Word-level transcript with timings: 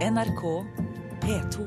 NRK 0.00 0.64
P2. 1.20 1.64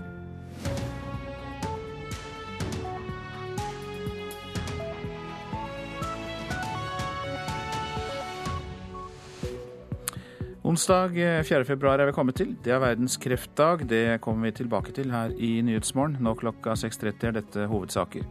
Onsdag 10.63 11.13
4. 11.45 11.65
februar 11.65 11.99
er 12.01 12.05
vi 12.09 12.11
kommet 12.11 12.35
til. 12.35 12.55
Det 12.65 12.73
er 12.73 12.81
verdens 12.81 13.19
kreftdag. 13.21 13.85
Det 13.89 14.21
kommer 14.21 14.49
vi 14.49 14.51
tilbake 14.51 14.91
til 14.91 15.11
her 15.13 15.29
i 15.37 15.61
Nyhetsmorgen. 15.61 16.17
Nå 16.17 16.33
klokka 16.33 16.73
6.30 16.73 17.27
er 17.29 17.37
dette 17.37 17.67
hovedsaker. 17.69 18.25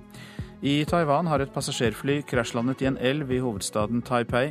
I 0.63 0.81
Taiwan 0.83 1.31
har 1.31 1.47
et 1.47 1.55
passasjerfly 1.55 2.25
krasjlandet 2.27 2.83
i 2.83 2.91
en 2.91 2.99
elv 2.99 3.31
i 3.31 3.39
hovedstaden 3.39 4.03
Taipei. 4.03 4.49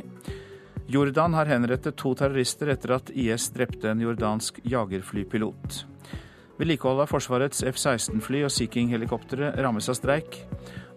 Jordan 0.92 1.34
har 1.34 1.46
henrettet 1.46 1.96
to 1.96 2.10
terrorister 2.12 2.68
etter 2.68 2.90
at 2.98 3.10
IS 3.16 3.46
drepte 3.54 3.88
en 3.88 4.00
jordansk 4.04 4.58
jagerflypilot. 4.68 5.76
Vedlikeholdet 6.58 7.06
av 7.06 7.08
Forsvarets 7.08 7.62
F-16-fly 7.64 8.42
og 8.44 8.52
Sea 8.52 8.68
King-helikoptre 8.68 9.54
rammes 9.64 9.88
av 9.88 9.96
streik. 9.96 10.36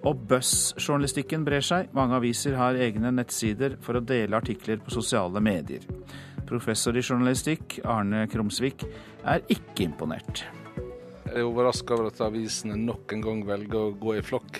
Og 0.03 0.25
buss-journalistikken 0.27 1.45
brer 1.47 1.63
seg. 1.63 1.93
Mange 1.95 2.17
aviser 2.19 2.57
har 2.59 2.75
egne 2.75 3.13
nettsider 3.15 3.77
for 3.85 3.95
å 3.95 4.03
dele 4.03 4.35
artikler 4.35 4.81
på 4.83 4.91
sosiale 4.97 5.39
medier. 5.39 5.87
Professor 6.49 6.99
i 6.99 7.05
journalistikk 7.05 7.77
Arne 7.87 8.25
Krumsvik 8.27 8.83
er 9.23 9.47
ikke 9.47 9.87
imponert. 9.87 10.43
Jeg 11.29 11.39
er 11.39 11.47
overraska 11.47 11.95
over 11.95 12.11
at 12.11 12.19
avisene 12.27 12.75
nok 12.83 13.15
en 13.15 13.23
gang 13.23 13.47
velger 13.47 13.79
å 13.79 13.95
gå 13.95 14.19
i 14.19 14.27
flokk. 14.27 14.59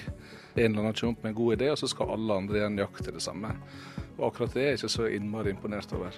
En 0.55 0.71
eller 0.71 0.79
annen 0.79 0.95
kommer 0.95 1.20
opp 1.20 1.27
med 1.27 1.34
en 1.34 1.38
god 1.43 1.59
idé, 1.59 1.70
og 1.76 1.84
så 1.84 1.91
skal 1.91 2.15
alle 2.15 2.40
andre 2.40 2.62
igjen 2.62 2.79
jakte 2.85 3.12
det 3.12 3.27
samme. 3.27 3.52
Og 4.18 4.28
akkurat 4.28 4.54
det 4.54 4.62
er 4.62 4.68
jeg 4.74 4.80
ikke 4.80 4.90
så 4.90 5.08
innmari 5.12 5.50
imponert 5.50 5.94
over. 5.94 6.16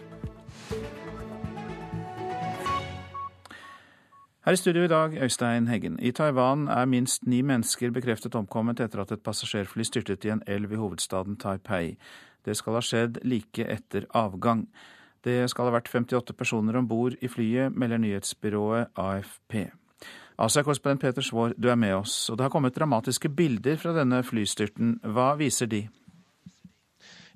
Her 4.48 4.52
i 4.52 4.56
studio 4.56 4.84
i 4.84 4.88
dag, 4.88 5.18
Øystein 5.24 5.68
Heggen. 5.68 6.00
I 6.00 6.12
Taiwan 6.12 6.68
er 6.68 6.86
minst 6.86 7.26
ni 7.28 7.42
mennesker 7.42 7.92
bekreftet 7.92 8.36
omkommet 8.36 8.80
etter 8.80 9.02
at 9.02 9.12
et 9.12 9.24
passasjerfly 9.24 9.84
styrtet 9.84 10.26
i 10.26 10.32
en 10.32 10.44
elv 10.48 10.72
i 10.72 10.80
hovedstaden 10.80 11.36
Taipei. 11.36 11.98
Det 12.46 12.56
skal 12.56 12.78
ha 12.78 12.82
skjedd 12.82 13.20
like 13.28 13.66
etter 13.68 14.06
avgang. 14.16 14.70
Det 15.26 15.50
skal 15.52 15.68
ha 15.68 15.74
vært 15.76 15.92
58 15.92 16.32
personer 16.38 16.78
om 16.80 16.88
bord 16.88 17.18
i 17.20 17.28
flyet, 17.28 17.76
melder 17.76 18.00
nyhetsbyrået 18.00 18.96
AFP. 18.96 19.68
Asia-korrespondent 20.40 21.02
Peter 21.02 21.22
Svaar, 21.22 21.54
du 21.58 21.68
er 21.70 21.76
med 21.76 21.96
oss. 21.96 22.30
og 22.30 22.38
Det 22.38 22.46
har 22.46 22.50
kommet 22.50 22.76
dramatiske 22.76 23.30
bilder 23.30 23.76
fra 23.76 23.92
denne 24.00 24.24
flystyrten. 24.24 25.00
Hva 25.04 25.34
viser 25.36 25.66
de? 25.66 25.90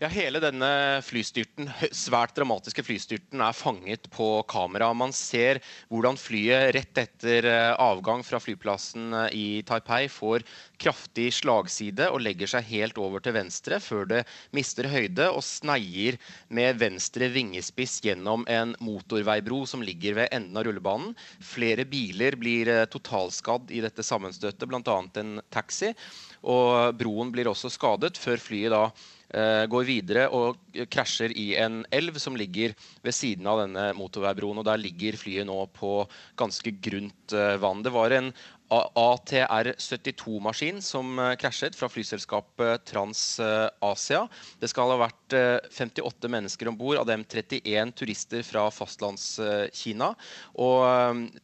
Ja, 0.02 0.08
Hele 0.10 0.40
denne 0.42 0.98
flystyrten, 1.06 1.68
svært 1.94 2.32
dramatiske 2.34 2.82
flystyrten 2.82 3.42
er 3.46 3.54
fanget 3.54 4.08
på 4.10 4.40
kamera. 4.50 4.88
Man 4.98 5.12
ser 5.14 5.60
hvordan 5.94 6.18
flyet 6.18 6.72
rett 6.74 7.02
etter 7.04 7.46
eh, 7.46 7.74
avgang 7.78 8.24
fra 8.26 8.40
flyplassen 8.42 9.14
eh, 9.14 9.36
i 9.38 9.44
Taipei 9.62 10.08
får 10.10 10.42
kraftig 10.82 11.28
slagside 11.38 12.08
og 12.10 12.24
legger 12.26 12.50
seg 12.50 12.66
helt 12.72 12.98
over 12.98 13.22
til 13.22 13.38
venstre 13.38 13.78
før 13.78 14.10
det 14.10 14.24
mister 14.58 14.90
høyde 14.90 15.30
og 15.30 15.46
sneier 15.46 16.18
med 16.50 16.82
venstre 16.82 17.30
vingespiss 17.30 18.00
gjennom 18.02 18.50
en 18.50 18.74
motorveibro 18.82 19.68
som 19.70 19.86
ligger 19.86 20.18
ved 20.24 20.34
enden 20.34 20.58
av 20.58 20.66
rullebanen. 20.66 21.14
Flere 21.46 21.86
biler 21.86 22.42
blir 22.42 22.74
eh, 22.74 22.88
totalskadd 22.90 23.70
i 23.70 23.86
dette 23.86 24.02
sammenstøtet, 24.02 24.66
bl.a. 24.66 25.00
en 25.22 25.38
taxi. 25.54 25.94
Og 26.42 26.98
broen 26.98 27.30
blir 27.30 27.54
også 27.54 27.70
skadet 27.70 28.16
før 28.18 28.42
flyet 28.42 28.74
da 28.74 28.88
går 29.32 29.86
videre 29.88 30.26
og 30.36 30.58
krasjer 30.92 31.32
i 31.40 31.54
en 31.62 31.82
elv 31.96 32.18
som 32.20 32.36
ligger 32.36 32.74
ved 33.04 33.16
siden 33.16 33.48
av 33.48 33.62
denne 33.64 33.86
motorveibroen. 33.96 34.60
og 34.60 34.68
Der 34.68 34.82
ligger 34.82 35.18
flyet 35.20 35.48
nå 35.48 35.58
på 35.76 36.02
ganske 36.40 36.74
grunt 36.84 37.36
eh, 37.36 37.56
vann. 37.62 37.84
Det 37.84 37.94
var 37.96 38.12
en 38.18 38.32
ATR-72-maskin 38.72 40.82
som 40.82 41.20
eh, 41.20 41.36
krasjet 41.36 41.76
fra 41.76 41.90
flyselskapet 41.92 42.86
TransAsia. 42.88 44.28
Det 44.60 44.68
skal 44.72 44.90
ha 44.94 44.98
vært 45.02 45.18
58 45.32 46.28
mennesker 46.32 46.68
om 46.72 46.78
bord, 46.80 46.98
av 47.00 47.06
dem 47.08 47.24
31 47.24 47.92
turister 47.96 48.44
fra 48.44 48.72
fastlandskina. 48.72 50.16
Og 50.60 50.84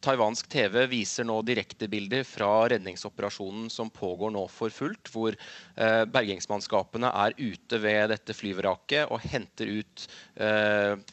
taiwansk 0.04 0.48
TV 0.52 0.86
viser 0.90 1.24
nå 1.28 1.42
direktebilder 1.48 2.24
fra 2.28 2.68
redningsoperasjonen 2.72 3.70
som 3.72 3.90
pågår 3.92 4.30
nå 4.34 4.46
for 4.52 4.68
fullt, 4.72 5.08
hvor 5.12 5.32
bergingsmannskapene 6.12 7.08
er 7.24 7.32
ute 7.38 7.78
ved 7.80 8.10
dette 8.12 8.34
flyvraket 8.36 9.08
og 9.08 9.24
henter 9.24 9.66
ut 9.80 10.04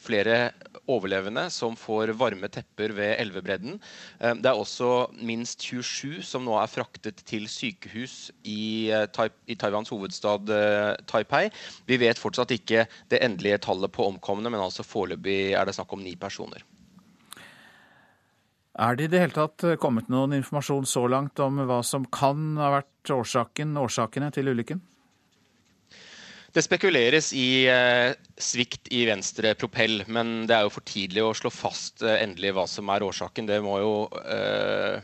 flere 0.04 0.52
overlevende 0.84 1.48
som 1.54 1.76
får 1.80 2.12
varme 2.20 2.48
tepper 2.52 2.92
ved 2.98 3.16
elvebredden. 3.24 3.80
Det 4.20 4.52
er 4.52 4.60
også 4.60 5.08
minst 5.16 5.64
27 5.64 6.05
som 6.24 6.44
nå 6.46 6.54
er 6.60 6.70
fraktet 6.70 7.22
til 7.28 7.48
sykehus 7.50 8.30
i, 8.44 8.92
uh, 8.92 9.26
i 9.46 9.56
Taiwans 9.58 9.92
hovedstad 9.92 10.52
uh, 10.52 10.94
Taipei. 11.08 11.46
Vi 11.88 12.00
vet 12.00 12.20
fortsatt 12.20 12.54
ikke 12.56 12.86
det 13.12 13.22
endelige 13.24 13.60
tallet 13.66 13.92
på 13.92 14.06
omkomne, 14.10 14.50
men 14.50 14.62
altså 14.62 14.86
foreløpig 14.86 15.54
er 15.56 15.66
det 15.66 15.76
snakk 15.76 15.94
om 15.96 16.04
ni 16.04 16.16
personer. 16.20 16.64
Er 18.76 18.96
det 18.96 19.06
i 19.06 19.12
det 19.12 19.22
hele 19.22 19.36
tatt 19.36 19.64
eh, 19.64 19.78
kommet 19.80 20.10
noen 20.12 20.34
informasjon 20.36 20.84
så 20.88 21.06
langt 21.08 21.40
om 21.40 21.62
hva 21.64 21.80
som 21.86 22.04
kan 22.12 22.58
ha 22.60 22.74
vært 22.74 23.12
årsaken, 23.14 23.72
årsakene 23.80 24.28
til 24.36 24.52
ulykken? 24.52 24.82
Det 26.52 26.64
spekuleres 26.64 27.30
i 27.36 27.64
eh, 27.72 28.12
svikt 28.40 28.90
i 28.92 29.02
venstre 29.08 29.54
propell, 29.60 30.02
men 30.08 30.44
det 30.48 30.56
er 30.56 30.64
jo 30.66 30.74
for 30.76 30.84
tidlig 30.88 31.24
å 31.24 31.34
slå 31.36 31.52
fast 31.52 32.04
eh, 32.04 32.20
endelig 32.24 32.52
hva 32.56 32.66
som 32.68 32.92
er 32.92 33.04
årsaken. 33.04 33.48
Det 33.48 33.60
må 33.64 33.80
jo 33.80 33.94
eh, 34.22 34.96
Eh, 34.96 35.02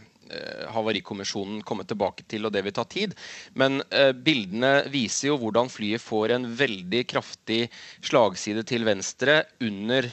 Havarikommisjonen 0.72 1.62
komme 1.66 1.86
tilbake 1.88 2.26
til, 2.28 2.46
og 2.46 2.54
det 2.54 2.64
vil 2.66 2.74
ta 2.76 2.84
tid. 2.88 3.14
Men 3.58 3.82
eh, 3.90 4.12
bildene 4.12 4.88
viser 4.92 5.32
jo 5.32 5.38
hvordan 5.42 5.70
flyet 5.72 6.02
får 6.02 6.36
en 6.36 6.48
veldig 6.58 7.04
kraftig 7.10 7.66
slagside 8.04 8.66
til 8.68 8.86
venstre 8.88 9.42
under 9.62 10.08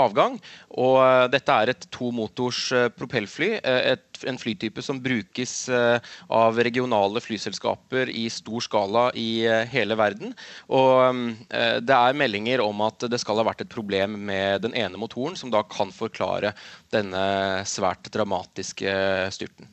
avgang. 0.00 0.38
Og 0.74 0.98
uh, 1.00 1.26
dette 1.30 1.54
er 1.54 1.72
et 1.72 1.86
tomotors 1.94 2.60
uh, 2.74 2.88
propellfly. 2.94 3.50
Uh, 3.64 3.94
et, 3.94 4.04
en 4.28 4.38
flytype 4.40 4.82
som 4.84 5.00
brukes 5.02 5.52
av 5.68 6.58
regionale 6.64 7.20
flyselskaper 7.20 8.08
i 8.08 8.22
stor 8.32 8.62
skala 8.64 9.02
i 9.18 9.44
hele 9.68 9.96
verden. 9.98 10.30
Og 10.72 11.34
det 11.50 11.96
er 11.96 12.16
meldinger 12.16 12.62
om 12.64 12.80
at 12.86 13.04
det 13.10 13.18
skal 13.20 13.42
ha 13.42 13.44
vært 13.50 13.66
et 13.66 13.72
problem 13.74 14.16
med 14.30 14.62
den 14.64 14.72
ene 14.78 15.00
motoren, 15.02 15.36
som 15.36 15.52
da 15.52 15.64
kan 15.68 15.92
forklare 15.92 16.54
denne 16.94 17.66
svært 17.68 18.08
dramatiske 18.14 18.96
styrten. 19.34 19.68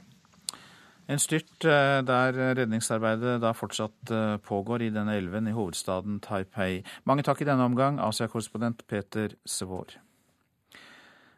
En 1.08 1.22
styrt 1.22 1.64
der 1.64 2.44
redningsarbeidet 2.58 3.40
da 3.46 3.56
fortsatt 3.56 4.16
pågår 4.48 4.90
i 4.90 4.94
denne 4.94 5.16
elven 5.22 5.48
i 5.48 5.56
hovedstaden 5.56 6.20
Taipei. 6.26 6.82
Mange 7.08 7.24
takk 7.24 7.46
i 7.46 7.52
denne 7.54 7.72
omgang, 7.72 8.02
Asia-korrespondent 8.04 8.88
Peter 8.90 9.38
Svår. 9.46 10.02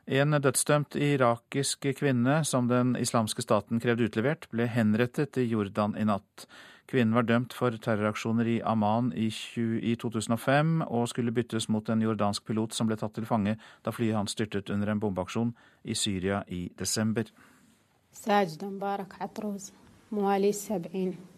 En 0.07 0.35
dødsdømt 0.35 0.97
irakisk 0.99 1.85
kvinne 1.95 2.41
som 2.43 2.67
den 2.67 2.97
islamske 2.99 3.41
staten 3.41 3.79
krevde 3.79 4.09
utlevert, 4.09 4.49
ble 4.51 4.67
henrettet 4.67 5.37
i 5.39 5.47
Jordan 5.47 5.95
i 5.95 6.03
natt. 6.03 6.47
Kvinnen 6.91 7.15
var 7.15 7.23
dømt 7.23 7.53
for 7.55 7.71
terroraksjoner 7.71 8.49
i 8.51 8.57
Amman 8.67 9.13
i, 9.15 9.29
2005 9.31 10.81
og 10.83 11.07
skulle 11.07 11.31
byttes 11.31 11.69
mot 11.71 11.87
en 11.89 12.03
jordansk 12.03 12.43
pilot 12.45 12.75
som 12.75 12.89
ble 12.89 12.97
tatt 12.99 13.15
til 13.15 13.25
fange 13.25 13.55
da 13.85 13.93
flyet 13.95 14.17
hans 14.19 14.35
styrtet 14.35 14.69
under 14.73 14.91
en 14.91 14.99
bombeaksjon 14.99 15.53
i 15.87 15.95
Syria 15.95 16.43
i 16.51 16.67
desember. 16.77 17.31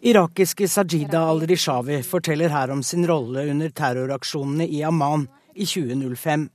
Irakiske 0.02 0.68
Sajida 0.68 1.22
al-Rishawi 1.30 2.02
forteller 2.02 2.52
her 2.52 2.74
om 2.74 2.82
sin 2.82 3.06
rolle 3.08 3.46
under 3.54 3.70
terroraksjonene 3.70 4.66
i 4.66 4.82
Amman 4.84 5.28
i 5.54 5.64
2005. 5.64 6.50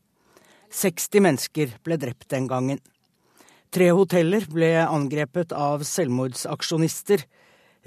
60 0.71 1.23
mennesker 1.25 1.75
ble 1.83 1.97
drept 1.99 2.29
den 2.31 2.47
gangen. 2.47 2.79
Tre 3.71 3.91
hoteller 3.95 4.47
ble 4.51 4.73
angrepet 4.83 5.53
av 5.55 5.83
selvmordsaksjonister. 5.87 7.23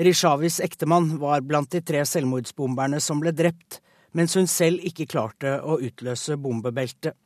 Rishavis 0.00 0.61
ektemann 0.64 1.17
var 1.20 1.44
blant 1.44 1.73
de 1.73 1.82
tre 1.85 2.05
selvmordsbomberne 2.09 3.00
som 3.00 3.20
ble 3.20 3.35
drept, 3.37 3.81
mens 4.12 4.37
hun 4.38 4.49
selv 4.49 4.85
ikke 4.85 5.09
klarte 5.11 5.59
å 5.61 5.79
utløse 5.85 6.38
bombebeltet. 6.41 7.17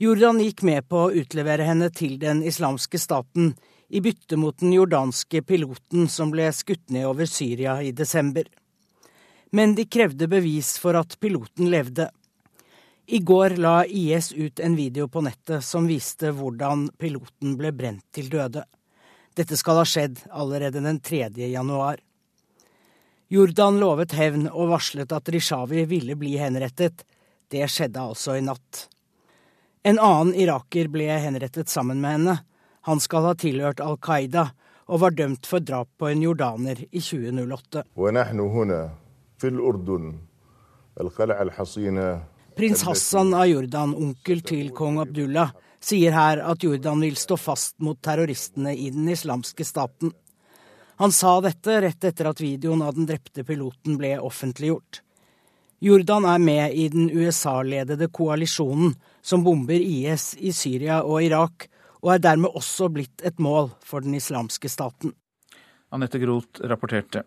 Jordan 0.00 0.40
gikk 0.42 0.64
med 0.66 0.88
på 0.90 1.04
å 1.04 1.12
utlevere 1.14 1.68
henne 1.68 1.86
til 1.94 2.16
den 2.18 2.42
islamske 2.42 2.98
staten 2.98 3.52
i 3.94 4.00
bytte 4.02 4.36
mot 4.40 4.56
den 4.58 4.72
jordanske 4.74 5.44
piloten 5.46 6.08
som 6.10 6.32
ble 6.34 6.48
skutt 6.52 6.90
ned 6.90 7.06
over 7.06 7.30
Syria 7.30 7.76
i 7.82 7.92
desember. 7.94 8.48
Men 9.54 9.76
de 9.78 9.86
krevde 9.86 10.26
bevis 10.26 10.74
for 10.82 10.98
at 10.98 11.14
piloten 11.22 11.70
levde. 11.70 12.08
I 13.06 13.18
går 13.18 13.50
la 13.60 13.84
IS 13.86 14.32
ut 14.32 14.60
en 14.60 14.76
video 14.76 15.08
på 15.08 15.20
nettet 15.20 15.64
som 15.64 15.84
viste 15.86 16.30
hvordan 16.32 16.86
piloten 16.96 17.52
ble 17.60 17.72
brent 17.76 18.04
til 18.16 18.30
døde. 18.32 18.62
Dette 19.36 19.58
skal 19.60 19.82
ha 19.82 19.84
skjedd 19.84 20.22
allerede 20.32 20.80
den 20.80 21.00
3. 21.04 21.28
januar. 21.36 22.00
Jordan 23.28 23.76
lovet 23.82 24.14
hevn 24.16 24.48
og 24.48 24.72
varslet 24.72 25.12
at 25.12 25.28
Rishawi 25.28 25.84
ville 25.90 26.16
bli 26.16 26.36
henrettet. 26.40 27.04
Det 27.52 27.68
skjedde 27.68 28.00
altså 28.00 28.38
i 28.38 28.44
natt. 28.44 28.86
En 29.84 30.00
annen 30.00 30.32
iraker 30.32 30.88
ble 30.88 31.10
henrettet 31.12 31.68
sammen 31.68 32.00
med 32.00 32.16
henne. 32.16 32.38
Han 32.88 33.00
skal 33.04 33.28
ha 33.28 33.34
tilhørt 33.36 33.84
Al 33.84 33.98
Qaida 34.00 34.48
og 34.88 35.00
var 35.04 35.12
dømt 35.16 35.44
for 35.48 35.60
drap 35.60 35.90
på 36.00 36.08
en 36.08 36.22
jordaner 36.24 36.86
i 36.88 37.02
2008. 37.04 37.84
Prins 42.56 42.82
Hassan 42.82 43.34
av 43.34 43.48
Jordan, 43.50 43.96
onkel 43.98 44.38
til 44.46 44.68
kong 44.70 45.00
Abdullah, 45.02 45.50
sier 45.82 46.14
her 46.14 46.38
at 46.38 46.62
Jordan 46.62 47.00
vil 47.02 47.16
stå 47.18 47.34
fast 47.40 47.74
mot 47.82 47.98
terroristene 47.98 48.76
i 48.78 48.92
den 48.94 49.08
islamske 49.10 49.66
staten. 49.66 50.12
Han 51.02 51.10
sa 51.10 51.40
dette 51.42 51.80
rett 51.82 52.06
etter 52.06 52.28
at 52.30 52.38
videoen 52.38 52.84
av 52.86 52.94
den 52.94 53.08
drepte 53.10 53.42
piloten 53.42 53.98
ble 53.98 54.12
offentliggjort. 54.22 55.00
Jordan 55.82 56.28
er 56.30 56.38
med 56.38 56.78
i 56.78 56.86
den 56.94 57.10
USA-ledede 57.10 58.06
koalisjonen 58.14 58.94
som 59.18 59.42
bomber 59.42 59.82
IS 59.82 60.36
i 60.38 60.54
Syria 60.54 61.02
og 61.02 61.26
Irak, 61.26 61.66
og 62.06 62.14
er 62.14 62.22
dermed 62.22 62.54
også 62.54 62.86
blitt 62.94 63.26
et 63.26 63.42
mål 63.42 63.72
for 63.82 64.06
den 64.06 64.14
islamske 64.14 64.70
staten. 64.70 65.10
Anette 65.94 66.18
Groth 66.18 66.64
rapporterte. 66.66 67.22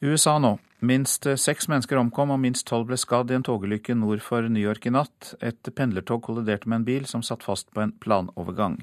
USA 0.00 0.38
nå. 0.38 0.56
Minst 0.84 1.26
seks 1.40 1.66
mennesker 1.70 1.98
omkom 1.98 2.34
og 2.34 2.42
minst 2.42 2.66
tolv 2.68 2.90
ble 2.90 2.98
skadd 3.00 3.32
i 3.32 3.38
en 3.38 3.46
togulykke 3.46 3.96
nord 3.98 4.22
for 4.22 4.46
New 4.46 4.62
York 4.62 4.86
i 4.86 4.92
natt. 4.94 5.34
Et 5.42 5.70
pendlertog 5.74 6.22
kolliderte 6.26 6.68
med 6.68 6.82
en 6.82 6.86
bil 6.86 7.08
som 7.10 7.24
satt 7.26 7.42
fast 7.46 7.72
på 7.74 7.82
en 7.84 7.94
planovergang. 8.04 8.78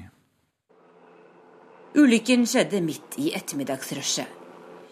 Ulykken 1.95 2.45
skjedde 2.47 2.83
midt 2.83 3.19
i 3.19 3.33
ettermiddagsrushet. 3.35 4.37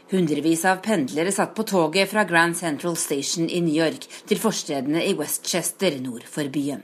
Hundrevis 0.09 0.63
av 0.65 0.79
pendlere 0.81 1.29
satt 1.31 1.51
på 1.53 1.63
toget 1.69 2.09
fra 2.09 2.23
Grand 2.25 2.57
Central 2.57 2.95
Station 2.97 3.45
i 3.45 3.61
New 3.61 3.75
York 3.77 4.07
til 4.25 4.41
forstedene 4.41 5.03
i 5.05 5.13
Westchester 5.13 5.99
nord 6.01 6.25
for 6.25 6.49
byen. 6.49 6.81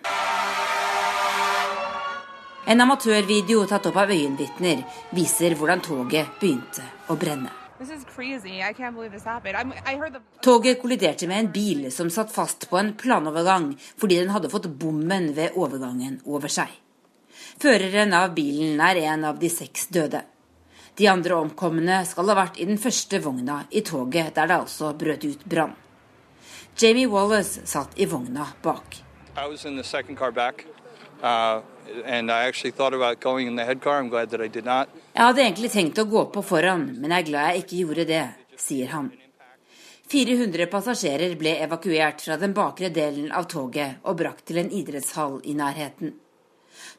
En 2.65 2.81
amatørvideo 2.81 3.67
tatt 3.69 3.85
opp 3.85 3.97
av 4.01 4.09
øyenvitner 4.09 4.79
viser 5.13 5.53
hvordan 5.57 5.83
toget 5.85 6.39
begynte 6.39 6.81
å 7.13 7.17
brenne. 7.19 7.51
Toget 10.41 10.79
kolliderte 10.81 11.27
med 11.29 11.39
en 11.44 11.51
bil 11.53 11.83
som 11.94 12.09
satt 12.09 12.31
fast 12.33 12.65
på 12.71 12.79
en 12.79 12.94
planovergang 12.97 13.67
fordi 14.00 14.17
den 14.21 14.33
hadde 14.33 14.50
fått 14.50 14.65
bommen 14.81 15.29
ved 15.38 15.53
overgangen 15.59 16.17
over 16.25 16.50
seg. 16.50 16.71
Føreren 17.62 18.15
av 18.17 18.33
bilen 18.33 18.81
er 18.81 19.03
en 19.11 19.27
av 19.29 19.38
de 19.39 19.51
seks 19.51 19.85
døde. 19.94 20.23
De 20.97 21.09
andre 21.11 21.38
omkomne 21.38 22.00
skal 22.07 22.31
ha 22.31 22.38
vært 22.39 22.57
i 22.63 22.65
den 22.65 22.81
første 22.81 23.19
vogna 23.21 23.59
i 23.69 23.83
toget 23.85 24.33
der 24.39 24.50
det 24.50 24.57
altså 24.57 24.94
brøt 24.97 25.27
ut 25.27 25.45
brann. 25.45 25.75
Jamie 26.79 27.07
Wallace 27.11 27.61
satt 27.68 27.94
i 28.00 28.07
vogna 28.09 28.47
bak. 28.63 28.97
I 29.38 29.47
was 29.47 29.65
in 29.65 29.77
the 29.77 29.83
second 29.83 30.18
car 30.18 30.31
back. 30.31 30.65
Uh, 31.21 31.61
jeg 35.13 35.27
hadde 35.27 35.43
egentlig 35.43 35.71
tenkt 35.71 36.01
å 36.01 36.09
gå 36.09 36.25
på 36.33 36.43
foran, 36.45 36.87
men 36.97 37.13
jeg 37.13 37.23
er 37.23 37.29
glad 37.29 37.47
jeg 37.51 37.63
ikke 37.63 37.79
gjorde 37.83 38.05
det, 38.09 38.25
sier 38.57 38.91
han. 38.95 39.11
400 40.11 40.67
passasjerer 40.69 41.33
ble 41.39 41.55
evakuert 41.65 42.21
fra 42.21 42.37
den 42.41 42.53
bakre 42.53 42.91
delen 42.93 43.31
av 43.33 43.47
toget 43.49 44.03
og 44.05 44.19
brakt 44.19 44.45
til 44.49 44.61
en 44.61 44.69
idrettshall 44.69 45.39
i 45.49 45.55
nærheten. 45.57 46.13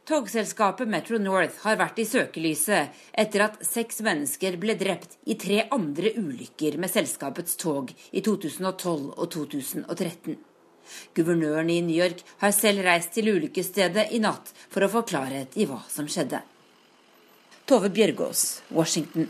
Togselskapet 0.06 0.88
Metro 0.88 1.18
North 1.18 1.62
har 1.66 1.78
vært 1.78 2.00
i 2.02 2.06
søkelyset 2.08 2.98
etter 3.22 3.46
at 3.46 3.60
seks 3.66 4.00
mennesker 4.06 4.58
ble 4.62 4.74
drept 4.78 5.18
i 5.26 5.36
tre 5.38 5.64
andre 5.74 6.14
ulykker 6.18 6.78
med 6.82 6.90
selskapets 6.90 7.58
tog 7.60 7.90
i 8.10 8.22
2012 8.22 9.12
og 9.16 9.26
2013. 9.34 10.38
Guvernøren 11.16 11.70
i 11.72 11.80
New 11.84 11.96
York 11.96 12.22
har 12.42 12.54
selv 12.56 12.84
reist 12.86 13.14
til 13.16 13.32
ulykkesstedet 13.34 14.10
i 14.12 14.20
natt 14.22 14.52
for 14.68 14.86
å 14.86 14.92
få 14.92 15.06
klarhet 15.08 15.56
i 15.56 15.66
hva 15.68 15.80
som 15.92 16.08
skjedde. 16.10 16.42
Tove 17.66 17.90
Bjørgaas, 17.90 18.62
Washington. 18.70 19.26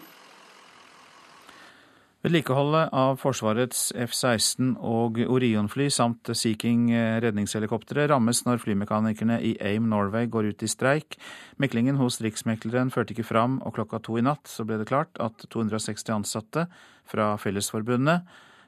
Vedlikeholdet 2.27 2.91
av 2.97 3.21
Forsvarets 3.23 3.93
F-16 3.95 4.73
og 4.83 5.21
Orion-fly 5.23 5.87
samt 5.95 6.33
Sea 6.35 6.57
King 6.59 6.89
redningshelikoptre 7.23 8.09
rammes 8.11 8.41
når 8.49 8.59
flymekanikerne 8.65 9.37
i 9.47 9.53
AIM 9.63 9.87
Norway 9.93 10.27
går 10.27 10.49
ut 10.51 10.65
i 10.67 10.71
streik. 10.73 11.15
Meklingen 11.63 12.01
hos 12.01 12.19
Riksmekleren 12.25 12.91
førte 12.91 13.15
ikke 13.15 13.29
fram, 13.29 13.61
og 13.63 13.77
klokka 13.79 14.03
to 14.03 14.19
i 14.19 14.25
natt 14.27 14.51
så 14.51 14.67
ble 14.67 14.81
det 14.81 14.89
klart 14.91 15.15
at 15.23 15.47
260 15.55 16.17
ansatte 16.17 16.67
fra 17.07 17.37
Fellesforbundet 17.39 18.27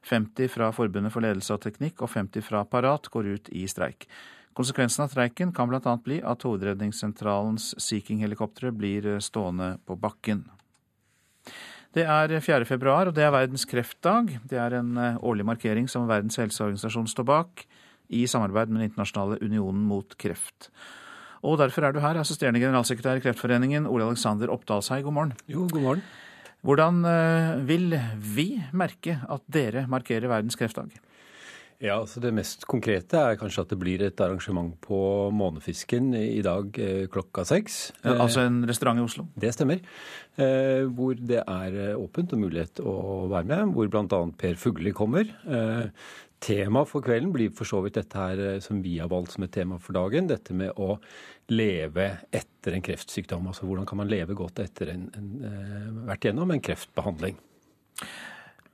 50 0.08 0.50
fra 0.52 0.72
Forbundet 0.74 1.12
for 1.14 1.24
ledelse 1.24 1.54
og 1.54 1.62
teknikk 1.64 2.02
og 2.02 2.12
50 2.14 2.44
fra 2.48 2.64
Parat 2.64 3.08
går 3.12 3.32
ut 3.36 3.50
i 3.52 3.66
streik. 3.70 4.08
Konsekvensen 4.58 5.04
av 5.04 5.12
streiken 5.12 5.52
kan 5.54 5.70
bl.a. 5.70 5.94
bli 6.02 6.18
at 6.26 6.42
Hovedredningssentralens 6.42 7.74
Sea 7.78 8.72
blir 8.72 9.18
stående 9.22 9.76
på 9.86 9.94
bakken. 9.94 10.48
Det 11.94 12.04
er 12.04 12.40
4. 12.40 12.66
februar, 12.68 13.08
og 13.08 13.14
det 13.16 13.24
er 13.24 13.32
verdens 13.32 13.64
kreftdag. 13.64 14.34
Det 14.50 14.58
er 14.60 14.76
en 14.80 14.96
eh, 15.00 15.16
årlig 15.24 15.46
markering 15.46 15.88
som 15.88 16.08
Verdens 16.08 16.36
helseorganisasjon 16.36 17.08
står 17.08 17.24
bak, 17.24 17.64
i 18.08 18.26
samarbeid 18.26 18.68
med 18.68 18.82
Den 18.82 18.90
internasjonale 18.90 19.38
unionen 19.44 19.86
mot 19.88 20.16
kreft. 20.20 20.70
Og 21.42 21.58
derfor 21.58 21.86
er 21.86 21.92
du 21.92 22.00
her, 22.00 22.18
assisterende 22.18 22.60
generalsekretær 22.60 23.20
i 23.20 23.22
Kreftforeningen, 23.24 23.86
Ole 23.86 24.04
Alexander 24.04 24.50
Oppdalshei, 24.50 25.02
god 25.02 25.14
morgen. 25.14 25.34
Jo, 25.46 25.68
god 25.70 25.84
morgen. 25.84 26.02
Hvordan 26.66 27.04
eh, 27.06 27.58
vil 27.68 27.92
vi 28.18 28.48
merke 28.76 29.20
at 29.30 29.44
dere 29.46 29.86
markerer 29.90 30.30
verdens 30.30 30.58
kreftdag? 30.58 30.96
Ja, 31.78 32.00
altså 32.00 32.18
Det 32.18 32.32
mest 32.34 32.64
konkrete 32.66 33.20
er 33.22 33.36
kanskje 33.38 33.62
at 33.62 33.70
det 33.70 33.78
blir 33.78 34.02
et 34.02 34.18
arrangement 34.18 34.72
på 34.82 34.98
Månefisken 35.30 36.10
i 36.18 36.42
dag 36.42 36.74
eh, 36.82 37.04
klokka 37.06 37.44
seks. 37.46 37.92
altså 38.02 38.42
en 38.48 38.64
restaurant 38.66 38.98
i 38.98 39.04
Oslo? 39.06 39.28
Det 39.38 39.52
stemmer. 39.54 39.78
Eh, 40.34 40.82
hvor 40.90 41.14
det 41.14 41.44
er 41.44 41.94
åpent 41.94 42.34
og 42.34 42.42
mulighet 42.42 42.82
å 42.82 43.28
være 43.30 43.46
med. 43.52 43.76
Hvor 43.76 43.92
bl.a. 43.94 44.22
Per 44.42 44.58
Fugli 44.58 44.90
kommer. 44.90 45.30
Tema 46.38 46.84
for 46.86 47.02
kvelden 47.02 47.32
blir 47.34 47.50
for 47.50 47.66
så 47.66 47.80
vidt 47.82 47.96
dette 47.98 48.18
her 48.18 48.38
eh, 48.38 48.60
som 48.62 48.78
vi 48.82 48.98
har 49.02 49.10
valgt 49.10 49.34
som 49.34 49.42
et 49.42 49.52
tema 49.54 49.78
for 49.82 49.96
dagen. 49.96 50.28
Dette 50.30 50.54
med 50.54 50.76
å 50.78 50.94
leve 51.50 52.06
etter 52.30 52.76
en 52.76 52.84
kreftsykdom. 52.84 53.48
Altså 53.50 53.66
hvordan 53.66 53.88
kan 53.88 53.98
man 53.98 54.10
leve 54.10 54.36
godt 54.38 54.62
etter 54.62 54.92
en, 54.92 55.08
en, 55.18 55.32
uh, 55.42 55.88
vært 56.12 56.28
gjennom 56.28 56.52
en 56.54 56.62
kreftbehandling. 56.62 57.40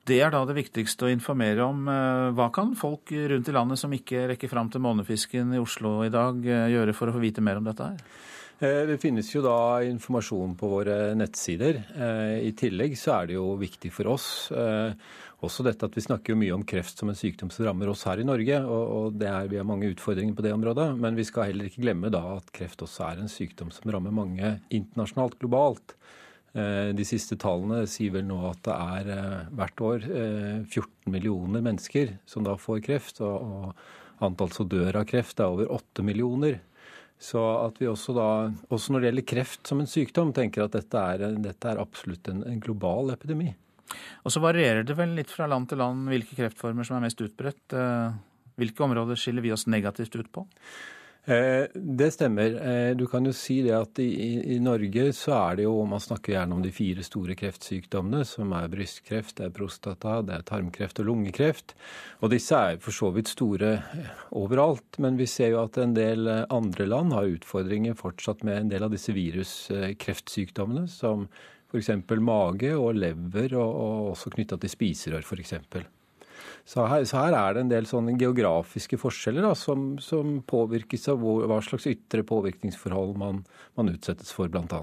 Det 0.04 0.18
er 0.20 0.34
da 0.34 0.42
det 0.44 0.58
viktigste 0.58 1.06
å 1.06 1.12
informere 1.14 1.64
om. 1.64 1.86
Eh, 1.88 2.28
hva 2.36 2.50
kan 2.52 2.74
folk 2.76 3.14
rundt 3.32 3.48
i 3.48 3.56
landet 3.56 3.80
som 3.80 3.94
ikke 3.96 4.26
rekker 4.34 4.52
fram 4.52 4.68
til 4.68 4.84
månefisken 4.84 5.56
i 5.56 5.62
Oslo 5.62 6.02
i 6.04 6.12
dag, 6.12 6.44
gjøre 6.44 6.92
for 6.92 7.08
å 7.08 7.16
få 7.16 7.22
vite 7.22 7.44
mer 7.44 7.62
om 7.62 7.70
dette 7.70 7.94
her? 7.94 8.20
Det 8.64 9.00
finnes 9.02 9.26
jo 9.32 9.40
da 9.42 9.82
informasjon 9.82 10.52
på 10.56 10.68
våre 10.70 10.96
nettsider. 11.18 11.80
I 12.38 12.52
tillegg 12.56 12.94
så 12.96 13.16
er 13.16 13.26
det 13.28 13.34
jo 13.34 13.56
viktig 13.60 13.90
for 13.92 14.12
oss 14.12 14.28
også 15.44 15.64
dette 15.66 15.86
at 15.86 15.96
Vi 15.96 16.04
snakker 16.04 16.32
jo 16.32 16.40
mye 16.40 16.54
om 16.56 16.64
kreft 16.66 17.00
som 17.00 17.10
en 17.10 17.18
sykdom 17.18 17.50
som 17.52 17.66
rammer 17.68 17.90
oss 17.92 18.04
her 18.08 18.20
i 18.20 18.26
Norge. 18.26 18.58
og, 18.64 18.84
og 18.96 19.22
er, 19.22 19.48
Vi 19.50 19.60
har 19.60 19.68
mange 19.68 19.90
utfordringer 19.92 20.34
på 20.36 20.44
det 20.46 20.52
området. 20.56 20.88
Men 20.98 21.16
vi 21.18 21.26
skal 21.28 21.52
heller 21.52 21.70
ikke 21.70 21.84
glemme 21.86 22.12
da 22.12 22.22
at 22.36 22.52
kreft 22.54 22.82
også 22.84 23.08
er 23.10 23.22
en 23.22 23.32
sykdom 23.32 23.72
som 23.74 23.90
rammer 23.92 24.14
mange 24.14 24.58
internasjonalt, 24.74 25.38
globalt. 25.38 25.96
Eh, 26.54 26.92
de 26.94 27.06
siste 27.06 27.34
tallene 27.40 27.82
sier 27.90 28.12
vel 28.14 28.28
nå 28.28 28.38
at 28.46 28.60
det 28.66 28.74
er 28.74 29.08
eh, 29.10 29.48
hvert 29.58 29.80
år 29.82 30.04
14 30.06 30.84
eh, 30.84 30.90
millioner 31.10 31.64
mennesker 31.66 32.14
som 32.30 32.46
da 32.46 32.54
får 32.60 32.84
kreft. 32.86 33.18
Og 33.24 33.74
antall 34.24 34.54
som 34.54 34.70
dør 34.70 35.00
av 35.00 35.08
kreft 35.10 35.42
er 35.42 35.50
over 35.50 35.72
8 35.74 36.06
millioner. 36.06 36.60
Så 37.18 37.40
at 37.40 37.78
vi 37.80 37.88
også 37.88 38.14
da, 38.14 38.28
også 38.74 38.92
når 38.92 39.00
det 39.00 39.10
gjelder 39.10 39.28
kreft 39.32 39.68
som 39.70 39.80
en 39.80 39.90
sykdom, 39.90 40.32
tenker 40.34 40.66
at 40.66 40.74
dette 40.76 41.02
er, 41.14 41.26
dette 41.42 41.70
er 41.70 41.82
absolutt 41.82 42.28
en, 42.30 42.42
en 42.46 42.62
global 42.62 43.14
epidemi. 43.14 43.52
Og 44.24 44.32
så 44.32 44.42
varierer 44.42 44.86
det 44.86 44.96
vel 44.98 45.14
litt 45.18 45.32
fra 45.32 45.48
land 45.50 45.68
til 45.70 45.80
land 45.82 46.08
hvilke 46.10 46.38
kreftformer 46.38 46.86
som 46.86 46.98
er 46.98 47.06
mest 47.06 47.20
utbredt. 47.24 47.76
Eh, 47.76 48.18
hvilke 48.60 48.86
områder 48.86 49.18
skiller 49.18 49.44
vi 49.44 49.52
oss 49.54 49.68
negativt 49.70 50.16
ut 50.16 50.30
på? 50.32 50.46
Eh, 51.24 51.66
det 51.74 52.10
stemmer. 52.12 52.56
Eh, 52.68 52.90
du 52.96 53.06
kan 53.08 53.24
jo 53.24 53.32
si 53.32 53.62
det 53.64 53.72
at 53.72 53.98
i, 54.02 54.08
i, 54.56 54.58
Norge 54.60 55.06
så 55.16 55.32
er 55.38 55.56
det 55.56 55.64
jo 55.64 55.78
Man 55.88 56.02
snakker 56.02 56.34
gjerne 56.34 56.52
om 56.52 56.60
de 56.60 56.72
fire 56.72 57.00
store 57.06 57.32
kreftsykdommene, 57.40 58.26
som 58.28 58.52
er 58.52 58.68
brystkreft, 58.68 59.38
det 59.38 59.46
er 59.46 59.54
prostata, 59.56 60.18
det 60.20 60.34
er 60.36 60.44
tarmkreft 60.44 61.00
og 61.00 61.08
lungekreft. 61.08 61.72
Og 62.20 62.34
disse 62.34 62.58
er 62.58 62.76
for 62.84 62.92
så 62.92 63.08
vidt 63.16 63.32
store 63.32 63.78
overalt. 64.36 65.00
Men 65.00 65.16
vi 65.16 65.28
ser 65.30 65.54
jo 65.54 65.62
at 65.64 65.80
en 65.80 65.96
del 65.96 66.28
andre 66.28 66.88
land 66.92 67.16
har 67.16 67.32
utfordringer 67.38 67.96
fortsatt 67.96 68.44
med 68.44 68.60
en 68.60 68.74
del 68.74 68.84
av 68.84 68.92
disse 68.92 69.16
viruskreftsykdommene, 69.16 70.84
som 70.92 71.28
f.eks. 71.74 71.90
mage 72.22 72.72
og 72.78 72.94
lever, 72.96 73.58
og, 73.58 73.74
og 73.74 74.14
også 74.14 74.32
knytta 74.34 74.60
til 74.62 74.72
spiserør 74.72 75.26
f.eks. 75.26 75.58
Så 76.64 76.86
så 77.04 77.20
her, 77.20 77.34
er 77.36 77.54
det 77.54 77.60
en 77.60 77.70
del 77.70 77.86
sånne 77.88 78.14
geografiske 78.16 78.96
forskjeller 79.00 79.44
da, 79.44 79.52
som, 79.58 79.98
som, 80.00 80.38
påvirkes 80.48 81.10
av 81.12 81.20
hvor, 81.20 81.44
hva 81.50 81.58
slags 81.64 81.86
ytre 81.90 82.24
påvirkningsforhold 82.24 83.18
man, 83.20 83.42
man 83.76 83.92
utsettes 83.92 84.32
for, 84.32 84.48
bl.a. 84.48 84.80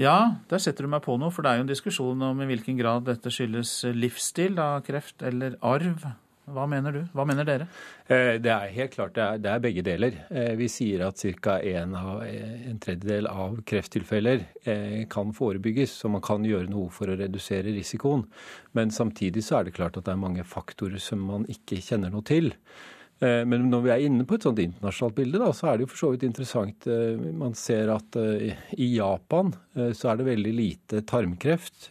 Ja, 0.00 0.16
der 0.50 0.62
setter 0.62 0.86
du 0.86 0.90
meg 0.90 1.04
på 1.06 1.14
noe, 1.20 1.30
for 1.30 1.46
det 1.46 1.52
er 1.52 1.60
jo 1.60 1.66
en 1.68 1.70
diskusjon 1.70 2.26
om 2.32 2.42
i 2.42 2.48
hvilken 2.50 2.80
grad 2.80 3.06
dette 3.06 3.30
skyldes 3.30 3.76
livsstil, 3.94 4.58
da, 4.58 4.72
kreft 4.86 5.22
eller 5.22 5.54
arv. 5.62 6.02
Hva 6.44 6.66
mener 6.68 6.92
du? 6.92 7.00
Hva 7.16 7.24
mener 7.24 7.46
dere? 7.48 7.66
Eh, 8.04 8.36
det 8.42 8.50
er 8.52 8.72
helt 8.74 8.92
klart 8.92 9.14
det 9.16 9.22
er, 9.24 9.38
det 9.40 9.50
er 9.50 9.62
begge 9.64 9.84
deler. 9.86 10.16
Eh, 10.28 10.52
vi 10.60 10.68
sier 10.68 11.06
at 11.06 11.22
ca. 11.40 11.56
En, 11.64 11.94
en, 11.96 12.80
tredjedel 12.82 13.28
av 13.30 13.62
krefttilfeller 13.64 14.42
eh, 14.68 15.04
kan 15.10 15.32
forebygges, 15.32 15.94
så 16.02 16.10
man 16.12 16.24
kan 16.24 16.44
gjøre 16.44 16.68
noe 16.68 16.90
for 16.92 17.08
å 17.08 17.16
redusere 17.16 17.72
risikoen. 17.72 18.26
Men 18.76 18.92
samtidig 18.92 19.44
så 19.46 19.60
er 19.60 19.68
det 19.68 19.76
klart 19.78 19.96
at 19.96 20.04
det 20.04 20.12
er 20.12 20.20
mange 20.20 20.44
faktorer 20.44 21.00
som 21.00 21.24
man 21.24 21.48
ikke 21.48 21.80
kjenner 21.80 22.12
noe 22.12 22.26
til. 22.28 22.52
Men 23.24 23.68
når 23.70 23.84
vi 23.84 23.90
er 23.94 24.02
inne 24.04 24.24
på 24.28 24.36
et 24.36 24.44
sånt 24.44 24.58
internasjonalt 24.60 25.14
bilde, 25.16 25.38
da, 25.40 25.52
så 25.54 25.68
er 25.70 25.78
det 25.78 25.84
jo 25.84 25.90
for 25.92 26.00
så 26.00 26.08
vidt 26.12 26.26
interessant. 26.26 26.88
Man 27.38 27.54
ser 27.56 27.92
at 27.94 28.18
i 28.18 28.88
Japan 28.90 29.52
så 29.96 30.10
er 30.10 30.18
det 30.18 30.26
veldig 30.26 30.54
lite 30.58 31.00
tarmkreft. 31.08 31.86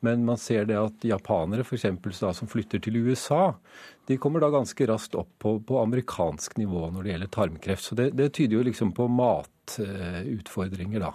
Men 0.00 0.24
man 0.24 0.38
ser 0.40 0.64
det 0.68 0.78
at 0.80 1.04
japanere 1.04 1.64
for 1.66 1.76
da, 1.76 2.32
som 2.32 2.48
flytter 2.48 2.80
til 2.80 2.96
USA, 2.96 3.54
de 4.08 4.16
kommer 4.16 4.40
da 4.40 4.48
ganske 4.52 4.86
raskt 4.88 5.14
opp 5.14 5.28
på, 5.38 5.58
på 5.60 5.80
amerikansk 5.82 6.56
nivå 6.56 6.88
når 6.90 7.02
det 7.02 7.12
gjelder 7.12 7.34
tarmkreft. 7.36 7.84
Så 7.84 7.94
det, 7.98 8.10
det 8.16 8.32
tyder 8.32 8.56
jo 8.56 8.62
liksom 8.70 8.94
på 8.96 9.08
matutfordringer, 9.12 11.04
da. 11.04 11.12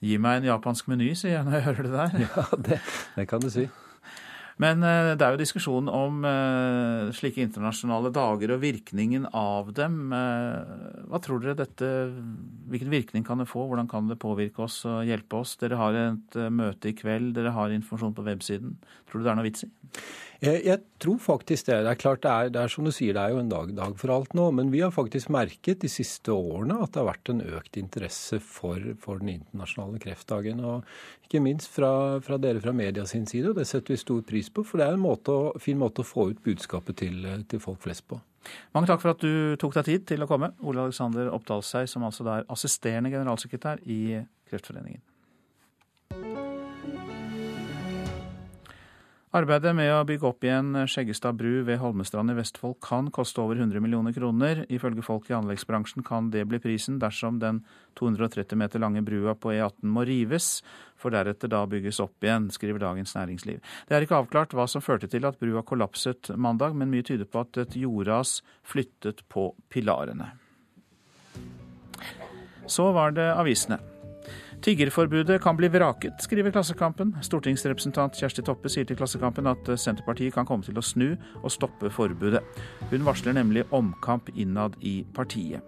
Gi 0.00 0.16
meg 0.22 0.40
en 0.40 0.48
japansk 0.52 0.88
meny, 0.88 1.10
sier 1.18 1.36
jeg 1.36 1.44
når 1.46 1.58
jeg 1.58 1.66
hører 1.68 1.82
det 1.84 1.94
der. 1.98 2.10
Ja, 2.28 2.44
det, 2.70 2.80
det 3.16 3.28
kan 3.28 3.44
du 3.44 3.50
si. 3.52 3.68
Men 4.62 4.82
eh, 4.82 5.12
det 5.14 5.22
er 5.22 5.34
jo 5.34 5.40
diskusjon 5.40 5.88
om 5.92 6.24
eh, 6.26 7.10
slike 7.14 7.44
internasjonale 7.44 8.10
dager 8.14 8.56
og 8.56 8.62
virkningen 8.64 9.28
av 9.30 9.70
dem. 9.76 10.10
Eh, 10.14 11.04
hva 11.06 11.20
tror 11.22 11.44
dere 11.44 11.58
dette 11.60 11.90
Hvilken 12.68 12.90
virkning 12.92 13.24
kan 13.24 13.40
det 13.40 13.48
få? 13.48 13.62
Hvordan 13.70 13.88
kan 13.88 14.10
det 14.10 14.18
påvirke 14.20 14.66
oss 14.66 14.82
og 14.88 15.06
hjelpe 15.08 15.38
oss? 15.40 15.54
Dere 15.62 15.78
har 15.80 15.94
et 15.96 16.36
møte 16.52 16.90
i 16.90 16.96
kveld, 16.98 17.30
dere 17.38 17.54
har 17.56 17.72
informasjon 17.72 18.12
på 18.18 18.26
websiden. 18.26 18.74
Tror 19.08 19.20
du 19.20 19.26
det 19.26 19.32
er 19.32 19.38
noe 19.38 19.48
vits 19.48 19.64
i? 19.66 19.70
Jeg, 20.38 20.60
jeg, 20.68 20.78
tror 21.02 21.16
faktisk 21.18 21.66
det. 21.66 21.80
Det 21.82 21.90
er 21.90 21.98
klart 21.98 22.20
det 22.22 22.30
er, 22.30 22.50
det 22.54 22.60
er, 22.60 22.70
som 22.70 22.86
du 22.86 22.92
sier, 22.94 23.16
det 23.16 23.22
er 23.24 23.32
jo 23.34 23.40
en 23.42 23.50
dag, 23.50 23.72
dag 23.74 23.96
for 23.98 24.12
alt 24.14 24.36
nå. 24.38 24.44
Men 24.54 24.70
vi 24.70 24.84
har 24.84 24.92
faktisk 24.94 25.32
merket 25.34 25.82
de 25.82 25.90
siste 25.90 26.30
årene 26.30 26.76
at 26.78 26.92
det 26.94 27.02
har 27.02 27.08
vært 27.08 27.32
en 27.32 27.42
økt 27.58 27.78
interesse 27.80 28.38
for, 28.44 28.78
for 29.02 29.18
den 29.18 29.32
internasjonale 29.34 29.98
kreftdagen. 30.04 30.62
Og 30.62 31.26
ikke 31.26 31.42
minst 31.42 31.72
fra, 31.74 31.90
fra, 32.22 32.38
dere 32.38 32.62
fra 32.62 32.74
media 32.76 33.06
sin 33.08 33.26
side, 33.26 33.50
og 33.50 33.58
det 33.58 33.66
setter 33.66 33.96
vi 33.96 34.00
stor 34.04 34.22
pris 34.30 34.52
på. 34.54 34.62
For 34.62 34.78
det 34.78 34.86
er 34.86 34.94
en 34.94 35.02
måte, 35.02 35.34
fin 35.64 35.80
måte 35.80 36.06
å 36.06 36.08
få 36.08 36.30
ut 36.30 36.42
budskapet 36.46 37.02
til, 37.02 37.26
til 37.50 37.64
folk 37.64 37.82
flest 37.82 38.06
på. 38.06 38.22
Mange 38.76 38.88
takk 38.88 39.02
for 39.02 39.16
at 39.16 39.24
du 39.24 39.58
tok 39.60 39.74
deg 39.80 39.90
tid 39.90 40.08
til 40.14 40.22
å 40.22 40.30
komme. 40.30 40.54
Ole 40.62 40.86
Alexander 40.86 41.32
Oppdalsei, 41.34 41.88
som 41.90 42.06
altså 42.06 42.26
er 42.30 42.46
assisterende 42.46 43.10
generalsekretær 43.12 43.82
i 43.90 44.20
Kreftforeningen. 44.48 45.02
Arbeidet 49.36 49.74
med 49.76 49.90
å 49.92 50.06
bygge 50.08 50.24
opp 50.24 50.44
igjen 50.46 50.72
Skjeggestad 50.88 51.36
bru 51.36 51.58
ved 51.68 51.76
Holmestrand 51.82 52.32
i 52.32 52.36
Vestfold 52.38 52.78
kan 52.80 53.10
koste 53.12 53.42
over 53.42 53.58
100 53.60 53.82
millioner 53.84 54.14
kroner. 54.16 54.62
Ifølge 54.72 55.04
folk 55.04 55.28
i 55.28 55.34
anleggsbransjen 55.36 56.06
kan 56.06 56.30
det 56.32 56.46
bli 56.48 56.56
prisen 56.64 56.96
dersom 57.02 57.36
den 57.42 57.58
230 58.00 58.56
meter 58.56 58.80
lange 58.80 59.02
brua 59.04 59.34
på 59.36 59.52
E18 59.52 59.84
må 59.92 60.06
rives, 60.08 60.62
for 60.96 61.12
deretter 61.12 61.52
da 61.52 61.60
bygges 61.68 62.00
opp 62.00 62.24
igjen, 62.24 62.48
skriver 62.54 62.80
Dagens 62.80 63.12
Næringsliv. 63.18 63.60
Det 63.84 63.98
er 63.98 64.08
ikke 64.08 64.16
avklart 64.22 64.56
hva 64.56 64.64
som 64.64 64.84
førte 64.84 65.12
til 65.12 65.28
at 65.28 65.36
brua 65.36 65.60
kollapset 65.60 66.32
mandag, 66.32 66.72
men 66.72 66.88
mye 66.88 67.04
tyder 67.04 67.28
på 67.28 67.44
at 67.44 67.60
et 67.66 67.76
jordras 67.76 68.38
flyttet 68.64 69.26
på 69.28 69.50
pilarene. 69.68 70.32
Så 72.64 72.88
var 72.96 73.12
det 73.12 73.28
avisene. 73.36 73.76
Tiggerforbudet 74.62 75.42
kan 75.42 75.56
bli 75.56 75.68
vraket, 75.70 76.18
skriver 76.22 76.50
Klassekampen. 76.50 77.12
Stortingsrepresentant 77.22 78.18
Kjersti 78.18 78.42
Toppe 78.42 78.70
sier 78.72 78.86
til 78.88 78.98
Klassekampen 78.98 79.46
at 79.46 79.70
Senterpartiet 79.78 80.34
kan 80.34 80.48
komme 80.48 80.66
til 80.66 80.78
å 80.78 80.84
snu 80.84 81.12
og 81.14 81.52
stoppe 81.54 81.92
forbudet. 81.94 82.42
Hun 82.90 83.06
varsler 83.06 83.38
nemlig 83.38 83.68
omkamp 83.70 84.32
innad 84.34 84.74
i 84.82 85.00
partiet. 85.14 85.62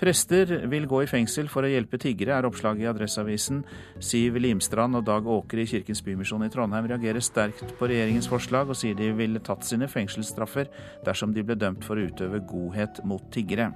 Prester 0.00 0.48
vil 0.72 0.86
gå 0.88 1.02
i 1.04 1.10
fengsel 1.10 1.50
for 1.52 1.66
å 1.66 1.70
hjelpe 1.70 2.00
tiggere, 2.00 2.38
er 2.38 2.48
oppslaget 2.48 2.86
i 2.86 2.88
Adresseavisen. 2.90 3.60
Siv 4.02 4.38
Limstrand 4.40 4.96
og 4.98 5.04
Dag 5.06 5.28
Åker 5.28 5.60
i 5.60 5.68
Kirkens 5.68 6.02
Bymisjon 6.06 6.46
i 6.46 6.50
Trondheim 6.52 6.88
reagerer 6.90 7.22
sterkt 7.22 7.76
på 7.78 7.90
regjeringens 7.90 8.30
forslag, 8.32 8.72
og 8.72 8.78
sier 8.78 8.96
de 8.98 9.12
ville 9.18 9.42
tatt 9.44 9.68
sine 9.68 9.90
fengselsstraffer 9.90 10.72
dersom 11.06 11.36
de 11.36 11.44
ble 11.44 11.60
dømt 11.60 11.84
for 11.84 12.00
å 12.00 12.08
utøve 12.08 12.42
godhet 12.48 13.04
mot 13.04 13.28
tiggere. 13.34 13.70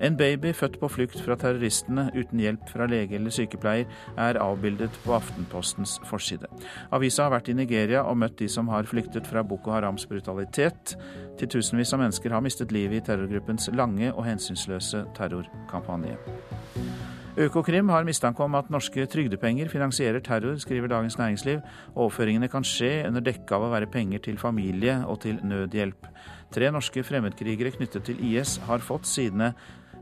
En 0.00 0.16
baby 0.16 0.52
født 0.52 0.78
på 0.80 0.88
flukt 0.92 1.20
fra 1.24 1.36
terroristene 1.40 2.10
uten 2.14 2.40
hjelp 2.42 2.68
fra 2.68 2.86
lege 2.90 3.16
eller 3.16 3.32
sykepleier, 3.32 3.88
er 4.20 4.40
avbildet 4.42 4.98
på 5.04 5.14
Aftenpostens 5.16 5.96
forside. 6.08 6.50
Avisa 6.92 7.26
har 7.26 7.32
vært 7.36 7.48
i 7.52 7.56
Nigeria 7.56 8.04
og 8.04 8.18
møtt 8.20 8.38
de 8.40 8.48
som 8.52 8.68
har 8.72 8.88
flyktet 8.88 9.28
fra 9.28 9.44
Boko 9.46 9.72
Harams 9.72 10.06
brutalitet. 10.10 10.96
Titusenvis 11.40 11.94
av 11.96 12.04
mennesker 12.04 12.34
har 12.34 12.44
mistet 12.44 12.74
livet 12.76 13.00
i 13.00 13.06
terrorgruppens 13.08 13.70
lange 13.76 14.12
og 14.12 14.24
hensynsløse 14.28 15.06
terrorkampanje. 15.16 16.18
Økokrim 17.36 17.90
har 17.92 18.06
mistanke 18.08 18.40
om 18.40 18.54
at 18.56 18.70
norske 18.72 19.04
trygdepenger 19.12 19.68
finansierer 19.68 20.22
terror, 20.24 20.54
skriver 20.56 20.88
Dagens 20.88 21.18
Næringsliv. 21.20 21.58
Overføringene 21.92 22.48
kan 22.48 22.64
skje 22.64 23.02
under 23.10 23.20
dekke 23.20 23.52
av 23.52 23.66
å 23.66 23.68
være 23.74 23.90
penger 23.92 24.22
til 24.24 24.38
familie 24.40 25.02
og 25.04 25.20
til 25.26 25.42
nødhjelp. 25.44 26.08
Tre 26.56 26.70
norske 26.72 27.04
fremmedkrigere 27.04 27.74
knyttet 27.74 28.06
til 28.08 28.22
IS 28.24 28.56
har 28.64 28.80
fått 28.80 29.04
sine 29.10 29.50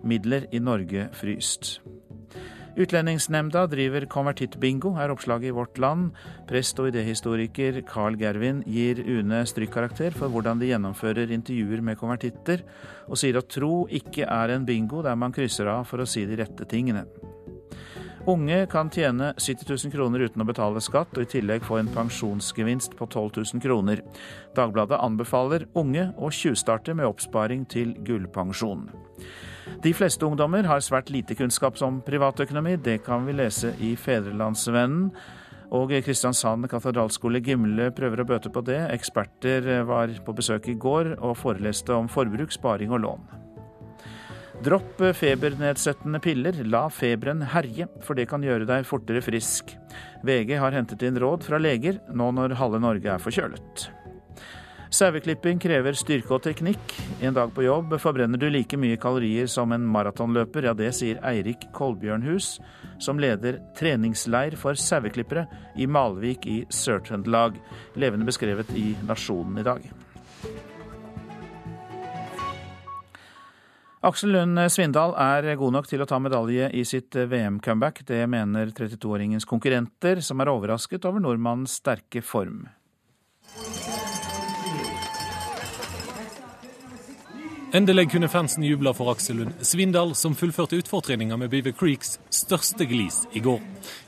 midler 0.04 0.48
i 0.52 0.60
Norge 0.62 1.08
fryst. 1.16 1.78
Utlendingsnemnda 2.74 3.68
driver 3.70 4.02
konvertittbingo, 4.10 4.96
er 4.98 5.12
oppslaget 5.14 5.52
i 5.52 5.54
Vårt 5.54 5.78
Land. 5.78 6.08
Prest 6.48 6.80
og 6.82 6.88
idéhistoriker 6.90 7.78
Carl 7.86 8.16
Gervin 8.18 8.64
gir 8.66 8.98
UNE 8.98 9.44
strykkarakter 9.46 10.16
for 10.16 10.32
hvordan 10.32 10.58
de 10.58 10.72
gjennomfører 10.72 11.30
intervjuer 11.36 11.84
med 11.86 12.00
konvertitter, 12.00 12.64
og 13.06 13.20
sier 13.20 13.38
at 13.38 13.52
tro 13.54 13.84
ikke 13.86 14.26
er 14.26 14.56
en 14.56 14.66
bingo 14.66 15.04
der 15.06 15.14
man 15.14 15.34
krysser 15.34 15.70
av 15.70 15.86
for 15.86 16.02
å 16.02 16.08
si 16.08 16.26
de 16.26 16.40
rette 16.42 16.66
tingene. 16.66 17.06
Unge 18.26 18.62
kan 18.72 18.88
tjene 18.90 19.34
70 19.36 19.68
000 19.68 19.92
kroner 19.92 20.22
uten 20.24 20.42
å 20.42 20.48
betale 20.48 20.80
skatt, 20.82 21.12
og 21.14 21.26
i 21.26 21.30
tillegg 21.30 21.62
få 21.62 21.76
en 21.78 21.90
pensjonsgevinst 21.92 22.96
på 22.98 23.06
12 23.06 23.42
000 23.52 23.62
kroner. 23.62 24.00
Dagbladet 24.56 24.98
anbefaler 25.04 25.68
unge 25.76 26.08
å 26.16 26.32
tjuvstarte 26.32 26.96
med 26.96 27.06
oppsparing 27.06 27.68
til 27.70 27.92
gullpensjon. 28.02 28.88
De 29.84 29.92
fleste 29.96 30.26
ungdommer 30.26 30.66
har 30.68 30.82
svært 30.84 31.12
lite 31.12 31.36
kunnskap 31.38 31.80
om 31.82 32.00
privatøkonomi. 32.04 32.76
Det 32.76 33.02
kan 33.06 33.26
vi 33.26 33.36
lese 33.36 33.74
i 33.80 33.94
Fedrelandsvennen. 33.96 35.08
Og 35.74 35.90
Kristiansand 36.04 36.68
katedralskole 36.70 37.40
Gimle 37.42 37.88
prøver 37.94 38.22
å 38.22 38.28
bøte 38.28 38.52
på 38.52 38.62
det. 38.66 38.78
Eksperter 38.94 39.82
var 39.88 40.12
på 40.24 40.36
besøk 40.36 40.68
i 40.70 40.76
går 40.78 41.16
og 41.16 41.38
foreleste 41.40 41.96
om 41.96 42.10
forbruk, 42.10 42.52
sparing 42.54 42.94
og 42.94 43.02
lån. 43.06 43.26
Dropp 44.64 45.02
febernedsettende 45.18 46.20
piller, 46.22 46.60
la 46.70 46.86
feberen 46.88 47.42
herje, 47.52 47.88
for 48.04 48.16
det 48.16 48.28
kan 48.30 48.44
gjøre 48.44 48.68
deg 48.68 48.86
fortere 48.88 49.20
frisk. 49.24 49.74
VG 50.24 50.54
har 50.62 50.76
hentet 50.76 51.02
inn 51.04 51.18
råd 51.20 51.44
fra 51.44 51.58
leger 51.60 51.98
nå 52.14 52.30
når 52.38 52.56
halve 52.60 52.80
Norge 52.80 53.12
er 53.16 53.20
forkjølet. 53.20 53.88
Saueklipping 54.94 55.58
krever 55.58 55.96
styrke 55.98 56.36
og 56.36 56.44
teknikk. 56.44 56.92
En 57.24 57.34
dag 57.34 57.50
på 57.50 57.64
jobb 57.64 57.96
forbrenner 57.98 58.38
du 58.38 58.46
like 58.46 58.78
mye 58.78 58.98
kalorier 59.00 59.48
som 59.50 59.72
en 59.74 59.82
maratonløper. 59.90 60.68
Ja, 60.68 60.74
det 60.78 60.92
sier 60.94 61.18
Eirik 61.26 61.64
Kolbjørnhus, 61.74 62.60
som 63.02 63.18
leder 63.18 63.58
treningsleir 63.74 64.54
for 64.60 64.78
saueklippere 64.78 65.48
i 65.74 65.88
Malvik 65.90 66.46
i 66.46 66.60
Sør-Trøndelag. 66.70 67.58
Levende 67.98 68.28
beskrevet 68.28 68.70
i 68.78 68.92
Nasjonen 69.08 69.58
i 69.58 69.66
dag. 69.66 69.88
Aksel 74.04 74.34
Lund 74.36 74.62
Svindal 74.70 75.16
er 75.18 75.48
god 75.58 75.74
nok 75.74 75.90
til 75.90 76.04
å 76.04 76.06
ta 76.06 76.20
medalje 76.22 76.70
i 76.70 76.84
sitt 76.86 77.18
VM-comeback. 77.18 78.04
Det 78.06 78.22
mener 78.30 78.70
32-åringens 78.70 79.48
konkurrenter, 79.48 80.22
som 80.22 80.44
er 80.44 80.54
overrasket 80.54 81.10
over 81.10 81.24
nordmannens 81.24 81.80
sterke 81.80 82.22
form. 82.22 82.68
Endelig 87.74 88.10
kunne 88.10 88.28
fansen 88.28 88.62
juble 88.62 88.92
for 88.94 89.10
Aksel 89.10 89.36
Lund 89.36 89.54
Svindal, 89.66 90.12
som 90.14 90.36
fullførte 90.38 90.76
utfortreninga 90.78 91.34
med 91.36 91.50
Beaver 91.50 91.72
Creeks 91.74 92.20
største 92.30 92.86
glis 92.86 93.24
i 93.34 93.40
går. 93.42 93.58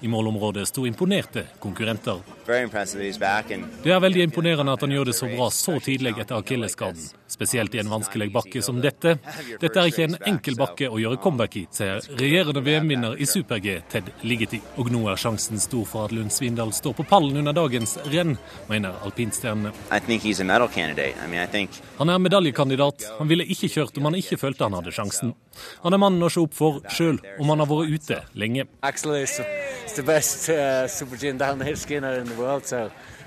I 0.07 0.09
målområdet 0.09 0.69
sto 0.71 0.85
imponerte 0.87 1.43
konkurrenter. 1.59 2.21
Det 2.47 3.91
er 3.91 4.05
veldig 4.05 4.23
imponerende 4.29 4.77
at 4.77 4.87
han 4.87 4.95
gjør 4.95 5.11
det 5.11 5.17
så 5.19 5.27
bra 5.33 5.51
så 5.51 5.75
tidlig 5.83 6.15
etter 6.15 6.39
akillesskaden. 6.39 7.11
Spesielt 7.29 7.75
i 7.75 7.79
en 7.79 7.91
vanskelig 7.91 8.31
bakke 8.33 8.63
som 8.63 8.79
dette. 8.81 9.17
Dette 9.61 9.81
er 9.81 9.91
ikke 9.91 10.05
en 10.07 10.17
enkel 10.31 10.57
bakke 10.59 10.89
å 10.91 11.01
gjøre 11.01 11.19
comeback 11.23 11.57
i, 11.59 11.65
sier 11.75 11.99
regjerende 12.21 12.63
VM-vinner 12.63 13.17
i 13.19 13.27
super-G, 13.27 13.81
Ted 13.91 14.11
Ligeti. 14.23 14.61
Og 14.79 14.93
nå 14.95 15.03
er 15.11 15.19
sjansen 15.21 15.61
stor 15.63 15.85
for 15.91 16.07
at 16.07 16.15
Lund 16.15 16.33
Svindal 16.35 16.73
står 16.77 16.95
på 17.01 17.07
pallen 17.11 17.41
under 17.43 17.57
dagens 17.57 17.97
renn, 18.13 18.37
mener 18.71 18.95
alpinstjernene. 19.07 19.73
I 19.91 21.29
mean, 21.29 21.49
think... 21.51 21.71
Han 21.99 22.11
er 22.11 22.19
medaljekandidat. 22.23 23.09
Han 23.19 23.29
ville 23.29 23.45
ikke 23.45 23.69
kjørt 23.73 23.99
om 23.99 24.07
han 24.11 24.19
ikke 24.19 24.39
følte 24.41 24.69
han 24.69 24.77
hadde 24.79 24.95
sjansen. 24.95 25.35
Han 25.83 25.97
er 25.97 26.01
mannen 26.03 26.23
å 26.23 26.31
se 26.31 26.43
opp 26.43 26.55
for, 26.55 26.81
sjøl 26.93 27.19
om 27.41 27.51
han 27.53 27.63
har 27.65 27.71
vært 27.71 27.95
ute 27.97 28.23
lenge. 28.39 28.67
Actually, 28.83 29.23
it's 29.25 29.97
the 29.97 30.03
best 30.03 30.49
uh, 30.51 30.87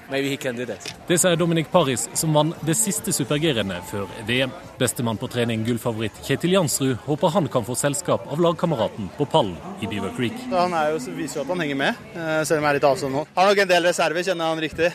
Det 0.10 1.18
sier 1.22 1.36
Dominic 1.38 1.68
Paris, 1.70 2.08
som 2.18 2.34
vant 2.34 2.56
det 2.66 2.74
siste 2.74 3.14
super-G-rennet 3.14 3.86
før 3.86 4.08
VM. 4.26 4.50
Bestemann 4.80 5.20
på 5.22 5.28
trening, 5.30 5.62
gullfavoritt 5.68 6.18
Kjetil 6.26 6.56
Jansrud, 6.56 6.96
håper 7.06 7.34
han 7.36 7.50
kan 7.54 7.68
få 7.68 7.76
selskap 7.78 8.26
av 8.26 8.42
lagkameraten 8.42 9.12
på 9.18 9.28
pallen 9.30 9.54
i 9.84 9.90
Beaver 9.92 10.16
Creek. 10.18 10.40
Han 10.50 10.74
jo, 10.96 10.98
viser 11.14 11.42
jo 11.42 11.46
at 11.46 11.54
han 11.54 11.62
henger 11.62 11.78
med, 11.84 12.02
eh, 12.16 12.42
selv 12.42 12.58
om 12.58 12.66
jeg 12.66 12.72
er 12.72 12.80
litt 12.80 12.90
avstand 12.90 13.18
nå. 13.20 13.24
Har 13.38 13.52
nok 13.52 13.64
en 13.64 13.72
del 13.76 13.88
reserver, 13.92 14.26
kjenner 14.26 14.50
han 14.50 14.66
riktig. 14.66 14.90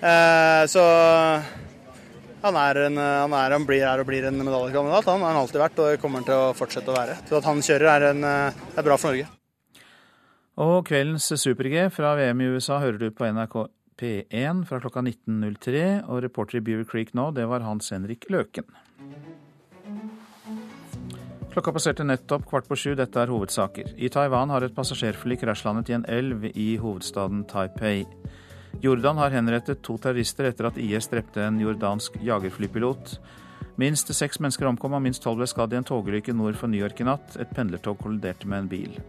Eh, 0.00 0.64
så 0.72 0.88
han, 2.46 2.60
er 2.64 2.82
en, 2.86 3.00
han, 3.04 3.36
er, 3.36 3.58
han 3.58 3.68
blir 3.68 3.84
her 3.84 4.00
og 4.00 4.08
blir 4.08 4.24
en 4.30 4.40
medaljekandidat. 4.40 5.12
Han 5.12 5.20
har 5.20 5.36
han 5.36 5.44
alltid 5.44 5.64
vært 5.66 5.84
og 5.84 6.00
kommer 6.00 6.24
til 6.24 6.48
å 6.48 6.52
fortsette 6.56 6.94
å 6.94 6.96
være. 6.96 7.20
Så 7.28 7.42
at 7.42 7.52
han 7.52 7.60
kjører 7.60 7.92
er, 7.92 8.10
en, 8.14 8.28
er 8.32 8.88
bra 8.88 8.96
for 8.96 9.12
Norge. 9.12 9.28
Og 10.56 10.78
kveldens 10.88 11.28
super-G 11.36 11.90
fra 11.92 12.16
VM 12.16 12.40
i 12.40 12.54
USA 12.56 12.80
hører 12.80 13.02
du 13.02 13.10
på 13.12 13.28
NRK 13.28 13.66
P1 14.00 14.64
fra 14.68 14.80
klokka 14.82 15.02
19.03. 15.04 16.04
Og 16.06 16.22
reporter 16.24 16.60
i 16.60 16.64
Beaver 16.64 16.88
Creek 16.88 17.14
nå, 17.16 17.30
det 17.36 17.46
var 17.48 17.64
Hans 17.64 17.92
Henrik 17.94 18.28
Løken. 18.32 18.68
Klokka 21.56 21.72
passerte 21.72 22.04
nettopp 22.04 22.44
kvart 22.50 22.66
på 22.68 22.76
sju. 22.76 22.90
Dette 22.98 23.16
er 23.22 23.32
hovedsaker. 23.32 23.94
I 23.96 24.10
Taiwan 24.12 24.52
har 24.52 24.66
et 24.66 24.74
passasjerfly 24.76 25.38
krasjlandet 25.40 25.88
i 25.88 25.96
en 25.96 26.04
elv 26.04 26.44
i 26.52 26.74
hovedstaden 26.82 27.46
Taipei. 27.48 28.04
Jordan 28.84 29.16
har 29.16 29.32
henrettet 29.32 29.80
to 29.80 29.96
terrorister 29.96 30.50
etter 30.50 30.68
at 30.68 30.76
IS 30.76 31.08
drepte 31.08 31.40
en 31.40 31.56
jordansk 31.62 32.18
jagerflypilot. 32.20 33.16
Minst 33.80 34.12
seks 34.12 34.36
mennesker 34.40 34.68
omkom 34.68 34.98
og 34.98 35.04
minst 35.04 35.24
tolv 35.24 35.40
ble 35.40 35.48
skadd 35.48 35.72
i 35.72 35.80
en 35.80 35.88
togulykke 35.88 36.36
nord 36.36 36.60
for 36.60 36.68
New 36.68 36.80
York 36.80 37.00
i 37.00 37.08
natt. 37.08 37.38
Et 37.40 37.56
pendlertog 37.56 38.02
kolliderte 38.04 38.48
med 38.48 38.66
en 38.66 38.70
bil. 38.72 39.00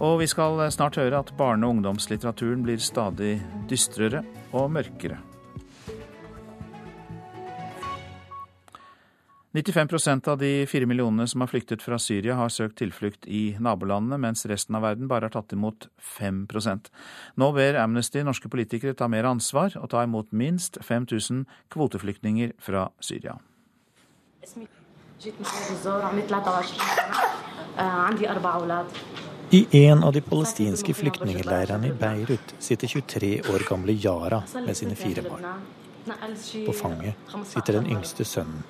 Og 0.00 0.20
vi 0.22 0.26
skal 0.30 0.56
snart 0.72 0.96
høre 0.96 1.18
at 1.20 1.34
barne- 1.36 1.66
og 1.66 1.76
ungdomslitteraturen 1.76 2.62
blir 2.64 2.80
stadig 2.80 3.34
dystrere 3.68 4.24
og 4.52 4.70
mørkere. 4.72 5.18
95% 9.52 10.28
av 10.28 10.38
de 10.38 10.66
fire 10.70 10.86
millionene 10.86 11.26
som 11.28 11.42
har 11.42 11.50
flyktet 11.50 11.82
fra 11.82 11.98
Syria, 11.98 12.36
har 12.38 12.48
søkt 12.54 12.76
tilflukt 12.78 13.26
i 13.26 13.56
nabolandene, 13.58 14.18
mens 14.22 14.46
resten 14.46 14.76
av 14.78 14.82
verden 14.86 15.08
bare 15.10 15.26
har 15.26 15.34
tatt 15.34 15.52
imot 15.56 15.88
5% 15.98 16.86
Nå 17.34 17.52
ber 17.56 17.74
Amnesty 17.82 18.22
norske 18.22 18.48
politikere 18.48 18.94
ta 18.94 19.08
mer 19.10 19.26
ansvar 19.26 19.74
og 19.80 19.90
ta 19.90 20.04
imot 20.06 20.30
minst 20.30 20.78
5000 20.86 21.44
kvoteflyktninger 21.74 22.52
fra 22.62 22.88
Syria. 23.02 23.34
I 29.52 29.66
en 29.88 30.02
av 30.04 30.12
de 30.12 30.20
palestinske 30.20 30.94
flyktningleirene 30.94 31.88
i 31.88 31.94
Beirut 31.98 32.52
sitter 32.62 32.86
23 32.86 33.30
år 33.50 33.64
gamle 33.66 33.92
Yara 33.92 34.42
med 34.66 34.76
sine 34.78 34.94
fire 34.94 35.24
barn. 35.26 35.64
På 36.66 36.72
fanget 36.72 37.32
sitter 37.50 37.80
den 37.80 37.88
yngste 37.90 38.24
sønnen, 38.24 38.62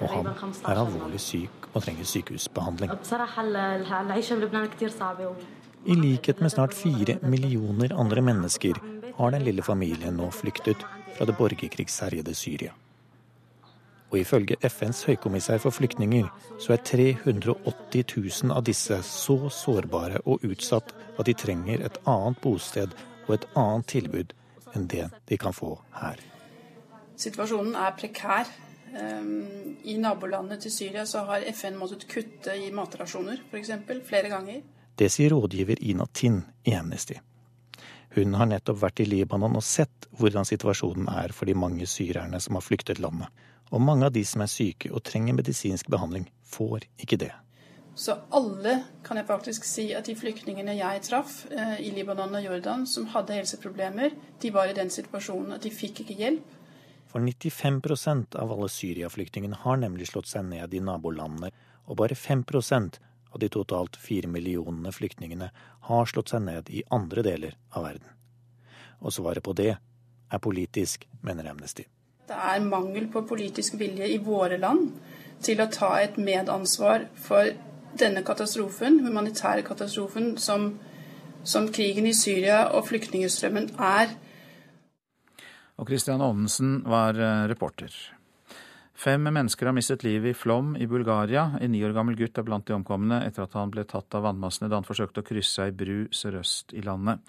og 0.00 0.08
han 0.14 0.30
er 0.30 0.80
alvorlig 0.80 1.20
syk 1.20 1.68
og 1.74 1.84
trenger 1.84 2.08
sykehusbehandling. 2.08 2.96
I 5.84 5.98
likhet 6.00 6.40
med 6.40 6.56
snart 6.56 6.74
fire 6.74 7.18
millioner 7.22 7.92
andre 8.00 8.24
mennesker 8.24 8.80
har 9.20 9.36
den 9.36 9.44
lille 9.44 9.62
familien 9.62 10.16
nå 10.16 10.32
flyktet 10.32 10.80
fra 11.18 11.28
det 11.28 11.36
borgerkrigsherjede 11.36 12.34
Syria. 12.34 12.72
Og 14.12 14.18
ifølge 14.20 14.56
FNs 14.62 15.02
høykommissær 15.08 15.58
for 15.62 15.74
flyktninger, 15.74 16.28
så 16.62 16.76
er 16.76 16.84
380 16.86 18.04
000 18.16 18.54
av 18.54 18.62
disse 18.66 19.00
så 19.02 19.36
sårbare 19.50 20.22
og 20.24 20.44
utsatt 20.46 20.94
at 21.18 21.26
de 21.26 21.34
trenger 21.34 21.82
et 21.86 21.98
annet 22.06 22.38
bosted 22.44 22.94
og 23.26 23.34
et 23.34 23.48
annet 23.58 23.90
tilbud 23.90 24.32
enn 24.76 24.86
det 24.92 25.08
de 25.26 25.38
kan 25.40 25.56
få 25.56 25.74
her. 25.98 26.20
Situasjonen 27.16 27.74
er 27.80 27.94
prekær. 27.98 28.48
Ehm, 28.96 29.76
I 29.84 29.96
nabolandet 29.98 30.62
til 30.66 30.72
Syria 30.72 31.06
så 31.08 31.24
har 31.28 31.46
FN 31.52 31.78
måttet 31.80 32.06
kutte 32.10 32.54
i 32.54 32.70
matrasjoner, 32.70 33.40
f.eks. 33.50 33.72
Flere 34.06 34.30
ganger. 34.32 34.60
Det 34.96 35.08
sier 35.12 35.32
rådgiver 35.34 35.80
Ina 35.82 36.06
Tinn 36.12 36.42
i 36.64 36.76
Amnesty. 36.76 37.18
Hun 38.16 38.36
har 38.38 38.48
nettopp 38.48 38.78
vært 38.80 39.02
i 39.04 39.08
Libanon 39.08 39.58
og 39.58 39.64
sett 39.64 40.06
hvordan 40.16 40.46
situasjonen 40.48 41.10
er 41.12 41.34
for 41.36 41.48
de 41.48 41.56
mange 41.58 41.88
syrerne 41.90 42.40
som 42.40 42.56
har 42.56 42.64
flyktet 42.64 43.00
landet. 43.02 43.28
Og 43.74 43.82
mange 43.82 44.06
av 44.06 44.14
de 44.14 44.22
som 44.24 44.44
er 44.44 44.50
syke 44.50 44.92
og 44.92 45.02
trenger 45.06 45.34
medisinsk 45.34 45.90
behandling, 45.90 46.28
får 46.46 46.86
ikke 47.02 47.18
det. 47.24 47.32
Så 47.96 48.12
alle 48.36 48.82
kan 49.02 49.16
jeg 49.16 49.26
faktisk 49.26 49.64
si 49.64 49.86
at 49.96 50.04
de 50.04 50.14
flyktningene 50.18 50.74
jeg 50.76 51.00
traff 51.06 51.46
eh, 51.48 51.78
i 51.80 51.94
Libanon 51.96 52.36
og 52.36 52.44
Jordan 52.44 52.84
som 52.86 53.08
hadde 53.14 53.38
helseproblemer, 53.38 54.12
de 54.42 54.50
var 54.52 54.68
i 54.68 54.76
den 54.76 54.92
situasjonen 54.92 55.56
at 55.56 55.64
de 55.64 55.72
fikk 55.72 56.02
ikke 56.04 56.18
hjelp. 56.18 56.52
For 57.08 57.24
95% 57.24 58.36
av 58.36 58.52
alle 58.52 58.68
Syria-flyktningene 58.68 59.62
har 59.62 59.80
nemlig 59.80 60.10
slått 60.10 60.28
seg 60.28 60.44
ned 60.50 60.76
i 60.76 60.82
nabolandene, 60.84 61.48
og 61.88 61.96
bare 62.02 62.18
5% 62.18 63.00
av 63.32 63.40
de 63.40 63.48
totalt 63.48 63.96
fire 63.96 64.28
millionene 64.28 64.92
flyktningene 64.92 65.48
har 65.88 66.12
slått 66.12 66.34
seg 66.34 66.44
ned 66.44 66.68
i 66.68 66.84
andre 66.92 67.24
deler 67.24 67.56
av 67.72 67.88
verden. 67.88 68.12
Og 69.00 69.16
svaret 69.16 69.44
på 69.44 69.56
det 69.56 69.72
er 69.72 70.44
politisk, 70.44 71.08
mener 71.24 71.48
Amnesty. 71.48 71.88
Det 72.26 72.34
er 72.34 72.64
mangel 72.64 73.06
på 73.12 73.22
politisk 73.28 73.76
vilje 73.78 74.08
i 74.10 74.18
våre 74.18 74.58
land 74.58 74.88
til 75.44 75.60
å 75.62 75.68
ta 75.70 75.92
et 76.00 76.16
medansvar 76.18 77.06
for 77.22 77.52
denne 77.96 78.22
katastrofen, 78.26 79.00
humanitære 79.06 79.62
katastrofen, 79.66 80.34
som, 80.38 80.72
som 81.44 81.68
krigen 81.72 82.08
i 82.10 82.14
Syria 82.16 82.64
og 82.74 82.88
flyktningstrømmen 82.88 83.70
er. 83.78 84.16
Og 85.76 85.86
Christian 85.86 86.24
Aanensen 86.24 86.80
var 86.88 87.20
eh, 87.20 87.46
reporter. 87.50 87.92
Fem 88.96 89.20
mennesker 89.28 89.68
har 89.68 89.74
mistet 89.76 90.04
livet 90.06 90.30
i 90.30 90.34
flom 90.34 90.70
i 90.80 90.86
Bulgaria. 90.88 91.50
En 91.60 91.72
ni 91.72 91.82
år 91.84 91.92
gammel 91.92 92.16
gutt 92.16 92.38
er 92.40 92.46
blant 92.46 92.64
de 92.64 92.72
omkomne 92.78 93.18
etter 93.26 93.44
at 93.44 93.56
han 93.58 93.70
ble 93.72 93.84
tatt 93.84 94.14
av 94.16 94.24
vannmassene 94.24 94.70
da 94.72 94.78
han 94.80 94.88
forsøkte 94.88 95.20
å 95.20 95.26
krysse 95.26 95.66
ei 95.66 95.74
bru 95.76 96.06
sørøst 96.16 96.72
i 96.72 96.84
landet. 96.86 97.20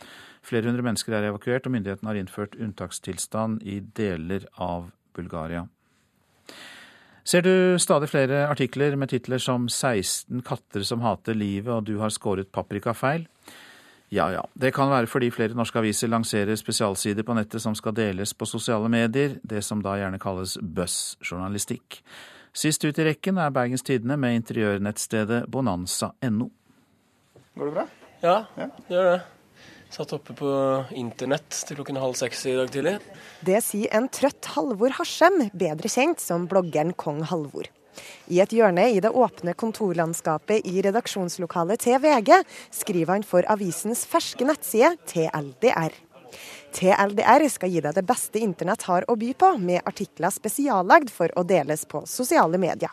Flere 0.48 0.72
hundre 0.72 0.86
mennesker 0.88 1.18
er 1.18 1.28
evakuert, 1.28 1.68
og 1.68 1.76
myndighetene 1.76 2.14
har 2.14 2.20
innført 2.22 2.56
unntakstilstand 2.56 3.68
i 3.68 3.82
deler 4.00 4.48
av 4.64 4.94
Bulgaria. 5.18 5.66
Ser 7.28 7.44
du 7.44 7.76
stadig 7.84 8.08
flere 8.08 8.46
artikler 8.48 8.96
med 8.96 9.12
titler 9.12 9.42
som 9.44 9.68
16 9.68 10.46
katter 10.48 10.88
som 10.88 11.04
hater 11.04 11.36
livet 11.36 11.74
og 11.74 11.90
du 11.90 11.98
har 12.00 12.14
skåret 12.16 12.54
paprikafeil? 12.56 13.28
Ja 14.10 14.30
ja, 14.32 14.44
det 14.56 14.72
kan 14.76 14.88
være 14.88 15.10
fordi 15.12 15.28
flere 15.36 15.58
norske 15.58 15.82
aviser 15.82 16.08
lanserer 16.08 16.56
spesialsider 16.56 17.26
på 17.28 17.36
nettet 17.36 17.60
som 17.60 17.76
skal 17.76 17.96
deles 17.96 18.32
på 18.34 18.48
sosiale 18.48 18.88
medier, 18.92 19.36
det 19.44 19.60
som 19.68 19.82
da 19.84 19.98
gjerne 20.00 20.20
kalles 20.22 20.56
buzzjournalistikk. 20.64 22.00
Sist 22.56 22.86
ut 22.88 22.98
i 22.98 23.06
rekken 23.10 23.38
er 23.38 23.52
Bergens 23.54 23.84
Tidende 23.86 24.16
med 24.18 24.40
interiørnettstedet 24.40 25.44
bonanza.no. 25.52 26.48
Går 27.58 27.68
det 27.68 27.74
bra? 27.76 27.88
Ja, 28.24 28.38
det 28.56 28.96
gjør 28.96 29.12
det. 29.12 29.20
Satt 29.94 30.12
oppe 30.16 30.34
på 30.36 30.50
internett 31.00 31.62
til 31.68 31.78
klokken 31.80 32.00
halv 32.00 32.16
seks 32.20 32.46
i 32.50 32.56
dag 32.58 32.72
tidlig. 32.72 32.98
Det 33.48 33.60
sier 33.64 33.92
en 33.96 34.10
trøtt 34.12 34.50
Halvor 34.56 34.96
Harsem, 34.98 35.46
bedre 35.56 35.92
kjent 35.92 36.24
som 36.24 36.48
bloggeren 36.52 36.96
Kong 36.96 37.22
Halvor. 37.28 37.70
I 38.28 38.42
et 38.44 38.54
hjørne 38.56 38.90
i 38.92 39.00
det 39.04 39.14
åpne 39.14 39.56
kontorlandskapet 39.58 40.68
i 40.68 40.82
redaksjonslokalet 40.86 41.86
til 41.86 42.02
VG 42.04 42.34
skriver 42.72 43.18
han 43.18 43.28
for 43.28 43.48
avisens 43.52 44.06
ferske 44.10 44.48
nettside 44.48 44.96
TLDR. 45.10 45.96
TLDR 46.78 47.46
skal 47.50 47.72
gi 47.72 47.82
deg 47.82 47.96
det 47.96 48.04
beste 48.06 48.42
internett 48.44 48.84
har 48.90 49.06
å 49.10 49.16
by 49.18 49.32
på, 49.40 49.50
med 49.58 49.86
artikler 49.88 50.34
spesiallagd 50.34 51.10
for 51.14 51.32
å 51.40 51.44
deles 51.48 51.86
på 51.90 52.04
sosiale 52.10 52.60
medier. 52.62 52.92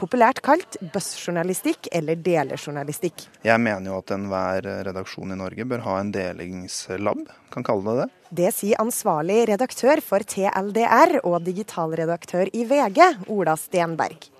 Populært 0.00 0.40
kalt 0.46 0.78
buzzjournalistikk 0.94 1.90
eller 1.92 2.16
delejournalistikk. 2.16 3.26
Jeg 3.46 3.62
mener 3.62 3.90
jo 3.90 3.98
at 4.00 4.14
enhver 4.16 4.70
redaksjon 4.88 5.34
i 5.34 5.40
Norge 5.42 5.66
bør 5.68 5.84
ha 5.88 5.98
en 6.00 6.14
delingslab, 6.14 7.26
kan 7.52 7.66
kalle 7.66 7.90
det 7.90 7.98
det. 8.06 8.08
Det 8.40 8.54
sier 8.54 8.80
ansvarlig 8.82 9.42
redaktør 9.52 10.02
for 10.04 10.24
TLDR 10.24 11.20
og 11.24 11.42
digitalredaktør 11.46 12.50
i 12.56 12.64
VG, 12.68 13.02
Ola 13.32 13.58
Stenberg. 13.60 14.30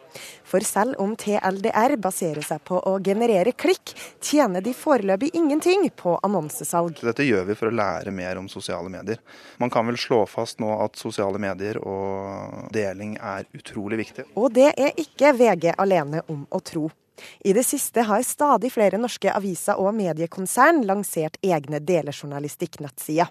For 0.47 0.65
selv 0.67 1.01
om 1.03 1.15
TLDR 1.19 1.97
baserer 2.03 2.45
seg 2.47 2.63
på 2.67 2.79
å 2.79 2.97
generere 3.05 3.53
klikk, 3.53 3.95
tjener 4.23 4.65
de 4.65 4.75
foreløpig 4.77 5.33
ingenting 5.37 5.89
på 5.97 6.17
annonsesalg. 6.27 7.01
Dette 7.03 7.27
gjør 7.27 7.49
vi 7.51 7.59
for 7.59 7.71
å 7.71 7.77
lære 7.77 8.15
mer 8.15 8.41
om 8.41 8.49
sosiale 8.53 8.91
medier. 8.93 9.23
Man 9.63 9.73
kan 9.73 9.87
vel 9.89 9.99
slå 10.01 10.25
fast 10.31 10.63
nå 10.63 10.71
at 10.85 10.99
sosiale 11.01 11.41
medier 11.43 11.81
og 11.83 12.71
deling 12.75 13.17
er 13.21 13.49
utrolig 13.57 14.01
viktig. 14.05 14.29
Og 14.37 14.53
det 14.55 14.71
er 14.75 14.95
ikke 15.01 15.35
VG 15.37 15.73
alene 15.77 16.23
om 16.33 16.47
å 16.51 16.63
tro. 16.65 16.89
I 17.45 17.53
det 17.57 17.65
siste 17.65 18.05
har 18.05 18.23
stadig 18.23 18.71
flere 18.75 19.01
norske 19.01 19.33
aviser 19.33 19.81
og 19.81 19.95
mediekonsern 19.97 20.83
lansert 20.85 21.39
egne 21.45 21.81
delejournalistikk-nettsider. 21.81 23.31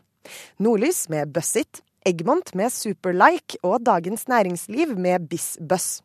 Nordlys 0.57 1.05
med 1.13 1.29
Bussit, 1.33 1.83
Eggmont 2.05 2.53
med 2.57 2.73
Superlike 2.73 3.61
og 3.65 3.81
Dagens 3.85 4.27
Næringsliv 4.29 4.93
med 4.97 5.29
BissBuss. 5.29 6.01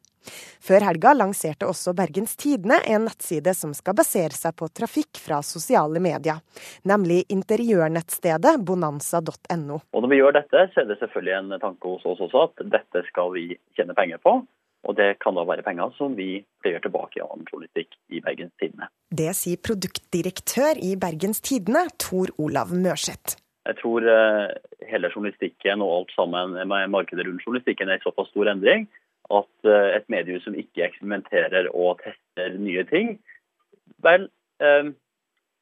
Før 0.61 0.85
helga 0.85 1.15
lanserte 1.17 1.69
også 1.69 1.95
Bergens 1.97 2.37
Tidende 2.41 2.81
en 2.87 3.07
nettside 3.09 3.55
som 3.57 3.73
skal 3.77 3.97
basere 3.99 4.37
seg 4.37 4.57
på 4.59 4.69
trafikk 4.69 5.21
fra 5.23 5.41
sosiale 5.47 6.03
medier, 6.03 6.41
nemlig 6.89 7.25
interiørnettstedet 7.33 8.57
bonanza.no. 8.67 9.81
Og 9.81 10.05
Når 10.05 10.13
vi 10.13 10.21
gjør 10.21 10.39
dette, 10.41 10.69
så 10.75 10.85
er 10.85 10.91
det 10.91 11.01
selvfølgelig 11.03 11.37
en 11.39 11.61
tanke 11.63 11.95
hos 11.95 12.07
oss 12.09 12.25
også 12.29 12.47
at 12.49 12.65
dette 12.77 13.05
skal 13.11 13.35
vi 13.37 13.47
tjene 13.79 13.97
penger 13.97 14.23
på. 14.23 14.41
Og 14.89 14.97
det 14.97 15.19
kan 15.21 15.37
da 15.37 15.45
være 15.45 15.65
penger 15.65 15.93
som 15.99 16.15
vi 16.17 16.41
pleier 16.65 16.81
tilbake 16.81 17.19
i 17.19 17.25
annen 17.25 17.45
journalistikk 17.51 17.93
i 18.09 18.23
Bergens 18.25 18.55
Tidende. 18.61 18.89
Det 19.13 19.35
sier 19.37 19.61
produktdirektør 19.61 20.81
i 20.81 20.95
Bergens 21.01 21.43
Tidende, 21.45 21.85
Tor 22.01 22.33
Olav 22.41 22.73
Mørseth. 22.73 23.37
Jeg 23.69 23.77
tror 23.83 24.07
eh, 24.09 24.55
hele 24.89 25.11
journalistikken 25.13 25.85
og 25.85 25.93
alt 25.99 26.15
sammen 26.17 26.57
med 26.57 26.93
markedet 26.95 27.27
rundt 27.27 27.45
journalistikken 27.45 27.93
er 27.93 28.01
i 28.01 28.05
såpass 28.07 28.33
stor 28.33 28.49
endring 28.49 28.89
at 29.31 29.69
eh, 29.69 29.93
et 29.99 30.09
mediehus 30.13 30.45
som 30.47 30.57
ikke 30.59 30.85
eksperimenterer 30.89 31.71
og 31.71 32.01
tester 32.03 32.57
nye 32.59 32.85
ting, 32.91 33.15
vel, 34.05 34.27
eh, 34.63 34.91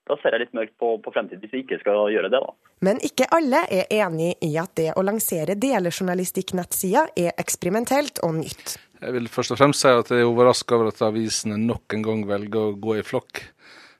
da 0.08 0.16
ser 0.20 0.34
jeg 0.34 0.46
litt 0.46 0.56
mørkt 0.56 0.76
på, 0.80 0.94
på 1.04 1.12
fremtiden 1.12 1.42
hvis 1.44 1.54
vi 1.54 1.62
ikke 1.64 1.80
skal 1.82 2.08
gjøre 2.14 2.30
det, 2.32 2.40
da. 2.40 2.54
Men 2.86 3.00
ikke 3.04 3.28
alle 3.34 3.64
er 3.74 3.90
enig 3.98 4.36
i 4.46 4.52
at 4.60 4.76
det 4.78 4.92
å 4.96 5.04
lansere 5.04 5.58
delejournalistikk-nettsider 5.58 7.12
er 7.18 7.34
eksperimentelt 7.42 8.22
og 8.26 8.38
nytt. 8.38 8.78
Jeg 8.98 9.14
vil 9.14 9.28
først 9.30 9.54
og 9.54 9.60
fremst 9.60 9.84
si 9.84 9.90
at 9.92 10.10
jeg 10.10 10.24
er 10.24 10.30
overraska 10.30 10.78
over 10.78 10.90
at 10.90 11.02
avisene 11.06 11.58
nok 11.60 11.94
en 11.94 12.06
gang 12.06 12.24
velger 12.26 12.70
å 12.70 12.78
gå 12.78 12.98
i 12.98 13.04
flokk. 13.06 13.44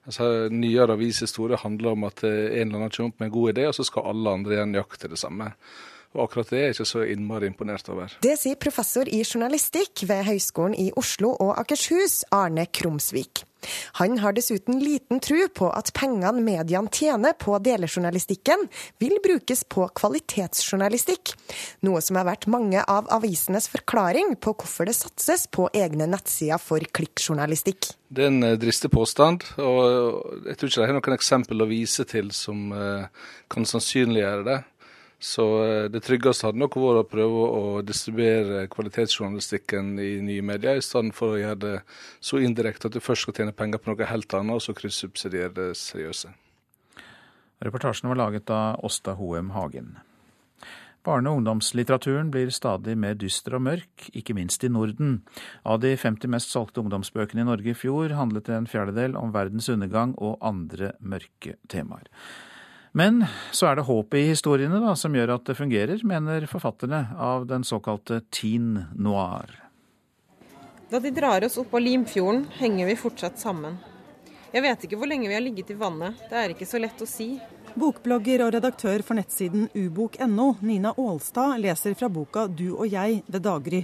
Altså, 0.09 0.49
Nyere 0.51 0.95
avishistorie 0.95 1.59
handler 1.59 1.93
om 1.93 2.07
at 2.07 2.23
en 2.25 2.33
eller 2.33 2.79
annen 2.79 2.91
kommer 2.95 3.13
opp 3.13 3.21
med 3.21 3.29
en 3.29 3.35
god 3.35 3.51
idé, 3.53 3.67
og 3.69 3.77
så 3.77 3.85
skal 3.87 4.09
alle 4.09 4.33
andre 4.39 4.57
igjen 4.57 4.75
jakte 4.79 5.11
det 5.11 5.19
samme. 5.21 5.51
Og 6.17 6.23
akkurat 6.25 6.49
det 6.49 6.57
er 6.57 6.65
jeg 6.69 6.79
ikke 6.79 6.89
så 6.89 7.03
innmari 7.05 7.49
imponert 7.51 7.89
over. 7.93 8.15
Det 8.25 8.33
sier 8.41 8.57
professor 8.61 9.05
i 9.05 9.21
journalistikk 9.21 10.07
ved 10.09 10.25
Høgskolen 10.25 10.73
i 10.73 10.89
Oslo 10.97 11.35
og 11.37 11.53
Akershus, 11.61 12.23
Arne 12.33 12.65
Krumsvik. 12.73 13.43
Han 13.99 14.17
har 14.23 14.33
dessuten 14.33 14.79
liten 14.79 15.19
tro 15.19 15.39
på 15.53 15.67
at 15.75 15.91
pengene 15.97 16.41
mediene 16.41 16.91
tjener 16.95 17.35
på 17.37 17.57
delejournalistikken, 17.63 18.65
vil 19.03 19.17
brukes 19.23 19.65
på 19.67 19.89
kvalitetsjournalistikk, 19.99 21.33
noe 21.85 22.01
som 22.03 22.19
har 22.19 22.29
vært 22.29 22.47
mange 22.51 22.81
av 22.87 23.09
avisenes 23.13 23.67
forklaring 23.71 24.37
på 24.39 24.55
hvorfor 24.55 24.89
det 24.89 24.95
satses 24.97 25.45
på 25.51 25.67
egne 25.75 26.07
nettsider 26.09 26.61
for 26.63 26.83
klikkjournalistikk. 26.95 27.91
Det 28.09 28.25
er 28.25 28.31
en 28.31 28.47
eh, 28.47 28.57
dristig 28.57 28.89
påstand, 28.95 29.43
og 29.61 30.47
jeg 30.47 30.57
tror 30.57 30.71
ikke 30.71 30.81
det 30.81 30.87
er 30.87 30.97
noen 30.97 31.19
eksempel 31.19 31.61
å 31.61 31.69
vise 31.69 32.07
til 32.09 32.31
som 32.33 32.71
eh, 32.73 33.27
kan 33.51 33.67
sannsynliggjøre 33.67 34.47
det. 34.47 34.59
Så 35.19 35.45
eh, 35.65 35.85
det 35.91 35.99
tryggeste 36.07 36.47
hadde 36.47 36.61
nok 36.61 36.77
vært 36.79 37.01
å 37.03 37.07
prøve 37.11 37.47
å 37.51 37.63
distribuere 37.83 38.63
kvalitetsjournalistikken 38.71 39.97
i 39.99 40.11
nye 40.23 40.45
medier, 40.45 40.79
i 40.79 40.85
stedet 40.85 41.15
for 41.17 41.35
å 41.35 41.41
gjøre 41.41 41.59
det 41.63 41.75
så 42.23 42.39
indirekte 42.39 42.87
at 42.87 42.95
du 42.95 43.03
først 43.03 43.27
skal 43.27 43.35
tjene 43.41 43.55
penger 43.55 43.83
på 43.83 43.91
noe 43.91 44.07
helt 44.07 44.37
annet, 44.39 44.55
og 44.55 44.63
så 44.63 44.75
kryssubsidiere 44.77 45.51
det 45.57 45.71
seriøse. 45.79 46.31
Reportasjen 47.59 48.07
var 48.07 48.21
laget 48.21 48.51
av 48.55 48.79
Åsta 48.87 49.17
Hoem 49.19 49.51
Hagen. 49.51 49.97
Barne- 51.03 51.31
og 51.31 51.39
ungdomslitteraturen 51.39 52.31
blir 52.31 52.51
stadig 52.51 52.95
mer 52.99 53.15
dyster 53.19 53.55
og 53.55 53.63
mørk, 53.67 54.09
ikke 54.15 54.35
minst 54.35 54.63
i 54.63 54.71
Norden. 54.71 55.21
Av 55.67 55.79
de 55.83 55.95
50 55.99 56.31
mest 56.31 56.51
solgte 56.51 56.83
ungdomsbøkene 56.83 57.43
i 57.43 57.47
Norge 57.47 57.71
i 57.71 57.75
fjor 57.75 58.15
handlet 58.15 58.51
en 58.51 58.67
fjerdedel 58.67 59.15
om 59.19 59.31
verdens 59.35 59.67
undergang 59.71 60.15
og 60.15 60.39
andre 60.43 60.93
mørke 60.99 61.55
temaer. 61.71 62.07
Men 62.91 63.21
så 63.51 63.69
er 63.69 63.77
det 63.77 63.85
håpet 63.85 64.19
i 64.19 64.29
historiene 64.31 64.79
da, 64.81 64.95
som 64.97 65.13
gjør 65.15 65.35
at 65.35 65.45
det 65.45 65.57
fungerer, 65.59 66.01
mener 66.07 66.47
forfatterne 66.49 67.03
av 67.21 67.45
den 67.49 67.63
såkalte 67.67 68.21
teen 68.33 68.85
noir. 68.97 69.51
Da 70.89 70.97
de 70.99 71.11
drar 71.13 71.45
oss 71.45 71.59
opp 71.61 71.73
av 71.77 71.83
Limfjorden, 71.85 72.47
henger 72.57 72.89
vi 72.89 72.97
fortsatt 72.97 73.37
sammen. 73.39 73.77
Jeg 74.49 74.65
vet 74.65 74.85
ikke 74.85 74.97
hvor 74.97 75.09
lenge 75.11 75.29
vi 75.29 75.35
har 75.37 75.45
ligget 75.45 75.69
i 75.69 75.77
vannet, 75.77 76.17
det 76.31 76.37
er 76.41 76.55
ikke 76.55 76.65
så 76.65 76.81
lett 76.81 77.01
å 77.05 77.07
si. 77.09 77.35
Bokblogger 77.77 78.41
og 78.47 78.55
redaktør 78.55 79.03
for 79.05 79.19
nettsiden 79.19 79.67
ubok.no, 79.75 80.55
Nina 80.65 80.95
Aalstad, 80.97 81.59
leser 81.61 81.93
fra 81.93 82.09
boka 82.09 82.47
Du 82.49 82.71
og 82.71 82.87
jeg 82.89 83.21
ved 83.27 83.45
daggry. 83.45 83.83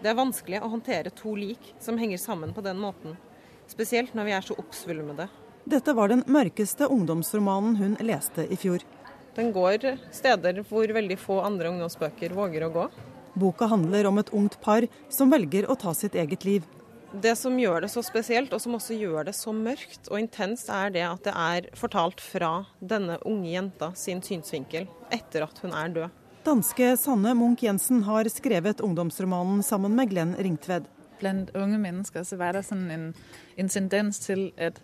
Det 0.00 0.08
er 0.08 0.16
vanskelig 0.16 0.62
å 0.64 0.70
håndtere 0.72 1.12
to 1.12 1.34
lik 1.36 1.74
som 1.82 2.00
henger 2.00 2.20
sammen 2.22 2.56
på 2.56 2.64
den 2.64 2.80
måten. 2.80 3.18
Spesielt 3.68 4.16
når 4.16 4.28
vi 4.30 4.34
er 4.38 4.48
så 4.48 4.56
oppsvulmede. 4.56 5.28
Dette 5.66 5.92
var 5.98 6.12
den 6.12 6.22
mørkeste 6.30 6.86
ungdomsromanen 6.86 7.74
hun 7.80 7.94
leste 8.06 8.44
i 8.46 8.56
fjor. 8.56 8.84
Den 9.34 9.50
går 9.50 9.82
steder 10.14 10.60
hvor 10.68 10.92
veldig 10.94 11.16
få 11.18 11.40
andre 11.42 11.72
ungdomsbøker 11.72 12.34
våger 12.38 12.68
å 12.68 12.70
gå. 12.70 12.84
Boka 13.34 13.66
handler 13.68 14.06
om 14.06 14.20
et 14.22 14.30
ungt 14.30 14.60
par 14.62 14.86
som 15.10 15.34
velger 15.34 15.66
å 15.66 15.74
ta 15.74 15.90
sitt 15.94 16.14
eget 16.14 16.46
liv. 16.46 16.62
Det 17.10 17.34
som 17.38 17.58
gjør 17.58 17.82
det 17.82 17.90
så 17.90 18.04
spesielt, 18.06 18.54
og 18.54 18.62
som 18.62 18.78
også 18.78 18.94
gjør 18.94 19.26
det 19.26 19.34
så 19.34 19.50
mørkt 19.54 20.06
og 20.06 20.20
intenst, 20.22 20.70
er 20.70 20.94
det 20.94 21.02
at 21.02 21.26
det 21.26 21.34
er 21.34 21.68
fortalt 21.74 22.22
fra 22.22 22.52
denne 22.78 23.18
unge 23.26 23.50
jenta 23.50 23.90
sin 23.98 24.22
synsvinkel 24.22 24.86
etter 25.10 25.48
at 25.48 25.58
hun 25.64 25.74
er 25.74 25.94
død. 25.98 26.24
Danske 26.46 26.92
Sanne 27.00 27.34
Munch 27.34 27.66
Jensen 27.66 28.04
har 28.06 28.28
skrevet 28.30 28.80
ungdomsromanen 28.86 29.66
sammen 29.66 29.98
med 29.98 30.14
Glenn 30.14 30.36
Ringtved. 30.38 30.86
Blant 31.18 31.50
unge 31.58 31.80
mennesker 31.82 32.22
så 32.28 32.38
var 32.38 32.54
det 32.54 32.68
sånn 32.68 32.86
en, 32.92 33.06
en 33.58 33.72
tendens 33.72 34.20
til 34.22 34.52
at 34.60 34.78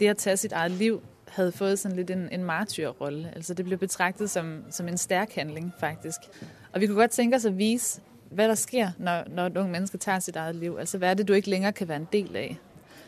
det 0.00 0.10
å 0.10 0.18
ta 0.18 0.36
sitt 0.36 0.52
eget 0.52 0.78
liv 0.78 1.00
hadde 1.36 1.52
fått 1.52 1.78
sådan 1.78 1.96
lidt 1.96 2.10
en, 2.10 2.28
en 2.32 2.44
martyrrolle. 2.44 3.32
Altså 3.36 3.54
det 3.54 3.64
ble 3.64 3.78
betraktet 3.78 4.30
som, 4.30 4.62
som, 4.70 4.88
en 4.88 4.98
sterk 4.98 5.34
handling, 5.36 5.72
faktisk. 5.80 6.26
Og 6.72 6.80
vi 6.80 6.86
kunne 6.86 7.02
godt 7.04 7.14
tenke 7.14 7.36
oss 7.36 7.46
å 7.46 7.54
vise 7.54 8.02
hva 8.30 8.46
der 8.50 8.58
skjer 8.58 8.96
når, 8.98 9.30
når 9.30 9.50
et 9.50 9.62
ungt 9.62 9.74
menneske 9.74 9.98
tar 9.98 10.18
sitt 10.22 10.36
eget 10.36 10.58
liv. 10.58 10.78
Altså 10.78 10.98
hva 10.98 11.12
er 11.12 11.20
det 11.20 11.28
du 11.28 11.34
ikke 11.34 11.50
lenger 11.50 11.70
kan 11.70 11.88
være 11.88 12.02
en 12.04 12.10
del 12.12 12.36
av. 12.36 12.58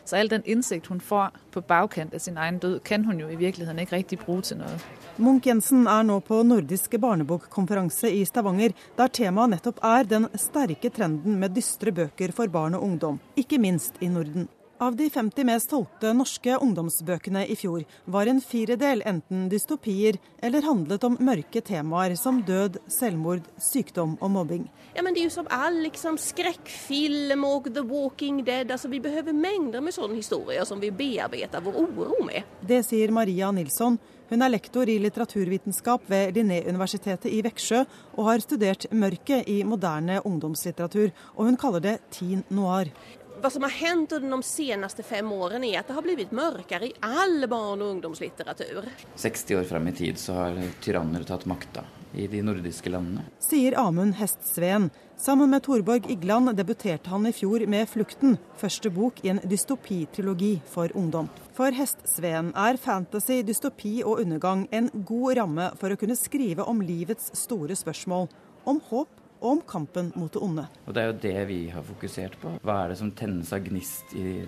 Så 0.05 0.17
all 0.19 0.27
den 0.27 0.43
innsikt 0.45 0.89
hun 0.91 0.99
får 0.99 1.31
på 1.51 1.61
bagkant 1.63 2.15
av 2.15 2.19
sin 2.19 2.37
egen 2.37 2.57
død, 2.59 2.81
kan 2.83 3.05
hun 3.07 3.21
jo 3.21 3.29
i 3.31 3.37
virkeligheten 3.39 3.79
ikke 3.79 3.95
riktig 3.95 4.19
bruke 4.19 4.49
til 4.49 4.59
noe. 4.59 4.79
Munch-Jensen 5.15 5.85
er 5.87 6.03
nå 6.03 6.17
på 6.27 6.41
nordisk 6.43 6.97
barnebokkonferanse 6.99 8.11
i 8.11 8.25
Stavanger, 8.27 8.73
der 8.97 9.13
temaet 9.15 9.53
nettopp 9.53 9.79
er 9.85 10.09
den 10.09 10.27
sterke 10.35 10.91
trenden 10.91 11.39
med 11.39 11.55
dystre 11.55 11.93
bøker 11.95 12.35
for 12.35 12.51
barn 12.51 12.75
og 12.75 12.83
ungdom, 12.83 13.21
ikke 13.39 13.61
minst 13.63 14.01
i 14.03 14.11
Norden. 14.11 14.49
Av 14.77 14.95
de 14.95 15.09
50 15.09 15.43
mest 15.45 15.69
solgte 15.69 16.09
norske 16.17 16.55
ungdomsbøkene 16.57 17.43
i 17.45 17.55
fjor 17.55 17.83
var 18.09 18.27
en 18.27 18.39
firedel 18.41 19.03
enten 19.05 19.45
dystopier 19.51 20.17
eller 20.41 20.65
handlet 20.65 21.05
om 21.05 21.17
mørke 21.21 21.61
temaer 21.61 22.15
som 22.17 22.39
død, 22.47 22.79
selvmord, 22.91 23.45
sykdom 23.61 24.15
og 24.19 24.33
mobbing. 24.33 24.65
Ja, 24.95 25.05
men 25.05 25.13
Det 25.13 25.21
er 25.21 25.29
jo 25.29 25.35
som 25.35 25.51
all 25.53 25.77
liksom, 25.85 26.17
skrekkfilm 26.17 27.45
og 27.45 27.69
The 27.73 27.85
Walking 27.85 28.41
Dead. 28.45 28.71
Altså, 28.71 28.89
vi 28.89 28.99
behøver 28.99 29.33
mengder 29.33 29.81
med 29.81 29.93
sånne 29.93 30.17
historier 30.17 30.65
som 30.65 30.81
vi 30.81 30.89
bearbeider 30.89 31.61
vår 31.61 31.79
uro 31.85 32.25
med. 32.25 32.41
Det 32.65 32.81
sier 32.85 33.13
Maria 33.13 33.51
Nilsson. 33.51 33.99
Hun 34.33 34.41
er 34.41 34.49
lektor 34.49 34.89
i 34.89 34.97
litteraturvitenskap 34.97 36.07
ved 36.09 36.33
Linné-universitetet 36.33 37.29
i 37.29 37.43
Veksjø 37.45 37.83
og 38.17 38.29
har 38.31 38.41
studert 38.41 38.87
mørket 38.89 39.45
i 39.51 39.59
moderne 39.67 40.21
ungdomslitteratur, 40.25 41.11
og 41.37 41.45
hun 41.45 41.59
kaller 41.59 41.83
det 41.83 41.99
teen 42.15 42.41
noir 42.49 42.89
hva 43.43 43.49
som 43.51 43.63
har 43.63 43.73
hendt 43.75 44.11
under 44.15 44.29
de 44.29 44.43
seneste 44.47 45.03
fem 45.03 45.31
årene, 45.35 45.67
er 45.67 45.81
at 45.81 45.89
det 45.89 45.97
har 45.97 46.05
blitt 46.05 46.31
mørkere 46.31 46.87
i 46.87 46.93
all 47.03 47.43
barn- 47.51 47.81
og 47.83 47.89
ungdomslitteratur. 47.97 48.87
60 49.19 49.57
år 49.59 49.65
frem 49.67 49.89
i 49.91 49.93
tid 49.97 50.21
så 50.21 50.37
har 50.37 50.59
tyranner 50.79 51.25
tatt 51.27 51.43
makta 51.49 51.83
i 52.15 52.27
de 52.31 52.39
nordiske 52.45 52.87
landene. 52.93 53.25
Sier 53.43 53.75
Amund 53.81 54.15
Hestsveen. 54.15 54.91
Sammen 55.19 55.51
med 55.51 55.65
Torborg 55.65 56.07
Igland 56.11 56.53
debuterte 56.55 57.11
han 57.11 57.27
i 57.27 57.33
fjor 57.35 57.65
med 57.67 57.89
'Flukten', 57.89 58.37
første 58.55 58.89
bok 58.89 59.19
i 59.25 59.29
en 59.29 59.41
dystopitrilogi 59.43 60.61
for 60.65 60.87
ungdom. 60.95 61.27
For 61.53 61.71
Hestsveen 61.71 62.53
er 62.55 62.77
fantasy, 62.77 63.41
dystopi 63.43 64.03
og 64.03 64.21
undergang 64.23 64.67
en 64.71 64.89
god 65.03 65.37
ramme 65.37 65.71
for 65.75 65.89
å 65.89 65.99
kunne 65.99 66.15
skrive 66.15 66.63
om 66.63 66.79
livets 66.79 67.31
store 67.33 67.75
spørsmål. 67.75 68.29
Om 68.65 68.79
håp 68.89 69.22
og 69.43 69.49
om 69.57 69.61
kampen 69.67 70.11
mot 70.15 70.31
det 70.31 70.39
onde. 70.39 70.63
Og 70.87 70.93
Det 70.95 71.01
er 71.01 71.09
jo 71.09 71.17
det 71.25 71.47
vi 71.49 71.59
har 71.69 71.83
fokusert 71.83 72.37
på. 72.39 72.53
Hva 72.63 72.77
er 72.83 72.93
det 72.93 72.99
som 73.01 73.11
tennes 73.11 73.51
av 73.53 73.65
gnist 73.65 74.15
i, 74.15 74.45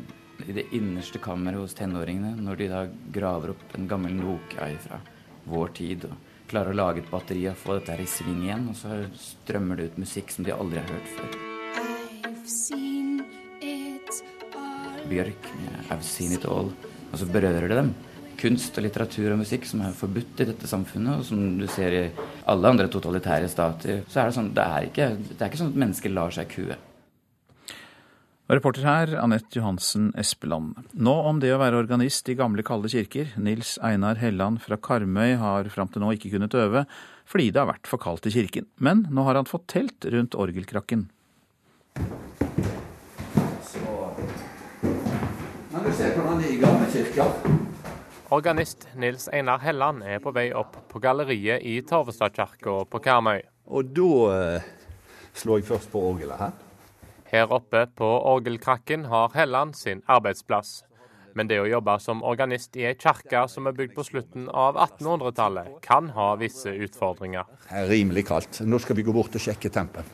i 0.48 0.56
det 0.56 0.70
innerste 0.76 1.20
kammeret 1.20 1.60
hos 1.60 1.76
tenåringene, 1.76 2.32
når 2.40 2.62
de 2.62 2.70
da 2.72 2.86
graver 3.12 3.52
opp 3.56 3.76
en 3.76 3.90
gammel 3.92 4.16
Nokia 4.16 4.72
fra 4.80 5.02
vår 5.52 5.76
tid 5.76 6.08
og 6.08 6.16
klarer 6.50 6.72
å 6.72 6.80
lage 6.80 7.04
et 7.04 7.12
batteri 7.12 7.44
og 7.50 7.60
få 7.60 7.76
dette 7.76 7.92
her 7.92 8.06
i 8.06 8.08
sving 8.10 8.46
igjen, 8.46 8.70
og 8.72 8.80
så 8.80 9.02
strømmer 9.20 9.80
det 9.82 9.92
ut 9.92 10.02
musikk 10.06 10.32
som 10.32 10.48
de 10.48 10.56
aldri 10.56 10.80
har 10.80 10.90
hørt 10.96 11.14
før. 11.18 11.38
Bjørk 15.06 15.48
med 15.60 15.74
'I've 15.90 16.02
Seen 16.02 16.32
It 16.34 16.46
All', 16.46 16.74
og 17.12 17.20
så 17.20 17.26
berører 17.26 17.68
det 17.68 17.78
dem 17.78 17.94
kunst 18.40 18.76
og 18.78 18.86
litteratur 18.86 19.34
og 19.34 19.40
musikk 19.42 19.68
som 19.70 19.84
er 19.86 19.96
forbudt 19.98 20.42
i 20.44 20.50
dette 20.50 20.70
samfunnet, 20.70 21.22
og 21.22 21.28
som 21.28 21.40
du 21.60 21.66
ser 21.72 21.96
i 21.96 22.04
alle 22.52 22.74
andre 22.74 22.90
totalitære 22.92 23.50
stater, 23.52 24.04
så 24.10 24.22
er 24.22 24.30
det 24.30 24.38
sånn 24.38 24.52
det 24.56 24.66
er 24.66 24.90
ikke, 24.90 25.08
det 25.32 25.40
er 25.40 25.50
ikke 25.50 25.62
sånn 25.64 25.74
at 25.74 25.82
mennesker 25.86 26.14
lar 26.16 26.36
seg 26.36 26.52
kue. 26.52 26.78
Reporter 28.46 28.86
her, 28.86 29.16
Anette 29.18 29.58
Johansen 29.58 30.12
Espeland. 30.22 30.76
Nå 30.94 31.16
om 31.32 31.40
det 31.42 31.50
å 31.56 31.58
være 31.58 31.80
organist 31.82 32.30
i 32.30 32.36
gamle, 32.38 32.62
kalde 32.66 32.92
kirker. 32.94 33.32
Nils 33.42 33.80
Einar 33.82 34.22
Helland 34.22 34.62
fra 34.62 34.78
Karmøy 34.78 35.34
har 35.42 35.72
fram 35.74 35.90
til 35.90 36.06
nå 36.06 36.14
ikke 36.14 36.36
kunnet 36.36 36.54
øve 36.54 36.86
fordi 37.26 37.50
det 37.50 37.58
har 37.58 37.72
vært 37.72 37.90
for 37.90 37.98
kaldt 37.98 38.30
i 38.30 38.36
kirken. 38.36 38.68
Men 38.78 39.08
nå 39.10 39.26
har 39.26 39.40
han 39.40 39.50
fått 39.50 39.66
telt 39.74 40.06
rundt 40.14 40.38
orgelkrakken. 40.38 41.08
se 45.96 46.10
hvordan 46.12 46.38
det 46.42 46.50
er 46.50 46.54
i 46.54 46.60
gamle 46.60 46.88
kirker. 46.92 47.65
Organist 48.30 48.88
Nils 48.96 49.28
Einar 49.30 49.60
Helland 49.62 50.02
er 50.02 50.18
på 50.18 50.32
vei 50.34 50.48
opp 50.58 50.80
på 50.90 50.98
galleriet 50.98 51.62
i 51.62 51.76
Torvestadkirka 51.86 52.80
på 52.90 53.02
Karmøy. 53.06 53.44
Og 53.70 53.92
da 53.94 54.08
eh, 54.34 54.70
slår 55.38 55.60
jeg 55.60 55.68
først 55.68 55.92
på 55.94 56.02
orgelet 56.08 56.40
her. 56.40 56.56
Her 57.30 57.52
oppe 57.54 57.84
på 57.94 58.08
orgelkrakken 58.32 59.06
har 59.12 59.30
Helland 59.36 59.76
sin 59.78 60.02
arbeidsplass. 60.10 60.80
Men 61.38 61.52
det 61.52 61.60
å 61.62 61.68
jobbe 61.70 62.00
som 62.02 62.24
organist 62.26 62.74
i 62.80 62.88
ei 62.90 62.96
kirke 62.98 63.44
som 63.52 63.70
er 63.70 63.76
bygd 63.78 63.94
på 63.94 64.06
slutten 64.08 64.48
av 64.50 64.80
1800-tallet, 64.80 65.76
kan 65.86 66.10
ha 66.16 66.32
visse 66.40 66.74
utfordringer. 66.74 67.46
Det 67.68 67.84
er 67.84 67.92
rimelig 67.92 68.24
kaldt. 68.32 68.64
Nå 68.66 68.80
skal 68.82 68.98
vi 68.98 69.06
gå 69.06 69.14
bort 69.14 69.38
og 69.38 69.44
sjekke 69.44 69.70
tempen. 69.70 70.08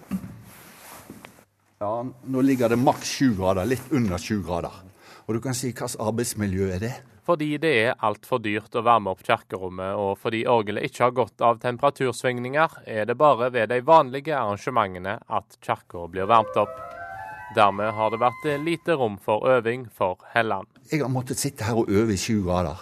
Ja, 1.80 1.94
Nå 2.04 2.44
ligger 2.44 2.74
det 2.74 2.82
maks 2.82 3.16
20 3.22 3.40
grader, 3.40 3.72
litt 3.72 3.88
under 3.96 4.20
20 4.20 4.44
grader. 4.50 4.84
Og 5.30 5.38
du 5.38 5.42
kan 5.46 5.56
si 5.56 5.70
hvilket 5.70 5.96
arbeidsmiljø 6.02 6.68
er 6.76 6.84
det? 6.84 6.94
Fordi 7.26 7.52
det 7.62 7.72
er 7.84 8.00
altfor 8.02 8.42
dyrt 8.42 8.74
å 8.74 8.82
varme 8.86 9.12
opp 9.14 9.22
kirkerommet, 9.26 9.94
og 9.94 10.16
fordi 10.22 10.42
orgelet 10.50 10.88
ikke 10.88 11.04
har 11.06 11.14
godt 11.20 11.44
av 11.46 11.60
temperatursvingninger, 11.62 12.80
er 12.90 13.06
det 13.06 13.18
bare 13.20 13.52
ved 13.54 13.70
de 13.70 13.78
vanlige 13.86 14.34
arrangementene 14.34 15.20
at 15.30 15.60
kirka 15.62 16.08
blir 16.10 16.30
varmt 16.32 16.58
opp. 16.58 16.74
Dermed 17.54 17.94
har 17.94 18.10
det 18.14 18.22
vært 18.22 18.48
lite 18.64 18.96
rom 18.98 19.20
for 19.22 19.46
øving 19.46 19.86
for 19.94 20.24
Helland. 20.34 20.70
Jeg 20.90 21.04
har 21.04 21.12
måttet 21.12 21.38
sitte 21.38 21.68
her 21.68 21.78
og 21.84 21.92
øve 21.92 22.16
i 22.16 22.20
sju 22.20 22.42
grader. 22.46 22.80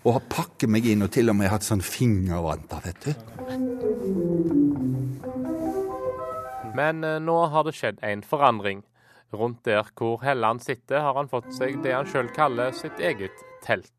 Og 0.00 0.14
har 0.16 0.24
pakket 0.32 0.70
meg 0.72 0.86
inn 0.88 1.04
og 1.04 1.12
til 1.12 1.28
og 1.28 1.36
med 1.36 1.52
hatt 1.52 1.66
sånn 1.66 1.84
fingervanter, 1.84 2.80
vet 2.86 3.04
du. 3.04 3.12
Men 6.74 7.04
eh, 7.04 7.20
nå 7.20 7.36
har 7.52 7.68
det 7.68 7.76
skjedd 7.76 8.00
en 8.06 8.24
forandring. 8.24 8.80
Rundt 9.36 9.62
der 9.68 9.86
hvor 9.94 10.24
Helland 10.24 10.64
sitter, 10.64 11.04
har 11.04 11.14
han 11.20 11.28
fått 11.30 11.52
seg 11.54 11.78
det 11.84 11.92
han 11.94 12.08
sjøl 12.08 12.32
kaller 12.34 12.72
sitt 12.74 12.98
eget 12.98 13.36
telt. 13.64 13.92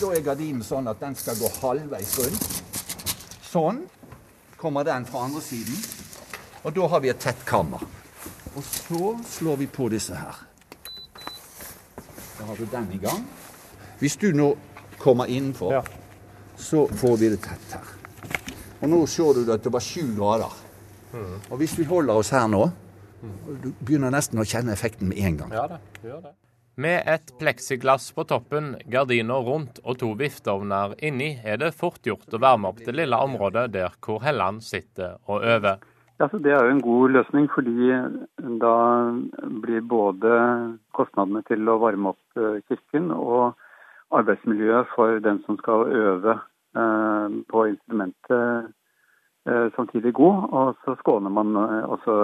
Da 0.00 0.10
er 0.16 0.24
gardinen 0.24 0.64
sånn 0.64 0.88
at 0.90 1.00
den 1.02 1.16
skal 1.18 1.38
gå 1.38 1.50
halvveis 1.60 2.14
rundt. 2.20 2.46
Sånn 3.50 3.82
kommer 4.60 4.84
den 4.86 5.06
fra 5.08 5.24
andre 5.26 5.42
siden. 5.44 5.76
Og 6.64 6.74
da 6.76 6.88
har 6.92 7.02
vi 7.04 7.10
et 7.12 7.20
tett 7.20 7.44
kammer. 7.48 7.82
Og 8.56 8.64
så 8.66 9.14
slår 9.28 9.60
vi 9.62 9.68
på 9.70 9.88
disse 9.92 10.16
her. 10.16 10.42
Da 12.38 12.48
har 12.48 12.56
du 12.56 12.66
den 12.66 12.90
i 12.96 13.00
gang. 13.00 13.24
Hvis 14.00 14.16
du 14.20 14.30
nå 14.32 14.52
kommer 15.00 15.28
innenfor, 15.28 15.72
ja. 15.72 15.84
så 16.56 16.86
får 16.88 17.16
vi 17.20 17.30
det 17.32 17.40
tett 17.44 17.76
her. 17.76 17.96
Og 18.80 18.88
nå 18.88 19.00
ser 19.08 19.36
du 19.36 19.52
at 19.52 19.64
det 19.64 19.72
var 19.72 19.84
sju 19.84 20.14
grader. 20.16 20.52
Mm. 21.12 21.34
Og 21.50 21.56
hvis 21.60 21.76
vi 21.78 21.84
holder 21.88 22.20
oss 22.20 22.32
her 22.32 22.46
nå, 22.48 22.62
du 23.20 23.72
begynner 23.80 24.12
nesten 24.12 24.40
å 24.40 24.46
kjenne 24.48 24.72
effekten 24.72 25.10
med 25.10 25.20
en 25.20 25.40
gang. 25.42 25.52
Ja, 25.52 25.66
det. 25.68 25.80
Gjør 26.04 26.22
det. 26.24 26.34
Med 26.80 27.02
et 27.06 27.32
pleksiglass 27.38 28.06
på 28.16 28.24
toppen, 28.24 28.70
gardiner 28.88 29.42
rundt 29.44 29.82
og 29.84 29.98
to 30.00 30.14
vifteovner 30.16 30.94
inni, 31.04 31.34
er 31.44 31.58
det 31.60 31.74
fort 31.76 32.06
gjort 32.08 32.32
å 32.32 32.40
varme 32.40 32.70
opp 32.70 32.78
det 32.86 32.94
lille 32.96 33.18
området 33.20 33.66
der 33.74 33.98
hvor 34.00 34.22
Helland 34.24 34.62
sitter 34.64 35.18
og 35.28 35.44
øver. 35.44 35.82
Ja, 36.22 36.28
det 36.32 36.54
er 36.54 36.64
jo 36.64 36.72
en 36.72 36.80
god 36.84 37.16
løsning, 37.18 37.50
fordi 37.52 37.90
da 38.62 38.72
blir 39.60 39.84
både 39.92 40.32
kostnadene 40.96 41.44
til 41.50 41.68
å 41.68 41.76
varme 41.82 42.14
opp 42.14 42.40
eh, 42.40 42.62
kirken 42.70 43.12
og 43.12 43.60
arbeidsmiljøet 44.16 44.94
for 44.94 45.20
den 45.24 45.42
som 45.44 45.60
skal 45.60 45.84
øve 45.84 46.38
eh, 46.38 47.38
på 47.52 47.66
instrumentet 47.74 48.72
samtidig 49.76 50.12
god, 50.14 50.48
og 50.52 50.80
så 50.84 50.94
skåner 51.00 51.32
man 51.32 51.56
også 51.56 52.16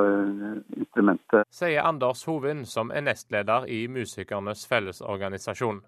instrumentet. 0.77 1.47
Sier 1.51 1.87
Anders 1.89 2.25
Hovin, 2.29 2.65
som 2.69 2.93
er 2.93 3.07
nestleder 3.07 3.65
i 3.73 3.87
Musikernes 3.89 4.67
Fellesorganisasjon. 4.69 5.81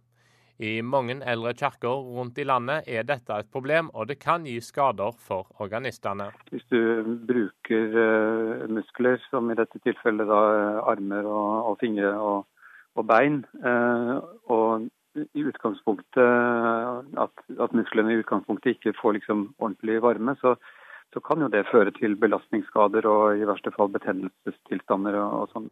I 0.59 0.81
mange 0.83 1.21
eldre 1.23 1.53
kirker 1.55 2.01
rundt 2.17 2.39
i 2.43 2.45
landet 2.49 2.89
er 2.91 3.05
dette 3.07 3.31
et 3.31 3.51
problem, 3.53 3.93
og 3.95 4.09
det 4.11 4.19
kan 4.19 4.47
gi 4.47 4.57
skader 4.61 5.15
for 5.23 5.47
organistene. 5.63 6.33
Hvis 6.51 6.67
du 6.73 7.05
bruker 7.29 8.67
muskler, 8.67 9.23
som 9.31 9.53
i 9.53 9.59
dette 9.59 9.79
tilfellet 9.85 10.27
da, 10.27 10.41
armer 10.91 11.29
og, 11.31 11.53
og 11.71 11.79
fingre 11.79 12.11
og, 12.11 12.49
og 12.99 13.07
bein, 13.07 13.45
og 14.51 14.89
i 15.35 15.45
utgangspunktet 15.47 16.27
at, 17.23 17.47
at, 17.55 17.75
musklene 17.75 18.17
i 18.17 18.19
utgangspunktet 18.25 18.77
ikke 18.77 18.97
får 18.99 19.17
liksom 19.19 19.49
ordentlig 19.59 20.03
varme, 20.03 20.35
så, 20.43 20.57
så, 21.15 21.21
kan 21.21 21.41
jo 21.41 21.49
det 21.49 21.67
føre 21.71 21.93
til 21.97 22.17
belastningsskader 22.21 23.07
og 23.09 23.41
i 23.41 23.47
verste 23.49 23.73
fall 23.75 23.91
betennelsestilstander 23.95 25.17
og, 25.19 25.43
og 25.43 25.55
sånn. 25.55 25.71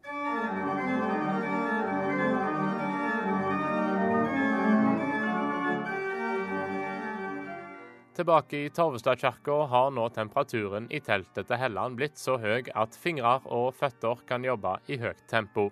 Tilbake 8.16 8.57
i 8.64 8.68
Torvestadkirka 8.72 9.57
har 9.68 9.90
nå 9.92 10.07
temperaturen 10.09 10.87
i 10.88 11.03
teltet 11.05 11.51
til 11.51 11.61
Helland 11.61 11.99
blitt 11.99 12.16
så 12.16 12.38
høy 12.40 12.64
at 12.72 12.96
fingre 12.96 13.35
og 13.53 13.75
føtter 13.77 14.22
kan 14.29 14.46
jobbe 14.46 14.79
i 14.88 14.96
høyt 15.03 15.20
tempo. 15.29 15.68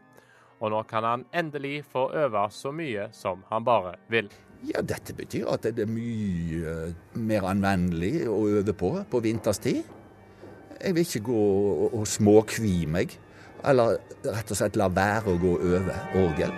Og 0.61 0.74
nå 0.74 0.83
kan 0.90 1.09
han 1.09 1.24
endelig 1.33 1.87
få 1.88 2.11
øve 2.12 2.44
så 2.53 2.68
mye 2.72 3.09
som 3.16 3.46
han 3.48 3.64
bare 3.64 3.96
vil. 4.12 4.29
Ja, 4.64 4.81
Dette 4.81 5.12
betyr 5.16 5.48
at 5.53 5.66
det 5.77 5.85
er 5.85 5.90
mye 5.90 6.94
mer 7.20 7.44
anvendelig 7.50 8.24
å 8.31 8.38
øve 8.48 8.72
på 8.72 8.94
på 9.11 9.20
vinterstid. 9.24 9.83
Jeg 10.81 10.94
vil 10.96 11.05
ikke 11.05 11.24
gå 11.27 11.42
og, 11.90 12.07
småkvi 12.09 12.87
meg, 12.88 13.12
eller 13.64 13.98
rett 14.24 14.53
og 14.53 14.59
slett 14.59 14.79
la 14.81 14.88
være 14.92 15.35
å 15.35 15.40
gå 15.40 15.53
og 15.59 15.66
øve 15.77 15.98
orgel. 16.22 16.55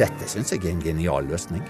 Dette 0.00 0.28
syns 0.28 0.52
jeg 0.52 0.64
er 0.64 0.74
en 0.74 0.84
genial 0.84 1.28
løsning. 1.30 1.64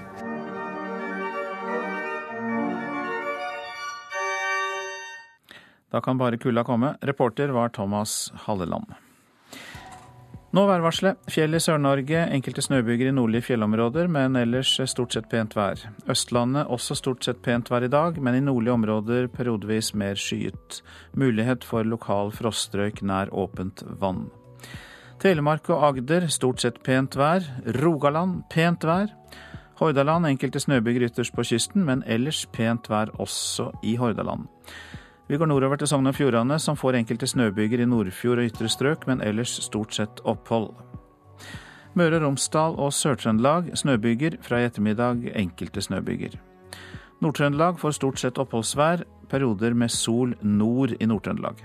Da 5.94 6.00
kan 6.02 6.18
bare 6.18 6.40
kulda 6.42 6.64
komme. 6.66 6.96
Reporter 7.06 7.54
var 7.54 7.68
Thomas 7.68 8.32
Halleland. 8.46 9.03
Nå 10.54 10.62
værvarselet. 10.68 11.18
Fjell 11.34 11.56
i 11.56 11.58
Sør-Norge, 11.58 12.20
enkelte 12.30 12.62
snøbyger 12.62 13.08
i 13.10 13.14
nordlige 13.16 13.42
fjellområder, 13.48 14.06
men 14.06 14.36
ellers 14.38 14.76
stort 14.86 15.16
sett 15.16 15.26
pent 15.32 15.56
vær. 15.58 15.80
Østlandet 16.06 16.70
også 16.70 16.94
stort 16.94 17.26
sett 17.26 17.40
pent 17.42 17.72
vær 17.72 17.82
i 17.82 17.90
dag, 17.90 18.20
men 18.22 18.38
i 18.38 18.42
nordlige 18.44 18.76
områder 18.76 19.26
periodevis 19.34 19.90
mer 19.98 20.14
skyet. 20.14 20.78
Mulighet 21.18 21.66
for 21.66 21.82
lokal 21.82 22.30
frostrøyk 22.36 23.02
nær 23.02 23.34
åpent 23.34 23.82
vann. 23.98 24.28
Telemark 25.18 25.72
og 25.74 25.88
Agder 25.88 26.28
stort 26.30 26.62
sett 26.62 26.78
pent 26.86 27.18
vær. 27.18 27.42
Rogaland 27.82 28.44
pent 28.52 28.86
vær. 28.86 29.10
Hordaland 29.82 30.28
enkelte 30.30 30.62
snøbyger 30.62 31.08
ytterst 31.08 31.34
på 31.34 31.42
kysten, 31.50 31.82
men 31.82 32.06
ellers 32.06 32.46
pent 32.46 32.86
vær 32.92 33.10
også 33.18 33.72
i 33.82 33.96
Hordaland. 33.98 34.46
Vi 35.28 35.36
går 35.40 35.48
nordover 35.48 35.80
til 35.80 35.88
Sogn 35.88 36.10
og 36.10 36.18
Fjordane, 36.18 36.58
som 36.60 36.76
får 36.76 36.98
enkelte 36.98 37.26
snøbyger 37.26 37.80
i 37.80 37.86
Nordfjord 37.88 38.42
og 38.42 38.50
ytre 38.50 38.68
strøk, 38.68 39.06
men 39.08 39.22
ellers 39.24 39.54
stort 39.64 39.96
sett 39.96 40.20
opphold. 40.28 40.74
Møre 41.96 42.18
og 42.18 42.26
Romsdal 42.26 42.76
og 42.76 42.92
Sør-Trøndelag 42.92 43.70
snøbyger, 43.78 44.36
fra 44.44 44.60
i 44.60 44.66
ettermiddag 44.68 45.30
enkelte 45.32 45.80
snøbyger. 45.80 46.36
Nord-Trøndelag 47.24 47.80
får 47.80 47.96
stort 47.96 48.20
sett 48.20 48.42
oppholdsvær, 48.42 49.06
perioder 49.30 49.72
med 49.72 49.88
sol 49.88 50.36
nord 50.42 50.92
i 51.00 51.08
Nord-Trøndelag. 51.08 51.64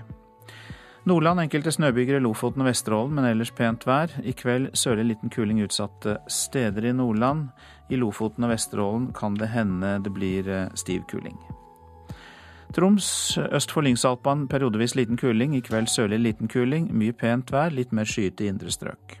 Nordland 1.04 1.44
enkelte 1.44 1.72
snøbyger 1.72 2.16
i 2.16 2.24
Lofoten 2.24 2.64
og 2.64 2.70
Vesterålen, 2.70 3.14
men 3.16 3.28
ellers 3.28 3.52
pent 3.52 3.84
vær. 3.88 4.12
I 4.24 4.32
kveld 4.32 4.72
sørlig 4.72 5.10
liten 5.10 5.32
kuling 5.32 5.60
utsatte 5.64 6.16
steder 6.28 6.88
i 6.88 6.96
Nordland. 6.96 7.48
I 7.92 8.00
Lofoten 8.00 8.44
og 8.44 8.54
Vesterålen 8.54 9.12
kan 9.16 9.36
det 9.36 9.52
hende 9.52 9.98
det 10.04 10.12
blir 10.16 10.48
eh, 10.48 10.68
stiv 10.76 11.04
kuling. 11.12 11.36
Troms 12.74 13.38
øst 13.52 13.72
for 13.72 13.82
Lyngsalpan 13.82 14.48
periodevis 14.48 14.94
liten 14.94 15.16
kuling, 15.16 15.56
i 15.56 15.60
kveld 15.60 15.88
sørlig 15.90 16.20
liten 16.20 16.48
kuling. 16.48 16.86
Mye 16.94 17.12
pent 17.12 17.50
vær, 17.52 17.72
litt 17.74 17.92
mer 17.92 18.06
skyete 18.06 18.44
i 18.44 18.48
indre 18.52 18.70
strøk. 18.70 19.16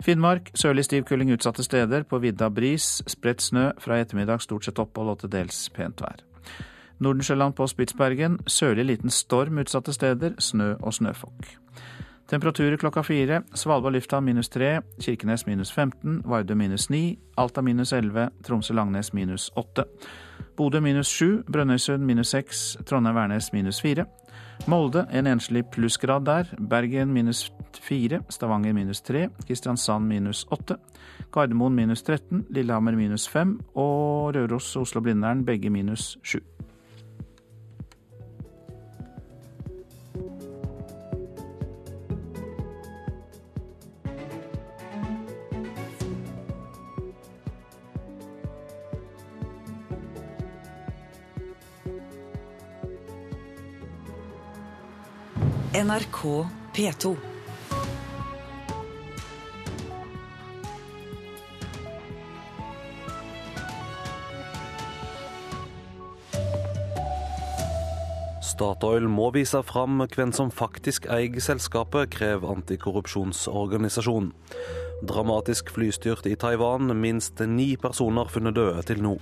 Finnmark 0.00 0.48
sørlig 0.56 0.84
stiv 0.84 1.04
kuling 1.04 1.32
utsatte 1.34 1.62
steder. 1.62 2.02
På 2.08 2.18
vidda 2.18 2.48
bris, 2.48 3.02
spredt 3.06 3.42
snø. 3.42 3.70
Fra 3.78 3.98
i 3.98 4.04
ettermiddag 4.06 4.40
stort 4.40 4.64
sett 4.64 4.80
opphold 4.80 5.12
og 5.12 5.18
til 5.20 5.32
dels 5.34 5.68
pent 5.76 6.00
vær. 6.00 6.24
Nordensjøland 7.00 7.54
på 7.56 7.66
Spitsbergen 7.68 8.38
sørlig 8.46 8.86
liten 8.86 9.10
storm 9.10 9.60
utsatte 9.60 9.92
steder. 9.92 10.38
Snø 10.40 10.74
og 10.80 10.94
snøfokk. 10.96 11.52
Temperaturer 12.32 12.76
klokka 12.80 13.02
fire. 13.02 13.42
Svalbard 13.54 13.92
lufthavn 13.92 14.24
minus 14.24 14.48
tre. 14.48 14.80
Kirkenes 15.02 15.46
minus 15.46 15.72
15. 15.72 16.22
Vardø 16.24 16.54
minus 16.54 16.88
ni. 16.90 17.18
Alta 17.36 17.60
minus 17.60 17.92
11. 17.92 18.30
Tromsø-Langnes 18.46 19.12
minus 19.12 19.50
åtte. 19.56 19.84
Bodø 20.60 20.80
minus 20.84 21.08
7, 21.16 21.44
Brønnøysund 21.48 22.02
minus 22.04 22.34
6, 22.34 22.58
Trondheim-Værnes 22.84 23.46
minus 23.54 23.78
4. 23.80 24.04
Molde 24.68 25.06
en 25.08 25.26
enslig 25.30 25.62
plussgrad 25.72 26.26
der. 26.26 26.50
Bergen 26.70 27.14
minus 27.16 27.46
4, 27.80 28.20
Stavanger 28.28 28.76
minus 28.76 29.00
3, 29.00 29.30
Kristiansand 29.48 30.04
minus 30.04 30.44
8. 30.52 30.76
Gardermoen 31.32 31.74
minus 31.74 32.02
13, 32.02 32.44
Lillehammer 32.50 32.92
minus 32.92 33.24
5 33.28 33.56
og 33.74 34.36
Røros 34.36 34.76
og 34.76 34.82
Oslo-Blindern 34.84 35.46
begge 35.48 35.70
minus 35.70 36.18
7. 36.22 36.44
NRK 55.80 56.46
P2. 56.74 57.10
Statoil 68.44 69.08
må 69.08 69.30
vise 69.32 69.62
fram 69.64 70.02
hvem 70.02 70.34
som 70.36 70.50
faktisk 70.52 71.08
eier 71.08 71.40
selskapet, 71.40 72.10
krever 72.12 72.52
antikorrupsjonsorganisasjonen. 72.58 74.34
Dramatisk 75.08 75.72
flystyrt 75.72 76.28
i 76.28 76.36
Taiwan, 76.36 76.92
minst 76.92 77.40
ni 77.40 77.70
personer 77.80 78.28
funnet 78.28 78.58
døde 78.60 78.84
til 78.90 79.00
nå. 79.06 79.16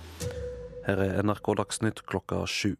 Her 0.89 1.07
er 1.07 1.23
NRK 1.23 1.55
Dagsnytt 1.63 2.03
klokka 2.09 2.43
sju. 2.43 2.75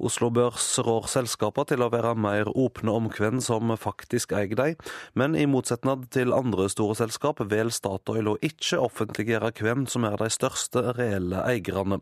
Oslo 0.00 0.30
Børs 0.32 0.78
rår 0.80 1.08
selskapene 1.12 1.68
til 1.68 1.84
å 1.84 1.90
være 1.92 2.14
mer 2.16 2.48
åpne 2.48 2.94
om 2.96 3.08
hvem 3.12 3.40
som 3.44 3.72
faktisk 3.76 4.32
eier 4.36 4.56
dem, 4.56 4.78
men 5.18 5.36
i 5.36 5.44
motsetning 5.50 6.06
til 6.14 6.32
andre 6.32 6.68
store 6.72 6.96
selskap 7.02 7.42
velger 7.44 7.74
Statoil 7.76 8.32
å 8.32 8.38
ikke 8.44 8.80
offentliggjøre 8.80 9.52
hvem 9.60 9.84
som 9.90 10.06
er 10.08 10.16
de 10.20 10.30
største 10.32 10.94
reelle 10.96 11.44
eierne. 11.44 12.00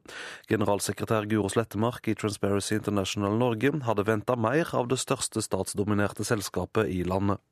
Generalsekretær 0.51 1.27
Guro 1.31 1.51
Slettemark 1.51 2.07
i 2.09 2.17
Transparency 2.19 2.79
International 2.79 3.35
Norge 3.41 3.75
hadde 3.89 4.07
venta 4.07 4.39
mer 4.39 4.71
av 4.79 4.89
det 4.93 5.01
største 5.03 5.43
statsdominerte 5.43 6.27
selskapet 6.27 6.93
i 6.95 7.03
landet. 7.09 7.43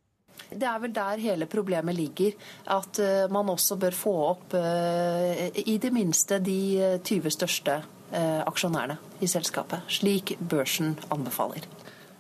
Det 0.47 0.69
er 0.69 0.79
vel 0.79 0.93
der 0.95 1.19
hele 1.19 1.49
problemet 1.51 1.97
ligger. 1.97 2.37
At 2.71 3.01
man 3.33 3.51
også 3.51 3.79
bør 3.81 3.97
få 3.97 4.15
opp 4.29 4.55
i 4.55 5.77
det 5.83 5.91
minste 5.97 6.39
de 6.45 6.61
20 7.03 7.35
største 7.35 7.81
aksjonærene 8.12 8.99
i 9.21 9.29
selskapet, 9.31 9.87
slik 9.90 10.37
børsen 10.40 10.95
anbefaler. 11.11 11.64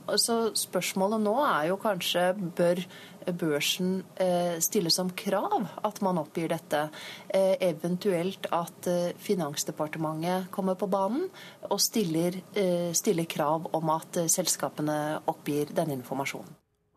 Så 0.06 0.52
spørsmålet 0.54 1.18
nå 1.24 1.34
er 1.42 1.72
jo 1.72 1.76
kanskje 1.82 2.28
bør 2.54 2.78
børsen 3.34 4.04
stille 4.62 4.90
som 4.94 5.08
krav 5.18 5.64
at 5.82 5.98
man 6.06 6.20
oppgir 6.20 6.52
dette, 6.52 6.84
eventuelt 7.34 8.46
at 8.54 8.86
Finansdepartementet 9.18 10.46
kommer 10.54 10.78
på 10.78 10.86
banen 10.86 11.26
og 11.66 11.82
stiller, 11.82 12.38
stiller 12.94 13.26
krav 13.26 13.66
om 13.74 13.90
at 13.96 14.20
selskapene 14.30 15.18
oppgir 15.26 15.74
denne 15.74 15.98
informasjonen. 15.98 16.54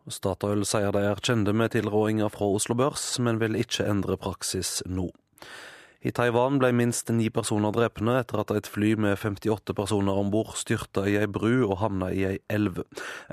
Statoil 0.10 0.62
sier 0.65 0.93
de 0.93 1.02
er 1.06 1.19
kjente 1.21 1.54
med 1.54 1.73
tilrådinga 1.73 2.30
fra 2.34 2.45
Oslo 2.49 2.78
Børs, 2.78 3.19
men 3.21 3.41
vil 3.41 3.58
ikke 3.58 3.89
endre 3.89 4.17
praksis 4.21 4.80
nå. 4.86 5.10
I 6.00 6.14
Taiwan 6.16 6.62
ble 6.62 6.70
minst 6.72 7.10
ni 7.12 7.26
personer 7.28 7.74
drepne 7.76 8.14
etter 8.22 8.40
at 8.40 8.54
et 8.56 8.68
fly 8.72 8.94
med 9.04 9.18
58 9.20 9.74
personer 9.76 10.16
om 10.22 10.30
bord 10.32 10.54
styrta 10.56 11.04
i 11.04 11.18
ei 11.20 11.28
bru 11.28 11.66
og 11.66 11.82
havna 11.82 12.08
i 12.16 12.22
ei 12.24 12.38
elv. 12.56 12.80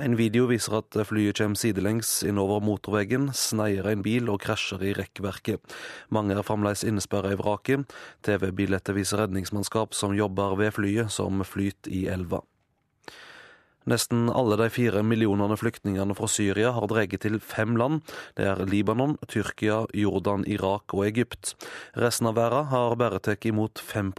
En 0.02 0.16
video 0.18 0.48
viser 0.50 0.80
at 0.80 0.98
flyet 1.06 1.38
kommer 1.38 1.60
sidelengs 1.60 2.10
innover 2.26 2.64
motorveggen, 2.66 3.30
sneier 3.30 3.86
en 3.92 4.02
bil 4.02 4.26
og 4.34 4.42
krasjer 4.42 4.82
i 4.82 4.96
rekkverket. 4.98 5.62
Mange 6.10 6.34
er 6.34 6.42
fremdeles 6.42 6.82
innesperra 6.82 7.36
i 7.36 7.38
vraket. 7.38 7.86
TV-bildet 8.26 8.90
viser 8.98 9.22
redningsmannskap 9.22 9.94
som 9.94 10.18
jobber 10.18 10.58
ved 10.58 10.74
flyet, 10.74 11.14
som 11.14 11.46
flyter 11.46 11.94
i 11.94 12.08
elva. 12.10 12.42
Nesten 13.86 14.26
alle 14.34 14.56
de 14.58 14.66
fire 14.74 15.02
millionene 15.06 15.54
flyktningene 15.58 16.14
fra 16.18 16.26
Syria 16.26 16.72
har 16.74 16.88
dreget 16.90 17.22
til 17.22 17.38
fem 17.38 17.76
land. 17.78 18.00
Det 18.34 18.48
er 18.50 18.64
Libanon, 18.66 19.14
Tyrkia, 19.30 19.84
Jordan, 19.94 20.42
Irak 20.46 20.94
og 20.94 21.04
Egypt. 21.06 21.54
Resten 21.94 22.26
av 22.26 22.34
verden 22.38 22.66
har 22.72 22.96
bare 22.98 23.20
tatt 23.22 23.46
imot 23.46 23.78
5 23.78 24.12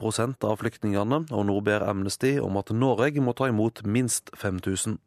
av 0.47 0.55
flyktningene, 0.61 1.25
og 1.31 1.45
nå 1.49 1.59
ber 1.61 1.83
Amnesty 1.83 2.37
om 2.39 2.55
at 2.57 2.71
Norge 2.71 3.19
må 3.21 3.35
ta 3.35 3.49
imot 3.51 3.83
minst 3.83 4.31
5000. 4.39 4.97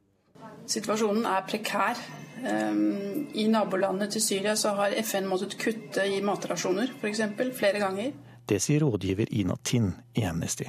Situasjonen 0.71 1.25
er 1.27 1.47
prekær. 1.49 1.97
I 2.41 3.47
nabolandet 3.53 4.13
til 4.15 4.23
Syria 4.25 4.57
så 4.57 4.75
har 4.77 4.95
FN 5.03 5.27
måttet 5.29 5.57
kutte 5.61 6.05
i 6.05 6.21
matrasjoner, 6.25 6.93
f.eks. 7.01 7.25
flere 7.57 7.81
ganger. 7.81 8.13
Det 8.49 8.61
sier 8.63 8.85
rådgiver 8.85 9.33
Ina 9.33 9.57
Tinn 9.65 9.93
i 10.17 10.25
Amnesty. 10.29 10.69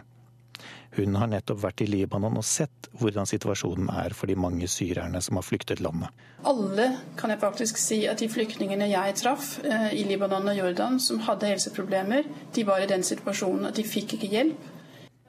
Hun 0.92 1.16
har 1.16 1.30
nettopp 1.32 1.62
vært 1.64 1.82
i 1.86 1.88
Libanon 1.88 2.36
og 2.42 2.44
sett 2.44 2.90
hvordan 3.00 3.28
situasjonen 3.30 3.88
er 3.96 4.12
for 4.18 4.28
de 4.28 4.36
mange 4.36 4.68
syrerne 4.68 5.22
som 5.24 5.38
har 5.40 5.46
flyktet 5.48 5.80
landet. 5.80 6.12
Alle 6.44 6.90
kan 7.20 7.32
jeg 7.32 7.40
faktisk 7.40 7.80
si 7.80 8.02
at 8.12 8.20
de 8.20 8.28
flyktningene 8.32 8.90
jeg 8.92 9.16
traff 9.22 9.54
eh, 9.64 9.94
i 9.96 10.04
Libanon 10.10 10.52
og 10.52 10.58
Jordan 10.58 11.00
som 11.00 11.22
hadde 11.24 11.48
helseproblemer, 11.48 12.28
de 12.52 12.66
var 12.68 12.84
i 12.84 12.90
den 12.92 13.06
situasjonen 13.08 13.70
at 13.70 13.80
de 13.80 13.88
fikk 13.88 14.18
ikke 14.18 14.32
hjelp. 14.34 14.68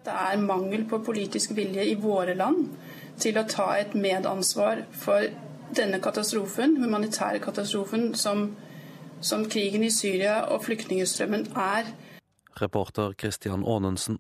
Det 0.03 0.11
er 0.19 0.43
mangel 0.43 0.83
på 0.91 0.99
politisk 1.07 1.55
vilje 1.55 1.85
i 1.87 1.95
våre 1.95 2.35
land 2.35 2.67
til 3.23 3.39
å 3.39 3.47
ta 3.47 3.69
et 3.79 3.95
medansvar 3.95 4.83
for 4.99 5.29
denne 5.77 6.01
katastrofen, 6.03 6.75
humanitære 6.83 7.39
katastrofen 7.45 8.11
som, 8.19 8.49
som 9.21 9.47
krigen 9.47 9.87
i 9.87 9.93
Syria 9.95 10.41
og 10.51 10.65
flyktningstrømmen 10.67 11.53
er. 11.55 11.95
Reporter 12.59 13.15
Christian 13.15 13.63
Aanensen. 13.63 14.19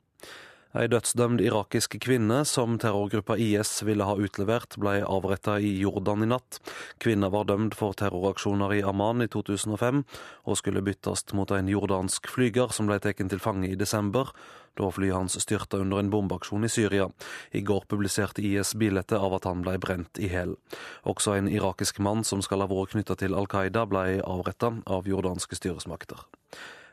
Ei 0.73 0.87
dødsdømd 0.89 1.43
irakisk 1.45 1.99
kvinne 2.01 2.39
som 2.49 2.79
terrorgruppa 2.81 3.35
IS 3.37 3.83
ville 3.85 4.07
ha 4.09 4.15
utlevert, 4.17 4.79
ble 4.81 5.03
avretta 5.05 5.59
i 5.61 5.75
Jordan 5.83 6.25
i 6.25 6.29
natt. 6.31 6.63
Kvinna 6.97 7.29
var 7.29 7.45
dømt 7.51 7.77
for 7.77 7.93
terroraksjoner 7.93 8.73
i 8.79 8.81
Amman 8.81 9.21
i 9.21 9.29
2005, 9.29 10.01
og 10.49 10.57
skulle 10.57 10.81
byttes 10.87 11.27
mot 11.37 11.53
en 11.53 11.69
jordansk 11.69 12.31
flyger 12.33 12.73
som 12.73 12.89
ble 12.89 12.97
tatt 13.05 13.21
til 13.21 13.45
fange 13.45 13.69
i 13.69 13.77
desember, 13.77 14.33
da 14.81 14.89
flyet 14.89 15.19
hans 15.19 15.37
styrta 15.45 15.77
under 15.85 16.01
en 16.01 16.09
bombeaksjon 16.09 16.65
i 16.65 16.73
Syria. 16.73 17.11
I 17.53 17.61
går 17.61 17.85
publiserte 17.93 18.41
IS 18.41 18.73
bildet 18.73 19.13
av 19.13 19.37
at 19.37 19.45
han 19.45 19.61
ble 19.69 19.77
brent 19.77 20.17
i 20.17 20.33
hæl. 20.33 20.57
Også 21.05 21.37
en 21.37 21.53
irakisk 21.53 22.01
mann 22.01 22.25
som 22.25 22.41
skal 22.41 22.65
ha 22.65 22.73
vært 22.73 22.97
knytta 22.97 23.21
til 23.21 23.37
Al 23.37 23.45
Qaida, 23.45 23.85
ble 23.85 24.23
avretta 24.25 24.73
av 24.89 25.05
jordanske 25.05 25.61
styresmakter. 25.61 26.25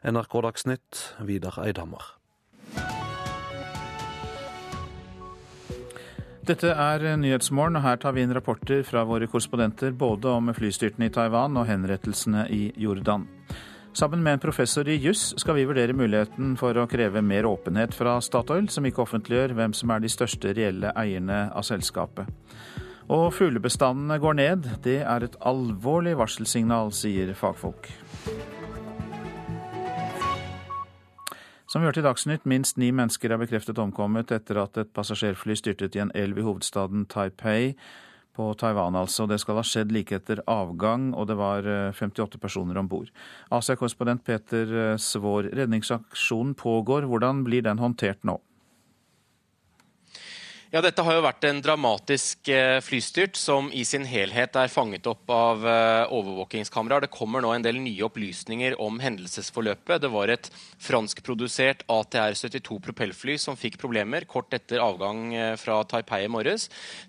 NRK 0.04 0.42
Dagsnytt, 0.44 1.06
Vidar 1.24 1.64
Eidhammer. 1.64 2.19
Dette 6.50 6.72
er 6.74 7.04
Nyhetsmorgen, 7.22 7.76
og 7.78 7.84
her 7.86 8.00
tar 8.02 8.16
vi 8.16 8.24
inn 8.26 8.32
rapporter 8.34 8.80
fra 8.82 9.04
våre 9.06 9.28
korrespondenter 9.30 9.92
både 9.94 10.32
om 10.34 10.48
flystyrtene 10.58 11.06
i 11.06 11.12
Taiwan 11.14 11.60
og 11.62 11.68
henrettelsene 11.70 12.48
i 12.50 12.72
Jordan. 12.74 13.28
Sammen 13.94 14.24
med 14.26 14.40
en 14.40 14.42
professor 14.42 14.90
i 14.90 14.96
juss 14.98 15.36
skal 15.38 15.60
vi 15.60 15.68
vurdere 15.70 15.94
muligheten 15.94 16.56
for 16.58 16.74
å 16.74 16.88
kreve 16.90 17.22
mer 17.22 17.46
åpenhet 17.46 17.94
fra 17.94 18.16
Statoil, 18.26 18.66
som 18.74 18.88
ikke 18.90 19.04
offentliggjør 19.06 19.54
hvem 19.60 19.78
som 19.78 19.94
er 19.94 20.02
de 20.02 20.10
største 20.10 20.56
reelle 20.58 20.90
eierne 20.98 21.52
av 21.54 21.70
selskapet. 21.70 22.26
Og 23.14 23.30
fuglebestandene 23.38 24.18
går 24.18 24.42
ned. 24.42 24.72
Det 24.82 25.04
er 25.04 25.30
et 25.30 25.38
alvorlig 25.46 26.16
varselsignal, 26.18 26.90
sier 26.98 27.36
fagfolk. 27.38 27.92
Som 31.70 31.84
vi 31.84 31.86
hørte 31.86 32.02
i 32.02 32.04
Dagsnytt, 32.08 32.48
minst 32.50 32.80
ni 32.82 32.88
mennesker 32.90 33.30
er 33.30 33.38
bekreftet 33.38 33.78
omkommet 33.78 34.32
etter 34.34 34.58
at 34.58 34.78
et 34.82 34.90
passasjerfly 34.90 35.54
styrtet 35.54 35.94
i 35.94 36.02
en 36.02 36.10
elv 36.18 36.40
i 36.42 36.46
hovedstaden 36.48 37.04
Taipei, 37.06 37.76
på 38.34 38.48
Taiwan 38.58 38.98
altså. 38.98 39.28
Det 39.30 39.38
skal 39.38 39.60
ha 39.60 39.64
skjedd 39.68 39.94
like 39.94 40.18
etter 40.18 40.42
avgang, 40.50 41.12
og 41.14 41.28
det 41.30 41.38
var 41.38 41.70
58 41.94 42.42
personer 42.42 42.80
om 42.82 42.90
bord. 42.90 43.12
Asia-korrespondent 43.54 44.26
Peter 44.26 44.98
Svår, 44.98 45.52
redningsaksjonen 45.60 46.56
pågår. 46.58 47.06
Hvordan 47.06 47.46
blir 47.46 47.62
den 47.68 47.84
håndtert 47.84 48.26
nå? 48.26 48.40
Ja, 50.70 50.84
Dette 50.86 51.02
har 51.02 51.16
jo 51.18 51.24
vært 51.26 51.46
en 51.50 51.64
dramatisk 51.66 52.46
flystyrt 52.86 53.34
som 53.42 53.72
i 53.74 53.82
sin 53.90 54.04
helhet 54.06 54.54
er 54.54 54.70
fanget 54.70 55.08
opp 55.10 55.32
av 55.34 55.64
overvåkingskameraer. 56.14 57.08
Det 57.08 57.10
kommer 57.16 57.42
nå 57.42 57.50
en 57.56 57.64
del 57.66 57.80
nye 57.82 58.06
opplysninger 58.06 58.76
om 58.78 59.00
hendelsesforløpet. 59.02 60.04
Det 60.04 60.12
var 60.14 60.30
et 60.30 60.50
franskprodusert 60.78 61.82
ATR-72 61.90 62.78
propellfly 62.86 63.40
som 63.42 63.58
fikk 63.58 63.80
problemer 63.82 64.28
kort 64.30 64.54
etter 64.54 64.78
avgang 64.84 65.34
fra 65.58 65.80
Taipei 65.90 66.28
i 66.28 66.30
morges. 66.30 66.68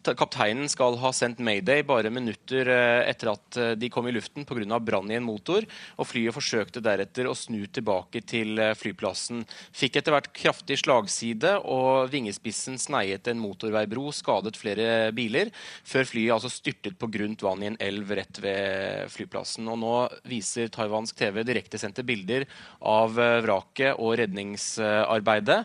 Kapteinen 0.09 0.73
skal 0.73 0.97
ha 1.05 1.13
sendt 1.13 1.45
mayday 1.45 1.85
bare 1.85 2.09
minutter 2.09 2.73
etter 2.73 3.35
at 3.35 3.61
de 3.77 3.93
kom 3.93 4.09
i 4.09 4.17
luften 4.17 4.49
pga. 4.49 4.81
brann 4.81 5.13
i 5.13 5.21
en 5.21 5.29
motor, 5.29 5.69
og 6.01 6.09
flyet 6.09 6.33
forsøkte 6.33 6.81
deretter 6.81 7.29
å 7.29 7.37
snu 7.37 7.67
tilbake 7.69 8.25
til 8.25 8.57
flyplassen. 8.73 9.45
Fikk 9.77 10.01
etter 10.01 10.17
hvert 10.17 10.33
kraftig 10.33 10.81
slagside, 10.81 11.59
og 11.61 12.09
vingespissen 12.09 12.81
sneiet 12.81 13.29
en 13.29 13.37
motor 13.37 13.50
motorveibro 13.51 14.09
skadet 14.15 14.57
flere 14.59 15.11
biler, 15.17 15.53
før 15.85 16.09
flyet 16.09 16.37
altså 16.37 16.53
styrtet 16.53 16.99
på 17.01 17.11
grunt 17.13 17.45
vann 17.45 17.65
i 17.65 17.71
en 17.73 17.79
elv 17.83 18.15
rett 18.17 18.43
ved 18.43 19.11
flyplassen. 19.13 19.69
Og 19.71 19.81
nå 19.83 19.95
viser 20.31 20.73
taiwansk 20.73 21.19
TV 21.21 21.43
direktesendte 21.47 22.07
bilder 22.07 22.47
av 22.81 23.19
vraket 23.45 23.99
og 23.99 24.17
redningsarbeidet. 24.23 25.63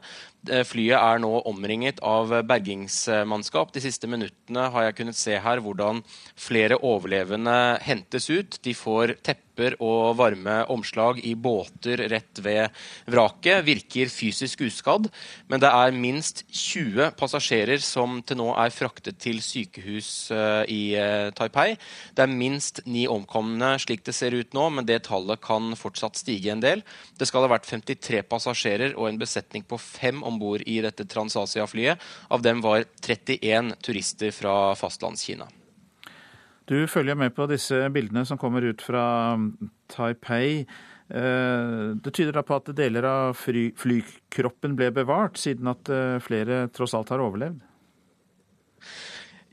Flyet 0.67 0.97
er 0.99 1.21
nå 1.23 1.31
omringet 1.49 2.01
av 2.05 2.33
bergingsmannskap. 2.47 3.73
De 3.75 3.83
siste 3.83 4.09
minuttene 4.09 4.69
har 4.73 4.87
jeg 4.87 4.97
kunnet 4.99 5.19
se 5.19 5.39
her 5.41 5.61
hvordan 5.63 6.01
flere 6.37 6.79
overlevende 6.83 7.55
hentes 7.85 8.29
ut. 8.29 8.59
De 8.65 8.75
får 8.77 9.17
tepper 9.25 9.77
og 9.79 10.17
varme 10.19 10.57
omslag 10.71 11.21
i 11.23 11.31
båter 11.35 12.01
rett 12.11 12.41
ved 12.43 12.73
vraket 13.07 13.63
virker 13.65 14.11
fysisk 14.11 14.65
uskadd, 14.67 15.07
men 15.47 15.61
det 15.63 15.71
er 15.71 15.95
minst 15.95 16.43
20 16.51 17.13
passasjerer 17.19 17.79
som 17.83 18.19
til 18.25 18.41
nå 18.41 18.49
er 18.59 18.73
fraktet 18.75 19.19
til 19.23 19.39
sykehus 19.43 20.09
eh, 20.35 20.63
i 20.71 20.81
eh, 20.99 21.31
Taipei. 21.35 21.77
Det 22.15 22.25
er 22.25 22.35
minst 22.35 22.83
ni 22.85 23.05
omkomne 23.07 23.75
slik 23.81 24.03
det 24.05 24.15
ser 24.17 24.35
ut 24.35 24.55
nå, 24.55 24.67
men 24.75 24.87
det 24.87 25.05
tallet 25.07 25.41
kan 25.43 25.71
fortsatt 25.79 26.19
stige 26.19 26.51
en 26.51 26.63
del. 26.63 26.83
Det 27.15 27.29
skal 27.29 27.45
ha 27.45 27.53
vært 27.55 27.69
53 27.69 28.25
passasjerer 28.27 28.95
og 28.99 29.09
en 29.09 29.21
besetning 29.21 29.63
på 29.67 29.79
fem 29.79 30.23
om 30.25 30.34
bord 30.39 30.63
i 30.65 30.79
dette 30.83 31.07
Transasia-flyet. 31.09 32.01
Av 32.29 32.41
dem 32.41 32.63
var 32.65 32.85
31 33.01 33.75
turister 33.83 34.33
fra 34.35 34.73
fastlandskina. 34.79 35.47
Du 36.65 36.87
følger 36.89 37.17
med 37.17 37.35
på 37.37 37.45
disse 37.49 37.83
bildene 37.93 38.25
som 38.25 38.39
kommer 38.41 38.65
ut 38.65 38.81
fra 38.81 39.05
Taipei. 39.93 40.65
Eh, 41.09 41.83
det 42.01 42.13
tyder 42.17 42.33
da 42.33 42.41
på 42.41 42.57
at 42.57 42.71
deler 42.73 43.05
av 43.05 43.37
flykroppen 43.37 44.73
ble 44.77 44.89
bevart, 44.95 45.37
siden 45.37 45.69
at 45.69 45.91
eh, 45.93 46.17
flere 46.25 46.65
tross 46.73 46.95
alt 46.97 47.13
har 47.13 47.21
overlevd? 47.21 47.61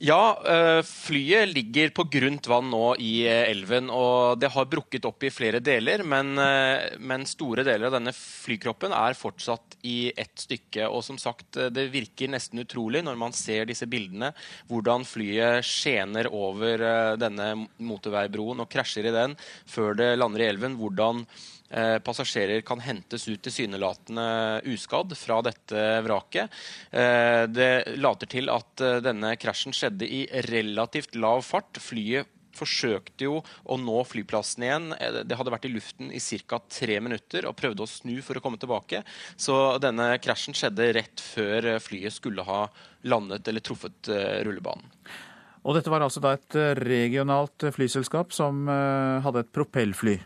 Ja, 0.03 0.43
eh, 0.47 0.83
flyet 0.83 1.49
ligger 1.55 1.93
på 1.95 2.05
grunt 2.11 2.47
vann 2.51 2.73
nå 2.73 2.97
i 2.99 3.21
eh, 3.23 3.45
elven, 3.53 3.87
og 3.87 4.41
det 4.43 4.49
har 4.51 4.67
brukket 4.67 5.05
opp 5.07 5.23
i 5.23 5.31
flere 5.31 5.61
deler. 5.63 6.03
Men, 6.03 6.33
eh, 6.43 6.97
men, 6.99 7.23
store 7.31 7.63
deler 7.63 7.87
av 7.87 7.95
denne 7.95 8.11
flykroppen 8.17 8.91
er 8.99 9.15
fortsatt 9.15 9.77
i 9.87 10.11
ett 10.11 10.43
stykke. 10.43 10.89
Og 10.91 11.05
som 11.07 11.21
sagt, 11.23 11.55
det 11.55 11.87
virker 11.95 12.35
nesten 12.35 12.65
utrolig 12.65 13.05
når 13.07 13.21
man 13.23 13.37
ser 13.37 13.71
disse 13.71 13.87
bildene, 13.87 14.33
hvordan 14.67 15.07
flyet 15.07 15.63
skjener 15.71 16.27
over 16.35 16.83
denne 17.23 17.53
motorveibroen 17.79 18.67
og 18.67 18.73
krasjer 18.75 19.07
i 19.07 19.15
den 19.15 19.39
før 19.71 19.95
det 20.03 20.17
lander 20.19 20.43
i 20.43 20.51
elven. 20.51 20.81
hvordan 20.83 21.29
Eh, 21.73 21.99
passasjerer 22.05 22.61
kan 22.61 22.81
hentes 22.85 23.25
ut 23.29 23.41
tilsynelatende 23.47 24.61
uskadd 24.69 25.15
fra 25.17 25.41
dette 25.45 25.85
vraket. 26.05 26.53
Eh, 26.91 27.49
det 27.49 27.97
later 27.97 28.29
til 28.29 28.53
at 28.53 28.83
eh, 28.85 29.01
denne 29.01 29.33
krasjen 29.41 29.73
skjedde 29.73 30.05
i 30.05 30.27
relativt 30.51 31.17
lav 31.17 31.41
fart. 31.47 31.81
Flyet 31.81 32.29
forsøkte 32.53 33.25
jo 33.25 33.39
å 33.41 33.79
nå 33.81 34.03
flyplassen 34.05 34.67
igjen. 34.67 34.91
Det 35.25 35.39
hadde 35.39 35.55
vært 35.55 35.65
i 35.65 35.73
luften 35.73 36.11
i 36.13 36.21
ca. 36.21 36.59
tre 36.69 36.99
minutter 37.01 37.49
og 37.49 37.57
prøvde 37.57 37.87
å 37.87 37.89
snu 37.89 38.19
for 38.21 38.37
å 38.37 38.43
komme 38.45 38.61
tilbake. 38.61 39.01
Så 39.41 39.79
denne 39.81 40.11
krasjen 40.21 40.53
skjedde 40.53 40.91
rett 40.93 41.25
før 41.25 41.79
flyet 41.81 42.13
skulle 42.13 42.45
ha 42.45 42.67
landet 43.09 43.49
eller 43.49 43.65
truffet 43.65 44.13
rullebanen. 44.45 44.85
Og 45.65 45.79
dette 45.79 45.89
var 45.89 46.05
altså 46.05 46.21
da 46.21 46.35
et 46.37 46.59
regionalt 46.83 47.65
flyselskap 47.73 48.37
som 48.37 48.67
hadde 48.69 49.47
et 49.47 49.53
propellfly? 49.57 50.19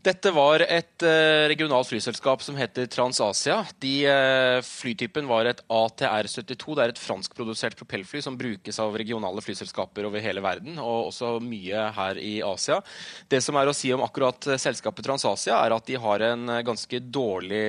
Dette 0.00 0.30
var 0.32 0.62
et 0.64 1.04
uh, 1.04 1.44
regionalt 1.50 1.90
flyselskap 1.90 2.40
som 2.40 2.56
heter 2.56 2.86
TransAsia. 2.88 3.58
De, 3.84 3.92
uh, 4.08 4.62
flytypen 4.64 5.28
var 5.28 5.50
et 5.50 5.60
ATR-72. 5.68 6.76
Det 6.78 6.84
er 6.86 6.94
et 6.94 7.02
franskprodusert 7.02 7.76
propellfly 7.76 8.22
som 8.24 8.38
brukes 8.40 8.80
av 8.80 8.96
regionale 8.96 9.44
flyselskaper 9.44 10.08
over 10.08 10.24
hele 10.24 10.40
verden, 10.44 10.80
og 10.80 11.10
også 11.10 11.34
mye 11.44 11.84
her 11.98 12.20
i 12.20 12.38
Asia. 12.46 12.80
Det 13.28 13.42
som 13.44 13.60
er 13.60 13.68
å 13.68 13.76
si 13.76 13.92
om 13.92 14.04
akkurat 14.06 14.48
uh, 14.48 14.56
selskapet 14.56 15.04
TransAsia, 15.04 15.60
er 15.60 15.76
at 15.76 15.92
de 15.92 16.00
har 16.00 16.24
en 16.30 16.56
ganske 16.64 17.02
dårlig 17.12 17.64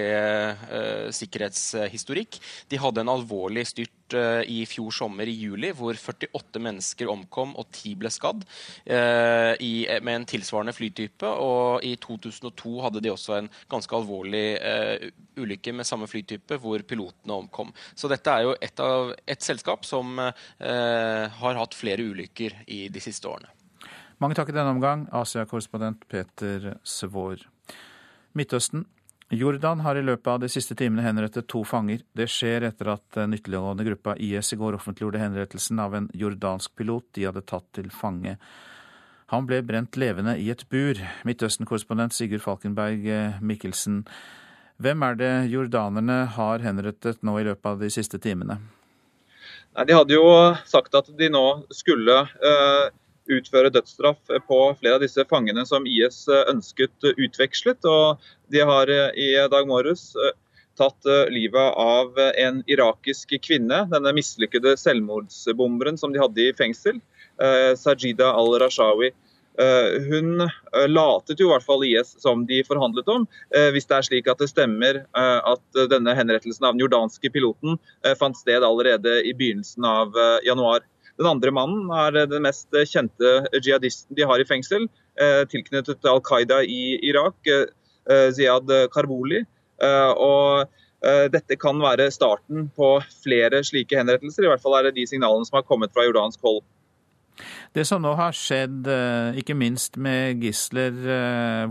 sikkerhetshistorikk. 1.16 2.40
De 2.72 2.80
hadde 2.80 3.04
en 3.04 3.12
alvorlig 3.12 3.68
styrt 3.68 4.01
Eh, 4.01 4.01
i 4.14 4.62
fjor 4.70 4.92
sommer, 4.96 5.30
i 5.30 5.36
juli, 5.36 5.72
hvor 5.76 5.98
48 5.98 6.62
mennesker 6.64 7.10
omkom 7.12 7.54
og 7.60 7.70
10 7.70 7.96
ble 8.02 8.12
skadd 8.14 8.44
eh, 8.86 9.54
i, 9.64 9.74
med 10.04 10.16
en 10.16 10.28
tilsvarende 10.30 10.74
flytype. 10.76 11.30
Og 11.42 11.86
i 11.88 11.96
2002 12.02 12.74
hadde 12.86 13.04
de 13.04 13.14
også 13.14 13.38
en 13.38 13.50
ganske 13.72 13.98
alvorlig 13.98 14.46
eh, 14.58 15.08
ulykke 15.42 15.76
med 15.78 15.88
samme 15.88 16.10
flytype, 16.12 16.60
hvor 16.62 16.84
pilotene 16.88 17.40
omkom. 17.44 17.74
Så 17.96 18.12
dette 18.12 18.34
er 18.34 18.48
jo 18.48 18.56
et, 18.60 18.84
av, 18.84 19.14
et 19.26 19.46
selskap 19.46 19.88
som 19.88 20.20
eh, 20.22 21.26
har 21.42 21.60
hatt 21.62 21.78
flere 21.78 22.06
ulykker 22.08 22.64
i 22.72 22.86
de 22.94 23.04
siste 23.04 23.30
årene. 23.30 23.52
Mange 24.22 24.38
takk 24.38 24.52
i 24.52 24.54
denne 24.54 24.76
omgang, 24.76 25.08
Asia-korrespondent 25.18 26.04
Peter 26.12 26.76
Svår. 26.86 27.48
Midtøsten 28.38 28.86
Jordan 29.32 29.80
har 29.80 29.96
i 29.96 30.04
løpet 30.04 30.28
av 30.28 30.42
de 30.44 30.50
siste 30.52 30.76
timene 30.76 31.06
henrettet 31.06 31.48
to 31.48 31.62
fanger. 31.64 32.02
Det 32.12 32.26
skjer 32.28 32.66
etter 32.68 32.90
at 32.92 33.06
den 33.16 33.32
ytterliggående 33.38 33.86
gruppa 33.88 34.18
IS 34.20 34.52
i 34.52 34.58
går 34.60 34.76
offentliggjorde 34.76 35.22
henrettelsen 35.22 35.80
av 35.80 35.96
en 35.96 36.10
jordansk 36.12 36.74
pilot 36.76 37.06
de 37.16 37.30
hadde 37.30 37.46
tatt 37.48 37.70
til 37.78 37.88
fange. 37.96 38.36
Han 39.32 39.48
ble 39.48 39.62
brent 39.64 39.96
levende 39.96 40.36
i 40.36 40.50
et 40.52 40.66
bur. 40.68 41.00
Midtøsten-korrespondent 41.24 42.12
Sigurd 42.12 42.44
Falkenberg 42.44 43.08
eh, 43.08 43.40
Mikkelsen. 43.40 44.02
Hvem 44.84 45.08
er 45.08 45.16
det 45.16 45.34
jordanerne 45.54 46.26
har 46.36 46.68
henrettet 46.68 47.24
nå 47.24 47.38
i 47.40 47.48
løpet 47.48 47.72
av 47.72 47.80
de 47.80 47.88
siste 47.94 48.20
timene? 48.20 48.60
Nei, 49.72 49.86
de 49.88 49.96
hadde 49.96 50.18
jo 50.18 50.28
sagt 50.68 50.98
at 51.00 51.08
de 51.16 51.32
nå 51.32 51.46
skulle 51.72 52.18
uh, 52.28 52.92
utføre 53.38 53.72
dødsstraff 53.74 54.20
på 54.48 54.60
flere 54.80 54.98
av 54.98 55.04
disse 55.04 55.26
fangene 55.30 55.66
som 55.68 55.88
IS 55.88 56.24
eh, 56.32 56.46
ønsket 56.52 57.12
utvekslet. 57.16 57.86
og 57.86 58.22
De 58.54 58.64
har 58.68 58.92
eh, 58.92 59.10
i 59.16 59.32
dag 59.52 59.70
morges 59.70 60.12
eh, 60.16 60.36
tatt 60.80 61.06
livet 61.30 61.76
av 61.78 62.16
en 62.40 62.62
irakisk 62.72 63.36
kvinne, 63.44 63.84
denne 63.92 64.14
mislykkede 64.16 64.72
selvmordsbomberen 64.80 66.00
som 66.00 66.14
de 66.14 66.22
hadde 66.22 66.46
i 66.48 66.54
fengsel, 66.58 66.96
Sajida 67.78 68.30
al-Rashawi. 68.40 69.12
Hun 70.08 70.48
latet 70.96 71.44
jo 71.44 71.50
i 71.50 71.52
hvert 71.52 71.68
fall 71.68 71.84
IS 71.86 72.16
som 72.24 72.48
de 72.50 72.64
forhandlet 72.66 73.12
om, 73.14 73.28
hvis 73.76 73.90
det 73.92 73.98
er 73.98 74.08
slik 74.08 74.32
at 74.32 74.42
det 74.42 74.50
stemmer 74.50 75.04
at 75.12 75.82
denne 75.92 76.16
henrettelsen 76.18 76.66
av 76.66 76.74
den 76.74 76.86
jordanske 76.86 77.30
piloten 77.36 77.78
fant 78.18 78.40
sted 78.40 78.64
allerede 78.66 79.20
i 79.28 79.36
begynnelsen 79.38 79.86
av 79.86 80.18
januar. 80.48 80.88
Den 81.20 81.30
andre 81.30 81.54
mannen 81.56 81.90
er 81.94 82.26
den 82.30 82.46
mest 82.46 82.72
kjente 82.90 83.34
jihadisten 83.58 84.18
de 84.18 84.28
har 84.28 84.42
i 84.42 84.48
fengsel, 84.48 84.88
eh, 85.20 85.42
tilknyttet 85.52 86.06
Al 86.10 86.22
Qaida 86.26 86.62
i 86.64 87.00
Irak, 87.08 87.38
Ziyad 88.34 88.72
Karboli. 88.90 89.44
Eh, 89.82 90.12
og 90.18 90.70
dette 91.34 91.56
kan 91.58 91.80
være 91.82 92.12
starten 92.14 92.68
på 92.78 92.88
flere 93.24 93.64
slike 93.66 93.98
henrettelser. 93.98 94.46
I 94.46 94.50
hvert 94.52 94.62
fall 94.62 94.76
er 94.78 94.88
det 94.88 95.00
de 95.00 95.06
signalene 95.10 95.48
som 95.48 95.58
har 95.58 95.66
kommet 95.66 95.94
fra 95.94 96.06
jordansk 96.06 96.42
hold. 96.46 96.60
Det 97.74 97.88
som 97.90 98.04
nå 98.04 98.12
har 98.18 98.36
skjedd, 98.38 98.86
ikke 99.38 99.58
minst 99.58 99.98
med 99.98 100.44
gisler, 100.44 100.94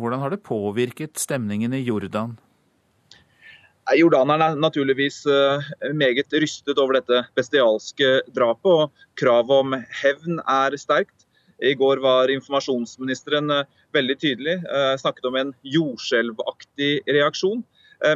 hvordan 0.02 0.22
har 0.24 0.34
det 0.34 0.42
påvirket 0.42 1.18
stemningen 1.22 1.74
i 1.78 1.84
Jordan? 1.86 2.34
Jordanerne 3.98 4.52
er 4.52 4.60
naturligvis 4.60 5.24
eh, 5.26 5.70
meget 5.96 6.30
rystet 6.42 6.78
over 6.78 6.98
dette 6.98 7.24
bestialske 7.38 8.20
drapet, 8.36 8.70
og 8.70 9.18
kravet 9.18 9.64
om 9.64 9.74
hevn 10.02 10.38
er 10.44 10.76
sterkt. 10.78 11.26
I 11.60 11.74
går 11.76 12.00
var 12.04 12.30
informasjonsministeren 12.32 13.50
eh, 13.54 13.68
veldig 13.96 14.16
tydelig, 14.22 14.56
eh, 14.62 14.94
snakket 15.00 15.26
om 15.30 15.38
en 15.40 15.52
jordskjelvaktig 15.66 16.92
reaksjon. 17.08 17.64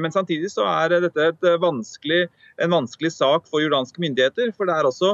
Men 0.00 0.08
samtidig 0.08 0.48
så 0.48 0.64
er 0.64 0.94
dette 1.04 1.50
vanskelig, 1.60 2.22
en 2.56 2.72
vanskelig 2.72 3.10
sak 3.12 3.50
for 3.50 3.60
jordanske 3.60 4.00
myndigheter. 4.00 4.48
For 4.56 4.64
det 4.64 4.78
er 4.78 4.86
også 4.88 5.10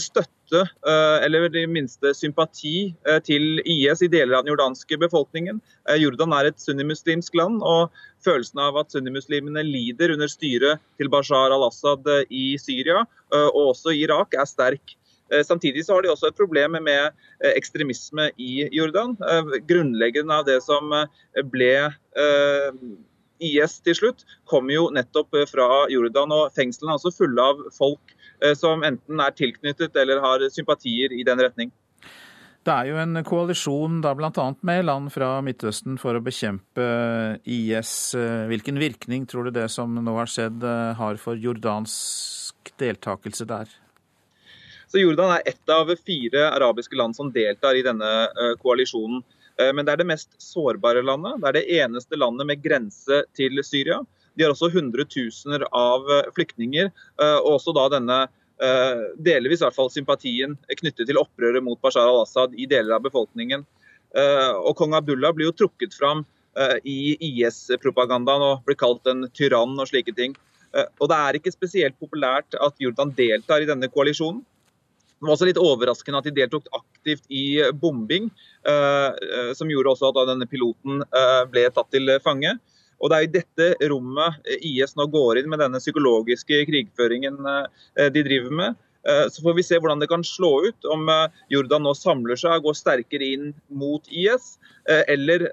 støtte, 0.00 0.62
eh, 0.86 1.24
eller 1.24 1.54
i 1.56 1.66
minste 1.66 2.14
sympati, 2.14 2.94
eh, 3.06 3.20
til 3.20 3.60
IS 3.64 4.02
i 4.02 4.08
deler 4.08 4.38
av 4.38 4.44
den 4.44 4.54
jordanske 4.54 4.98
befolkningen. 4.98 5.60
Jordan 5.98 6.32
er 6.32 6.46
et 6.46 6.60
sunnimuslimsk 6.60 7.34
land, 7.34 7.62
og 7.62 7.90
følelsen 8.24 8.60
av 8.60 8.76
at 8.80 8.90
sunnimuslimene 8.90 9.64
lider 9.64 10.14
under 10.14 10.28
styret 10.28 10.80
til 10.98 11.08
Bashar 11.08 11.52
al-Assad 11.52 12.04
i 12.30 12.56
Syria, 12.56 13.04
og 13.32 13.74
også 13.74 13.92
i 13.92 14.04
Irak, 14.04 14.32
er 14.34 14.46
sterk. 14.46 14.96
Samtidig 15.44 15.84
så 15.84 15.94
har 15.94 16.02
de 16.02 16.08
også 16.08 16.28
et 16.28 16.36
problem 16.36 16.76
med 16.82 17.10
ekstremisme 17.40 18.30
i 18.38 18.68
Jordan. 18.72 19.16
Grunnleggende 19.66 20.32
av 20.32 20.46
det 20.46 20.62
som 20.62 20.92
ble 21.50 21.90
IS 23.44 23.78
til 23.84 23.96
slutt, 23.98 24.26
kommer 24.50 24.74
jo 24.76 24.90
nettopp 24.94 25.36
fra 25.50 25.84
Jordan. 25.92 26.32
og 26.32 26.52
Fengslene 26.56 26.94
er 26.94 27.00
også 27.00 27.14
fulle 27.14 27.48
av 27.52 27.64
folk 27.76 28.14
Eh, 28.42 28.54
som 28.58 28.82
enten 28.86 29.22
er 29.22 29.34
tilknyttet 29.36 29.96
eller 30.00 30.22
har 30.24 30.44
sympatier 30.52 31.14
i 31.14 31.24
den 31.26 31.42
retning. 31.42 31.72
Det 32.64 32.72
er 32.72 32.88
jo 32.88 32.96
en 32.96 33.20
koalisjon 33.26 33.98
da 34.04 34.14
bl.a. 34.16 34.46
med 34.64 34.86
land 34.86 35.10
fra 35.12 35.36
Midtøsten 35.44 35.98
for 36.00 36.16
å 36.16 36.24
bekjempe 36.24 36.86
IS. 37.44 38.14
Eh, 38.16 38.46
hvilken 38.48 38.80
virkning 38.80 39.28
tror 39.28 39.48
du 39.48 39.54
det 39.58 39.68
som 39.72 39.92
nå 39.94 40.16
har 40.16 40.30
skjedd 40.30 40.64
eh, 40.64 40.92
har 40.98 41.20
for 41.20 41.40
jordansk 41.40 42.72
deltakelse 42.80 43.46
der? 43.48 43.68
Så 44.88 45.02
Jordan 45.02 45.34
er 45.34 45.50
ett 45.50 45.70
av 45.74 45.90
fire 46.06 46.48
arabiske 46.54 46.96
land 46.96 47.16
som 47.16 47.32
deltar 47.34 47.76
i 47.76 47.82
denne 47.82 48.10
koalisjonen. 48.62 49.24
Men 49.58 49.86
det 49.86 49.92
er 49.92 50.00
det 50.00 50.06
mest 50.08 50.32
sårbare 50.42 51.02
landet. 51.06 51.36
Det 51.38 51.48
er 51.48 51.56
det 51.56 51.76
eneste 51.76 52.18
landet 52.18 52.48
med 52.48 52.62
grense 52.64 53.20
til 53.38 53.60
Syria. 53.62 54.00
De 54.34 54.44
har 54.44 54.54
også 54.54 54.70
hundretusener 54.74 55.64
av 55.70 56.08
eh, 56.10 56.30
flyktninger, 56.34 56.90
eh, 56.90 57.36
og 57.38 57.56
også 57.58 57.74
da 57.76 57.86
denne 57.96 58.20
eh, 58.24 59.02
delvis 59.26 59.62
i 59.62 59.66
hvert 59.66 59.76
fall 59.76 59.92
sympatien 59.94 60.56
knyttet 60.80 61.08
til 61.10 61.20
opprøret 61.20 61.62
mot 61.64 61.80
Bashar 61.82 62.10
al-Assad 62.10 62.56
i 62.58 62.68
deler 62.70 62.98
av 62.98 63.04
befolkningen. 63.06 63.66
Og 64.14 64.76
kong 64.78 64.92
Abdullah 64.94 65.32
blir 65.34 65.48
jo 65.48 65.56
trukket 65.58 65.90
fram 65.98 66.20
i 66.86 67.16
IS-propagandaen 67.18 68.44
og 68.46 68.60
blir 68.62 68.76
kalt 68.78 69.08
en 69.10 69.24
tyrann 69.34 69.72
og 69.74 69.88
slike 69.90 70.14
ting. 70.14 70.36
Og 71.02 71.10
det 71.10 71.16
er 71.18 71.38
ikke 71.40 71.50
spesielt 71.50 71.96
populært 71.98 72.54
at 72.54 72.78
Jordan 72.78 73.10
deltar 73.18 73.64
i 73.64 73.66
denne 73.66 73.88
koalisjonen. 73.90 74.44
Det 75.24 75.30
var 75.30 75.38
også 75.38 75.48
litt 75.48 75.60
overraskende 75.60 76.20
at 76.20 76.28
de 76.28 76.34
deltok 76.36 76.68
aktivt 76.76 77.24
i 77.32 77.56
bombing, 77.80 78.26
som 79.56 79.70
gjorde 79.72 79.94
også 79.94 80.10
at 80.10 80.18
denne 80.28 80.48
piloten 80.48 81.00
ble 81.48 81.62
tatt 81.72 81.88
til 81.94 82.12
fange. 82.20 82.52
Og 83.04 83.10
Det 83.10 83.16
er 83.16 83.26
i 83.26 83.34
dette 83.34 83.90
rommet 83.90 84.50
IS 84.64 84.96
nå 84.96 85.06
går 85.12 85.42
inn 85.42 85.50
med 85.52 85.62
denne 85.62 85.80
psykologiske 85.82 86.64
krigføringen 86.70 87.36
eh, 87.50 88.08
de 88.14 88.24
driver 88.26 88.54
med. 88.62 88.78
Eh, 89.04 89.26
så 89.28 89.44
får 89.44 89.58
vi 89.58 89.64
se 89.66 89.76
hvordan 89.80 90.00
det 90.00 90.08
kan 90.08 90.24
slå 90.24 90.52
ut, 90.68 90.88
om 90.88 91.08
eh, 91.12 91.42
Jordan 91.52 91.84
nå 91.84 91.92
samler 91.98 92.40
seg 92.40 92.56
og 92.56 92.70
går 92.70 92.78
sterkere 92.80 93.30
inn 93.36 93.50
mot 93.68 94.08
IS, 94.08 94.54
eller 94.84 95.46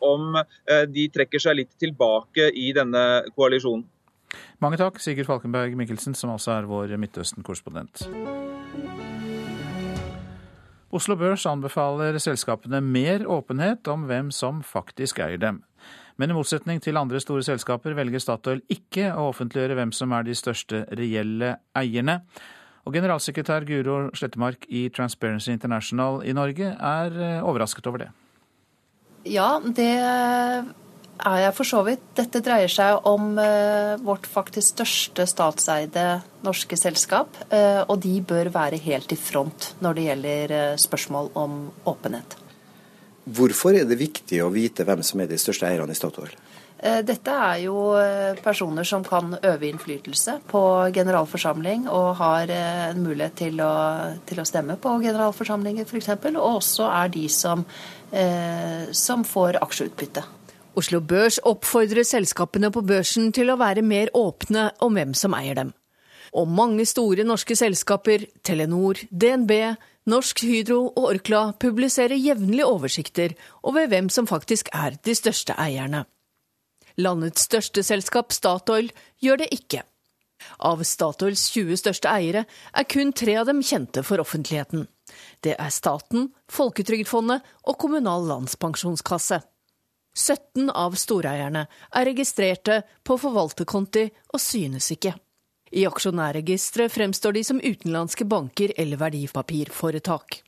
om 0.00 0.38
de 0.88 1.02
trekker 1.12 1.42
seg 1.42 1.58
litt 1.58 1.74
tilbake 1.76 2.46
i 2.56 2.70
denne 2.72 3.02
koalisjonen. 3.36 3.84
Mange 4.64 4.80
takk, 4.80 4.96
Sigurd 5.04 5.28
Falkenberg 5.28 5.76
Mikkelsen, 5.76 6.16
som 6.16 6.32
altså 6.32 6.54
er 6.56 6.68
vår 6.68 6.96
Midtøsten-korrespondent. 7.00 8.08
Oslo 10.88 11.18
Børs 11.20 11.44
anbefaler 11.44 12.16
selskapene 12.22 12.80
mer 12.80 13.26
åpenhet 13.28 13.88
om 13.92 14.06
hvem 14.08 14.30
som 14.32 14.62
faktisk 14.64 15.18
eier 15.20 15.40
dem. 15.40 15.60
Men 16.18 16.32
i 16.32 16.36
motsetning 16.36 16.80
til 16.82 16.96
andre 16.96 17.20
store 17.20 17.44
selskaper 17.44 17.92
velger 17.94 18.22
Statoil 18.22 18.62
ikke 18.72 19.10
å 19.12 19.28
offentliggjøre 19.28 19.76
hvem 19.78 19.92
som 19.92 20.14
er 20.16 20.24
de 20.24 20.36
største 20.38 20.86
reelle 20.96 21.58
eierne. 21.76 22.22
Og 22.88 22.96
generalsekretær 22.96 23.68
Guro 23.68 23.98
Slettemark 24.16 24.64
i 24.72 24.86
Transparency 24.88 25.52
International 25.52 26.22
i 26.24 26.32
Norge 26.32 26.72
er 26.72 27.20
eh, 27.20 27.44
overrasket 27.44 27.86
over 27.90 28.06
det. 28.06 28.08
Ja, 29.28 29.58
det 29.60 29.92
er 31.26 31.38
jeg 31.44 31.54
for 31.56 31.68
så 31.68 31.82
vidt. 31.86 32.04
Dette 32.18 32.42
dreier 32.44 32.70
seg 32.72 33.06
om 33.08 33.32
uh, 33.38 33.96
vårt 34.04 34.28
faktisk 34.30 34.76
største 34.76 35.26
statseide 35.28 36.06
norske 36.46 36.78
selskap. 36.78 37.34
Uh, 37.52 37.82
og 37.88 37.98
de 38.04 38.18
bør 38.20 38.52
være 38.54 38.80
helt 38.84 39.14
i 39.14 39.18
front 39.20 39.72
når 39.84 39.98
det 39.98 40.06
gjelder 40.08 40.54
uh, 40.54 40.76
spørsmål 40.78 41.32
om 41.38 41.58
åpenhet. 41.90 42.38
Hvorfor 43.28 43.76
er 43.76 43.84
det 43.88 43.98
viktig 44.00 44.40
å 44.40 44.52
vite 44.52 44.86
hvem 44.88 45.02
som 45.04 45.20
er 45.20 45.28
de 45.28 45.40
største 45.40 45.68
eierne 45.68 45.92
i 45.92 45.98
Statoil? 45.98 46.32
Eh, 46.78 47.00
dette 47.02 47.32
er 47.34 47.64
jo 47.64 47.74
eh, 47.98 48.38
personer 48.38 48.86
som 48.86 49.02
kan 49.04 49.34
øve 49.34 49.66
innflytelse 49.66 50.36
på 50.46 50.62
generalforsamling 50.94 51.88
og 51.90 52.12
har 52.20 52.52
eh, 52.54 52.84
en 52.92 53.02
mulighet 53.02 53.34
til 53.40 53.58
å, 53.64 53.72
til 54.28 54.38
å 54.38 54.46
stemme 54.46 54.78
på 54.78 54.94
generalforsamlinger 55.02 55.88
f.eks. 55.88 56.12
Og 56.30 56.44
også 56.44 56.86
er 56.86 57.10
de 57.18 57.26
som, 57.34 57.66
eh, 58.14 58.86
som 58.94 59.26
får 59.26 59.58
aksjeutbytte. 59.66 60.22
Oslo 60.78 61.00
Børs 61.02 61.40
oppfordrer 61.42 62.06
selskapene 62.06 62.70
på 62.70 62.84
børsen 62.86 63.32
til 63.34 63.50
å 63.50 63.58
være 63.58 63.82
mer 63.82 64.12
åpne 64.14 64.68
om 64.84 64.94
hvem 64.94 65.14
som 65.16 65.34
eier 65.34 65.58
dem. 65.58 65.72
Og 66.38 66.50
mange 66.52 66.84
store 66.86 67.24
norske 67.26 67.56
selskaper, 67.56 68.26
Telenor, 68.44 69.00
DNB, 69.10 69.52
Norsk 70.08 70.44
Hydro 70.44 70.78
og 70.92 71.08
Orkla 71.10 71.40
publiserer 71.60 72.20
jevnlig 72.20 72.62
oversikter 72.64 73.34
over 73.66 73.88
hvem 73.90 74.12
som 74.12 74.28
faktisk 74.28 74.70
er 74.76 75.00
de 75.04 75.16
største 75.18 75.56
eierne. 75.58 76.04
Landets 76.98 77.48
største 77.48 77.82
selskap, 77.86 78.32
Statoil, 78.34 78.92
gjør 79.24 79.42
det 79.42 79.50
ikke. 79.54 79.82
Av 80.62 80.82
Statoils 80.86 81.48
20 81.54 81.80
største 81.80 82.12
eiere 82.12 82.44
er 82.72 82.86
kun 82.90 83.12
tre 83.12 83.34
av 83.40 83.48
dem 83.50 83.64
kjente 83.64 84.04
for 84.06 84.22
offentligheten. 84.22 84.86
Det 85.42 85.56
er 85.58 85.74
staten, 85.74 86.30
Folketrygdfondet 86.52 87.46
og 87.66 87.78
Kommunal 87.80 88.28
landspensjonskasse. 88.28 89.40
17 90.18 90.72
av 90.74 90.96
storeierne 90.98 91.64
er 91.94 92.08
registrerte 92.10 92.82
på 93.06 93.16
forvalterkonti 93.22 94.08
og 94.34 94.42
synes 94.42 94.90
ikke. 94.96 95.14
I 95.70 95.84
aksjonærregisteret 95.86 96.92
fremstår 96.92 97.36
de 97.36 97.44
som 97.44 97.62
utenlandske 97.62 98.26
banker 98.28 98.72
eller 98.76 99.00
verdipapirforetak. 99.00 100.40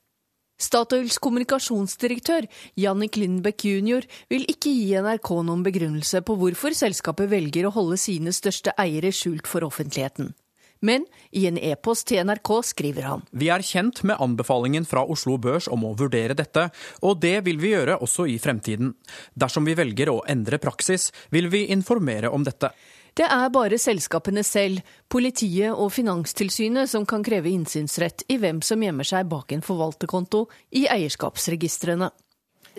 Statoils 0.61 1.17
kommunikasjonsdirektør 1.25 2.45
Jannik 2.77 3.17
Lindbekk 3.17 3.65
jr. 3.65 4.05
vil 4.29 4.45
ikke 4.51 4.73
gi 4.75 4.99
NRK 5.01 5.31
noen 5.47 5.63
begrunnelse 5.65 6.21
på 6.27 6.37
hvorfor 6.41 6.77
selskapet 6.77 7.31
velger 7.33 7.69
å 7.69 7.73
holde 7.73 7.97
sine 8.01 8.35
største 8.37 8.75
eiere 8.81 9.13
skjult 9.15 9.49
for 9.49 9.65
offentligheten. 9.65 10.35
Men 10.81 11.05
i 11.31 11.45
en 11.47 11.59
e-post 11.61 12.07
til 12.09 12.23
NRK 12.25 12.51
skriver 12.71 13.05
han 13.05 13.25
Vi 13.37 13.51
er 13.53 13.65
kjent 13.65 14.01
med 14.09 14.21
anbefalingen 14.21 14.87
fra 14.89 15.03
Oslo 15.05 15.37
Børs 15.37 15.69
om 15.69 15.85
å 15.85 15.93
vurdere 15.99 16.37
dette, 16.37 16.71
og 17.05 17.21
det 17.21 17.37
vil 17.45 17.61
vi 17.61 17.75
gjøre 17.75 17.99
også 18.01 18.27
i 18.33 18.39
fremtiden. 18.41 18.95
Dersom 19.37 19.69
vi 19.69 19.77
velger 19.77 20.13
å 20.13 20.23
endre 20.29 20.61
praksis, 20.63 21.11
vil 21.31 21.51
vi 21.53 21.67
informere 21.75 22.33
om 22.33 22.47
dette. 22.47 22.73
Det 23.13 23.27
er 23.27 23.51
bare 23.53 23.79
selskapene 23.81 24.43
selv, 24.47 24.81
politiet 25.11 25.75
og 25.75 25.91
Finanstilsynet 25.93 26.89
som 26.89 27.05
kan 27.05 27.25
kreve 27.27 27.51
innsynsrett 27.51 28.25
i 28.31 28.39
hvem 28.41 28.63
som 28.65 28.81
gjemmer 28.81 29.05
seg 29.05 29.29
bak 29.29 29.53
en 29.53 29.65
forvalterkonto 29.67 30.47
i 30.79 30.87
eierskapsregistrene. 30.89 32.09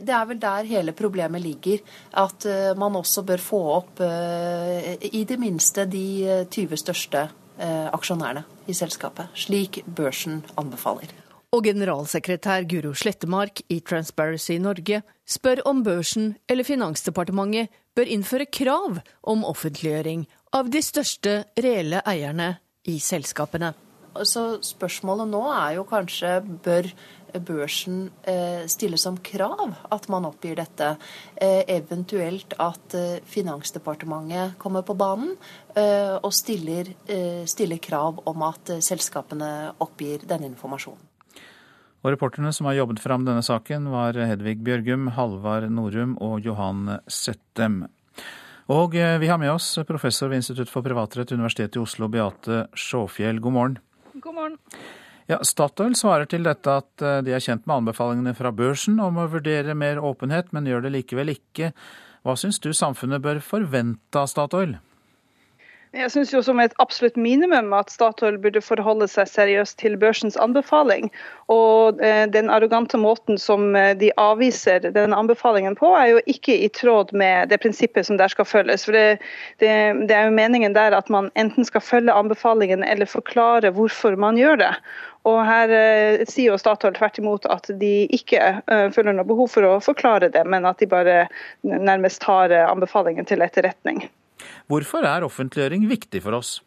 Det 0.01 0.13
er 0.15 0.25
vel 0.29 0.39
der 0.41 0.69
hele 0.69 0.95
problemet 0.97 1.43
ligger. 1.43 1.83
At 2.17 2.47
uh, 2.47 2.71
man 2.79 2.95
også 2.95 3.25
bør 3.27 3.43
få 3.43 3.61
opp 3.75 4.01
uh, 4.01 4.79
i 5.11 5.25
det 5.27 5.37
minste 5.37 5.85
de 5.85 6.05
20 6.47 6.63
eh, 6.63 6.79
største 6.79 7.27
aksjonærene 7.61 8.43
i 8.67 8.73
selskapet. 8.73 9.29
Slik 9.37 9.83
børsen 9.85 10.41
anbefaler. 10.57 11.11
Og 11.51 11.65
generalsekretær 11.67 12.63
Guro 12.63 12.93
Slettemark 12.95 13.59
i 13.69 13.81
Transparency 13.83 14.55
Norge 14.63 15.01
spør 15.27 15.59
om 15.67 15.83
børsen 15.83 16.35
eller 16.49 16.63
Finansdepartementet 16.63 17.67
bør 17.95 18.07
innføre 18.07 18.47
krav 18.47 19.01
om 19.27 19.43
offentliggjøring 19.43 20.23
av 20.55 20.71
de 20.71 20.79
største 20.83 21.41
reelle 21.59 21.99
eierne 22.07 22.53
i 22.87 22.97
selskapene. 23.03 23.73
Så 24.27 24.61
spørsmålet 24.63 25.29
nå 25.31 25.41
er 25.51 25.77
jo 25.77 25.85
kanskje 25.87 26.37
bør 26.63 26.87
børsen 27.39 28.09
stiller 28.67 28.91
stille 28.91 28.97
som 28.97 29.17
krav 29.17 29.75
at 29.91 30.07
man 30.09 30.25
oppgir 30.25 30.57
dette. 30.57 30.95
Eh, 31.35 31.63
eventuelt 31.67 32.53
at 32.59 32.95
eh, 32.95 33.21
Finansdepartementet 33.25 34.57
kommer 34.57 34.81
på 34.81 34.95
banen 34.97 35.35
eh, 35.75 36.17
og 36.17 36.33
stiller, 36.33 36.91
eh, 37.07 37.45
stiller, 37.45 37.77
krav 37.77 38.21
om 38.25 38.43
at 38.43 38.69
eh, 38.69 38.81
selskapene 38.81 39.71
oppgir 39.79 40.25
denne 40.27 40.49
informasjonen. 40.51 41.07
Og 42.01 42.15
Reporterne 42.15 42.49
som 42.49 42.65
har 42.65 42.79
jobbet 42.79 42.99
fram 42.99 43.27
denne 43.27 43.43
saken, 43.45 43.91
var 43.93 44.17
Hedvig 44.17 44.57
Bjørgum, 44.65 45.11
Halvard 45.13 45.69
Norum 45.69 46.15
og 46.17 46.41
Johan 46.41 46.97
Settem. 47.05 47.83
Og 48.71 48.95
eh, 48.97 49.19
vi 49.21 49.29
har 49.29 49.37
med 49.37 49.53
oss 49.53 49.75
professor 49.87 50.31
ved 50.31 50.41
Institutt 50.41 50.71
for 50.71 50.81
privatrett, 50.85 51.31
Universitetet 51.31 51.77
i 51.77 51.83
Oslo, 51.83 52.09
Beate 52.09 52.65
Sjåfjell. 52.73 53.39
God 53.39 53.57
morgen. 53.59 53.77
God 54.17 54.35
morgen. 54.35 54.57
Ja, 55.31 55.37
Statoil 55.47 55.93
svarer 55.95 56.27
til 56.27 56.43
dette 56.43 56.73
at 56.81 57.03
eh, 57.05 57.21
de 57.23 57.31
er 57.31 57.43
kjent 57.43 57.63
med 57.63 57.77
anbefalingene 57.77 58.33
fra 58.35 58.51
børsen 58.51 58.99
om 58.99 59.21
å 59.21 59.29
vurdere 59.31 59.77
mer 59.79 60.01
åpenhet, 60.03 60.49
men 60.51 60.67
gjør 60.67 60.83
det 60.83 60.95
likevel 60.97 61.31
ikke. 61.37 61.71
Hva 62.27 62.35
syns 62.35 62.59
du 62.59 62.73
samfunnet 62.75 63.23
bør 63.23 63.39
forvente 63.45 64.19
av 64.19 64.27
Statoil? 64.27 64.75
Jeg 65.91 66.07
syns 66.13 66.29
som 66.45 66.59
et 66.63 66.75
absolutt 66.79 67.17
minimum 67.19 67.73
at 67.75 67.89
Statoil 67.91 68.37
burde 68.39 68.61
forholde 68.63 69.09
seg 69.11 69.27
seriøst 69.27 69.75
til 69.81 69.97
børsens 69.99 70.37
anbefaling. 70.39 71.09
Og 71.51 71.99
eh, 71.99 72.23
den 72.31 72.47
arrogante 72.47 72.99
måten 72.99 73.35
som 73.39 73.75
eh, 73.75 73.91
de 73.99 74.07
avviser 74.19 74.87
den 74.95 75.15
anbefalingen 75.15 75.75
på, 75.75 75.91
er 75.99 76.13
jo 76.13 76.21
ikke 76.31 76.55
i 76.63 76.69
tråd 76.71 77.11
med 77.11 77.51
det 77.51 77.59
prinsippet 77.59 78.07
som 78.07 78.19
der 78.19 78.31
skal 78.31 78.47
følges. 78.47 78.87
For 78.87 78.95
det, 78.95 79.19
det, 79.59 79.73
det 80.07 80.15
er 80.15 80.29
jo 80.29 80.37
meningen 80.39 80.75
der 80.75 80.95
at 80.95 81.11
man 81.11 81.27
enten 81.35 81.67
skal 81.67 81.83
følge 81.83 82.15
anbefalingen 82.15 82.87
eller 82.87 83.11
forklare 83.11 83.73
hvorfor 83.75 84.15
man 84.15 84.39
gjør 84.39 84.63
det. 84.63 84.71
Og 85.29 85.37
her 85.45 85.69
eh, 85.75 86.23
sier 86.29 86.49
jo 86.49 86.57
Statoil 86.57 86.95
tvert 86.97 87.19
imot 87.21 87.45
at 87.53 87.69
de 87.81 88.07
ikke 88.15 88.39
eh, 88.41 88.87
føler 88.93 89.13
noe 89.13 89.27
behov 89.27 89.51
for 89.53 89.67
å 89.67 89.75
forklare 89.83 90.31
det, 90.33 90.41
men 90.49 90.65
at 90.65 90.81
de 90.81 90.89
bare 90.89 91.27
nærmest 91.61 92.23
tar 92.25 92.53
eh, 92.53 92.65
anbefalingen 92.65 93.27
til 93.29 93.45
etterretning. 93.45 94.07
Hvorfor 94.71 95.05
er 95.05 95.27
offentliggjøring 95.27 95.85
viktig 95.91 96.23
for 96.25 96.39
oss? 96.39 96.57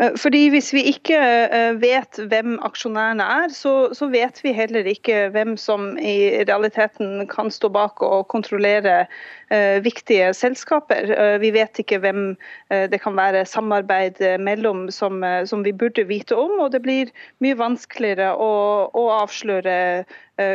Eh, 0.00 0.14
fordi 0.16 0.48
Hvis 0.50 0.72
vi 0.72 0.82
ikke 0.88 1.18
eh, 1.52 1.74
vet 1.80 2.18
hvem 2.30 2.56
aksjonærene 2.64 3.24
er, 3.24 3.52
så, 3.52 4.08
vet 4.12 4.40
vi 4.44 4.52
heller 4.52 4.88
ikke 4.88 5.28
hvem 5.34 5.56
som 5.56 5.98
i 5.98 6.42
realiteten 6.48 7.26
kan 7.28 7.50
stå 7.50 7.68
bak 7.68 8.02
og 8.02 8.28
kontrollere 8.28 9.06
uh, 9.52 9.84
viktige 9.84 10.32
selskaper. 10.34 11.38
Vi 11.38 11.50
vet 11.52 11.78
ikke 11.78 11.98
hvem 12.00 12.36
det 12.70 13.00
kan 13.00 13.16
være 13.16 13.44
samarbeid 13.46 14.20
mellom 14.40 14.90
som, 14.90 15.22
som, 15.46 15.64
vi 15.64 15.72
burde 15.72 16.04
vite 16.08 16.36
om. 16.36 16.58
Og 16.60 16.72
det 16.72 16.82
blir 16.82 17.12
mye 17.44 17.56
vanskeligere 17.58 18.32
å, 18.36 18.52
å 18.92 19.04
avsløre 19.20 20.04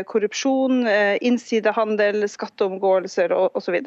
korrupsjon, 0.10 0.86
innsidehandel, 1.22 2.26
skatteomgåelser 2.30 3.34
osv. 3.34 3.82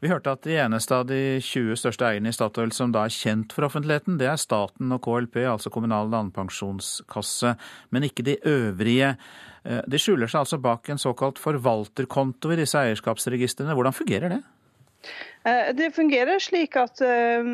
Vi 0.00 0.08
hørte 0.08 0.32
at 0.32 0.46
de 0.46 0.54
eneste 0.56 0.96
av 0.96 1.04
de 1.10 1.38
20 1.44 1.76
største 1.76 2.06
eierne 2.08 2.30
i 2.32 2.34
Statoil 2.34 2.70
som 2.72 2.92
da 2.94 3.02
er 3.04 3.12
kjent 3.12 3.52
for 3.52 3.66
offentligheten, 3.66 4.16
det 4.20 4.30
er 4.30 4.40
staten 4.40 4.94
og 4.96 5.02
KLP, 5.04 5.42
altså 5.44 5.72
Kommunal 5.72 6.08
landpensjonskasse, 6.12 7.52
men 7.92 8.06
ikke 8.08 8.24
de 8.24 8.38
øvrige. 8.48 9.12
Eh, 9.68 9.82
de 9.84 10.00
skjuler 10.00 10.30
seg 10.30 10.46
altså 10.46 10.60
bak 10.62 10.88
en 10.88 11.00
såkalt 11.00 11.40
forvalterkonto 11.42 12.54
i 12.54 12.58
disse 12.62 12.80
eierskapsregistrene. 12.80 13.76
Hvordan 13.76 13.96
fungerer 13.96 14.32
det? 14.38 14.40
Eh, 15.48 15.70
det 15.72 15.94
fungerer 15.96 16.38
slik 16.38 16.76
at 16.76 17.00
eh, 17.00 17.46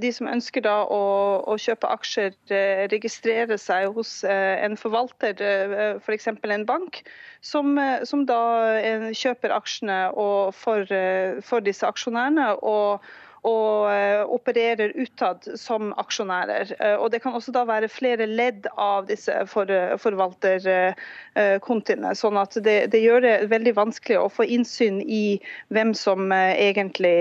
de 0.00 0.12
som 0.16 0.28
ønsker 0.30 0.64
å, 0.70 1.00
å, 1.44 1.56
kjøpe 1.60 1.90
aksjer, 1.92 2.32
eh, 2.48 2.86
registrerer 2.92 3.60
seg 3.60 3.92
hos 3.96 4.22
en 4.24 4.76
forvalter, 4.80 5.36
f.eks. 6.00 6.30
For 6.40 6.54
en 6.56 6.66
bank, 6.68 7.02
som, 7.44 7.76
som, 8.08 8.24
da 8.28 8.40
kjøper 9.12 9.52
aksjene 9.54 10.00
for, 10.56 10.96
for 11.44 11.64
disse 11.68 11.86
aksjonærene. 11.86 12.54
og 12.62 13.04
og 13.46 13.86
eh, 13.92 14.24
opererer 14.26 14.90
utad 14.98 15.44
som 15.58 15.92
aksjonærer. 16.00 16.72
Eh, 16.80 16.96
og 16.98 17.10
Det 17.12 17.20
kan 17.22 17.34
også 17.36 17.52
da 17.54 17.64
være 17.68 17.88
flere 17.92 18.26
ledd 18.26 18.66
av 18.74 19.06
disse 19.06 19.46
for, 19.50 19.66
forvalterkontiene. 20.02 22.14
sånn 22.18 22.36
at 22.40 22.58
det, 22.66 22.76
det, 22.90 23.00
gjør 23.04 23.20
det 23.22 23.50
veldig 23.52 23.74
vanskelig 23.76 24.18
å 24.18 24.32
få 24.32 24.44
innsyn 24.56 25.00
i 25.02 25.38
hvem 25.74 25.94
som 25.94 26.32
eh, 26.34 26.68
egentlig 26.68 27.14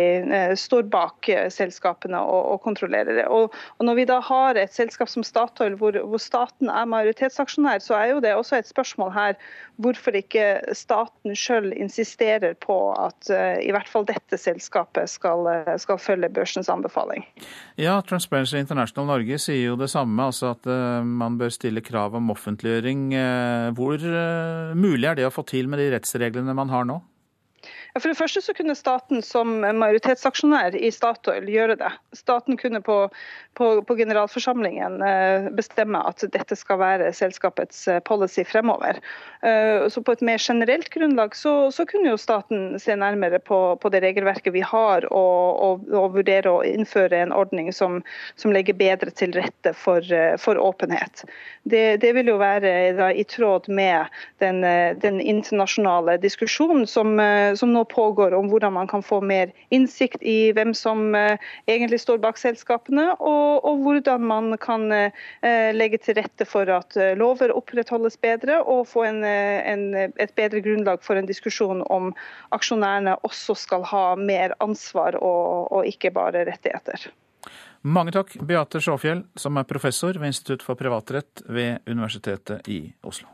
står 0.57 0.84
bak 0.93 1.30
selskapene 1.53 2.19
og, 2.19 2.45
og 2.55 2.61
kontrollerer 2.65 3.15
det. 3.21 3.28
Og, 3.30 3.53
og, 3.78 3.86
Når 3.86 3.95
vi 3.99 4.05
da 4.09 4.19
har 4.26 4.55
et 4.57 4.73
selskap 4.73 5.09
som 5.11 5.23
Statoil 5.26 5.76
hvor, 5.78 5.93
hvor 5.93 6.21
staten 6.21 6.69
er 6.71 6.86
majoritetsaksjonær, 6.89 7.80
så 7.84 7.93
er 7.99 8.05
jo 8.15 8.23
det 8.23 8.36
også 8.36 8.55
et 8.57 8.71
spørsmål 8.71 9.11
her 9.13 9.34
hvorfor 9.84 10.11
ikke 10.15 10.61
staten 10.73 11.36
sjøl 11.38 11.73
insisterer 11.76 12.53
på 12.63 12.93
at 12.95 13.28
i 13.59 13.71
hvert 13.76 13.89
fall 13.91 14.05
dette 14.07 14.38
selskapet 14.39 15.09
skal, 15.11 15.43
skal 15.82 15.99
følge 15.99 16.14
følge 16.16 16.32
børsens 16.34 16.72
anbefaling. 16.72 17.26
Ja, 17.78 17.99
Transparency 18.07 18.57
International 18.59 19.07
Norge 19.09 19.39
sier 19.41 19.72
jo 19.72 19.80
det 19.80 19.91
samme, 19.91 20.18
altså 20.24 20.53
at 20.55 20.70
uh, 20.70 21.03
man 21.05 21.38
bør 21.38 21.53
stille 21.53 21.84
krav 21.86 22.16
om 22.16 22.32
offentliggjøring. 22.34 23.09
Uh, 23.13 23.74
hvor 23.76 23.99
uh, 23.99 24.76
mulig 24.78 25.11
er 25.11 25.20
det 25.20 25.28
å 25.28 25.34
få 25.34 25.45
til 25.47 25.70
med 25.70 25.84
de 25.84 25.91
rettsreglene 25.95 26.55
man 26.55 26.72
har 26.74 26.88
nå? 26.88 27.01
For 27.95 28.11
det 28.11 28.17
første 28.19 28.41
så 28.43 28.51
kunne 28.51 28.75
staten 28.75 29.21
som 29.23 29.53
majoritetsaksjonær 29.63 30.75
i 30.75 30.89
Statoil 30.91 31.45
gjøre 31.47 31.77
det. 31.79 31.91
Staten 32.17 32.57
kunne 32.59 32.81
på, 32.83 32.97
på, 33.55 33.67
på 33.87 33.95
generalforsamlingen 33.95 34.97
eh, 34.99 35.45
bestemme 35.55 36.01
at 36.03 36.25
dette 36.33 36.57
skal 36.59 36.81
være 36.81 37.13
selskapets 37.15 37.85
eh, 37.87 38.01
policy 38.03 38.43
fremover. 38.49 38.99
Eh, 39.47 39.87
så 39.87 40.03
på 40.03 40.11
et 40.11 40.23
mer 40.27 40.43
generelt 40.43 40.89
grunnlag 40.91 41.37
så, 41.39 41.53
så 41.71 41.85
kunne 41.87 42.11
jo 42.11 42.19
staten 42.19 42.75
se 42.83 42.97
nærmere 42.99 43.39
på, 43.39 43.59
på 43.79 43.93
det 43.93 44.03
regelverket 44.03 44.51
vi 44.57 44.65
har, 44.65 45.07
og, 45.07 45.63
og, 45.63 45.87
og, 45.95 46.09
vurdere 46.17 46.51
å 46.51 46.65
innføre 46.67 47.23
en 47.23 47.31
ordning 47.35 47.71
som, 47.71 48.01
som 48.35 48.51
legger 48.51 48.75
bedre 48.75 49.15
til 49.15 49.31
rette 49.39 49.71
for, 49.71 50.03
for 50.41 50.59
åpenhet. 50.59 51.23
Det, 51.63 51.85
det, 52.03 52.11
vil 52.19 52.33
jo 52.33 52.37
være 52.43 52.75
da, 52.99 53.07
i 53.15 53.23
tråd 53.23 53.71
med 53.71 54.11
den, 54.43 54.59
den 54.99 55.23
internasjonale 55.23 56.19
diskusjonen 56.19 56.83
som, 56.89 57.15
som 57.55 57.71
nå 57.71 57.84
pågår 57.86 58.33
om 58.33 58.49
hvordan 58.49 58.73
man 58.73 58.88
kan 58.88 59.03
få 59.03 59.21
mer 59.21 59.51
innsikt 59.73 60.23
i 60.23 60.51
hvem 60.55 60.73
som 60.77 61.15
eh, 61.15 61.38
egentlig 61.67 61.99
står 62.03 62.21
bak 62.23 62.39
selskapene, 62.41 63.07
og, 63.19 63.65
og 63.65 63.83
hvordan 63.86 64.25
man 64.27 64.57
kan 64.61 64.88
eh, 64.91 65.11
legge 65.75 66.01
til 66.03 66.19
rette 66.19 66.47
for 66.49 66.69
at 66.71 66.97
eh, 66.99 67.15
lover 67.17 67.53
opprettholdes 67.55 68.17
bedre, 68.21 68.61
og 68.63 68.88
få 68.91 69.05
en, 69.09 69.23
en, 69.25 69.86
et 69.95 70.36
bedre 70.38 70.63
grunnlag 70.65 71.03
for 71.05 71.19
en 71.19 71.29
diskusjon 71.29 71.83
om 71.93 72.11
aksjonærene 72.55 73.17
også 73.27 73.57
skal 73.59 73.86
ha 73.91 74.07
mer 74.19 74.55
ansvar 74.63 75.19
og, 75.21 75.71
og 75.71 75.89
ikke 75.89 76.13
bare 76.15 76.45
rettigheter. 76.49 77.09
Mange 77.86 78.15
takk, 78.15 78.31
Beate 78.41 78.79
Sjåfjell, 78.81 79.21
som 79.38 79.59
er 79.61 79.67
professor 79.69 80.17
ved 80.17 80.31
Institutt 80.31 80.65
for 80.65 80.77
privatrett 80.79 81.43
ved 81.45 81.86
Universitetet 81.86 82.65
i 82.71 82.79
Oslo. 83.05 83.29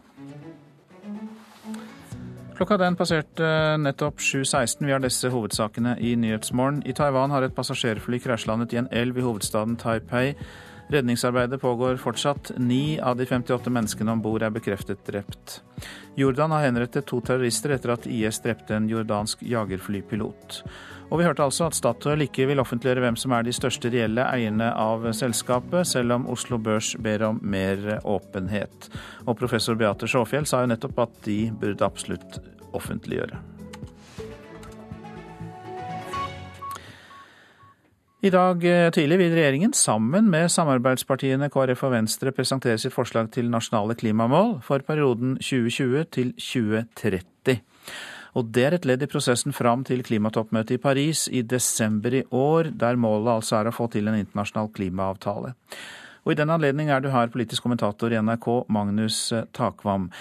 Klokka 2.61 2.75
den 2.77 2.93
passerte 2.93 3.47
nettopp 3.81 4.19
7.16. 4.21 4.83
Vi 4.85 4.91
har 4.93 5.01
disse 5.01 5.31
hovedsakene 5.33 5.95
i 5.97 6.11
Nyhetsmorgen. 6.13 6.83
I 6.85 6.93
Taiwan 6.93 7.31
har 7.33 7.41
et 7.41 7.55
passasjerfly 7.57 8.19
krasjlandet 8.21 8.75
i 8.75 8.77
en 8.83 8.89
elv 8.93 9.17
i 9.17 9.23
hovedstaden 9.25 9.79
Taipei. 9.81 10.35
Redningsarbeidet 10.93 11.57
pågår 11.61 11.97
fortsatt. 11.97 12.51
Ni 12.61 12.99
av 13.01 13.17
de 13.17 13.25
58 13.25 13.73
menneskene 13.73 14.13
om 14.13 14.21
bord 14.21 14.45
er 14.45 14.53
bekreftet 14.53 15.01
drept. 15.09 15.63
Jordan 16.13 16.53
har 16.53 16.67
henrettet 16.67 17.09
to 17.09 17.17
terrorister 17.25 17.73
etter 17.73 17.95
at 17.95 18.05
IS 18.05 18.43
drepte 18.45 18.77
en 18.77 18.91
jordansk 18.93 19.41
jagerflypilot. 19.41 20.61
Og 21.11 21.19
vi 21.19 21.25
hørte 21.27 21.43
altså 21.43 21.67
at 21.67 21.75
Statoil 21.75 22.23
ikke 22.23 22.45
vil 22.47 22.61
offentliggjøre 22.63 23.03
hvem 23.03 23.17
som 23.19 23.33
er 23.35 23.43
de 23.43 23.51
største 23.55 23.91
reelle 23.91 24.23
eierne 24.31 24.69
av 24.79 25.09
selskapet, 25.17 25.89
selv 25.89 26.15
om 26.15 26.27
Oslo 26.31 26.55
Børs 26.55 26.93
ber 27.03 27.25
om 27.27 27.41
mer 27.43 27.99
åpenhet. 28.07 28.87
Og 29.27 29.35
professor 29.35 29.75
Beate 29.75 30.07
Sjåfjell 30.07 30.47
sa 30.47 30.63
jo 30.63 30.71
nettopp 30.71 31.03
at 31.03 31.23
de 31.27 31.39
burde 31.51 31.83
absolutt 31.83 32.39
offentliggjøre. 32.71 33.41
I 38.21 38.29
dag 38.29 38.63
eh, 38.69 38.87
tidlig 38.93 39.17
vil 39.17 39.31
regjeringen 39.33 39.71
sammen 39.73 40.27
med 40.29 40.51
samarbeidspartiene 40.53 41.49
KrF 41.51 41.87
og 41.87 41.95
Venstre 41.95 42.31
presentere 42.37 42.77
sitt 42.79 42.93
forslag 42.93 43.31
til 43.33 43.49
nasjonale 43.49 43.97
klimamål 43.97 44.59
for 44.63 44.85
perioden 44.85 45.39
2020 45.41 46.05
til 46.13 46.29
2030. 46.37 47.57
Og 48.39 48.51
det 48.55 48.63
er 48.63 48.75
et 48.77 48.85
ledd 48.87 49.03
i 49.03 49.09
prosessen 49.11 49.55
fram 49.55 49.83
til 49.87 50.03
klimatoppmøtet 50.07 50.77
i 50.77 50.81
Paris 50.81 51.25
i 51.27 51.41
desember 51.43 52.15
i 52.15 52.23
år, 52.31 52.71
der 52.71 52.99
målet 52.99 53.33
altså 53.35 53.59
er 53.59 53.69
å 53.69 53.75
få 53.75 53.89
til 53.91 54.07
en 54.07 54.19
internasjonal 54.19 54.71
klimaavtale. 54.75 55.53
Og 56.21 56.33
I 56.33 56.37
den 56.37 56.53
anledning 56.53 56.91
er 56.93 57.01
du 57.01 57.09
her 57.11 57.31
politisk 57.33 57.65
kommentator 57.65 58.13
i 58.13 58.19
NRK, 58.21 58.47
Magnus 58.71 59.23
Takvam. 59.57 60.11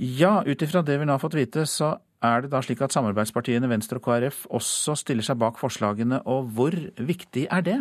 Ja, 0.00 0.40
ut 0.42 0.64
ifra 0.64 0.82
det 0.82 0.96
vi 0.98 1.06
nå 1.06 1.14
har 1.14 1.22
fått 1.22 1.36
vite, 1.38 1.66
så 1.68 1.94
er 2.22 2.44
det 2.44 2.52
da 2.52 2.62
slik 2.64 2.80
at 2.82 2.94
samarbeidspartiene 2.94 3.68
Venstre 3.70 4.00
og 4.00 4.06
KrF 4.06 4.46
også 4.54 4.96
stiller 4.98 5.26
seg 5.26 5.38
bak 5.42 5.60
forslagene, 5.60 6.22
og 6.24 6.50
hvor 6.56 6.74
viktig 6.96 7.48
er 7.50 7.66
det? 7.66 7.78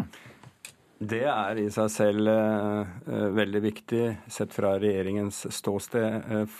Det 1.02 1.24
er 1.26 1.58
i 1.58 1.66
seg 1.74 1.90
selv 1.90 2.30
uh, 2.30 3.30
veldig 3.34 3.62
viktig, 3.64 4.04
sett 4.30 4.54
fra 4.54 4.76
regjeringens 4.82 5.48
ståsted 5.50 6.28
uh, 6.30 6.60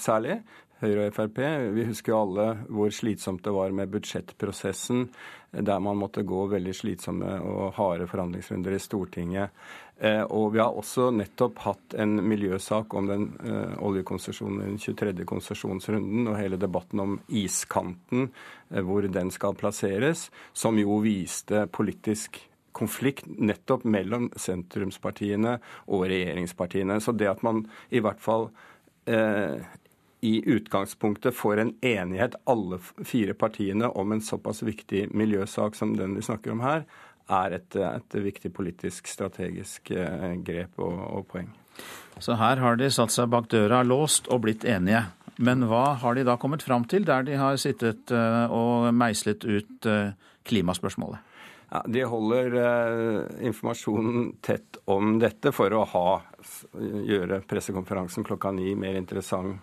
særlig. 0.00 0.40
Høyre 0.84 1.08
og 1.08 1.16
Frp. 1.16 1.40
Vi 1.74 1.86
husker 1.88 2.12
jo 2.12 2.20
alle 2.20 2.48
hvor 2.68 2.92
slitsomt 2.92 3.44
det 3.44 3.54
var 3.54 3.72
med 3.74 3.90
budsjettprosessen, 3.92 5.08
der 5.54 5.80
man 5.82 5.98
måtte 6.00 6.24
gå 6.26 6.44
veldig 6.50 6.74
slitsomme 6.76 7.38
og 7.40 7.74
harde 7.78 8.08
forhandlingsrunder 8.10 8.76
i 8.76 8.82
Stortinget. 8.82 9.54
Eh, 9.98 10.22
og 10.22 10.52
vi 10.54 10.58
har 10.58 10.74
også 10.74 11.10
nettopp 11.14 11.60
hatt 11.62 11.94
en 12.02 12.16
miljøsak 12.26 12.96
om 12.98 13.06
den 13.06 13.28
uh, 13.46 13.76
oljekonsesjonen, 13.86 14.64
den 14.64 14.80
23. 14.82 15.22
konsesjonsrunden, 15.28 16.26
og 16.32 16.38
hele 16.40 16.58
debatten 16.58 17.02
om 17.04 17.14
iskanten, 17.30 18.26
uh, 18.74 18.80
hvor 18.82 19.06
den 19.06 19.30
skal 19.34 19.54
plasseres, 19.58 20.26
som 20.52 20.80
jo 20.82 20.98
viste 21.04 21.68
politisk 21.70 22.40
konflikt 22.74 23.28
nettopp 23.38 23.86
mellom 23.86 24.32
sentrumspartiene 24.34 25.60
og 25.86 26.08
regjeringspartiene. 26.10 26.98
Så 26.98 27.14
det 27.14 27.30
at 27.30 27.46
man 27.46 27.62
i 27.94 28.02
hvert 28.02 28.22
fall 28.22 28.50
i 30.24 30.42
utgangspunktet 30.46 31.36
får 31.36 31.60
en 31.60 31.72
enighet, 31.84 32.34
alle 32.48 32.78
fire 33.04 33.34
partiene, 33.36 33.88
om 33.88 34.12
en 34.12 34.22
såpass 34.24 34.62
viktig 34.64 35.10
miljøsak 35.12 35.76
som 35.76 35.92
den 35.98 36.14
vi 36.16 36.24
snakker 36.24 36.54
om 36.54 36.62
her, 36.64 36.86
er 37.28 37.56
et, 37.58 37.76
et 37.76 38.16
viktig 38.24 38.52
politisk, 38.56 39.08
strategisk 39.08 39.90
eh, 39.92 40.32
grep 40.44 40.80
og, 40.80 40.96
og, 41.10 41.26
poeng. 41.28 41.50
Så 42.24 42.38
her 42.40 42.62
har 42.62 42.80
de 42.80 42.88
satt 42.92 43.12
seg 43.12 43.28
bak 43.32 43.50
døra, 43.52 43.82
låst 43.84 44.30
og 44.32 44.46
blitt 44.46 44.64
enige. 44.64 45.02
Men 45.36 45.66
hva 45.68 45.98
har 46.00 46.16
de 46.16 46.24
da 46.24 46.38
kommet 46.40 46.64
fram 46.64 46.88
til, 46.88 47.04
der 47.04 47.26
de 47.28 47.36
har 47.36 47.60
sittet 47.60 48.12
eh, 48.14 48.46
og 48.48 48.88
meislet 48.96 49.44
ut 49.44 49.90
eh, 49.90 50.16
klimaspørsmålet? 50.48 51.20
Ja, 51.68 51.84
de 51.84 52.06
holder 52.08 52.58
eh, 52.62 53.46
informasjonen 53.50 54.38
tett 54.44 54.80
om 54.88 55.18
dette 55.20 55.52
for 55.52 55.76
å 55.76 55.84
ha, 55.92 56.08
gjøre 56.80 57.42
pressekonferansen 57.50 58.24
klokka 58.24 58.56
ni 58.56 58.72
mer 58.78 58.96
interessant 58.96 59.60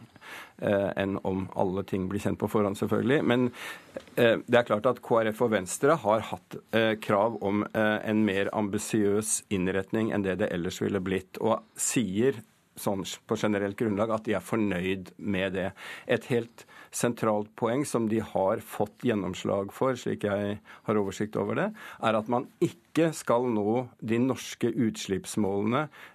enn 0.62 1.18
om 1.28 1.48
alle 1.60 1.84
ting 1.88 2.08
blir 2.10 2.22
kjent 2.22 2.40
på 2.42 2.50
forhånd, 2.52 2.78
selvfølgelig. 2.78 3.20
Men 3.26 3.50
eh, 4.16 4.38
det 4.46 4.60
er 4.60 4.68
klart 4.68 4.90
at 4.90 5.02
KrF 5.06 5.42
og 5.48 5.54
Venstre 5.56 5.98
har 6.04 6.28
hatt 6.32 6.60
eh, 6.78 6.94
krav 7.02 7.40
om 7.42 7.66
en 7.74 8.24
mer 8.26 8.50
ambisiøs 8.58 9.42
innretning 9.54 10.12
enn 10.14 10.26
det 10.26 10.40
det 10.42 10.52
ellers 10.54 10.82
ville 10.82 11.02
blitt, 11.04 11.40
og 11.42 11.62
sier 11.80 12.42
sånn 12.80 13.04
på 13.28 13.38
generelt 13.40 13.78
grunnlag 13.80 14.14
at 14.16 14.28
de 14.28 14.36
er 14.38 14.44
fornøyd 14.44 15.12
med 15.18 15.56
det. 15.58 15.70
Et 16.08 16.28
helt 16.32 16.66
sentralt 16.92 17.52
poeng 17.60 17.84
som 17.88 18.08
de 18.12 18.22
har 18.24 18.64
fått 18.64 19.06
gjennomslag 19.08 19.72
for, 19.76 19.98
slik 20.00 20.26
jeg 20.28 20.58
har 20.88 21.00
oversikt 21.00 21.38
over 21.40 21.60
det, 21.60 21.70
er 22.04 22.18
at 22.18 22.32
man 22.32 22.48
ikke 22.64 23.12
skal 23.16 23.48
nå 23.52 23.86
de 24.00 24.20
norske 24.24 24.72
utslippsmålene 24.72 25.88
Eh, 25.88 26.11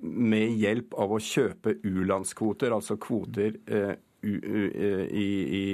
med 0.00 0.58
hjelp 0.58 0.94
av 0.98 1.14
å 1.14 1.20
kjøpe 1.22 1.78
u-landskvoter, 1.86 2.74
altså 2.74 2.98
kvoter 3.00 3.58
eh, 3.66 3.94
i, 4.22 5.26
i, 5.58 5.64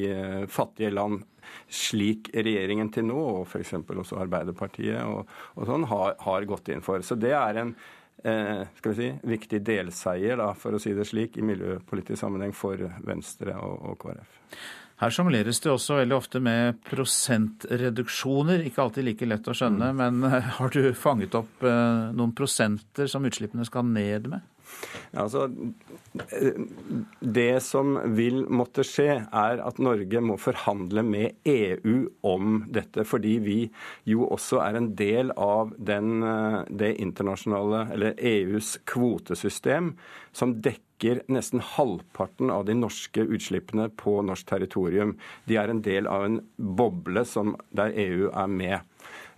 fattige 0.53 0.93
land. 0.93 1.23
slik 1.69 2.31
regjeringen 2.35 2.91
til 2.93 3.07
nå, 3.09 3.19
og 3.41 3.43
f.eks. 3.47 3.75
også 3.77 4.21
Arbeiderpartiet 4.21 5.03
og, 5.05 5.29
og 5.55 5.69
sånn, 5.69 5.85
har, 5.91 6.17
har, 6.25 6.47
gått 6.49 6.71
inn 6.73 6.85
for. 6.85 7.05
Så 7.05 7.17
det 7.21 7.35
er 7.37 7.61
en 7.61 7.75
eh, 8.25 8.65
skal 8.79 8.95
vi 8.95 8.97
si, 8.99 9.11
viktig 9.35 9.61
delseier, 9.65 10.39
da, 10.41 10.53
for 10.57 10.77
å 10.77 10.81
si 10.81 10.95
det 10.97 11.07
slik, 11.09 11.37
i 11.37 11.45
miljøpolitisk 11.45 12.21
sammenheng 12.21 12.57
for 12.57 12.81
Venstre 13.05 13.57
og, 13.61 13.93
og 13.93 14.01
KrF. 14.05 14.41
Her 15.03 15.11
sjongleres 15.11 15.59
det 15.61 15.73
også 15.73 15.99
veldig 15.99 16.15
ofte 16.15 16.41
med 16.43 16.79
prosentreduksjoner. 16.87 18.63
Ikke 18.69 18.85
alltid 18.85 19.09
like 19.09 19.27
lett 19.27 19.49
å 19.51 19.55
skjønne, 19.57 19.91
mm. 19.91 20.03
men 20.03 20.29
eh, 20.31 20.51
har 20.59 20.75
du 20.75 20.93
fanget 20.95 21.35
opp 21.39 21.65
eh, 21.67 22.13
noen 22.15 22.35
prosenter 22.37 23.11
som 23.11 23.27
utslippene 23.27 23.67
skal 23.67 23.89
ned 23.91 24.31
med? 24.31 24.47
Altså, 25.15 25.47
det 27.21 27.63
som 27.63 27.95
vil 28.17 28.43
måtte 28.51 28.85
skje, 28.87 29.21
er 29.25 29.63
at 29.63 29.79
Norge 29.83 30.23
må 30.25 30.37
forhandle 30.41 31.05
med 31.07 31.49
EU 31.49 31.97
om 32.27 32.65
dette. 32.75 33.07
Fordi 33.07 33.37
vi 33.45 33.59
jo 34.11 34.27
også 34.27 34.63
er 34.65 34.81
en 34.81 34.91
del 34.99 35.31
av 35.39 35.75
den, 35.79 36.25
det 36.71 36.95
internasjonale, 37.03 37.87
eller 37.95 38.19
EUs 38.19 38.77
kvotesystem, 38.91 39.95
som 40.35 40.57
dekker 40.65 41.23
nesten 41.31 41.63
halvparten 41.75 42.51
av 42.51 42.67
de 42.67 42.77
norske 42.79 43.23
utslippene 43.23 43.91
på 44.01 44.19
norsk 44.27 44.49
territorium. 44.51 45.15
De 45.47 45.59
er 45.61 45.71
en 45.71 45.83
del 45.85 46.09
av 46.11 46.27
en 46.27 46.41
boble 46.57 47.27
som, 47.29 47.55
der 47.75 47.95
EU 47.95 48.31
er 48.33 48.51
med. 48.51 48.94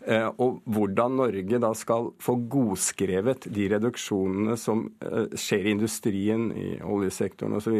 Eh, 0.06 0.26
og 0.38 0.60
hvordan 0.70 1.16
Norge 1.18 1.58
da 1.58 1.72
skal 1.74 2.12
få 2.22 2.36
godskrevet 2.46 3.48
de 3.50 3.64
reduksjonene 3.72 4.54
som 4.60 4.84
eh, 5.02 5.32
skjer 5.34 5.66
i 5.66 5.72
industrien, 5.74 6.44
i 6.54 6.68
oljesektoren 6.78 7.56
osv. 7.58 7.74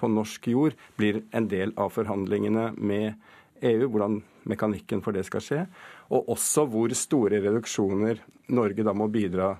på 0.00 0.08
norsk 0.08 0.48
jord, 0.48 0.78
blir 0.96 1.20
en 1.36 1.50
del 1.50 1.74
av 1.76 1.92
forhandlingene 1.92 2.70
med 2.78 3.12
EU. 3.60 3.84
Hvordan 3.84 4.22
mekanikken 4.48 5.04
for 5.04 5.12
det 5.12 5.26
skal 5.28 5.44
skje. 5.44 5.60
Og 6.16 6.32
også 6.32 6.64
hvor 6.72 6.94
store 6.96 7.42
reduksjoner 7.44 8.24
Norge 8.56 8.86
da 8.86 8.96
må 8.96 9.10
bidra 9.12 9.52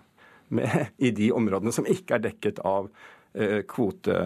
med 0.48 0.88
i 1.10 1.12
de 1.12 1.28
områdene 1.36 1.74
som 1.76 1.88
ikke 1.92 2.16
er 2.16 2.24
dekket 2.30 2.64
av 2.64 2.88
eh, 3.36 3.60
kvote, 3.68 4.16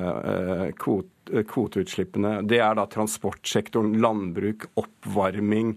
kvote, 0.79 1.43
kvoteutslippene. 1.51 2.39
Det 2.47 2.63
er 2.63 2.79
da 2.79 2.87
transportsektoren, 2.95 3.97
landbruk, 3.99 4.71
oppvarming, 4.79 5.75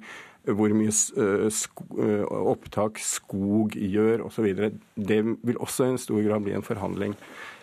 hvor 0.53 0.73
mye 0.77 0.91
eh, 0.91 1.45
eh, 1.49 2.25
opptak 2.53 2.99
skog 3.01 3.75
gjør 3.75 4.25
osv. 4.27 4.49
Det 4.95 5.21
vil 5.25 5.61
også 5.61 5.87
i 5.87 5.93
en 5.93 6.01
stor 6.01 6.21
grad 6.25 6.45
bli 6.45 6.55
en 6.57 6.65
forhandling 6.65 7.15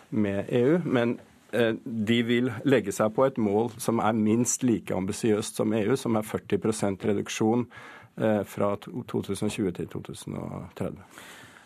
med 0.09 0.51
EU. 0.51 0.79
Men 0.85 1.17
eh, 1.51 1.73
de 1.83 2.19
vil 2.27 2.51
legge 2.67 2.93
seg 2.95 3.15
på 3.15 3.27
et 3.27 3.39
mål 3.41 3.71
som 3.81 4.01
er 4.03 4.17
minst 4.17 4.65
like 4.67 4.95
ambisiøst 4.95 5.61
som 5.61 5.73
EU, 5.73 5.95
som 5.99 6.19
er 6.19 6.27
40% 6.27 7.09
reduksjon 7.11 7.67
fra 8.45 8.67
2020 8.77 9.71
til 9.73 9.87
2030. 9.89 10.99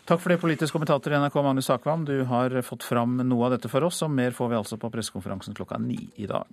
Takk 0.08 0.22
for 0.22 0.32
det, 0.32 0.38
politisk 0.40 0.72
kommentator 0.72 1.12
i 1.12 1.18
NRK 1.20 1.34
Magnus 1.44 1.68
Akvam. 1.68 2.06
Du 2.08 2.22
har 2.24 2.54
fått 2.64 2.86
fram 2.88 3.18
noe 3.20 3.44
av 3.44 3.58
dette 3.58 3.68
for 3.68 3.84
oss, 3.84 4.00
og 4.06 4.14
mer 4.16 4.32
får 4.32 4.48
vi 4.48 4.56
altså 4.56 4.78
på 4.80 4.88
pressekonferansen 4.94 5.58
klokka 5.58 5.76
ni 5.82 5.98
i 6.16 6.24
dag. 6.30 6.48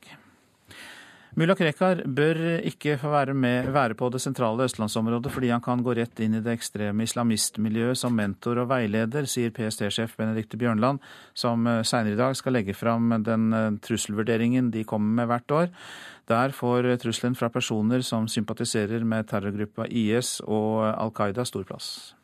Mulla 1.36 1.52
Krekar 1.60 2.00
bør 2.08 2.38
ikke 2.64 2.94
få 3.02 3.10
være, 3.12 3.34
med, 3.36 3.66
være 3.76 3.98
på 4.00 4.08
det 4.08 4.22
sentrale 4.24 4.64
østlandsområdet 4.70 5.34
fordi 5.36 5.50
han 5.52 5.64
kan 5.64 5.82
gå 5.84 5.92
rett 5.98 6.22
inn 6.24 6.38
i 6.38 6.40
det 6.40 6.54
ekstreme 6.56 7.04
islamistmiljøet 7.04 8.00
som 8.00 8.16
mentor 8.16 8.62
og 8.62 8.70
veileder, 8.70 9.28
sier 9.28 9.52
PST-sjef 9.52 10.14
Benedicte 10.16 10.56
Bjørnland, 10.62 11.04
som 11.36 11.68
eh, 11.68 11.82
seinere 11.84 12.16
i 12.16 12.22
dag 12.22 12.38
skal 12.40 12.56
legge 12.56 12.78
fram 12.78 13.12
den 13.28 13.52
eh, 13.52 13.68
trusselvurderingen 13.84 14.72
de 14.72 14.86
kommer 14.88 15.20
med 15.20 15.28
hvert 15.34 15.56
år. 15.60 15.72
Der 16.32 16.56
får 16.56 16.88
trusselen 17.04 17.36
fra 17.36 17.52
personer 17.52 18.00
som 18.00 18.30
sympatiserer 18.32 19.04
med 19.04 19.28
terrorgruppa 19.28 19.90
IS 19.92 20.38
og 20.48 20.86
Al 20.88 21.12
Qaida 21.12 21.44
stor 21.44 21.68
plass. 21.68 22.16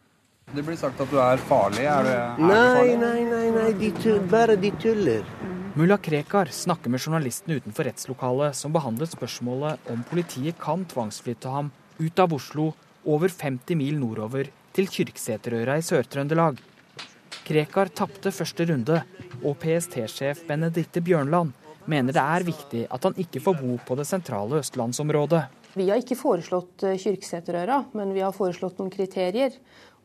Det 0.55 0.64
blir 0.64 0.80
sagt 0.80 1.03
at 1.03 1.12
du 1.12 1.20
er 1.20 1.43
farlig. 1.51 1.84
Er 1.84 2.07
du, 2.07 2.14
er 2.16 2.39
nei, 2.39 2.47
du 2.47 2.80
farlig? 2.80 2.95
nei, 3.03 3.20
nei, 3.28 3.47
nei, 3.59 3.72
de 3.84 3.91
tull, 3.99 4.24
bare 4.32 4.55
de 4.55 4.72
tuller. 4.80 5.28
Mulla 5.74 5.97
Krekar 5.97 6.45
snakker 6.45 6.89
med 6.89 6.99
journalistene 6.99 7.55
utenfor 7.55 7.88
rettslokalet 7.88 8.57
som 8.59 8.74
behandlet 8.76 9.13
spørsmålet 9.13 9.86
om 9.93 10.01
politiet 10.09 10.57
kan 10.59 10.84
tvangsflytte 10.84 11.47
ham 11.47 11.69
ut 11.95 12.19
av 12.19 12.34
Oslo 12.36 12.74
over 13.07 13.32
50 13.32 13.80
mil 13.80 13.95
nordover 14.01 14.49
til 14.76 14.89
Kyrksæterøra 14.91 15.78
i 15.80 15.86
Sør-Trøndelag. 15.88 16.59
Krekar 17.47 17.93
tapte 17.95 18.34
første 18.36 18.67
runde, 18.67 18.99
og 19.47 19.55
PST-sjef 19.63 20.43
Benedicte 20.49 20.99
Bjørnland 20.99 21.55
mener 21.88 22.19
det 22.19 22.26
er 22.36 22.47
viktig 22.51 22.84
at 22.91 23.07
han 23.07 23.15
ikke 23.24 23.39
får 23.47 23.61
bo 23.63 23.78
på 23.88 23.95
det 23.95 24.09
sentrale 24.11 24.59
østlandsområdet. 24.59 25.45
Vi 25.80 25.88
har 25.88 26.03
ikke 26.03 26.19
foreslått 26.19 26.84
eh, 26.84 26.99
Kyrksæterøra, 26.99 27.86
men 27.95 28.11
vi 28.11 28.19
har 28.19 28.36
foreslått 28.36 28.82
noen 28.82 28.91
kriterier. 28.91 29.55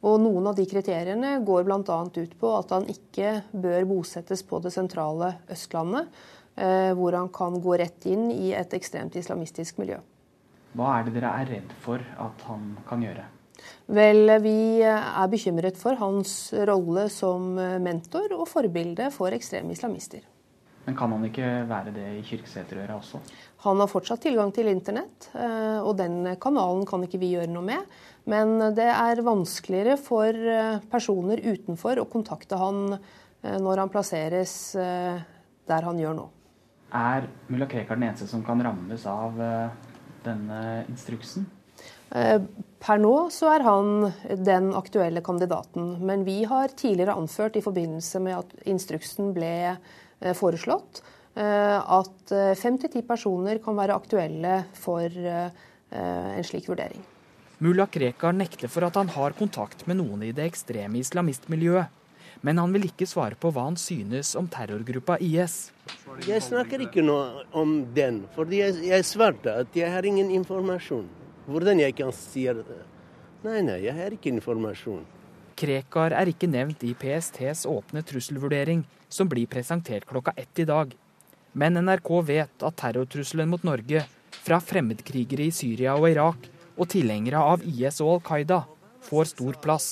Og 0.06 0.20
Noen 0.22 0.46
av 0.46 0.56
de 0.58 0.66
kriteriene 0.70 1.36
går 1.46 1.66
bl.a. 1.66 1.98
ut 2.06 2.34
på 2.40 2.50
at 2.54 2.74
han 2.76 2.86
ikke 2.90 3.40
bør 3.50 3.86
bosettes 3.90 4.44
på 4.46 4.60
det 4.62 4.70
sentrale 4.74 5.32
Østlandet, 5.50 6.12
eh, 6.54 6.92
hvor 6.94 7.16
han 7.18 7.32
kan 7.34 7.58
gå 7.62 7.78
rett 7.80 8.06
inn 8.06 8.28
i 8.30 8.52
et 8.54 8.76
ekstremt 8.76 9.18
islamistisk 9.18 9.80
miljø. 9.82 9.98
Hva 10.76 10.98
er 10.98 11.08
det 11.08 11.16
dere 11.16 11.32
er 11.40 11.50
redd 11.56 11.74
for 11.82 12.04
at 12.22 12.46
han 12.46 12.76
kan 12.86 13.02
gjøre? 13.02 13.26
Vel, 13.96 14.30
Vi 14.42 14.82
er 14.84 15.28
bekymret 15.32 15.78
for 15.80 15.98
hans 15.98 16.52
rolle 16.68 17.08
som 17.10 17.54
mentor 17.82 18.34
og 18.36 18.46
forbilde 18.50 19.10
for 19.14 19.34
ekstreme 19.34 19.72
islamister. 19.72 20.22
Men 20.86 20.94
kan 20.94 21.10
han 21.10 21.24
ikke 21.26 21.46
være 21.66 21.92
det 21.96 22.06
i 22.14 22.22
Kyrksæterøra 22.22 22.94
også? 23.00 23.18
Han 23.64 23.80
har 23.82 23.90
fortsatt 23.90 24.22
tilgang 24.22 24.52
til 24.54 24.68
internett, 24.70 25.30
eh, 25.34 25.80
og 25.82 25.96
den 25.98 26.36
kanalen 26.38 26.84
kan 26.86 27.02
ikke 27.02 27.18
vi 27.18 27.32
gjøre 27.32 27.50
noe 27.50 27.66
med. 27.66 27.96
Men 28.26 28.58
det 28.74 28.88
er 28.90 29.22
vanskeligere 29.22 29.94
for 30.02 30.34
eh, 30.34 30.80
personer 30.90 31.42
utenfor 31.44 32.00
å 32.02 32.08
kontakte 32.10 32.58
han 32.58 32.96
eh, 32.96 33.58
når 33.62 33.84
han 33.84 33.92
plasseres 33.92 34.54
eh, 34.82 35.20
der 35.66 35.86
han 35.86 36.00
gjør 36.00 36.16
nå. 36.18 36.24
Er 36.96 37.28
mulla 37.50 37.68
Krekar 37.70 37.98
den 37.98 38.08
eneste 38.08 38.26
som 38.30 38.42
kan 38.46 38.62
rammes 38.62 39.04
av 39.10 39.38
denne 40.24 40.58
instruksen? 40.86 41.44
Per 42.06 43.00
nå 43.02 43.14
så 43.34 43.50
er 43.50 43.64
han 43.66 44.06
den 44.46 44.68
aktuelle 44.78 45.20
kandidaten. 45.26 45.96
Men 46.06 46.22
vi 46.24 46.38
har 46.46 46.70
tidligere 46.78 47.16
anført 47.18 47.58
i 47.58 47.64
forbindelse 47.64 48.22
med 48.22 48.38
at 48.38 48.54
instruksen 48.70 49.34
ble 49.36 49.74
foreslått, 50.38 51.02
at 51.34 52.36
fem 52.62 52.78
til 52.80 52.94
ti 52.94 53.02
personer 53.10 53.58
kan 53.66 53.76
være 53.82 53.98
aktuelle 53.98 54.62
for 54.78 55.10
en 55.10 56.46
slik 56.46 56.70
vurdering. 56.70 57.02
Mulla 57.58 57.86
Krekar 57.86 58.34
nekter 58.36 58.68
for 58.68 58.84
at 58.84 58.98
han 59.00 59.08
har 59.14 59.32
kontakt 59.32 59.86
med 59.88 59.96
noen 59.96 60.26
i 60.26 60.32
det 60.36 60.44
ekstreme 60.44 60.98
islamistmiljøet. 61.00 61.88
Men 62.44 62.58
han 62.60 62.72
vil 62.74 62.84
ikke 62.84 63.06
svare 63.08 63.38
på 63.40 63.48
hva 63.48 63.62
han 63.70 63.78
synes 63.80 64.34
om 64.36 64.44
terrorgruppa 64.52 65.16
IS. 65.24 65.70
Jeg 66.28 66.42
snakker 66.44 66.82
ikke 66.84 67.00
noe 67.00 67.46
om 67.56 67.78
den, 67.96 68.26
for 68.34 68.50
jeg, 68.52 68.74
jeg 68.84 69.06
svarte 69.08 69.54
at 69.62 69.76
jeg 69.76 69.88
har 69.88 70.04
ingen 70.04 70.28
informasjon. 70.36 71.06
Hvordan 71.48 71.80
jeg 71.80 71.94
kan 71.96 72.12
si 72.12 72.44
det? 72.44 72.76
Nei, 73.46 73.62
nei, 73.64 73.78
jeg 73.86 73.96
har 73.96 74.12
ikke 74.12 74.34
informasjon. 74.34 75.06
Krekar 75.56 76.12
er 76.12 76.28
ikke 76.28 76.50
nevnt 76.52 76.84
i 76.84 76.92
PSTs 76.92 77.64
åpne 77.70 78.02
trusselvurdering, 78.04 78.82
som 79.08 79.30
blir 79.32 79.48
presentert 79.48 80.04
klokka 80.04 80.34
ett 80.36 80.60
i 80.60 80.68
dag. 80.68 80.92
Men 81.56 81.80
NRK 81.80 82.12
vet 82.28 82.66
at 82.68 82.76
terrortrusselen 82.82 83.48
mot 83.48 83.64
Norge 83.64 84.04
fra 84.42 84.60
fremmedkrigere 84.60 85.48
i 85.48 85.54
Syria 85.54 85.96
og 85.96 86.10
Irak 86.10 86.50
og 86.76 86.90
tilhengere 86.92 87.40
av 87.40 87.64
IS 87.66 88.00
og 88.04 88.16
Al 88.16 88.26
Qaida 88.30 88.64
får 89.06 89.32
stor 89.32 89.56
plass. 89.62 89.88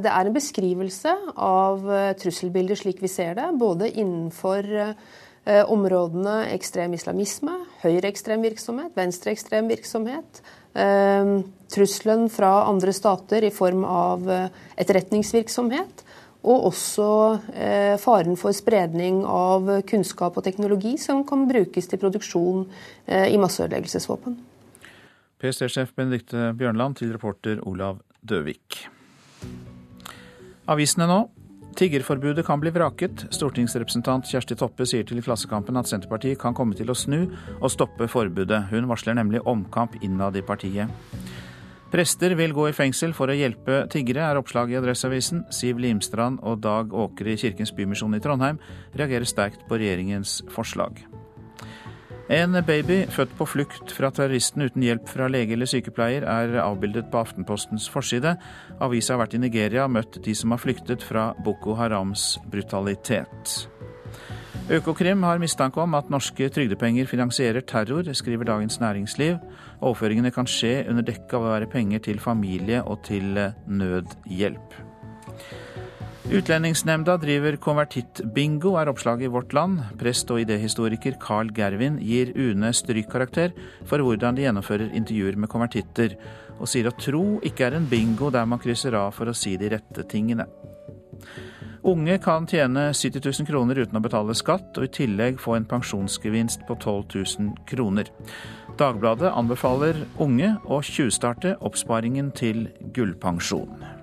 Det 0.00 0.10
er 0.10 0.28
en 0.28 0.36
beskrivelse 0.36 1.12
av 1.34 1.88
eh, 1.90 2.12
trusselbildet 2.20 2.78
slik 2.80 3.02
vi 3.02 3.10
ser 3.10 3.34
det, 3.38 3.48
både 3.58 3.90
innenfor 3.90 4.68
eh, 4.84 5.64
områdene 5.66 6.44
ekstrem 6.54 6.94
islamisme, 6.96 7.56
høyreekstrem 7.82 8.44
virksomhet, 8.46 8.94
venstreekstrem 8.96 9.68
virksomhet, 9.72 10.42
eh, 10.78 11.34
trusselen 11.74 12.28
fra 12.32 12.52
andre 12.70 12.94
stater 12.96 13.46
i 13.46 13.52
form 13.54 13.84
av 13.84 14.30
etterretningsvirksomhet, 14.30 16.06
og 16.40 16.70
også 16.70 17.06
faren 18.00 18.38
for 18.40 18.56
spredning 18.56 19.18
av 19.28 19.66
kunnskap 19.84 20.38
og 20.40 20.46
teknologi 20.46 20.94
som 20.96 21.20
kan 21.28 21.44
brukes 21.50 21.90
til 21.90 22.00
produksjon 22.00 22.62
i 23.04 23.36
masseødeleggelsesvåpen. 23.36 24.38
PST-sjef 25.40 25.94
Benedicte 25.96 26.52
Bjørnland 26.56 27.00
til 27.00 27.12
reporter 27.14 27.60
Olav 27.66 28.02
Døvik. 28.20 28.84
Avisene 30.70 31.08
nå. 31.10 31.20
Tiggerforbudet 31.78 32.44
kan 32.46 32.60
bli 32.60 32.72
vraket. 32.74 33.26
Stortingsrepresentant 33.32 34.26
Kjersti 34.28 34.56
Toppe 34.58 34.86
sier 34.88 35.06
til 35.06 35.22
Klassekampen 35.24 35.78
at 35.80 35.88
Senterpartiet 35.88 36.40
kan 36.40 36.56
komme 36.56 36.76
til 36.76 36.90
å 36.90 36.96
snu 36.98 37.22
og 37.60 37.70
stoppe 37.72 38.08
forbudet. 38.10 38.66
Hun 38.72 38.88
varsler 38.90 39.16
nemlig 39.16 39.42
omkamp 39.48 39.96
innad 40.04 40.36
i 40.36 40.44
partiet. 40.44 40.90
Prester 41.90 42.36
vil 42.38 42.52
gå 42.54 42.68
i 42.68 42.74
fengsel 42.74 43.10
for 43.16 43.32
å 43.32 43.34
hjelpe 43.34 43.80
tiggere, 43.90 44.22
er 44.22 44.38
oppslaget 44.38 44.76
i 44.76 44.78
Adresseavisen. 44.78 45.42
Siv 45.50 45.80
Limstrand 45.82 46.38
og 46.46 46.60
Dag 46.62 46.94
Åkre 46.94 47.34
i 47.34 47.40
Kirkens 47.40 47.74
Bymisjon 47.74 48.14
i 48.14 48.22
Trondheim 48.22 48.60
reagerer 48.94 49.26
sterkt 49.26 49.66
på 49.66 49.80
regjeringens 49.80 50.38
forslag. 50.54 51.02
En 52.30 52.54
baby 52.62 53.00
født 53.10 53.32
på 53.34 53.46
flukt 53.48 53.90
fra 53.90 54.06
terroristen 54.14 54.62
uten 54.62 54.84
hjelp 54.86 55.08
fra 55.10 55.26
lege 55.26 55.56
eller 55.56 55.66
sykepleier 55.66 56.22
er 56.30 56.60
avbildet 56.62 57.08
på 57.10 57.18
Aftenpostens 57.18 57.88
forside. 57.90 58.36
Avisa 58.78 59.16
har 59.16 59.24
vært 59.24 59.34
i 59.34 59.40
Nigeria 59.42 59.88
og 59.88 59.96
møtt 59.96 60.20
de 60.22 60.34
som 60.38 60.54
har 60.54 60.62
flyktet 60.62 61.02
fra 61.02 61.32
Boko 61.42 61.74
Harams 61.74 62.36
brutalitet. 62.52 63.56
Økokrim 64.70 65.24
har 65.26 65.42
mistanke 65.42 65.82
om 65.82 65.96
at 65.98 66.12
norske 66.14 66.46
trygdepenger 66.54 67.10
finansierer 67.10 67.66
terror, 67.66 68.06
skriver 68.14 68.46
Dagens 68.46 68.78
Næringsliv. 68.78 69.40
Overføringene 69.80 70.30
kan 70.30 70.46
skje 70.46 70.84
under 70.86 71.02
dekke 71.02 71.34
av 71.34 71.48
å 71.48 71.50
være 71.56 71.70
penger 71.72 72.06
til 72.06 72.22
familie 72.22 72.84
og 72.86 73.02
til 73.10 73.42
nødhjelp. 73.66 74.78
Utlendingsnemnda 76.30 77.16
driver 77.18 77.56
konvertittbingo, 77.58 78.76
er 78.78 78.86
oppslaget 78.92 79.26
i 79.26 79.30
Vårt 79.34 79.50
Land. 79.56 79.80
Prest 79.98 80.28
og 80.30 80.38
idéhistoriker 80.38 81.16
Carl 81.18 81.50
Gervin 81.50 81.96
gir 81.98 82.30
UNE 82.38 82.70
strykkarakter 82.70 83.50
for 83.90 83.98
hvordan 83.98 84.38
de 84.38 84.44
gjennomfører 84.44 84.94
intervjuer 84.94 85.34
med 85.34 85.50
konvertitter, 85.50 86.14
og 86.60 86.70
sier 86.70 86.86
at 86.86 87.02
tro 87.02 87.40
ikke 87.42 87.66
er 87.66 87.80
en 87.80 87.90
bingo 87.90 88.30
der 88.30 88.46
man 88.46 88.62
krysser 88.62 88.94
av 88.94 89.10
for 89.18 89.26
å 89.26 89.34
si 89.34 89.56
de 89.58 89.72
rette 89.74 90.06
tingene. 90.06 90.46
Unge 91.90 92.20
kan 92.22 92.46
tjene 92.46 92.92
70 92.94 93.26
000 93.26 93.50
kroner 93.50 93.82
uten 93.82 93.98
å 93.98 94.04
betale 94.04 94.36
skatt, 94.38 94.70
og 94.78 94.86
i 94.86 94.94
tillegg 95.00 95.40
få 95.42 95.58
en 95.58 95.66
pensjonsgevinst 95.66 96.62
på 96.68 96.78
12 96.78 97.16
000 97.40 97.64
kroner. 97.66 98.12
Dagbladet 98.78 99.34
anbefaler 99.34 100.04
unge 100.22 100.54
å 100.70 100.78
tjuvstarte 100.78 101.56
oppsparingen 101.58 102.30
til 102.38 102.68
gullpensjon. 102.94 103.99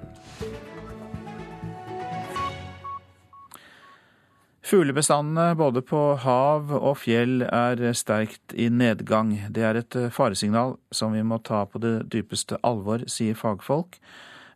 Fuglebestandene 4.68 5.54
både 5.56 5.80
på 5.88 6.00
hav 6.20 6.74
og 6.76 6.98
fjell 7.00 7.46
er 7.46 7.80
sterkt 7.96 8.52
i 8.52 8.66
nedgang. 8.68 9.30
Det 9.56 9.64
er 9.64 9.80
et 9.80 9.96
faresignal 10.12 10.76
som 10.92 11.16
vi 11.16 11.24
må 11.24 11.38
ta 11.40 11.62
på 11.72 11.80
det 11.80 11.94
dypeste 12.12 12.60
alvor, 12.68 13.06
sier 13.08 13.38
fagfolk. 13.40 13.96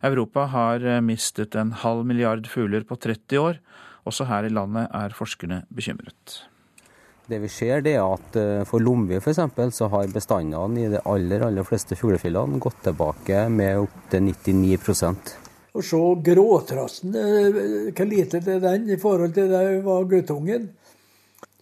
Europa 0.04 0.44
har 0.52 0.84
mistet 1.00 1.56
en 1.56 1.72
halv 1.80 2.04
milliard 2.04 2.44
fugler 2.50 2.84
på 2.84 3.00
30 3.00 3.40
år. 3.40 3.60
Også 4.04 4.28
her 4.28 4.44
i 4.44 4.52
landet 4.52 4.90
er 4.92 5.16
forskerne 5.16 5.62
bekymret. 5.72 6.42
Det 7.32 7.38
vi 7.40 7.48
ser 7.48 7.86
er 7.86 8.02
at 8.02 8.36
eh, 8.36 8.64
For 8.68 8.82
Lomvi 8.82 9.16
f.eks. 9.16 9.40
så 9.72 9.88
har 9.94 10.12
bestandene 10.12 10.82
i 10.82 10.90
de 10.92 11.00
aller, 11.08 11.46
aller 11.46 11.64
fleste 11.64 11.96
fuglefjellene 11.96 12.60
gått 12.60 12.82
tilbake 12.84 13.46
med 13.48 13.86
opptil 13.86 14.26
99 14.26 14.76
å 15.72 15.82
se 15.84 16.00
gråtrassen, 16.26 17.14
eh, 17.16 17.92
hvor 17.92 18.08
lite 18.08 18.40
det 18.44 18.58
er 18.58 18.64
den 18.64 18.90
i 18.92 18.98
forhold 19.00 19.34
til 19.36 19.48
det 19.52 19.82
var 19.84 20.08
guttungen. 20.10 20.70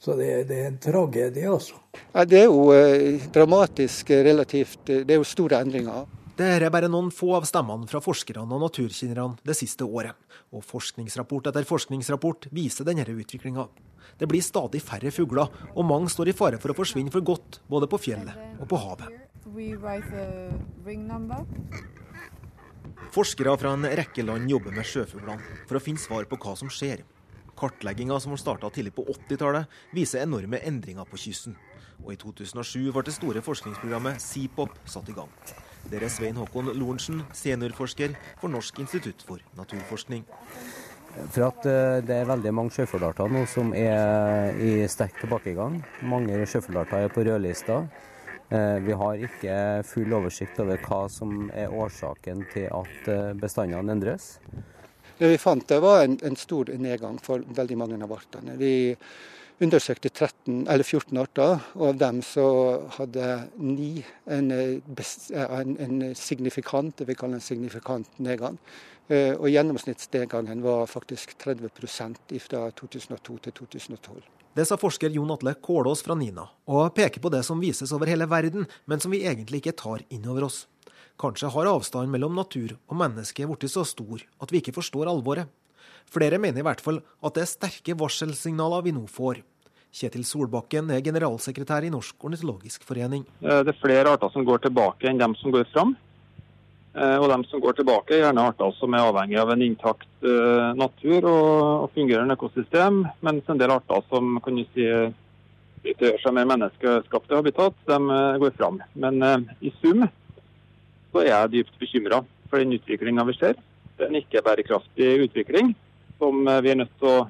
Så 0.00 0.16
det, 0.16 0.48
det, 0.48 0.56
er 0.56 0.70
en 0.70 0.78
tragedie, 0.80 1.44
altså. 1.44 1.76
Ja, 2.14 2.24
det 2.24 2.38
er 2.40 2.48
jo 2.48 2.70
eh, 2.72 3.20
dramatisk 3.32 4.10
eh, 4.10 4.24
relativt. 4.24 4.80
Det 4.88 5.04
er 5.04 5.20
jo 5.20 5.28
store 5.28 5.60
endringer. 5.60 6.08
Det 6.40 6.48
er 6.56 6.72
bare 6.72 6.88
noen 6.88 7.10
få 7.12 7.34
av 7.36 7.44
stemmene 7.44 7.84
fra 7.90 8.00
forskerne 8.00 8.48
og 8.48 8.62
naturkjennerne 8.64 9.44
det 9.44 9.58
siste 9.58 9.84
året. 9.84 10.16
Og 10.56 10.64
forskningsrapport 10.64 11.50
etter 11.50 11.68
forskningsrapport 11.68 12.48
viser 12.56 12.88
denne 12.88 13.04
utviklinga. 13.04 13.68
Det 14.16 14.28
blir 14.28 14.42
stadig 14.44 14.80
færre 14.82 15.12
fugler, 15.14 15.52
og 15.76 15.86
mange 15.86 16.08
står 16.12 16.32
i 16.32 16.36
fare 16.36 16.58
for 16.60 16.72
å 16.72 16.76
forsvinne 16.80 17.12
for 17.12 17.24
godt, 17.24 17.60
både 17.68 17.88
på 17.92 18.00
fjellet 18.00 18.60
og 18.60 18.66
på 18.72 18.80
havet. 18.80 19.08
Forskere 23.14 23.56
fra 23.58 23.72
en 23.74 23.88
rekke 24.00 24.22
land 24.22 24.50
jobber 24.50 24.74
med 24.76 24.86
sjøfuglene 24.86 25.64
for 25.66 25.78
å 25.78 25.82
finne 25.82 26.02
svar 26.02 26.28
på 26.30 26.38
hva 26.40 26.54
som 26.58 26.70
skjer. 26.70 27.02
Kartlegginga 27.60 28.16
som 28.22 28.36
starta 28.40 28.70
tidlig 28.72 28.94
på 28.96 29.04
80-tallet, 29.04 29.68
viser 29.96 30.22
enorme 30.24 30.60
endringer 30.64 31.08
på 31.08 31.18
kysten. 31.20 31.56
Og 32.04 32.14
i 32.14 32.20
2007 32.20 32.92
ble 32.94 33.02
det 33.04 33.16
store 33.16 33.42
forskningsprogrammet 33.44 34.22
SIPOP 34.24 34.78
satt 34.88 35.10
i 35.12 35.16
gang. 35.16 35.32
Der 35.90 36.04
er 36.04 36.12
Svein 36.12 36.38
Håkon 36.40 36.70
Lorentzen, 36.76 37.24
seniorforsker 37.36 38.14
for 38.40 38.52
Norsk 38.52 38.80
institutt 38.84 39.24
for 39.26 39.42
naturforskning. 39.58 40.24
For 41.34 41.48
at 41.48 41.66
eh, 41.66 41.98
det 42.06 42.20
er 42.20 42.28
veldig 42.28 42.52
mange 42.54 42.74
sjøfuglarter 42.74 43.32
nå 43.32 43.42
som 43.50 43.72
er 43.76 44.54
i 44.62 44.86
sterk 44.88 45.18
tilbakegang. 45.20 45.80
Mange 46.06 46.38
sjøfuglarter 46.46 47.08
er 47.08 47.12
på 47.12 47.24
rødlista. 47.26 47.82
Eh, 48.50 48.78
vi 48.82 48.92
har 48.98 49.24
ikke 49.28 49.56
full 49.86 50.12
oversikt 50.16 50.58
over 50.58 50.80
hva 50.82 51.04
som 51.12 51.50
er 51.54 51.70
årsaken 51.70 52.42
til 52.50 52.66
at 52.74 53.10
eh, 53.12 53.28
bestandene 53.38 53.94
endres. 53.94 54.32
Det 55.20 55.28
vi 55.30 55.38
fant 55.38 55.66
det 55.68 55.78
var 55.84 56.02
en, 56.02 56.16
en, 56.26 56.38
stor 56.38 56.72
nedgang 56.74 57.20
for 57.22 57.44
veldig 57.46 57.76
mange 57.78 58.00
av 58.02 58.14
artene. 58.16 58.56
Vi 58.58 58.96
undersøkte 59.62 60.08
13, 60.08 60.64
14 60.66 61.20
arter, 61.20 61.60
og 61.76 61.86
av 61.92 62.00
dem 62.00 62.22
så 62.26 62.46
hadde 62.96 63.28
ni 63.60 63.92
en, 64.26 64.50
en, 64.50 65.76
en 65.86 66.02
signifikant, 66.16 66.96
det 66.98 67.06
vi 67.06 67.18
kaller 67.20 67.38
en 67.38 67.44
signifikant 67.44 68.18
nedgang. 68.18 68.58
Eh, 69.10 69.36
og 69.36 69.46
gjennomsnittsnedgangen 69.52 70.66
var 70.66 70.90
faktisk 70.90 71.36
30% 71.38 72.34
fra 72.48 72.66
2002 72.82 73.38
til 73.46 73.58
2012. 73.62 74.39
Det 74.54 74.64
sa 74.66 74.74
forsker 74.74 75.12
Jon 75.14 75.30
Atle 75.30 75.52
Kålås 75.62 76.00
fra 76.02 76.16
NINA, 76.18 76.42
og 76.66 76.94
peker 76.96 77.22
på 77.22 77.30
det 77.30 77.44
som 77.46 77.60
vises 77.62 77.92
over 77.94 78.10
hele 78.10 78.26
verden, 78.26 78.66
men 78.90 78.98
som 78.98 79.12
vi 79.14 79.22
egentlig 79.22 79.60
ikke 79.60 79.76
tar 79.78 80.02
inn 80.10 80.26
over 80.26 80.48
oss. 80.48 80.64
Kanskje 81.20 81.52
har 81.54 81.70
avstanden 81.70 82.10
mellom 82.10 82.34
natur 82.34 82.74
og 82.88 82.98
menneske 82.98 83.46
blitt 83.46 83.70
så 83.70 83.84
stor 83.86 84.24
at 84.42 84.50
vi 84.50 84.58
ikke 84.58 84.74
forstår 84.74 85.10
alvoret. 85.12 85.46
Flere 86.10 86.40
mener 86.42 86.64
i 86.64 86.66
hvert 86.66 86.82
fall 86.82 86.98
at 87.22 87.36
det 87.36 87.44
er 87.44 87.52
sterke 87.52 87.94
varselsignaler 88.00 88.82
vi 88.82 88.94
nå 88.96 89.04
får. 89.06 89.44
Kjetil 89.94 90.26
Solbakken 90.26 90.90
er 90.90 91.04
generalsekretær 91.06 91.86
i 91.86 91.92
Norsk 91.94 92.26
ornitologisk 92.26 92.82
forening. 92.88 93.22
Det 93.38 93.70
er 93.70 93.78
flere 93.78 94.16
arter 94.16 94.34
som 94.34 94.46
går 94.48 94.64
tilbake 94.66 95.06
enn 95.10 95.20
dem 95.20 95.38
som 95.38 95.54
går 95.54 95.70
fram. 95.70 95.94
Eh, 96.90 97.16
og 97.22 97.28
de 97.30 97.38
som 97.46 97.62
går 97.62 97.76
tilbake, 97.78 98.16
er 98.16 98.24
gjerne 98.24 98.44
arter 98.50 98.72
som 98.74 98.94
er 98.94 99.06
avhengig 99.06 99.38
av 99.38 99.52
en 99.52 99.62
intakt 99.62 100.08
uh, 100.26 100.72
natur 100.74 101.26
og, 101.30 101.90
fungerende 101.94 102.34
økosystem, 102.34 103.04
mens 103.22 103.46
en 103.46 103.60
del 103.60 103.70
arter 103.70 104.02
som 104.10 104.40
kan 104.42 104.58
du 104.58 104.64
si 104.74 104.86
utgjør 105.80 106.18
seg 106.20 106.34
mer 106.34 106.48
menneskeskapte 106.50 107.38
habitat, 107.38 107.76
de 107.86 107.98
uh, 108.10 108.38
går 108.42 108.56
fram. 108.58 108.80
Men 108.98 109.22
i 109.62 109.70
sum 109.78 110.02
så 110.02 111.22
er 111.22 111.30
jeg 111.30 111.52
dypt 111.54 111.78
bekymra 111.78 112.24
for 112.50 112.58
den 112.58 112.74
utviklinga 112.74 113.26
vi 113.28 113.36
ser. 113.38 113.54
Det 113.94 114.06
er 114.06 114.10
en 114.10 114.18
ikke-bærekraftig 114.18 115.12
utvikling 115.28 115.70
som 116.18 116.42
vi 116.42 116.72
er 116.72 116.78
nødt 116.82 116.92
til 116.98 117.08
å 117.08 117.28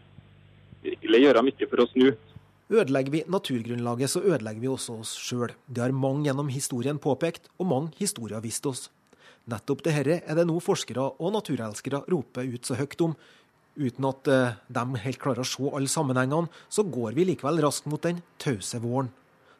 virkelig 0.84 1.20
gjøre 1.20 1.44
mye 1.44 1.68
for 1.68 1.84
å 1.84 1.86
snu. 1.90 2.08
Ødelegger 2.70 3.12
vi 3.12 3.20
naturgrunnlaget, 3.26 4.12
så 4.12 4.22
ødelegger 4.22 4.62
vi 4.62 4.70
også 4.70 4.96
oss 5.02 5.12
sjøl. 5.18 5.52
Det 5.66 5.82
har 5.82 5.92
mange 5.92 6.28
gjennom 6.28 6.48
historien 6.52 7.00
påpekt, 7.02 7.50
og 7.58 7.68
mange 7.72 7.92
historier 7.98 8.40
vist 8.44 8.66
oss. 8.70 8.88
Nettopp 9.48 9.84
dette 9.86 10.20
er 10.20 10.36
det 10.36 10.46
nå 10.46 10.58
forskere 10.62 11.06
og 11.18 11.32
naturelskere 11.34 12.02
roper 12.12 12.50
ut 12.50 12.66
så 12.66 12.76
høyt 12.78 13.00
om. 13.06 13.14
Uten 13.80 14.06
at 14.08 14.28
eh, 14.28 14.58
de 14.68 15.00
helt 15.06 15.20
klarer 15.22 15.44
å 15.44 15.48
se 15.48 15.70
alle 15.70 15.88
sammenhengene, 15.88 16.50
så 16.68 16.84
går 16.84 17.14
vi 17.16 17.24
likevel 17.30 17.62
raskt 17.64 17.88
mot 17.88 18.02
den 18.02 18.20
tause 18.42 18.80
våren. 18.82 19.08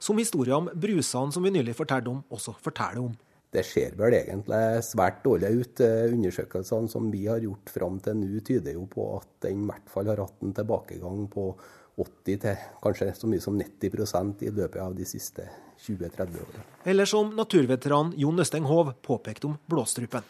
Som 0.01 0.21
historien 0.21 0.63
om 0.63 0.71
brusene 0.73 1.33
som 1.33 1.45
vi 1.45 1.53
nylig 1.55 1.77
fortalte 1.79 2.13
om, 2.13 2.23
også 2.33 2.57
forteller 2.61 3.05
om. 3.05 3.17
Det 3.51 3.65
ser 3.67 3.97
vel 3.99 4.15
egentlig 4.15 4.83
svært 4.87 5.25
dårlig 5.25 5.51
ut. 5.59 5.83
Eh, 5.83 6.13
undersøkelsene 6.15 6.91
som 6.93 7.09
vi 7.11 7.25
har 7.27 7.43
gjort 7.43 7.73
fram 7.73 7.99
til 8.05 8.19
nå, 8.21 8.45
tyder 8.47 8.77
jo 8.77 8.87
på 8.91 9.07
at 9.17 9.31
den 9.47 9.65
i 9.65 9.71
hvert 9.71 9.91
fall 9.91 10.11
har 10.13 10.23
hatt 10.23 10.47
en 10.47 10.55
tilbakegang 10.55 11.25
på 11.33 11.51
80 11.97 12.43
til 12.45 12.67
kanskje 12.83 13.11
så 13.17 13.31
mye 13.31 13.43
som 13.43 13.57
90% 13.59 14.45
i 14.47 14.53
løpet 14.55 14.81
av 14.83 14.95
de 14.97 15.07
siste 15.09 15.47
20-30 15.81 16.43
årene. 16.45 16.67
Eller 16.85 17.09
som 17.09 17.33
naturveteran 17.37 18.13
Jon 18.17 18.41
Østeng 18.41 18.69
Hov 18.69 18.93
påpekte 19.03 19.51
om 19.51 19.57
blåstrupen. 19.71 20.27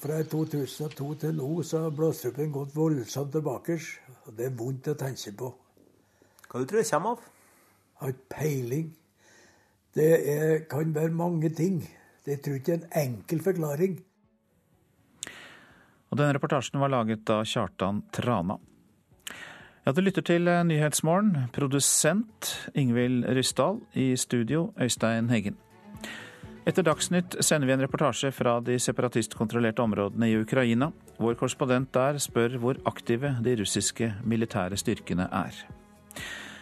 Fra 0.00 0.22
2002 0.24 1.08
til 1.20 1.34
nå 1.36 1.48
så 1.66 1.84
har 1.84 1.92
blåstrupen 1.92 2.52
gått 2.52 2.72
voldsomt 2.76 3.34
tilbake. 3.34 3.76
og 4.26 4.36
Det 4.36 4.46
er 4.48 4.56
vondt 4.56 4.88
å 4.88 4.96
tenke 4.96 5.32
på. 5.36 5.50
Hva 6.48 6.60
du 6.60 6.66
tror 6.66 6.80
det 6.80 6.90
kommer 6.90 7.16
av? 7.16 7.26
Har 8.00 8.14
ikke 8.14 8.32
peiling. 8.32 8.86
Det 9.92 10.08
er, 10.32 10.54
kan 10.70 10.94
være 10.94 11.12
mange 11.12 11.50
ting. 11.52 11.82
Det 12.24 12.40
tror 12.44 12.60
ikke 12.60 12.78
en 12.78 12.88
enkel 12.96 13.42
forklaring. 13.44 14.00
Og 16.10 16.18
Denne 16.18 16.34
reportasjen 16.34 16.80
var 16.82 16.90
laget 16.90 17.28
av 17.30 17.44
Kjartan 17.46 18.02
Trana. 18.14 18.56
Ja, 19.90 19.94
Du 19.94 20.04
lytter 20.06 20.22
til 20.22 20.46
eh, 20.46 20.60
Nyhetsmorgen. 20.62 21.48
Produsent 21.50 22.46
Ingvild 22.78 23.24
Ryssdal. 23.26 23.80
I 23.98 24.14
studio 24.14 24.68
Øystein 24.78 25.26
Heggen. 25.32 25.56
Etter 26.62 26.86
Dagsnytt 26.86 27.34
sender 27.42 27.66
vi 27.66 27.74
en 27.74 27.82
reportasje 27.82 28.30
fra 28.30 28.60
de 28.62 28.76
separatistkontrollerte 28.78 29.82
områdene 29.82 30.28
i 30.30 30.36
Ukraina. 30.38 30.92
Vår 31.18 31.34
korrespondent 31.34 31.90
der 31.90 32.20
spør 32.22 32.54
hvor 32.62 32.78
aktive 32.86 33.32
de 33.42 33.56
russiske 33.58 34.12
militære 34.22 34.78
styrkene 34.78 35.26
er. 35.26 35.58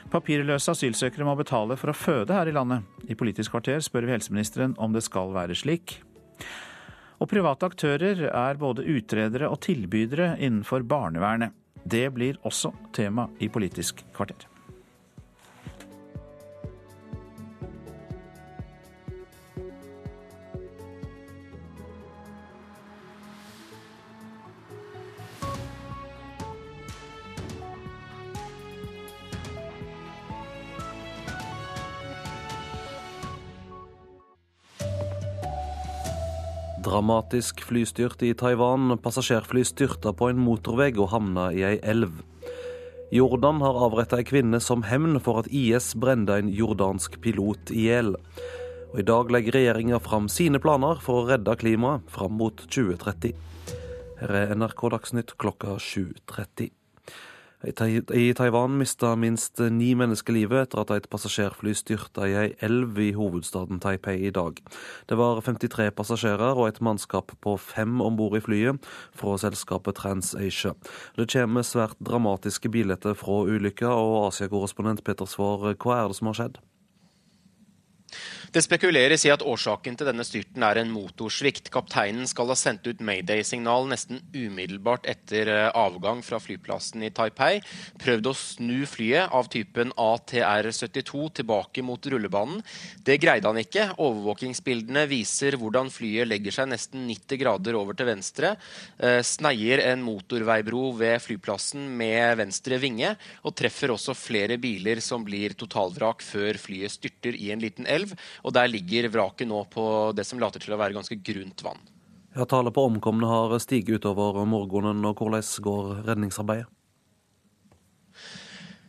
Papirløse 0.09 0.73
asylsøkere 0.73 1.29
må 1.29 1.37
betale 1.37 1.77
for 1.77 1.93
å 1.93 1.99
føde 2.07 2.33
her 2.33 2.49
i 2.49 2.57
landet. 2.57 2.89
I 3.13 3.19
Politisk 3.19 3.53
kvarter 3.53 3.85
spør 3.85 4.09
vi 4.09 4.17
helseministeren 4.17 4.73
om 4.81 4.97
det 4.97 5.05
skal 5.05 5.37
være 5.37 5.53
slik. 5.67 5.99
Og 7.21 7.29
private 7.29 7.69
aktører 7.69 8.31
er 8.33 8.57
både 8.57 8.89
utredere 8.89 9.53
og 9.53 9.61
tilbydere 9.69 10.39
innenfor 10.39 10.89
barnevernet. 10.89 11.53
Det 11.89 12.09
blir 12.15 12.37
også 12.45 12.73
tema 12.93 13.29
i 13.41 13.49
Politisk 13.49 14.05
kvarter. 14.17 14.48
Dramatisk 36.89 37.61
flystyrt 37.69 38.23
i 38.25 38.31
Taiwan. 38.33 38.95
Passasjerfly 39.05 39.61
styrta 39.67 40.15
på 40.17 40.31
en 40.31 40.39
motorvei 40.41 40.95
og 40.97 41.11
havna 41.13 41.51
i 41.53 41.61
ei 41.69 41.77
elv. 41.85 42.23
Jordan 43.13 43.61
har 43.61 43.77
avretta 43.85 44.17
ei 44.23 44.25
kvinne 44.25 44.57
som 44.65 44.87
hevn 44.89 45.19
for 45.21 45.43
at 45.43 45.51
IS 45.53 45.91
brente 46.01 46.39
en 46.41 46.49
jordansk 46.49 47.19
pilot 47.21 47.75
i 47.77 47.91
hjel. 47.91 48.15
I 48.97 49.05
dag 49.05 49.29
legger 49.29 49.59
regjeringa 49.59 50.01
fram 50.01 50.31
sine 50.33 50.63
planer 50.65 51.03
for 51.05 51.21
å 51.21 51.29
redde 51.29 51.59
klimaet 51.61 52.09
fram 52.09 52.39
mot 52.41 52.65
2030. 52.73 53.37
Her 54.23 54.37
er 54.41 54.57
NRK 54.57 54.89
Dagsnytt 54.97 55.37
klokka 55.37 55.77
7.30. 55.77 56.73
I 57.59 58.35
Taiwan 58.39 58.77
mista 58.79 59.17
minst 59.19 59.59
ni 59.59 59.89
mennesker 59.99 60.37
livet 60.37 60.69
etter 60.69 60.79
at 60.85 60.93
et 60.95 61.09
passasjerfly 61.11 61.73
styrta 61.75 62.29
i 62.31 62.37
ei 62.39 62.53
elv 62.63 63.01
i 63.03 63.09
hovedstaden 63.17 63.81
Taipei 63.83 64.29
i 64.29 64.31
dag. 64.31 64.61
Det 65.11 65.19
var 65.19 65.43
53 65.43 65.91
passasjerer 65.99 66.55
og 66.55 66.69
et 66.69 66.79
mannskap 66.79 67.35
på 67.43 67.57
fem 67.59 67.99
om 68.05 68.15
bord 68.15 68.39
i 68.39 68.45
flyet 68.47 68.79
fra 69.11 69.35
selskapet 69.43 69.99
TransAsia. 69.99 70.77
Det 71.19 71.27
kommer 71.35 71.67
svært 71.67 71.99
dramatiske 71.99 72.71
bilder 72.71 73.19
fra 73.19 73.43
ulykka, 73.51 73.91
og 73.91 74.29
Asia-korrespondent 74.29 75.03
Peter 75.03 75.27
Svaar, 75.27 75.73
hva 75.75 75.99
er 75.99 76.13
det 76.13 76.21
som 76.21 76.31
har 76.31 76.39
skjedd? 76.39 76.63
Det 78.49 78.63
spekuleres 78.65 79.27
i 79.27 79.31
at 79.33 79.43
årsaken 79.45 79.97
til 79.99 80.09
denne 80.09 80.25
styrten 80.25 80.63
er 80.65 80.81
en 80.81 80.93
motorsvikt. 80.93 81.69
Kapteinen 81.73 82.25
skal 82.29 82.49
ha 82.49 82.57
sendt 82.57 82.87
ut 82.89 83.03
mayday-signal 83.05 83.85
nesten 83.91 84.23
umiddelbart 84.33 85.05
etter 85.11 85.51
eh, 85.53 85.69
avgang 85.77 86.23
fra 86.25 86.41
flyplassen 86.41 87.05
i 87.05 87.11
Taipei. 87.13 87.59
Prøvd 88.01 88.31
å 88.31 88.35
snu 88.37 88.87
flyet 88.89 89.35
av 89.37 89.51
typen 89.53 89.93
ATR-72 90.01 91.27
tilbake 91.41 91.85
mot 91.85 92.09
rullebanen. 92.09 92.63
Det 93.05 93.19
greide 93.21 93.51
han 93.51 93.61
ikke. 93.61 93.91
Overvåkingsbildene 94.01 95.05
viser 95.11 95.59
hvordan 95.61 95.93
flyet 95.93 96.31
legger 96.31 96.57
seg 96.57 96.71
nesten 96.73 97.05
90 97.11 97.43
grader 97.45 97.77
over 97.77 97.99
til 97.99 98.09
venstre, 98.09 98.55
eh, 98.97 99.21
sneier 99.21 99.85
en 99.91 100.03
motorveibro 100.07 100.95
ved 100.97 101.21
flyplassen 101.21 101.85
med 102.01 102.41
venstre 102.41 102.81
vinge, 102.81 103.13
og 103.45 103.57
treffer 103.61 103.93
også 103.93 104.17
flere 104.17 104.57
biler 104.57 105.05
som 105.05 105.21
blir 105.27 105.53
totalvrak 105.59 106.25
før 106.25 106.57
flyet 106.57 106.97
styrter 106.97 107.37
i 107.37 107.53
en 107.53 107.61
liten 107.61 107.85
elv 107.85 107.98
og 108.45 108.55
der 108.55 108.71
ligger 108.71 109.09
vraket 109.13 109.49
nå 109.51 109.65
på 109.73 109.85
det 110.17 110.27
som 110.29 110.41
later 110.43 110.63
til 110.63 110.77
å 110.77 110.81
være 110.81 110.97
ganske 110.97 111.19
grunt 111.25 111.65
vann. 111.67 111.81
Ja, 112.37 112.45
Tallet 112.47 112.75
på 112.77 112.85
omkomne 112.87 113.27
har 113.27 113.57
stiget 113.59 113.99
utover 113.99 114.45
morgenen. 114.47 115.05
og 115.05 115.19
Hvordan 115.19 115.43
går 115.65 115.95
redningsarbeidet? 116.07 116.69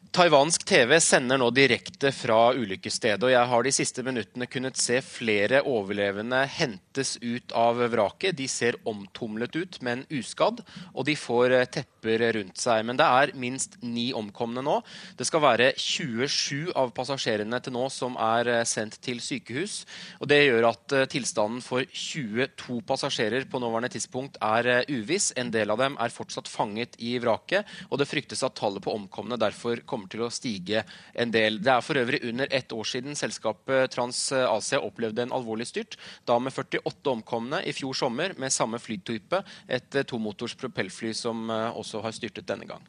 Taiwansk 0.10 0.64
TV 0.66 0.95
sender 1.05 1.38
nå 1.38 1.51
direkte 1.53 2.10
fra 2.16 2.49
ulykkesstedet, 2.57 3.22
og 3.28 3.30
jeg 3.30 3.49
har 3.51 3.66
de 3.66 3.72
siste 3.76 4.01
minuttene 4.01 4.47
kunnet 4.49 4.80
se 4.82 4.97
flere 5.05 5.60
overlevende 5.70 6.39
hentes 6.49 7.12
ut 7.22 7.53
av 7.53 7.78
vraket. 7.93 8.34
De 8.39 8.47
ser 8.49 8.80
omtumlet 8.89 9.53
ut, 9.53 9.78
men 9.86 10.01
uskadd, 10.10 10.64
og 10.95 11.05
de 11.05 11.14
får 11.14 11.53
tepper 11.76 12.24
rundt 12.39 12.57
seg. 12.57 12.88
Men 12.89 12.97
det 12.97 13.05
er 13.05 13.34
minst 13.38 13.78
ni 13.86 14.07
omkomne 14.18 14.64
nå. 14.66 14.80
Det 15.20 15.28
skal 15.30 15.43
være 15.43 15.70
27 15.78 16.74
av 16.74 16.89
passasjerene 16.97 17.62
til 17.62 17.78
nå 17.78 17.86
som 17.93 18.18
er 18.18 18.49
sendt 18.66 18.97
til 19.05 19.22
sykehus. 19.22 19.84
og 20.18 20.34
Det 20.34 20.41
gjør 20.41 20.72
at 20.72 20.97
tilstanden 21.14 21.62
for 21.62 21.86
22 21.86 22.80
passasjerer 22.89 23.45
på 23.45 23.62
nåværende 23.62 23.93
tidspunkt 23.93 24.41
er 24.41 24.89
uviss. 24.89 25.30
En 25.38 25.53
del 25.53 25.70
av 25.70 25.86
dem 25.86 26.01
er 26.01 26.18
fortsatt 26.18 26.49
fanget 26.49 26.97
i 26.97 27.20
vraket, 27.22 27.70
og 27.93 28.01
det 28.01 28.10
fryktes 28.10 28.41
at 28.47 28.57
tallet 28.57 28.82
på 28.82 28.97
omkomne 28.97 29.38
derfor 29.38 29.86
kommer 29.86 29.98
kommer 29.99 30.11
til 30.11 30.23
å 30.25 30.31
stige 30.33 30.83
en 31.13 31.33
del. 31.33 31.59
Det 31.61 31.73
er 31.75 31.85
for 31.85 31.99
øvrig 31.99 32.23
under 32.31 32.49
ett 32.55 32.71
år 32.73 32.87
siden 32.87 33.17
selskapet 33.19 33.91
TransAsia 33.93 34.81
opplevde 34.85 35.25
en 35.25 35.35
alvorlig 35.35 35.67
styrt. 35.69 35.99
Da 36.25 36.39
med 36.39 36.55
48 36.55 37.11
omkomne 37.11 37.61
i 37.67 37.75
fjor 37.75 37.97
sommer 37.97 38.35
med 38.39 38.53
samme 38.55 38.79
flytype, 38.79 39.43
et 39.67 40.01
tomotors 40.07 40.55
propellfly 40.59 41.13
som 41.13 41.49
eh, 41.51 41.69
også 41.75 42.03
har 42.05 42.15
styrtet 42.15 42.47
denne 42.47 42.69
gang. 42.69 42.85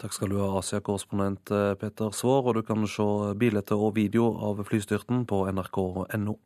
Takk 0.00 0.14
skal 0.16 0.32
du 0.32 0.40
ha, 0.40 0.48
Asia-korrespondent 0.58 1.52
eh, 1.54 1.74
Peter 1.78 2.14
Svaar, 2.14 2.48
og 2.48 2.56
du 2.58 2.64
kan 2.66 2.86
se 2.90 3.04
bilder 3.38 3.76
og 3.76 3.94
video 3.98 4.32
av 4.42 4.64
flystyrten 4.66 5.22
på 5.30 5.44
nrk.no. 5.52 6.38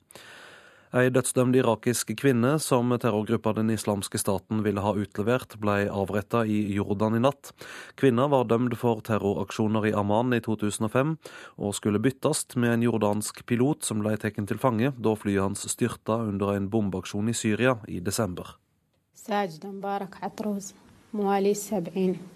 Ei 0.96 1.10
dødsdømt 1.12 1.56
irakisk 1.58 2.14
kvinne 2.16 2.54
som 2.64 2.94
terrorgruppa 2.96 3.52
Den 3.52 3.68
islamske 3.74 4.16
staten 4.16 4.62
ville 4.64 4.80
ha 4.80 4.94
utlevert, 4.96 5.58
ble 5.60 5.84
avretta 5.92 6.46
i 6.48 6.62
Jordan 6.72 7.18
i 7.18 7.20
natt. 7.20 7.52
Kvinna 8.00 8.24
var 8.32 8.48
dømt 8.48 8.72
for 8.80 9.02
terroraksjoner 9.04 9.90
i 9.90 9.92
Amman 9.92 10.32
i 10.32 10.40
2005, 10.40 11.18
og 11.60 11.76
skulle 11.76 12.00
byttes 12.00 12.46
med 12.56 12.72
en 12.72 12.88
jordansk 12.88 13.44
pilot 13.44 13.84
som 13.84 14.00
ble 14.00 14.16
tatt 14.16 14.40
til 14.48 14.58
fange 14.62 14.94
da 14.96 15.12
flyet 15.12 15.44
hans 15.44 15.68
styrta 15.68 16.22
under 16.24 16.56
en 16.56 16.72
bombeaksjon 16.72 17.28
i 17.28 17.36
Syria 17.36 17.76
i 17.86 18.00
desember. 18.00 18.56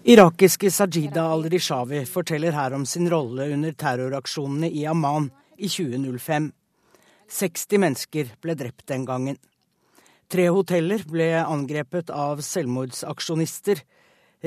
Irakiske 0.05 0.71
Sajida 0.71 1.25
al-Rishawi 1.33 2.05
forteller 2.05 2.53
her 2.53 2.75
om 2.77 2.85
sin 2.85 3.09
rolle 3.09 3.49
under 3.55 3.73
terroraksjonene 3.73 4.69
i 4.69 4.85
Amman 4.85 5.31
i 5.57 5.69
2005. 5.73 6.53
60 7.33 7.81
mennesker 7.81 8.35
ble 8.45 8.55
drept 8.59 8.87
den 8.91 9.07
gangen. 9.09 9.39
Tre 10.33 10.49
hoteller 10.53 11.03
ble 11.09 11.29
angrepet 11.41 12.13
av 12.13 12.41
selvmordsaksjonister. 12.45 13.81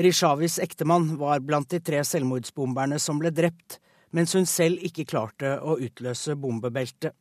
Rishavis 0.02 0.58
ektemann 0.62 1.12
var 1.20 1.42
blant 1.46 1.70
de 1.72 1.80
tre 1.82 2.02
selvmordsbomberne 2.04 2.98
som 3.02 3.20
ble 3.22 3.30
drept, 3.34 3.78
mens 4.10 4.34
hun 4.36 4.46
selv 4.46 4.82
ikke 4.86 5.06
klarte 5.08 5.56
å 5.60 5.78
utløse 5.82 6.36
bombebeltet. 6.38 7.14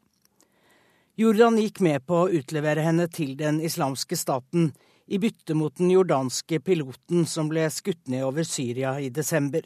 Jordan 1.15 1.57
gikk 1.61 1.79
med 1.79 2.03
på 2.05 2.25
å 2.25 2.31
utlevere 2.41 2.83
henne 2.83 3.07
til 3.07 3.37
den 3.39 3.61
islamske 3.63 4.17
staten 4.19 4.73
i 5.07 5.19
bytte 5.21 5.55
mot 5.55 5.77
den 5.77 5.93
jordanske 5.93 6.59
piloten 6.59 7.23
som 7.29 7.47
ble 7.47 7.69
skutt 7.71 8.09
ned 8.11 8.25
over 8.27 8.43
Syria 8.43 8.97
i 8.99 9.07
desember. 9.13 9.63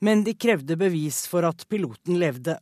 Men 0.00 0.22
de 0.22 0.36
krevde 0.38 0.76
bevis 0.78 1.24
for 1.26 1.48
at 1.48 1.64
piloten 1.68 2.20
levde. 2.20 2.58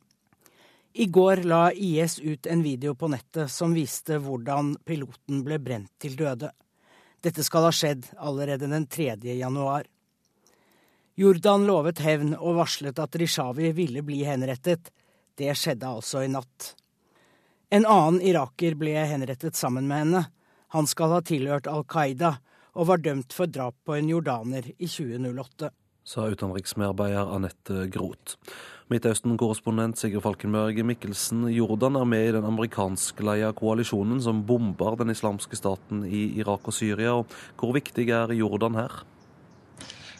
I 0.97 1.07
går 1.07 1.37
la 1.37 1.73
IS 1.73 2.21
ut 2.21 2.47
en 2.47 2.63
video 2.63 2.95
på 2.95 3.09
nettet 3.11 3.51
som 3.51 3.73
viste 3.75 4.21
hvordan 4.23 4.77
piloten 4.87 5.41
ble 5.43 5.59
brent 5.59 5.91
til 5.99 6.15
døde. 6.15 6.53
Dette 7.19 7.43
skal 7.43 7.67
ha 7.67 7.73
skjedd 7.75 8.13
allerede 8.15 8.69
den 8.71 8.87
3. 8.87 9.17
januar. 9.35 9.89
Jordan 11.19 11.67
lovet 11.67 11.99
hevn 11.99 12.37
og 12.37 12.61
varslet 12.61 13.01
at 13.03 13.19
Rishawi 13.19 13.73
ville 13.75 14.05
bli 14.07 14.21
henrettet. 14.23 14.93
Det 15.35 15.51
skjedde 15.59 15.91
altså 15.97 16.23
i 16.23 16.31
natt. 16.31 16.77
En 17.75 17.89
annen 17.91 18.21
iraker 18.23 18.79
ble 18.79 18.95
henrettet 18.95 19.59
sammen 19.59 19.91
med 19.91 20.05
henne. 20.05 20.23
Han 20.79 20.87
skal 20.87 21.11
ha 21.17 21.25
tilhørt 21.27 21.67
Al 21.67 21.83
Qaida 21.91 22.37
og 22.79 22.87
var 22.93 23.03
dømt 23.03 23.35
for 23.35 23.51
drap 23.51 23.75
på 23.83 23.99
en 23.99 24.15
jordaner 24.15 24.71
i 24.79 24.87
2008. 24.87 25.75
Sa 26.07 26.29
utenriksmedarbeider 26.31 27.35
Anette 27.35 27.89
Groth. 27.91 28.39
Midtøsten-korrespondent 28.93 29.97
Sigurd 29.97 30.27
Falkenberg 30.27 30.77
Mikkelsen, 30.85 31.47
Jordan 31.49 31.97
er 31.97 32.05
med 32.05 32.27
i 32.29 32.33
den 32.37 32.45
amerikanskleia 32.45 33.49
koalisjonen 33.57 34.19
som 34.21 34.43
bomber 34.45 34.99
den 35.01 35.09
islamske 35.15 35.57
staten 35.57 36.03
i 36.05 36.27
Irak 36.43 36.69
og 36.69 36.77
Syria. 36.77 37.15
Hvor 37.57 37.73
viktig 37.73 38.11
er 38.13 38.35
Jordan 38.37 38.77
her? 38.77 38.99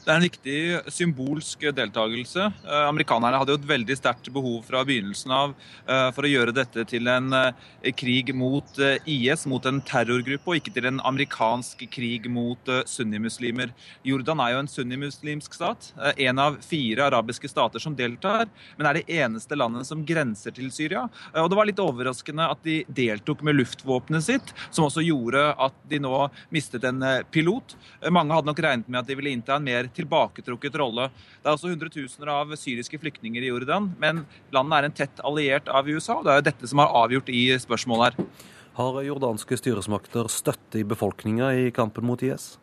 Det 0.05 0.13
er 0.13 0.19
en 0.21 0.27
viktig 0.27 0.93
symbolsk 0.93 1.63
deltakelse. 1.73 2.51
Eh, 2.69 2.83
amerikanerne 2.91 3.39
hadde 3.41 3.55
jo 3.55 3.57
et 3.57 3.69
veldig 3.71 3.95
sterkt 3.97 4.27
behov 4.35 4.59
fra 4.67 4.83
begynnelsen 4.85 5.31
av 5.33 5.55
eh, 5.57 6.11
for 6.13 6.29
å 6.29 6.29
gjøre 6.29 6.53
dette 6.53 6.83
til 6.91 7.09
en 7.09 7.33
eh, 7.33 7.89
krig 7.97 8.35
mot 8.37 8.69
IS, 9.09 9.47
mot 9.49 9.65
en 9.65 9.81
terrorgruppe, 9.81 10.45
og 10.45 10.59
ikke 10.61 10.75
til 10.77 10.91
en 10.91 11.01
amerikansk 11.09 11.87
krig 11.89 12.29
mot 12.29 12.69
sunnimuslimer. 12.85 13.73
Jordan 14.05 14.43
er 14.45 14.53
jo 14.53 14.59
en 14.67 14.69
sunnimuslimsk 14.69 15.57
stat. 15.57 15.89
En 16.21 16.43
av 16.43 16.61
fire 16.61 17.09
arabiske 17.09 17.49
stater 17.49 17.81
som 17.81 17.97
deltar, 17.97 18.53
men 18.77 18.91
er 18.91 19.01
det 19.01 19.07
eneste 19.23 19.57
landet 19.57 19.89
som 19.89 20.05
grenser 20.05 20.53
til 20.53 20.69
Syria. 20.75 21.07
Og 21.41 21.49
det 21.49 21.59
var 21.59 21.69
litt 21.71 21.81
overraskende 21.81 22.51
at 22.53 22.61
de 22.67 22.83
deltok 22.93 23.41
med 23.47 23.57
luftvåpenet 23.57 24.29
sitt, 24.29 24.53
som 24.69 24.91
også 24.91 25.05
gjorde 25.07 25.47
at 25.55 25.81
de 25.89 26.03
nå 26.05 26.27
mistet 26.53 26.85
en 26.89 27.01
pilot. 27.33 27.77
Mange 28.13 28.37
hadde 28.37 28.53
nok 28.53 28.65
regnet 28.69 28.91
med 28.91 29.01
at 29.01 29.09
de 29.09 29.17
ville 29.21 29.33
innta 29.33 29.57
en 29.57 29.65
mer 29.65 29.94
tilbaketrukket 29.97 30.79
rolle. 30.81 31.09
Det 31.43 31.51
er 31.51 31.55
også 31.57 31.71
hundretusener 31.73 32.33
av 32.35 32.57
syriske 32.59 32.99
flyktninger 33.01 33.45
i 33.45 33.53
Jordan, 33.53 33.93
men 34.01 34.25
landet 34.55 34.79
er 34.79 34.89
en 34.89 34.99
tett 35.03 35.23
alliert 35.25 35.71
av 35.71 35.89
USA. 35.89 36.19
og 36.19 36.27
Det 36.27 36.35
er 36.35 36.43
jo 36.43 36.49
dette 36.51 36.71
som 36.71 36.83
har 36.83 36.99
avgjort 37.05 37.31
i 37.31 37.47
spørsmålet 37.63 38.13
her. 38.19 38.29
Har 38.75 39.01
jordanske 39.07 39.59
styresmakter 39.61 40.27
støtte 40.33 40.81
i 40.81 40.87
befolkninga 40.89 41.53
i 41.55 41.71
kampen 41.71 42.07
mot 42.09 42.23
IS? 42.27 42.57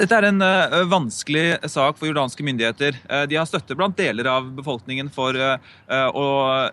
Dette 0.00 0.16
er 0.16 0.26
en 0.28 0.42
uh, 0.44 0.82
vanskelig 0.90 1.58
sak 1.70 1.98
for 1.98 2.08
jordanske 2.08 2.44
myndigheter. 2.44 2.96
Uh, 3.08 3.24
de 3.30 3.38
har 3.38 3.48
støtte 3.48 3.76
blant 3.78 3.96
deler 3.96 4.28
av 4.30 4.48
befolkningen 4.56 5.10
for, 5.12 5.36
uh, 5.36 6.68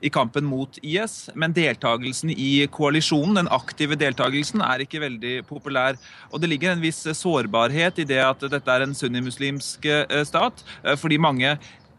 i 0.00 0.12
kampen 0.12 0.46
mot 0.46 0.78
IS, 0.82 1.30
men 1.34 1.54
deltakelsen 1.56 2.32
i 2.32 2.66
koalisjonen, 2.72 3.38
den 3.40 3.50
aktive 3.52 3.98
deltakelsen, 3.98 4.62
er 4.64 4.84
ikke 4.84 5.02
veldig 5.02 5.34
populær. 5.48 5.98
Og 6.32 6.40
Det 6.40 6.50
ligger 6.50 6.74
en 6.74 6.84
viss 6.84 7.02
sårbarhet 7.16 7.98
i 8.02 8.08
det 8.08 8.20
at 8.22 8.44
dette 8.50 8.72
er 8.72 8.84
en 8.84 8.94
sunnimuslimsk 8.94 9.88
stat, 10.28 10.62
fordi 11.00 11.18
mange 11.18 11.56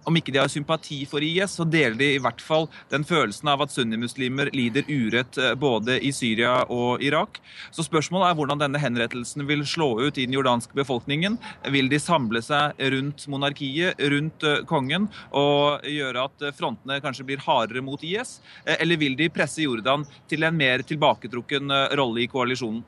om 0.07 0.17
ikke 0.17 0.33
de 0.33 0.39
har 0.41 0.51
sympati 0.51 1.01
for 1.09 1.23
IS, 1.23 1.57
så 1.57 1.65
deler 1.67 1.97
de 1.99 2.09
i 2.15 2.21
hvert 2.23 2.41
fall 2.43 2.67
den 2.91 3.05
følelsen 3.07 3.51
av 3.51 3.63
at 3.65 3.73
sunnimuslimer 3.73 4.51
lider 4.55 4.87
urett 4.87 5.37
eh, 5.41 5.53
både 5.59 5.99
i 5.99 6.13
Syria 6.15 6.61
og 6.73 7.03
Irak. 7.03 7.41
Så 7.75 7.85
spørsmålet 7.85 8.29
er 8.29 8.39
hvordan 8.39 8.61
denne 8.63 8.81
henrettelsen 8.81 9.45
vil 9.49 9.65
slå 9.67 9.89
ut 10.05 10.17
i 10.17 10.27
den 10.27 10.37
jordanske 10.37 10.77
befolkningen. 10.77 11.37
Vil 11.73 11.91
de 11.91 11.99
samle 12.01 12.41
seg 12.45 12.79
rundt 12.95 13.27
monarkiet, 13.31 13.99
rundt 14.13 14.47
eh, 14.47 14.63
kongen, 14.69 15.09
og 15.35 15.83
gjøre 15.87 16.27
at 16.29 16.47
frontene 16.57 17.01
kanskje 17.03 17.27
blir 17.27 17.43
hardere 17.43 17.83
mot 17.83 18.03
IS? 18.03 18.37
Eller 18.77 18.99
vil 18.99 19.17
de 19.19 19.29
presse 19.33 19.65
Jordan 19.65 20.05
til 20.29 20.47
en 20.47 20.57
mer 20.57 20.83
tilbaketrukken 20.87 21.73
rolle 21.99 22.23
i 22.23 22.29
koalisjonen? 22.31 22.85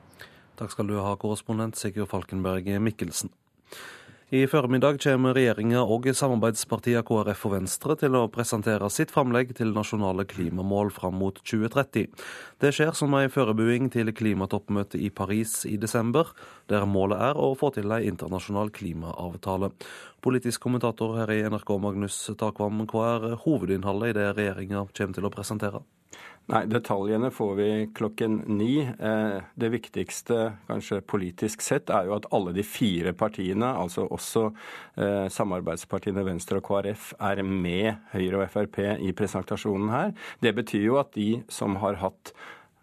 Takk 0.60 0.74
skal 0.74 0.90
du 0.90 0.98
ha, 1.00 1.14
korrespondent 1.20 1.78
Sigurd 1.80 2.10
Falkenberg 2.10 2.68
Mikkelsen. 2.84 3.32
I 4.30 4.44
formiddag 4.46 5.00
kommer 5.02 5.34
regjeringa 5.34 5.80
og 5.90 6.04
samarbeidspartiene 6.14 7.02
KrF 7.02 7.40
og 7.48 7.54
Venstre 7.56 7.96
til 7.98 8.14
å 8.14 8.28
presentere 8.30 8.86
sitt 8.94 9.10
framlegg 9.10 9.50
til 9.58 9.72
nasjonale 9.74 10.22
klimamål 10.30 10.92
fram 10.94 11.18
mot 11.18 11.40
2030. 11.42 12.06
Det 12.62 12.70
skjer 12.70 12.94
som 12.94 13.18
en 13.18 13.32
forberedelse 13.34 13.90
til 13.96 14.14
klimatoppmøtet 14.14 15.02
i 15.02 15.10
Paris 15.10 15.64
i 15.66 15.74
desember, 15.82 16.30
der 16.70 16.86
målet 16.86 17.18
er 17.32 17.42
å 17.42 17.56
få 17.58 17.72
til 17.74 17.90
en 17.90 18.06
internasjonal 18.06 18.70
klimaavtale. 18.70 19.72
Politisk 20.22 20.62
kommentator 20.62 21.18
her 21.18 21.34
i 21.34 21.42
NRK, 21.50 21.74
Magnus 21.82 22.22
Takvam, 22.38 22.86
hva 22.86 23.16
er 23.16 23.40
hovedinnholdet 23.42 24.14
i 24.14 24.20
det 24.20 24.34
regjeringa 24.36 24.86
kommer 24.94 25.18
til 25.18 25.26
å 25.26 25.34
presentere? 25.40 25.82
Nei, 26.50 26.64
Detaljene 26.66 27.28
får 27.30 27.54
vi 27.54 27.68
klokken 27.94 28.40
ni. 28.50 28.80
Eh, 28.82 29.42
det 29.54 29.68
viktigste, 29.70 30.38
kanskje 30.66 30.98
politisk 31.06 31.62
sett, 31.62 31.92
er 31.94 32.08
jo 32.08 32.16
at 32.16 32.26
alle 32.34 32.50
de 32.56 32.64
fire 32.66 33.12
partiene, 33.14 33.68
altså 33.78 34.08
også 34.10 34.48
eh, 34.98 35.28
samarbeidspartiene 35.30 36.24
Venstre 36.26 36.58
og 36.58 36.66
KrF, 36.66 37.12
er 37.22 37.44
med 37.46 38.00
Høyre 38.16 38.40
og 38.40 38.50
Frp 38.50 38.80
i 38.98 39.12
presentasjonen 39.14 39.92
her. 39.94 40.16
Det 40.42 40.56
betyr 40.58 40.88
jo 40.88 40.98
at 40.98 41.14
de 41.14 41.44
som 41.52 41.78
har 41.84 42.00
hatt 42.02 42.34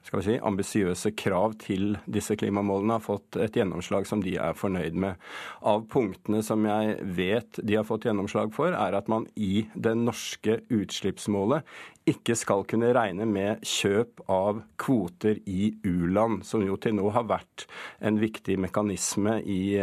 skal 0.08 0.22
vi 0.22 0.26
si, 0.30 0.38
ambisiøse 0.40 1.12
krav 1.20 1.58
til 1.60 1.98
disse 2.08 2.38
klimamålene 2.40 2.96
har 2.96 3.04
fått 3.04 3.38
et 3.44 3.58
gjennomslag 3.60 4.08
som 4.08 4.24
de 4.24 4.38
er 4.40 4.56
fornøyd 4.56 4.96
med. 5.04 5.20
Av 5.68 5.84
punktene 5.92 6.40
som 6.46 6.64
jeg 6.68 6.96
vet 7.18 7.60
de 7.60 7.76
har 7.76 7.88
fått 7.88 8.08
gjennomslag 8.08 8.54
for, 8.56 8.72
er 8.72 8.96
at 8.96 9.12
man 9.12 9.28
i 9.36 9.68
det 9.76 9.98
norske 10.00 10.62
utslippsmålet 10.74 11.68
ikke 12.08 12.38
skal 12.40 12.64
kunne 12.70 12.94
regne 12.96 13.26
med 13.28 13.66
kjøp 13.68 14.24
av 14.32 14.62
kvoter 14.80 15.42
i 15.44 15.74
u-land, 15.84 16.46
som 16.48 16.64
jo 16.64 16.78
til 16.80 16.96
nå 16.96 17.10
har 17.12 17.28
vært 17.28 17.66
en 18.00 18.20
viktig 18.22 18.56
mekanisme 18.64 19.42
i, 19.44 19.76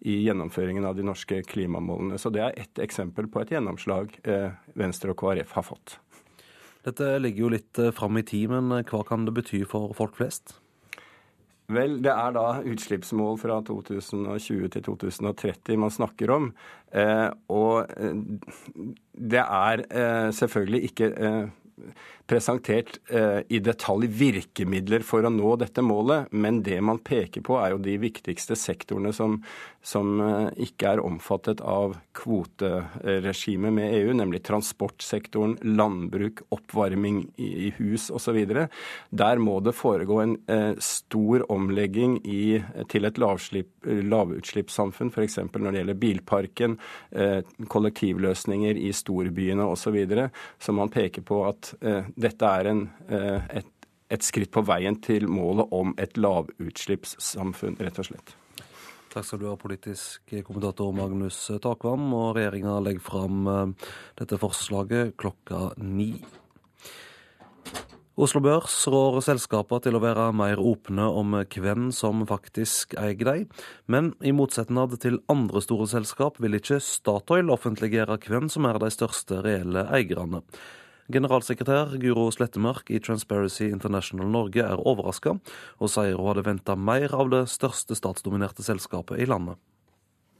i, 0.00 0.16
gjennomføringen 0.24 0.88
av 0.88 0.96
de 0.96 1.04
norske 1.04 1.42
klimamålene. 1.44 2.16
Så 2.16 2.32
det 2.32 2.46
er 2.46 2.56
ett 2.64 2.80
eksempel 2.80 3.28
på 3.28 3.44
et 3.44 3.52
gjennomslag 3.52 4.16
eh, 4.24 4.56
Venstre 4.78 5.12
og 5.12 5.20
KrF 5.20 5.52
har 5.58 5.68
fått. 5.68 5.98
Dette 6.86 7.16
ligger 7.18 7.46
jo 7.46 7.50
litt 7.56 7.80
eh, 7.82 7.92
fram 7.94 8.20
i 8.20 8.24
tid, 8.26 8.52
men 8.52 8.70
eh, 8.76 8.86
hva 8.86 9.02
kan 9.06 9.26
det 9.26 9.34
bety 9.36 9.64
for 9.68 9.94
folk 9.98 10.16
flest? 10.20 10.56
Vel, 11.74 11.96
det 11.98 12.12
er 12.12 12.34
da 12.36 12.60
utslippsmål 12.62 13.40
fra 13.42 13.58
2020 13.66 14.68
til 14.70 14.84
2030 14.86 15.80
man 15.82 15.90
snakker 15.90 16.30
om. 16.30 16.52
Eh, 16.94 17.26
og 17.50 17.90
det 19.18 19.42
er 19.42 19.82
selvfølgelig 20.30 20.92
ikke 20.92 21.08
presentert 22.26 22.98
eh, 23.10 23.40
i 23.48 23.60
detalj 23.62 24.08
virkemidler 24.18 25.04
for 25.06 25.26
å 25.26 25.30
nå 25.32 25.54
dette 25.60 25.82
målet, 25.84 26.32
men 26.34 26.62
det 26.66 26.80
man 26.84 26.98
peker 26.98 27.44
på 27.46 27.58
er 27.60 27.74
jo 27.74 27.82
de 27.82 27.96
viktigste 28.02 28.56
sektorene 28.58 29.12
som, 29.14 29.38
som 29.86 30.20
eh, 30.20 30.48
ikke 30.66 30.96
er 30.96 31.02
omfattet 31.06 31.60
av 31.62 31.94
kvoteregimet 32.16 33.74
med 33.76 33.94
EU, 34.00 34.12
nemlig 34.18 34.42
transportsektoren, 34.46 35.56
landbruk, 35.76 36.42
oppvarming 36.54 37.22
i, 37.36 37.50
i 37.68 37.70
hus 37.78 38.10
osv. 38.10 38.38
Der 39.10 39.42
må 39.42 39.60
det 39.62 39.76
foregå 39.78 40.20
en 40.24 40.36
eh, 40.50 40.74
stor 40.82 41.46
omlegging 41.52 42.18
i, 42.26 42.58
til 42.90 43.06
et 43.06 43.20
lavutslippssamfunn, 43.22 45.12
f.eks. 45.14 45.38
når 45.46 45.70
det 45.70 45.82
gjelder 45.82 46.02
bilparken, 46.02 46.78
eh, 47.14 47.40
kollektivløsninger 47.70 48.82
i 48.82 48.90
storbyene 48.96 49.64
osv., 49.70 49.96
som 50.58 50.80
man 50.80 50.90
peker 50.92 51.22
på 51.26 51.44
at 51.46 51.72
eh, 51.86 52.04
dette 52.16 52.50
er 52.60 52.70
en, 52.72 52.82
eh, 53.08 53.60
et, 53.60 53.88
et 54.10 54.24
skritt 54.24 54.52
på 54.54 54.64
veien 54.66 54.96
til 55.04 55.28
målet 55.28 55.72
om 55.76 55.94
et 56.00 56.16
lavutslippssamfunn, 56.16 57.78
rett 57.80 58.02
og 58.02 58.10
slett. 58.10 58.36
Takk 59.12 59.24
skal 59.24 59.40
du 59.40 59.46
ha, 59.48 59.54
politisk 59.56 60.32
kommentator 60.44 60.90
Magnus 60.92 61.38
Takvam. 61.64 62.10
Og 62.12 62.34
regjeringa 62.36 62.74
legger 62.84 63.04
fram 63.04 63.46
eh, 63.48 63.92
dette 64.18 64.40
forslaget 64.40 65.14
klokka 65.20 65.70
ni. 65.80 66.10
Oslo 68.16 68.40
Børs 68.40 68.74
rår 68.88 69.18
selskapene 69.20 69.82
til 69.84 69.96
å 69.98 70.00
være 70.00 70.30
mer 70.32 70.60
åpne 70.60 71.04
om 71.20 71.34
hvem 71.52 71.90
som 71.92 72.22
faktisk 72.28 72.94
eier 72.96 73.28
dem, 73.28 73.42
men 73.92 74.14
i 74.24 74.32
motsetning 74.32 74.94
til 75.00 75.18
andre 75.32 75.60
store 75.60 75.84
selskap 75.90 76.40
vil 76.40 76.56
ikke 76.56 76.78
Statoil 76.80 77.52
offentliggjøre 77.52 78.16
hvem 78.24 78.48
som 78.52 78.64
er 78.68 78.80
de 78.80 78.88
største 78.94 79.42
reelle 79.44 79.84
eierne. 79.92 80.40
Generalsekretær 81.12 81.94
Guro 82.02 82.26
Slettemark 82.34 82.90
i 82.90 82.98
Transparency 83.02 83.68
International 83.70 84.28
Norge 84.30 84.64
er 84.64 84.82
overraska, 84.82 85.36
og 85.78 85.92
sier 85.92 86.18
hun 86.18 86.32
hadde 86.32 86.46
venta 86.48 86.76
mer 86.76 87.14
av 87.14 87.30
det 87.34 87.46
største 87.52 87.98
statsdominerte 87.98 88.66
selskapet 88.66 89.22
i 89.22 89.28
landet. 89.30 89.60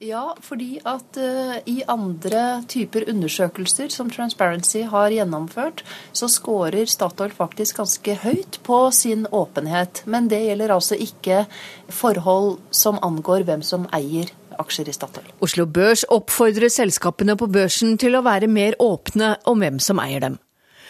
Ja, 0.05 0.35
fordi 0.45 0.75
at 0.85 1.17
uh, 1.17 1.55
i 1.65 1.79
andre 1.89 2.61
typer 2.69 3.07
undersøkelser 3.09 3.89
som 3.89 4.11
Transparency 4.13 4.83
har 4.85 5.09
gjennomført, 5.15 5.81
så 6.13 6.29
scorer 6.29 6.85
Statoil 6.85 7.33
faktisk 7.33 7.81
ganske 7.81 8.19
høyt 8.21 8.61
på 8.67 8.81
sin 8.93 9.25
åpenhet. 9.33 10.03
Men 10.05 10.29
det 10.29 10.43
gjelder 10.45 10.75
altså 10.75 11.01
ikke 11.01 11.47
forhold 11.89 12.59
som 12.77 13.01
angår 13.01 13.49
hvem 13.49 13.65
som 13.65 13.89
eier 13.97 14.29
aksjer 14.61 14.91
i 14.93 14.97
Statoil. 14.97 15.33
Oslo 15.41 15.65
Børs 15.65 16.05
oppfordrer 16.13 16.69
selskapene 16.73 17.37
på 17.41 17.49
børsen 17.49 17.97
til 17.97 18.19
å 18.19 18.25
være 18.27 18.53
mer 18.53 18.77
åpne 18.83 19.39
om 19.49 19.65
hvem 19.65 19.81
som 19.81 20.01
eier 20.05 20.29
dem. 20.29 20.37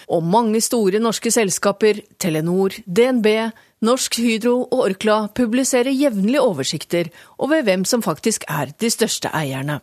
Og 0.06 0.22
mange 0.22 0.60
store 0.62 1.00
norske 1.02 1.32
selskaper, 1.34 2.02
Telenor, 2.22 2.76
DNB, 2.86 3.26
Norsk 3.86 4.20
Hydro 4.22 4.60
og 4.70 4.84
Orkla, 4.84 5.26
publiserer 5.34 5.90
jevnlig 5.90 6.40
oversikter 6.40 7.10
over 7.42 7.64
hvem 7.66 7.84
som 7.84 8.04
faktisk 8.06 8.46
er 8.48 8.70
de 8.78 8.90
største 8.92 9.32
eierne. 9.34 9.80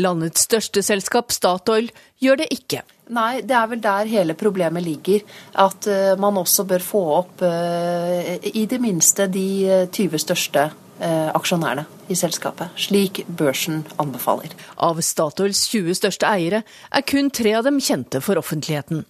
Landets 0.00 0.46
største 0.46 0.82
selskap, 0.86 1.32
Statoil, 1.34 1.90
gjør 2.22 2.42
det 2.42 2.50
ikke. 2.54 2.82
Nei, 3.10 3.40
det 3.42 3.56
er 3.58 3.70
vel 3.72 3.80
der 3.82 4.10
hele 4.10 4.36
problemet 4.38 4.84
ligger. 4.86 5.24
At 5.58 5.88
uh, 5.90 6.14
man 6.20 6.38
også 6.38 6.66
bør 6.68 6.84
få 6.84 7.02
opp 7.16 7.42
uh, 7.42 8.36
i 8.46 8.66
det 8.70 8.78
minste 8.82 9.26
de 9.30 9.48
20 9.90 10.06
eh, 10.14 10.22
største 10.26 10.70
aksjonærene 11.00 11.86
i 12.12 12.14
selskapet, 12.18 12.74
slik 12.76 13.22
børsen 13.24 13.78
anbefaler. 14.02 14.52
Av 14.84 14.98
Statoils 15.00 15.62
20 15.72 15.96
største 15.96 16.28
eiere 16.28 16.60
er 16.92 17.06
kun 17.08 17.30
tre 17.32 17.54
av 17.56 17.64
dem 17.64 17.78
kjente 17.80 18.20
for 18.20 18.36
offentligheten. 18.36 19.06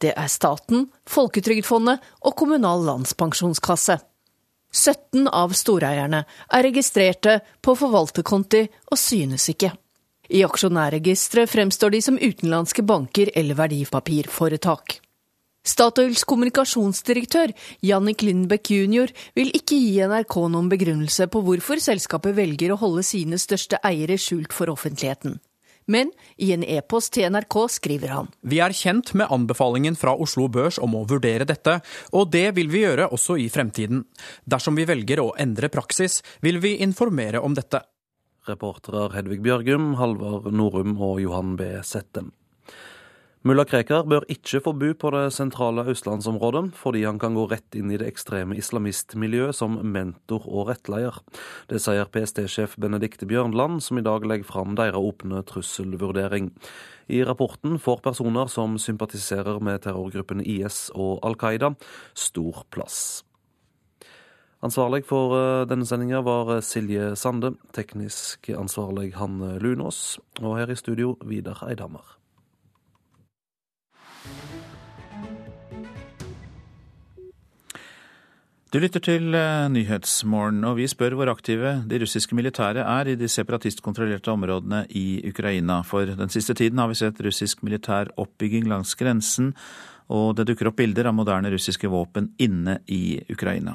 Det 0.00 0.14
er 0.16 0.30
staten, 0.32 0.86
Folketrygdfondet 1.08 2.00
og 2.24 2.36
Kommunal 2.38 2.86
landspensjonskasse. 2.86 3.98
17 4.70 5.26
av 5.26 5.52
storeierne 5.58 6.22
er 6.24 6.64
registrerte 6.64 7.40
på 7.60 7.74
forvalterkonti 7.76 8.62
og 8.90 8.98
synes 8.98 9.48
ikke. 9.52 9.72
I 10.30 10.44
aksjonærregisteret 10.46 11.50
fremstår 11.50 11.90
de 11.96 12.00
som 12.06 12.18
utenlandske 12.20 12.84
banker 12.86 13.32
eller 13.34 13.58
verdipapirforetak. 13.58 15.00
Statoils 15.66 16.22
kommunikasjonsdirektør 16.24 17.52
Jannik 17.84 18.22
Lindbekk 18.24 18.70
jr. 18.72 19.10
vil 19.36 19.50
ikke 19.52 19.76
gi 19.76 19.98
NRK 20.08 20.38
noen 20.54 20.70
begrunnelse 20.72 21.26
på 21.28 21.42
hvorfor 21.44 21.82
selskapet 21.82 22.38
velger 22.38 22.72
å 22.72 22.80
holde 22.80 23.04
sine 23.04 23.36
største 23.42 23.82
eiere 23.84 24.16
skjult 24.16 24.54
for 24.56 24.72
offentligheten. 24.72 25.36
Men 25.86 26.12
i 26.36 26.52
en 26.54 26.64
e-post 26.64 27.14
til 27.16 27.30
NRK 27.32 27.56
skriver 27.72 28.12
han. 28.14 28.30
Vi 28.42 28.60
er 28.62 28.74
kjent 28.76 29.12
med 29.18 29.30
anbefalingen 29.32 29.96
fra 29.98 30.14
Oslo 30.14 30.48
Børs 30.52 30.78
om 30.82 30.96
å 30.98 31.04
vurdere 31.08 31.46
dette, 31.48 31.80
og 32.12 32.30
det 32.34 32.50
vil 32.58 32.70
vi 32.72 32.84
gjøre 32.84 33.10
også 33.14 33.38
i 33.40 33.48
fremtiden. 33.52 34.04
Dersom 34.44 34.78
vi 34.78 34.88
velger 34.88 35.22
å 35.22 35.32
endre 35.40 35.72
praksis, 35.72 36.20
vil 36.44 36.60
vi 36.62 36.76
informere 36.84 37.42
om 37.42 37.56
dette. 37.56 37.82
Reportere 38.48 39.10
Hedvig 39.14 39.42
Bjørgum, 39.44 39.94
Halvor 40.00 40.50
Norum 40.52 40.96
og 40.96 41.20
Johan 41.22 41.56
B. 41.60 41.74
Settem. 41.84 42.32
Mulla 43.40 43.64
Krekar 43.64 44.02
bør 44.04 44.26
ikke 44.28 44.58
få 44.60 44.74
bo 44.76 44.90
på 45.00 45.10
det 45.14 45.30
sentrale 45.32 45.86
østlandsområdet, 45.88 46.74
fordi 46.76 47.06
han 47.06 47.16
kan 47.16 47.32
gå 47.32 47.46
rett 47.48 47.78
inn 47.78 47.88
i 47.88 47.96
det 47.96 48.10
ekstreme 48.10 48.52
islamistmiljøet 48.60 49.56
som 49.56 49.78
mentor 49.94 50.44
og 50.44 50.68
rettleder. 50.68 51.16
Det 51.72 51.80
sier 51.80 52.10
PST-sjef 52.12 52.74
Benedicte 52.76 53.24
Bjørnland, 53.24 53.80
som 53.80 53.96
i 53.96 54.04
dag 54.04 54.28
legger 54.28 54.44
fram 54.44 54.76
deres 54.76 55.00
åpne 55.00 55.40
trusselvurdering. 55.48 56.52
I 57.08 57.24
rapporten 57.24 57.80
får 57.80 58.04
personer 58.04 58.52
som 58.52 58.76
sympatiserer 58.76 59.56
med 59.64 59.86
terrorgruppene 59.88 60.44
IS 60.44 60.90
og 60.92 61.24
Al 61.24 61.40
Qaida, 61.40 61.72
stor 62.12 62.66
plass. 62.68 63.24
Ansvarlig 64.60 65.06
for 65.08 65.32
eh, 65.40 65.64
denne 65.64 65.88
sendinga 65.88 66.20
var 66.28 66.58
Silje 66.60 67.14
Sande, 67.16 67.54
teknisk 67.72 68.52
ansvarlig 68.52 69.14
Hanne 69.16 69.54
Lunås, 69.64 70.18
og 70.44 70.60
her 70.60 70.76
i 70.76 70.76
studio 70.76 71.16
Vidar 71.24 71.64
Eidhammer. 71.72 72.19
Du 78.70 78.76
lytter 78.78 79.02
til 79.02 79.34
eh, 79.34 79.64
Nyhetsmorgen, 79.66 80.60
og 80.62 80.76
vi 80.78 80.84
spør 80.86 81.16
hvor 81.18 81.26
aktive 81.32 81.72
de 81.90 81.98
russiske 81.98 82.36
militære 82.38 82.84
er 82.86 83.08
i 83.10 83.16
de 83.18 83.26
separatistkontrollerte 83.26 84.30
områdene 84.30 84.84
i 84.94 85.24
Ukraina. 85.26 85.80
For 85.82 86.06
den 86.06 86.30
siste 86.30 86.54
tiden 86.54 86.78
har 86.78 86.86
vi 86.86 86.94
sett 87.00 87.18
russisk 87.26 87.64
militær 87.66 88.12
oppbygging 88.14 88.68
langs 88.70 88.92
grensen, 88.94 89.56
og 90.06 90.36
det 90.38 90.46
dukker 90.46 90.70
opp 90.70 90.78
bilder 90.78 91.08
av 91.10 91.16
moderne 91.18 91.50
russiske 91.50 91.90
våpen 91.90 92.28
inne 92.38 92.76
i 92.86 93.18
Ukraina. 93.26 93.74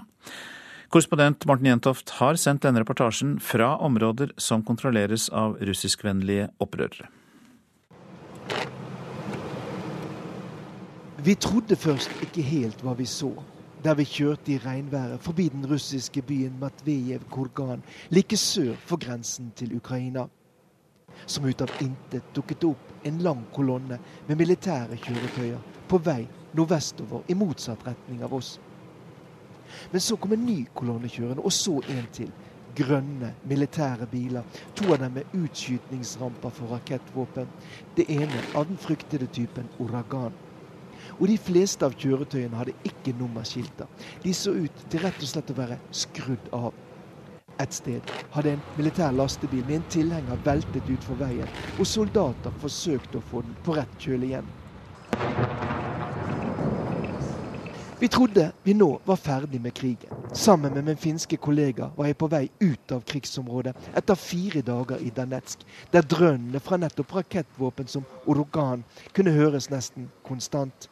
Korrespondent 0.87 1.43
Morten 1.43 1.67
Jentoft 1.67 2.13
har 2.21 2.39
sendt 2.39 2.63
denne 2.63 2.79
reportasjen 2.79 3.33
fra 3.43 3.73
områder 3.83 4.31
som 4.39 4.63
kontrolleres 4.63 5.27
av 5.27 5.57
russiskvennlige 5.59 6.47
opprørere. 6.63 7.09
Vi 11.19 11.35
trodde 11.35 11.75
først 11.75 12.15
ikke 12.23 12.47
helt 12.47 12.79
hva 12.85 12.95
vi 12.95 13.09
så 13.11 13.33
der 13.85 13.93
vi 13.93 14.03
kjørte 14.09 14.49
i 14.51 14.57
regnværet 14.57 15.21
forbi 15.21 15.47
den 15.53 15.65
russiske 15.69 16.21
byen 16.21 16.55
Matvejev-Kurgan, 16.59 17.83
like 18.09 18.37
sør 18.37 18.73
for 18.75 18.97
grensen 18.97 19.51
til 19.55 19.75
Ukraina. 19.77 20.25
Som 21.25 21.45
ut 21.45 21.61
av 21.61 21.69
intet 21.81 22.31
dukket 22.35 22.65
opp 22.65 23.05
en 23.05 23.19
lang 23.21 23.43
kolonne 23.53 23.99
med 24.27 24.39
militære 24.39 24.97
kjøretøyer 24.97 25.61
på 25.87 25.99
vei 26.01 26.23
nordvestover 26.57 27.29
i 27.29 27.37
motsatt 27.37 27.85
retning 27.85 28.23
av 28.25 28.33
oss. 28.33 28.55
Men 29.91 30.01
så 30.01 30.17
kom 30.17 30.33
en 30.33 30.45
ny 30.45 30.65
kolonne 30.73 31.09
kjørende, 31.09 31.45
og 31.45 31.53
så 31.53 31.77
en 31.93 32.09
til. 32.13 32.33
Grønne, 32.75 33.35
militære 33.47 34.09
biler. 34.11 34.43
To 34.75 34.89
av 34.93 34.99
dem 35.03 35.13
med 35.19 35.37
utskytningsramper 35.37 36.49
for 36.49 36.73
rakettvåpen. 36.73 37.53
Det 37.97 38.09
ene 38.09 38.43
av 38.55 38.65
den 38.65 38.81
fryktede 38.81 39.29
typen 39.31 39.69
Uragan. 39.79 40.33
Og 41.19 41.27
de 41.31 41.37
fleste 41.39 41.85
av 41.87 41.95
kjøretøyene 41.95 42.57
hadde 42.59 42.75
ikke 42.83 43.13
nummerskilter. 43.19 43.87
De 44.23 44.33
så 44.35 44.51
ut 44.51 44.83
til 44.91 45.03
rett 45.05 45.21
og 45.21 45.31
slett 45.31 45.53
å 45.53 45.57
være 45.57 45.79
skrudd 45.95 46.49
av. 46.55 46.73
Et 47.63 47.71
sted 47.73 48.15
hadde 48.33 48.57
en 48.57 48.63
militær 48.75 49.15
lastebil 49.15 49.63
med 49.63 49.77
en 49.77 49.89
tilhenger 49.93 50.41
veltet 50.43 50.89
utfor 50.91 51.15
veien, 51.21 51.47
og 51.79 51.87
soldater 51.87 52.55
forsøkte 52.59 53.21
å 53.21 53.27
få 53.29 53.45
den 53.45 53.55
på 53.63 53.77
rett 53.77 53.99
kjøl 54.01 54.27
igjen. 54.27 54.49
Vi 57.99 58.09
trodde 58.11 58.49
vi 58.63 58.73
nå 58.75 58.89
var 59.05 59.15
ferdig 59.15 59.61
med 59.63 59.73
krigen. 59.73 60.11
Sammen 60.35 60.73
med 60.73 60.83
min 60.83 60.99
finske 60.99 61.37
kollega 61.39 61.87
var 61.95 62.09
jeg 62.09 62.17
på 62.19 62.27
vei 62.27 62.49
ut 62.59 62.91
av 62.91 63.05
krigsområdet 63.07 63.71
etter 63.95 64.19
fire 64.19 64.59
dager 64.67 64.99
i 64.99 65.13
Danetsk, 65.15 65.63
der 65.95 66.03
drønnene 66.03 66.59
fra 66.59 66.75
nettopp 66.75 67.15
rakettvåpen 67.15 67.87
som 67.87 68.03
Orogan 68.27 68.83
kunne 69.15 69.31
høres 69.31 69.69
nesten 69.71 70.09
konstant. 70.27 70.89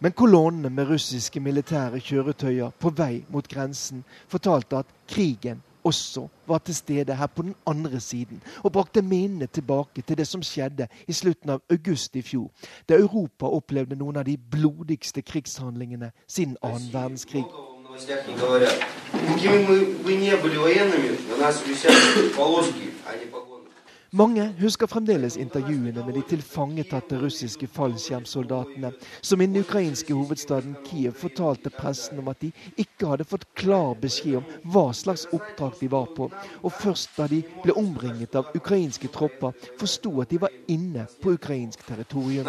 Men 0.00 0.12
kolonnene 0.12 0.70
med 0.70 0.90
russiske 0.92 1.40
militære 1.40 1.98
kjøretøyer 2.00 2.70
på 2.78 2.92
vei 2.94 3.24
mot 3.34 3.48
grensen 3.50 4.04
fortalte 4.30 4.78
at 4.78 4.92
krigen 5.10 5.62
også 5.88 6.28
var 6.46 6.58
til 6.58 6.74
stede 6.74 7.16
her 7.16 7.26
på 7.26 7.42
den 7.42 7.54
andre 7.66 8.00
siden, 8.00 8.42
og 8.62 8.72
brakte 8.72 9.02
minnene 9.02 9.46
tilbake 9.46 10.02
til 10.02 10.18
det 10.18 10.26
som 10.26 10.42
skjedde 10.42 10.86
i 11.08 11.12
slutten 11.12 11.50
av 11.50 11.62
august 11.70 12.16
i 12.16 12.22
fjor, 12.22 12.50
da 12.88 12.94
Europa 12.94 13.46
opplevde 13.46 13.96
noen 13.96 14.16
av 14.20 14.26
de 14.28 14.36
blodigste 14.38 15.22
krigshandlingene 15.22 16.12
siden 16.28 16.56
annen 16.62 16.92
verdenskrig. 16.92 17.44
Mange 24.10 24.54
husker 24.56 24.88
fremdeles 24.88 25.34
intervjuene 25.36 26.00
med 26.00 26.14
de 26.16 26.22
tilfangetatte 26.30 27.18
russiske 27.20 27.66
fallskjermsoldatene, 27.68 28.88
som 29.20 29.40
i 29.42 29.46
den 29.46 29.60
ukrainske 29.60 30.14
hovedstaden 30.16 30.78
Kiev 30.86 31.12
fortalte 31.12 31.68
pressen 31.68 32.22
om 32.22 32.30
at 32.32 32.40
de 32.40 32.48
ikke 32.80 33.10
hadde 33.10 33.26
fått 33.28 33.44
klar 33.52 33.92
beskjed 34.00 34.38
om 34.38 34.46
hva 34.72 34.86
slags 34.96 35.26
oppdrag 35.28 35.76
de 35.82 35.90
var 35.92 36.06
på, 36.16 36.30
og 36.32 36.72
først 36.72 37.18
da 37.18 37.26
de 37.28 37.42
ble 37.60 37.74
omringet 37.76 38.38
av 38.40 38.48
ukrainske 38.56 39.10
tropper, 39.12 39.52
forsto 39.76 40.14
at 40.24 40.32
de 40.32 40.40
var 40.40 40.56
inne 40.72 41.04
på 41.20 41.34
ukrainsk 41.36 41.84
territorium. 41.84 42.48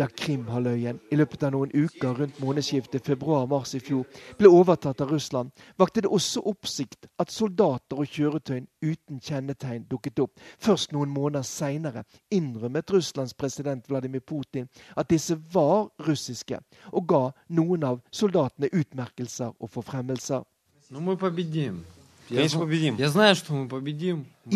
Da 0.00 0.08
Krimhalvøya 0.08 0.96
i 1.12 1.20
løpet 1.20 1.44
av 1.44 1.52
noen 1.58 1.76
uker 1.76 2.22
rundt 2.22 2.40
månedsskiftet 2.40 3.04
februar-mars 3.04 3.76
i 3.76 3.82
fjor 3.84 4.08
ble 4.40 4.48
overtatt 4.48 5.04
av 5.04 5.12
Russland, 5.12 5.52
vakte 5.76 6.06
det 6.06 6.08
også 6.08 6.40
oppsikt 6.48 7.04
at 7.20 7.36
soldater 7.36 8.00
og 8.00 8.08
kjøretøy 8.08 8.64
uten 8.80 9.20
kjennetegn 9.20 9.84
dukket 9.90 10.05
dukket 10.06 10.18
opp. 10.18 10.40
Først 10.58 10.92
noen 10.92 11.10
måneder 11.10 11.42
seinere 11.42 12.04
innrømmet 12.30 12.92
Russlands 12.92 13.34
president 13.34 13.88
Vladimir 13.88 14.20
Putin 14.20 14.68
at 14.96 15.10
disse 15.10 15.36
var 15.52 15.90
russiske, 16.06 16.58
og 16.92 17.08
ga 17.08 17.30
noen 17.48 17.82
av 17.84 18.00
soldatene 18.12 18.68
utmerkelser 18.72 19.52
og 19.58 19.70
forfremmelser. 19.70 20.42
I 22.26 22.38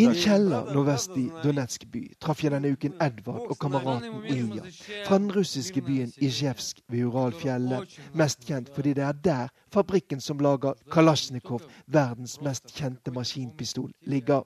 en 0.04 0.14
kjeller 0.14 0.74
nordvest 0.74 1.10
i 1.14 1.30
Donetsk 1.44 1.84
by 1.92 2.00
traff 2.18 2.42
jeg 2.42 2.50
denne 2.50 2.72
uken 2.74 2.94
Edvard 3.02 3.46
og 3.46 3.58
kameraten 3.62 4.24
Ilja 4.26 4.62
fra 5.06 5.18
den 5.20 5.30
russiske 5.30 5.82
byen 5.86 6.10
Izjevsk 6.18 6.82
ved 6.90 7.04
Uralfjellet, 7.06 7.94
mest 8.18 8.42
kjent 8.46 8.68
fordi 8.74 8.92
det 8.98 9.04
er 9.06 9.12
der 9.12 9.48
fabrikken 9.70 10.20
som 10.20 10.38
lager 10.42 10.74
Kalasjnikov, 10.90 11.60
verdens 11.86 12.40
mest 12.42 12.74
kjente 12.74 13.10
maskinpistol, 13.14 13.92
ligger. 14.02 14.42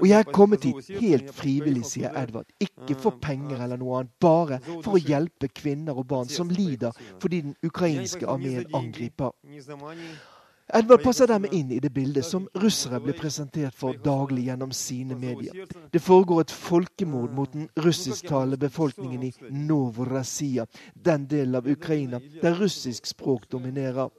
Og 0.00 0.06
jeg 0.08 0.18
er 0.18 0.32
kommet 0.32 0.64
hit 0.64 0.90
helt 1.00 1.30
frivillig, 1.32 1.84
sier 1.88 2.12
Edvard. 2.20 2.50
Ikke 2.60 2.96
for 3.00 3.16
penger 3.22 3.62
eller 3.64 3.80
noe 3.80 4.02
annet, 4.02 4.12
bare 4.20 4.58
for 4.66 4.98
å 4.98 5.00
hjelpe 5.00 5.48
kvinner 5.48 5.96
og 5.96 6.04
barn 6.10 6.28
som 6.28 6.52
lider 6.52 6.92
fordi 7.20 7.40
den 7.46 7.56
ukrainske 7.64 8.28
armeen 8.28 8.68
angriper. 8.76 9.32
Edvard 10.70 11.02
passer 11.02 11.26
dermed 11.26 11.54
inn 11.56 11.72
i 11.74 11.80
det 11.82 11.90
bildet 11.90 12.28
som 12.28 12.44
russere 12.62 13.00
blir 13.02 13.16
presentert 13.18 13.74
for 13.74 13.96
daglig 14.04 14.44
gjennom 14.46 14.70
sine 14.76 15.16
medier. 15.18 15.64
Det 15.90 16.02
foregår 16.04 16.44
et 16.44 16.54
folkemord 16.54 17.32
mot 17.34 17.50
den 17.56 17.66
russisktalende 17.82 18.60
befolkningen 18.60 19.24
i 19.26 19.32
Novorossia, 19.50 20.68
den 20.94 21.26
delen 21.26 21.58
av 21.58 21.66
Ukraina 21.66 22.20
der 22.42 22.54
russisk 22.60 23.08
språk 23.10 23.48
dominerer. 23.50 24.12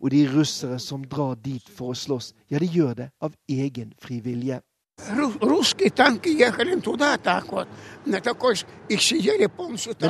Og 0.00 0.10
de 0.10 0.24
russere 0.32 0.78
som 0.78 1.04
drar 1.04 1.34
dit 1.44 1.68
for 1.68 1.92
å 1.92 1.94
slåss, 1.96 2.32
ja, 2.50 2.58
de 2.58 2.66
gjør 2.66 2.94
det 2.94 3.08
av 3.20 3.34
egen 3.48 3.92
frivillige. 4.00 4.60
Men 5.08 5.16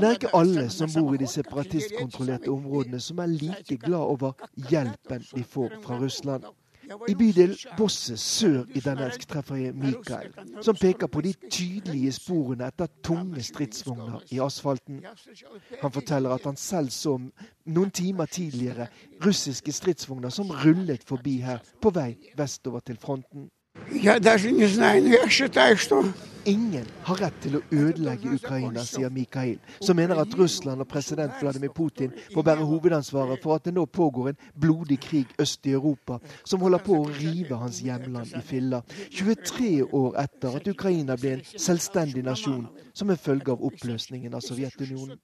det 0.00 0.06
er 0.06 0.16
ikke 0.16 0.34
alle 0.34 0.70
som 0.70 0.92
bor 0.94 1.14
i 1.14 1.20
de 1.20 1.28
separatistkontrollerte 1.30 2.50
områdene 2.50 3.00
som 3.00 3.18
er 3.22 3.26
like 3.34 3.76
glad 3.84 4.06
over 4.16 4.32
hjelpen 4.70 5.22
de 5.34 5.44
får 5.44 5.78
fra 5.84 5.98
Russland. 6.00 6.44
I 6.90 7.14
bydel 7.14 7.52
Bosse 7.78 8.16
sør 8.18 8.64
i 8.74 8.80
Danetsk 8.82 9.26
treffer 9.30 9.60
jeg 9.60 9.74
Mikael, 9.78 10.32
som 10.62 10.78
peker 10.78 11.06
på 11.06 11.22
de 11.22 11.32
tydelige 11.46 12.12
sporene 12.16 12.66
etter 12.66 12.90
tunge 13.06 13.42
stridsvogner 13.46 14.24
i 14.34 14.40
asfalten. 14.42 14.98
Han 15.82 15.94
forteller 15.94 16.34
at 16.34 16.48
han 16.48 16.58
selv 16.58 16.90
så 16.94 17.14
noen 17.18 17.94
timer 17.94 18.26
tidligere 18.26 18.88
russiske 19.24 19.72
stridsvogner 19.72 20.34
som 20.34 20.50
rullet 20.64 21.06
forbi 21.06 21.38
her 21.44 21.62
på 21.82 21.94
vei 21.94 22.12
vestover 22.38 22.82
til 22.86 22.98
fronten. 22.98 23.50
Ingen 26.44 26.86
har 27.02 27.18
rett 27.20 27.36
til 27.44 27.56
å 27.58 27.60
ødelegge 27.68 28.32
Ukraina, 28.32 28.82
sier 28.88 29.12
Mikhail, 29.12 29.58
som 29.84 29.98
mener 29.98 30.20
at 30.22 30.32
Russland 30.38 30.80
og 30.80 30.88
president 30.88 31.36
Vladimir 31.42 31.72
Putin 31.76 32.14
må 32.34 32.42
bære 32.46 32.64
hovedansvaret 32.64 33.42
for 33.42 33.58
at 33.58 33.66
det 33.68 33.74
nå 33.76 33.84
pågår 33.86 34.30
en 34.30 34.40
blodig 34.64 34.98
krig 35.04 35.34
øst 35.42 35.68
i 35.68 35.74
Europa, 35.76 36.18
som 36.44 36.64
holder 36.64 36.80
på 36.86 36.96
å 36.96 37.10
rive 37.10 37.60
hans 37.60 37.82
hjemland 37.84 38.32
i 38.32 38.42
filler. 38.52 38.80
23 39.12 39.72
år 39.84 40.16
etter 40.24 40.56
at 40.60 40.70
Ukraina 40.72 41.18
ble 41.20 41.36
en 41.36 41.44
selvstendig 41.52 42.24
nasjon 42.24 42.66
som 42.94 43.10
en 43.10 43.20
følge 43.20 43.52
av 43.52 43.66
oppløsningen 43.70 44.34
av 44.34 44.46
Sovjetunionen. 44.46 45.20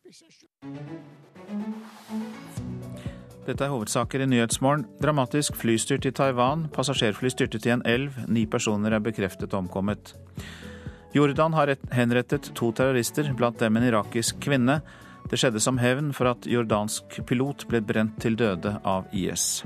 Dette 3.47 3.63
er 3.63 3.71
hovedsaker 3.71 4.25
i 4.25 4.27
Nyhetsmorgen. 4.27 4.89
Dramatisk 4.99 5.55
flystyrt 5.55 6.09
i 6.09 6.11
Taiwan. 6.11 6.65
Passasjerfly 6.75 7.31
styrtet 7.31 7.69
i 7.69 7.71
en 7.77 7.85
elv. 7.87 8.17
Ni 8.27 8.43
personer 8.51 8.97
er 8.97 9.05
bekreftet 9.05 9.55
omkommet. 9.55 10.17
Jordan 11.15 11.55
har 11.55 11.77
henrettet 11.95 12.51
to 12.59 12.73
terrorister, 12.75 13.31
blant 13.39 13.63
dem 13.63 13.79
en 13.79 13.87
irakisk 13.87 14.41
kvinne. 14.43 14.81
Det 15.31 15.39
skjedde 15.39 15.63
som 15.63 15.79
hevn 15.79 16.11
for 16.15 16.33
at 16.33 16.51
jordansk 16.51 17.21
pilot 17.31 17.69
ble 17.71 17.85
brent 17.87 18.19
til 18.23 18.35
døde 18.35 18.75
av 18.83 19.07
IS. 19.15 19.63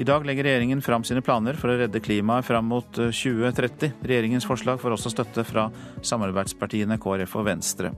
I 0.00 0.04
dag 0.08 0.24
legger 0.24 0.48
regjeringen 0.48 0.80
fram 0.84 1.04
sine 1.04 1.20
planer 1.24 1.56
for 1.56 1.72
å 1.72 1.76
redde 1.76 2.00
klimaet 2.00 2.48
fram 2.48 2.72
mot 2.72 2.88
2030. 2.96 3.92
Regjeringens 4.08 4.48
forslag 4.48 4.80
får 4.80 4.96
også 4.96 5.12
støtte 5.12 5.44
fra 5.44 5.68
samarbeidspartiene 6.00 6.96
KrF 7.00 7.40
og 7.40 7.50
Venstre. 7.52 7.92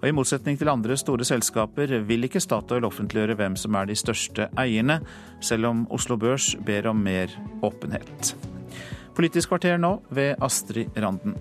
Og 0.00 0.08
I 0.08 0.14
motsetning 0.16 0.56
til 0.56 0.70
andre 0.72 0.96
store 0.96 1.26
selskaper 1.28 1.92
vil 2.08 2.24
ikke 2.24 2.40
Statoil 2.40 2.86
offentliggjøre 2.88 3.36
hvem 3.36 3.56
som 3.60 3.76
er 3.76 3.90
de 3.90 3.96
største 3.98 4.48
eierne, 4.58 5.00
selv 5.44 5.68
om 5.68 5.84
Oslo 5.92 6.16
Børs 6.16 6.54
ber 6.66 6.88
om 6.88 7.02
mer 7.04 7.32
åpenhet. 7.62 8.32
Politisk 9.16 9.52
kvarter 9.52 9.76
nå 9.76 9.98
ved 10.10 10.40
Astrid 10.40 10.96
Randen. 10.96 11.36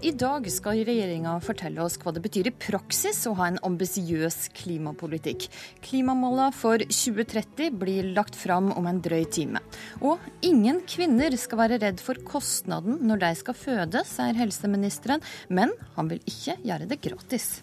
I 0.00 0.14
dag 0.16 0.46
skal 0.48 0.78
regjeringa 0.88 1.34
fortelle 1.44 1.82
oss 1.84 1.98
hva 2.00 2.14
det 2.16 2.22
betyr 2.24 2.48
i 2.48 2.52
praksis 2.56 3.18
å 3.28 3.34
ha 3.36 3.50
en 3.50 3.58
ambisiøs 3.68 4.46
klimapolitikk. 4.56 5.44
Klimamåla 5.84 6.46
for 6.56 6.80
2030 6.80 7.76
blir 7.82 8.08
lagt 8.16 8.38
fram 8.40 8.70
om 8.72 8.88
en 8.88 9.02
drøy 9.04 9.26
time. 9.28 9.60
Og 10.00 10.16
ingen 10.40 10.80
kvinner 10.88 11.36
skal 11.36 11.60
være 11.60 11.82
redd 11.84 12.00
for 12.00 12.16
kostnaden 12.24 12.96
når 13.04 13.26
de 13.26 13.32
skal 13.42 13.60
føde, 13.60 14.04
sier 14.08 14.40
helseministeren, 14.40 15.20
men 15.52 15.76
han 15.98 16.08
vil 16.08 16.24
ikke 16.24 16.56
gjøre 16.64 16.88
det 16.88 17.02
gratis. 17.04 17.58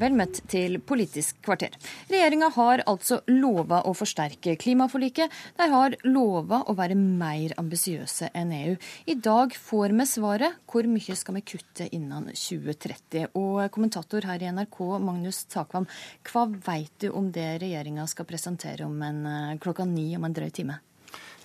Vel 0.00 0.14
møtt 0.16 0.38
til 0.48 0.78
Politisk 0.80 1.42
kvarter. 1.44 1.74
Regjeringa 2.08 2.48
har 2.54 2.80
altså 2.88 3.18
lova 3.28 3.82
å 3.84 3.92
forsterke 3.92 4.54
klimaforliket. 4.56 5.28
De 5.58 5.66
har 5.68 5.96
lova 6.08 6.62
å 6.64 6.74
være 6.78 6.96
mer 6.96 7.52
ambisiøse 7.60 8.30
enn 8.32 8.54
EU. 8.56 8.78
I 9.12 9.16
dag 9.20 9.52
får 9.52 9.92
vi 9.98 10.06
svaret. 10.08 10.62
Hvor 10.64 10.88
mye 10.88 11.16
skal 11.20 11.36
vi 11.36 11.42
kutte 11.52 11.88
innen 11.92 12.30
2030? 12.32 13.34
Og 13.36 13.66
kommentator 13.74 14.24
her 14.24 14.40
i 14.40 14.48
NRK, 14.48 14.78
Magnus 15.04 15.42
Takvam, 15.52 15.84
hva 16.30 16.46
veit 16.48 16.96
du 17.04 17.10
om 17.12 17.28
det 17.34 17.58
regjeringa 17.60 18.06
skal 18.08 18.28
presentere 18.30 18.88
om 18.88 18.96
en, 19.02 19.26
eh, 19.26 19.58
klokka 19.60 19.84
ni 19.84 20.16
om 20.16 20.24
en 20.24 20.32
drøy 20.32 20.50
time? 20.50 20.80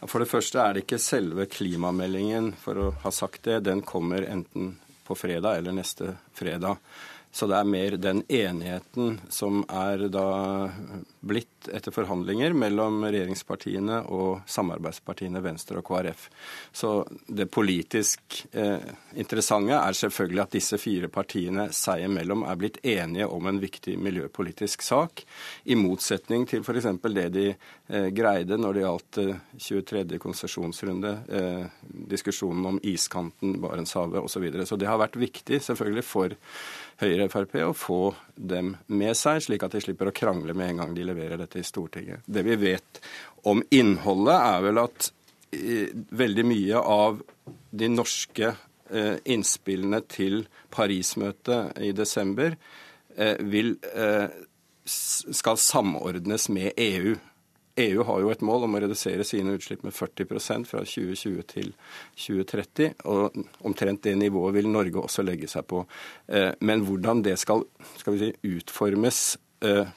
For 0.07 0.19
det 0.19 0.31
første 0.31 0.63
er 0.63 0.73
det 0.73 0.85
ikke 0.85 0.99
selve 0.99 1.45
klimameldingen, 1.45 2.53
for 2.55 2.75
å 2.75 2.93
ha 3.03 3.11
sagt 3.11 3.43
det. 3.43 3.63
Den 3.63 3.81
kommer 3.81 4.23
enten 4.23 4.77
på 5.05 5.15
fredag 5.15 5.57
eller 5.57 5.71
neste 5.71 6.15
fredag. 6.33 6.77
Så 7.35 7.49
det 7.51 7.57
er 7.59 7.67
mer 7.67 7.97
den 7.99 8.21
enigheten 8.31 9.17
som 9.33 9.65
er 9.67 10.05
da 10.07 10.27
blitt 11.19 11.67
etter 11.67 11.91
forhandlinger 11.91 12.53
mellom 12.55 13.01
regjeringspartiene 13.03 13.97
og 14.13 14.45
samarbeidspartiene 14.47 15.41
Venstre 15.43 15.81
og 15.81 15.87
KrF. 15.89 16.29
Så 16.71 16.91
det 17.27 17.49
politisk 17.51 18.37
eh, 18.55 18.85
interessante 19.19 19.75
er 19.75 19.97
selvfølgelig 19.99 20.43
at 20.45 20.55
disse 20.55 20.79
fire 20.79 21.09
partiene 21.11 21.67
seg 21.75 22.05
imellom 22.05 22.45
er 22.47 22.61
blitt 22.61 22.79
enige 22.85 23.27
om 23.27 23.51
en 23.51 23.59
viktig 23.59 23.97
miljøpolitisk 23.99 24.85
sak, 24.85 25.25
i 25.65 25.75
motsetning 25.75 26.47
til 26.47 26.63
f.eks. 26.63 26.87
det 27.03 27.27
de 27.35 27.45
eh, 27.51 28.09
greide 28.15 28.61
når 28.61 28.77
det 28.77 28.85
gjaldt 28.85 29.21
eh, 29.25 29.43
23. 29.59 30.21
konsesjonsrunde, 30.23 31.13
eh, 31.27 31.67
diskusjonen 32.15 32.71
om 32.71 32.79
iskanten, 32.83 33.57
Barentshavet 33.59 34.21
osv. 34.21 34.35
Så, 34.35 34.43
videre. 34.43 34.65
så 34.67 34.75
det 34.79 34.87
har 34.87 34.99
vært 35.01 35.15
viktig 35.19 35.61
selvfølgelig 35.63 36.03
for 36.05 36.39
Høyre 37.01 37.25
og 37.27 37.33
Frp 37.33 37.57
å 37.65 37.73
få 37.75 37.99
dem 38.35 38.75
med 38.87 39.17
seg, 39.19 39.41
slik 39.43 39.65
at 39.65 39.75
de 39.75 39.81
slipper 39.83 40.09
å 40.09 40.15
krangle 40.15 40.55
med 40.55 40.71
en 40.71 40.81
gang 40.83 40.95
de 40.95 41.03
leverer 41.07 41.41
dette 41.41 41.59
i 41.59 41.67
Stortinget. 41.67 42.23
Det 42.25 42.45
vi 42.47 42.55
vet 42.61 43.01
om 43.51 43.63
innholdet, 43.75 44.37
er 44.37 44.63
vel 44.63 44.81
at 44.85 45.09
eh, 45.51 45.91
veldig 45.91 46.45
mye 46.47 46.81
av 46.95 47.19
de 47.75 47.91
norske 47.91 48.53
eh, 48.53 49.17
innspillene 49.35 50.01
til 50.07 50.45
Paris-møtet 50.71 51.83
i 51.83 51.91
desember 51.95 52.55
eh, 52.55 53.35
vil, 53.43 53.75
skal 54.85 55.59
samordnes 55.59 56.47
med 56.53 56.79
EU. 56.79 57.17
EU 57.75 58.03
har 58.07 58.21
jo 58.23 58.31
et 58.31 58.43
mål 58.45 58.67
om 58.67 58.77
å 58.77 58.81
redusere 58.85 59.25
sine 59.27 59.55
utslipp 59.57 59.83
med 59.83 59.95
40% 59.95 60.69
fra 60.69 60.83
2020 60.87 61.41
til 61.51 61.73
2030. 62.15 62.93
Og 63.11 63.35
omtrent 63.67 64.05
det 64.05 64.15
nivået 64.19 64.55
vil 64.59 64.71
Norge 64.71 65.03
også 65.03 65.25
legge 65.25 65.49
seg 65.51 65.67
på. 65.67 65.83
Eh, 66.27 66.53
men 66.63 66.85
hvordan 66.87 67.25
det 67.25 67.35
skal, 67.41 67.65
skal 67.99 68.19
si, 68.21 68.31
utformes 68.47 69.21
eh, 69.67 69.91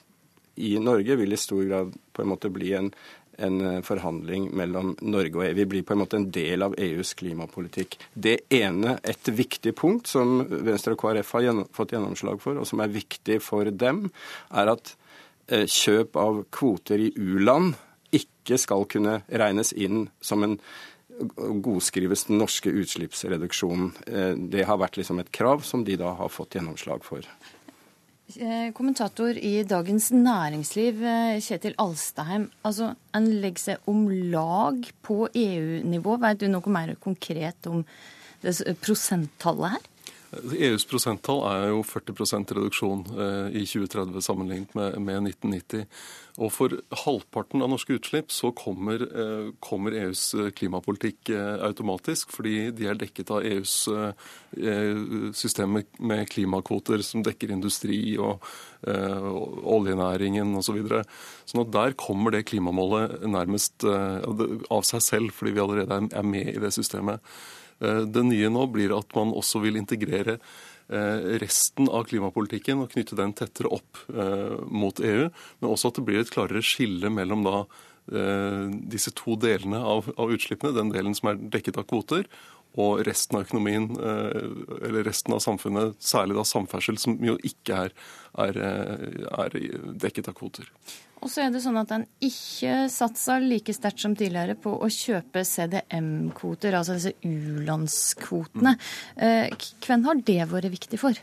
i 0.59 0.75
Norge, 0.83 1.21
vil 1.21 1.33
i 1.33 1.39
stor 1.39 1.63
grad 1.69 1.95
på 2.13 2.25
en 2.25 2.33
måte 2.33 2.51
bli 2.51 2.75
en, 2.75 2.91
en 3.39 3.61
eh, 3.63 3.81
forhandling 3.87 4.51
mellom 4.59 4.97
Norge 4.99 5.39
og 5.39 5.47
EU. 5.47 5.57
Vi 5.61 5.71
blir 5.71 5.87
på 5.87 5.95
en 5.95 6.03
måte 6.03 6.19
en 6.19 6.31
del 6.35 6.67
av 6.67 6.75
EUs 6.83 7.15
klimapolitikk. 7.21 8.01
Det 8.13 8.41
ene, 8.59 8.99
et 9.07 9.31
viktig 9.31 9.77
punkt 9.79 10.11
som 10.11 10.41
Venstre 10.51 10.99
og 10.99 11.05
KrF 11.05 11.37
har 11.39 11.67
fått 11.79 11.95
gjennomslag 11.95 12.43
for, 12.43 12.59
og 12.59 12.67
som 12.67 12.83
er 12.83 12.91
viktig 12.91 13.39
for 13.45 13.71
dem, 13.71 14.09
er 14.51 14.75
at 14.75 14.97
kjøp 15.49 16.17
av 16.21 16.43
kvoter 16.53 17.01
i 17.01 17.13
u-land 17.17 17.75
ikke 18.15 18.59
skal 18.61 18.87
kunne 18.89 19.21
regnes 19.29 19.75
inn 19.77 20.07
som 20.25 20.45
en 20.45 20.59
godskrives 21.65 22.25
den 22.29 22.39
norske 22.39 22.71
utslippsreduksjonen. 22.71 23.93
Eh, 24.07 24.35
det 24.51 24.67
har 24.69 24.81
vært 24.81 24.99
liksom 25.01 25.21
et 25.21 25.33
krav 25.35 25.65
som 25.67 25.85
de 25.85 25.97
da 25.99 26.15
har 26.19 26.31
fått 26.33 26.59
gjennomslag 26.59 27.05
for. 27.07 27.27
Eh, 28.37 28.71
kommentator 28.77 29.39
i 29.41 29.65
Dagens 29.65 30.11
Næringsliv, 30.13 31.01
Kjetil 31.41 31.75
Alstaheim. 31.79 32.51
Altså, 32.65 32.95
En 33.15 33.27
legger 33.41 33.59
seg 33.59 33.89
om 33.89 34.09
lag 34.31 34.85
på 35.03 35.29
EU-nivå. 35.35 36.19
Vet 36.21 36.39
du 36.39 36.49
noe 36.49 36.69
mer 36.69 36.95
konkret 37.01 37.67
om 37.67 37.85
prosenttallet 38.85 39.71
her? 39.71 39.87
EUs 40.29 40.85
prosenttall 40.85 41.41
er 41.49 41.71
jo 41.71 41.81
40 41.87 42.53
reduksjon 42.53 43.05
eh, 43.17 43.55
i 43.57 43.65
2030 43.65 44.25
sammenlignet 44.25 44.75
med, 44.77 44.99
med, 45.01 45.29
1990. 45.31 45.87
Og 46.39 46.53
for 46.53 46.75
halvparten 47.03 47.65
av 47.65 47.71
norske 47.73 47.97
utslipp 47.97 48.29
så 48.35 48.51
kommer, 48.57 49.03
eh, 49.09 49.49
kommer, 49.65 49.97
EUs 49.97 50.27
eh, 50.37 50.51
klimapolitikk 50.53 51.33
automatisk, 51.65 52.35
fordi 52.37 52.69
de 52.77 52.91
er 52.91 53.01
dekket 53.01 53.33
av 53.33 53.47
EUs 53.47 53.75
system 55.37 55.81
med 55.99 56.29
klimakvoter 56.31 57.03
som 57.05 57.25
dekker 57.25 57.53
industri 57.55 58.01
og, 58.21 58.45
oljenæringen 58.79 60.53
osv. 60.55 60.69
Så 60.69 60.75
videre. 60.77 61.01
sånn 61.49 61.71
der 61.73 61.97
kommer 61.99 62.31
det 62.31 62.45
klimamålet 62.47 63.25
nærmest 63.27 63.83
av 63.89 64.85
seg 64.87 65.03
selv, 65.03 65.33
fordi 65.35 65.57
vi 65.57 65.63
allerede 65.65 65.99
er 66.13 66.27
med 66.29 66.53
i 66.53 66.61
det 66.63 66.71
systemet. 66.77 67.25
Eh, 67.81 68.03
det 68.11 68.25
nye 68.27 68.51
nå 68.53 68.67
blir 68.73 68.95
at 68.97 69.15
man 69.17 69.35
også 69.37 69.63
vil 69.63 69.79
integrere 69.81 70.39
eh, 70.39 71.37
resten 71.43 71.91
av 71.91 72.09
klimapolitikken 72.11 72.83
og 72.83 72.93
knytte 72.95 73.19
den 73.19 73.35
tettere 73.39 73.71
opp 73.79 74.03
eh, 74.13 74.59
mot 74.67 75.01
EU, 75.01 75.29
men 75.61 75.71
også 75.71 75.93
at 75.93 76.01
det 76.01 76.07
blir 76.09 76.23
et 76.23 76.35
klarere 76.35 76.65
skille 76.65 77.13
mellom 77.13 77.47
da 77.47 77.63
disse 78.89 79.11
to 79.13 79.35
delene 79.37 79.83
av, 79.85 80.07
av 80.17 80.31
utslippene. 80.33 80.73
Den 80.73 80.89
delen 80.95 81.13
som 81.13 81.29
er 81.29 81.43
dekket 81.53 81.77
av 81.77 81.85
kvoter, 81.91 82.23
og 82.79 83.03
resten 83.09 83.39
av 83.39 83.49
økonomien, 83.49 83.91
eller 83.99 85.03
resten 85.07 85.35
av 85.35 85.43
samfunnet, 85.43 85.99
særlig 85.99 86.39
da 86.39 86.47
samferdsel, 86.47 87.01
som 87.03 87.19
jo 87.25 87.35
ikke 87.47 87.83
er, 87.89 87.99
er, 88.47 88.63
er 88.63 89.59
dekket 89.99 90.31
av 90.31 90.39
kvoter. 90.39 90.71
Og 91.19 91.31
så 91.33 91.45
er 91.45 91.53
det 91.53 91.63
sånn 91.65 91.79
at 91.81 91.91
en 91.95 92.07
ikke 92.23 92.87
satser 92.93 93.43
like 93.43 93.75
sterkt 93.75 94.03
som 94.05 94.15
tidligere 94.19 94.55
på 94.61 94.71
å 94.71 94.89
kjøpe 94.93 95.43
CDM-kvoter, 95.47 96.77
altså 96.79 96.99
disse 96.99 97.15
u-landskvotene. 97.27 98.77
Eh, 99.17 99.69
hvem 99.87 100.07
har 100.07 100.21
det 100.29 100.43
vært 100.53 100.71
viktig 100.77 101.01
for? 101.03 101.19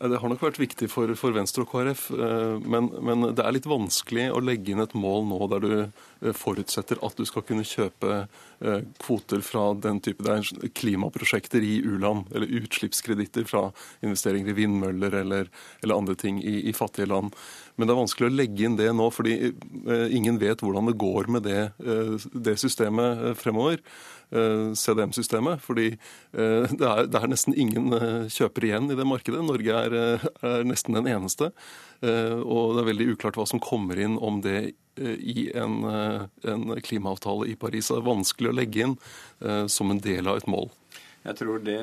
Det 0.00 0.16
har 0.16 0.32
nok 0.32 0.44
vært 0.44 0.60
viktig 0.60 0.88
for, 0.88 1.12
for 1.16 1.36
Venstre 1.36 1.64
og 1.64 1.72
KrF, 1.72 2.06
eh, 2.16 2.54
men, 2.60 2.88
men, 3.04 3.30
det 3.36 3.44
er 3.44 3.56
litt 3.56 3.68
vanskelig 3.68 4.30
å 4.32 4.44
legge 4.44 4.74
inn 4.74 4.84
et 4.84 4.96
mål 4.96 5.26
nå 5.28 5.40
der 5.52 5.64
du 5.64 5.74
eh, 5.78 6.06
forutsetter 6.36 7.00
at 7.06 7.16
du 7.16 7.24
skal 7.28 7.44
kunne 7.48 7.66
kjøpe 7.66 8.10
eh, 8.20 8.84
kvoter 9.00 9.42
fra 9.44 9.70
den 9.78 10.02
type 10.04 10.24
det 10.26 10.36
er 10.36 10.72
klimaprosjekter 10.76 11.64
i 11.64 11.78
u-land, 11.86 12.28
eller 12.34 12.52
utslippskreditter 12.60 13.48
fra 13.48 13.68
investeringer 14.04 14.52
i 14.52 14.58
vindmøller 14.60 15.16
eller, 15.22 15.50
eller 15.82 15.96
andre 15.96 16.16
ting 16.20 16.42
i, 16.44 16.60
i, 16.68 16.76
fattige 16.76 17.08
land. 17.10 17.34
Men 17.76 17.88
det 17.88 17.94
er 17.94 18.02
vanskelig 18.02 18.28
å 18.28 18.36
legge 18.36 18.66
inn 18.66 18.76
det 18.76 18.90
nå, 18.92 19.08
fordi 19.14 19.54
ingen 20.12 20.38
vet 20.40 20.60
hvordan 20.60 20.90
det 20.90 20.98
går 21.00 21.30
med 21.32 21.46
det, 21.48 21.60
det 22.34 22.58
systemet 22.60 23.30
fremover. 23.40 23.80
Eh, 24.30 24.74
CDM-systemet. 24.74 25.58
Fordi 25.62 25.86
eh, 25.90 26.66
det 26.78 26.86
er, 26.86 27.06
det 27.10 27.18
er, 27.18 27.30
nesten 27.30 27.56
ingen 27.58 27.90
kjøper 28.30 28.68
igjen 28.68 28.90
i 28.92 28.98
det 28.98 29.06
markedet. 29.08 29.42
Norge 29.42 29.80
er, 29.86 29.96
er, 30.22 30.66
nesten 30.66 30.94
den 30.94 31.10
eneste. 31.10 31.50
Og 32.00 32.74
det 32.74 32.80
er 32.80 32.86
veldig 32.88 33.08
uklart 33.14 33.36
hva 33.36 33.44
som 33.48 33.60
kommer 33.60 33.98
inn 34.00 34.14
om 34.16 34.38
det 34.44 34.72
i 35.00 35.50
en, 35.56 35.82
en 35.84 36.64
klimaavtale 36.80 37.50
i 37.52 37.56
Paris. 37.60 37.90
Det 37.92 37.98
er 37.98 38.06
vanskelig 38.08 38.50
å 38.50 38.56
legge 38.56 38.86
inn 38.86 38.94
som 39.68 39.92
en 39.92 40.00
del 40.00 40.28
av 40.28 40.40
et 40.40 40.48
mål. 40.50 40.70
Jeg 41.20 41.36
tror 41.36 41.60
det, 41.60 41.76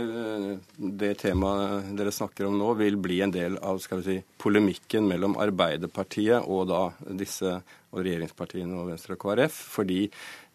det, 0.98 1.12
temaet 1.22 1.92
dere 1.98 2.14
snakker 2.14 2.48
om 2.48 2.56
nå, 2.58 2.72
vil 2.80 2.98
bli 2.98 3.20
en 3.22 3.34
del 3.34 3.60
av 3.62 3.78
si, 3.84 4.18
polemikken 4.42 5.06
mellom 5.06 5.38
Arbeiderpartiet 5.38 6.48
og 6.50 6.72
da 6.72 6.88
disse 7.20 7.60
og 7.94 8.02
regjeringspartiene 8.02 8.80
og 8.80 8.90
Venstre 8.90 9.14
og 9.14 9.22
KrF. 9.22 9.60
Fordi 9.78 10.00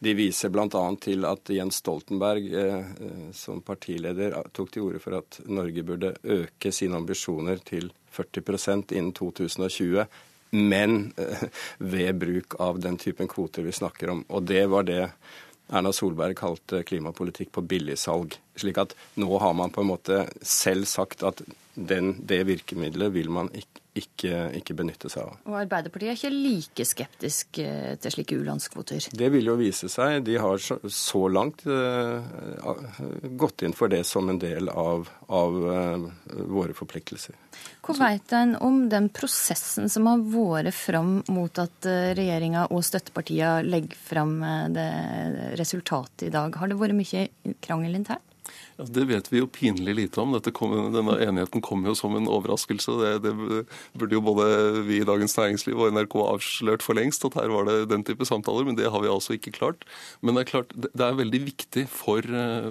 de 0.03 0.15
viser 0.19 0.51
bl.a. 0.51 0.83
til 0.99 1.23
at 1.29 1.51
Jens 1.55 1.79
Stoltenberg 1.79 2.49
eh, 2.59 2.89
eh, 3.07 3.27
som 3.37 3.61
partileder 3.63 4.35
tok 4.51 4.73
til 4.75 4.89
orde 4.89 5.01
for 5.03 5.21
at 5.21 5.39
Norge 5.47 5.85
burde 5.87 6.17
øke 6.23 6.73
sine 6.75 6.99
ambisjoner 6.99 7.63
til 7.63 7.93
40% 8.13 8.97
innen 8.97 9.13
2020, 9.15 10.03
men 10.59 10.97
eh, 11.23 11.45
ved 11.79 12.19
bruk 12.19 12.59
av 12.59 12.83
den 12.83 12.99
typen 12.99 13.31
kvoter 13.31 13.63
vi 13.63 13.77
snakker 13.79 14.11
om. 14.11 14.25
Og 14.35 14.43
det 14.51 14.65
var 14.75 14.89
det 14.91 15.05
Erna 15.71 15.95
Solberg 15.95 16.35
kalte 16.41 16.83
klimapolitikk 16.83 17.53
på 17.55 17.63
billigsalg. 17.63 18.35
Slik 18.59 18.83
at 18.83 18.97
nå 19.23 19.31
har 19.39 19.55
man 19.55 19.71
på 19.71 19.85
en 19.85 19.93
måte 19.93 20.25
selv 20.43 20.91
sagt 20.91 21.23
at 21.23 21.45
den, 21.75 22.17
det 22.27 22.43
virkemidlet 22.51 23.15
vil 23.15 23.31
man 23.31 23.55
ikke, 23.55 23.82
ikke, 23.93 24.37
ikke 24.57 24.75
benytte 24.77 25.11
seg 25.13 25.27
av. 25.27 25.41
Og 25.45 25.57
Arbeiderpartiet 25.61 26.13
er 26.13 26.17
ikke 26.17 26.33
like 26.33 26.87
skeptisk 26.89 27.59
eh, 27.61 27.93
til 28.01 28.15
slike 28.15 28.39
u-landskvoter? 28.41 29.11
Det 29.13 29.29
vil 29.35 29.51
jo 29.51 29.57
vise 29.61 29.91
seg. 29.93 30.23
De 30.25 30.39
har 30.41 30.63
så, 30.63 31.23
langt 31.33 31.67
uh, 31.69 32.25
gått 33.37 33.67
inn 33.67 33.77
for 33.77 33.93
det 33.93 34.03
som 34.09 34.31
en 34.33 34.41
del 34.41 34.73
av, 34.73 35.11
av 35.29 35.61
uh, 35.61 36.09
våre 36.49 36.77
forpliktelser. 36.77 37.37
Hva 37.85 37.99
vet 38.01 38.33
en 38.39 38.57
om 38.65 38.87
den 38.89 39.11
prosessen 39.13 39.93
som 39.93 40.09
har 40.09 40.25
vært 40.25 40.73
fram 40.77 41.19
mot 41.29 41.61
at 41.61 41.89
regjeringa 42.17 42.69
og 42.73 42.85
støttepartiene 42.87 43.67
legger 43.67 43.99
fram 43.99 44.39
det 44.73 44.89
resultatet 45.61 46.29
i 46.31 46.33
dag? 46.33 46.55
Har 46.57 46.71
det 46.71 46.81
vært 46.81 46.97
mye 46.97 47.27
krangel 47.61 47.99
internt? 47.99 48.32
Ja, 48.79 48.87
det 48.89 49.05
vet 49.11 49.29
vi 49.33 49.43
jo 49.43 49.49
pinlig 49.51 49.95
lite 49.99 50.23
om. 50.23 50.35
Kom, 50.57 50.73
denne 50.95 51.17
enigheten 51.21 51.65
kom 51.65 51.85
jo 51.87 51.95
som 51.99 52.17
en 52.17 52.31
overraskelse. 52.31 52.95
Det, 53.03 53.13
det, 53.27 53.33
burde 53.99 54.17
jo 54.17 54.25
både 54.25 54.47
vi 54.87 55.01
i 55.03 55.09
Dagens 55.09 55.37
Næringsliv 55.37 55.79
og 55.79 55.93
NRK 55.93 56.17
avslørt 56.25 56.85
for 56.85 56.99
lengst, 56.99 57.27
at 57.29 57.37
her 57.41 57.53
var 57.53 57.69
det 57.69 57.91
den 57.93 58.05
type 58.09 58.27
samtaler. 58.29 58.67
Men 58.69 58.79
det 58.79 58.91
har 58.93 59.05
vi 59.05 59.13
altså 59.13 59.37
ikke 59.37 59.55
klart. 59.59 59.85
Men 60.21 60.37
det 60.37 60.47
er 60.47 60.53
klart, 60.55 60.73
det 60.73 61.05
er 61.05 61.21
veldig 61.21 61.43
viktig 61.51 61.87
for, 61.93 62.27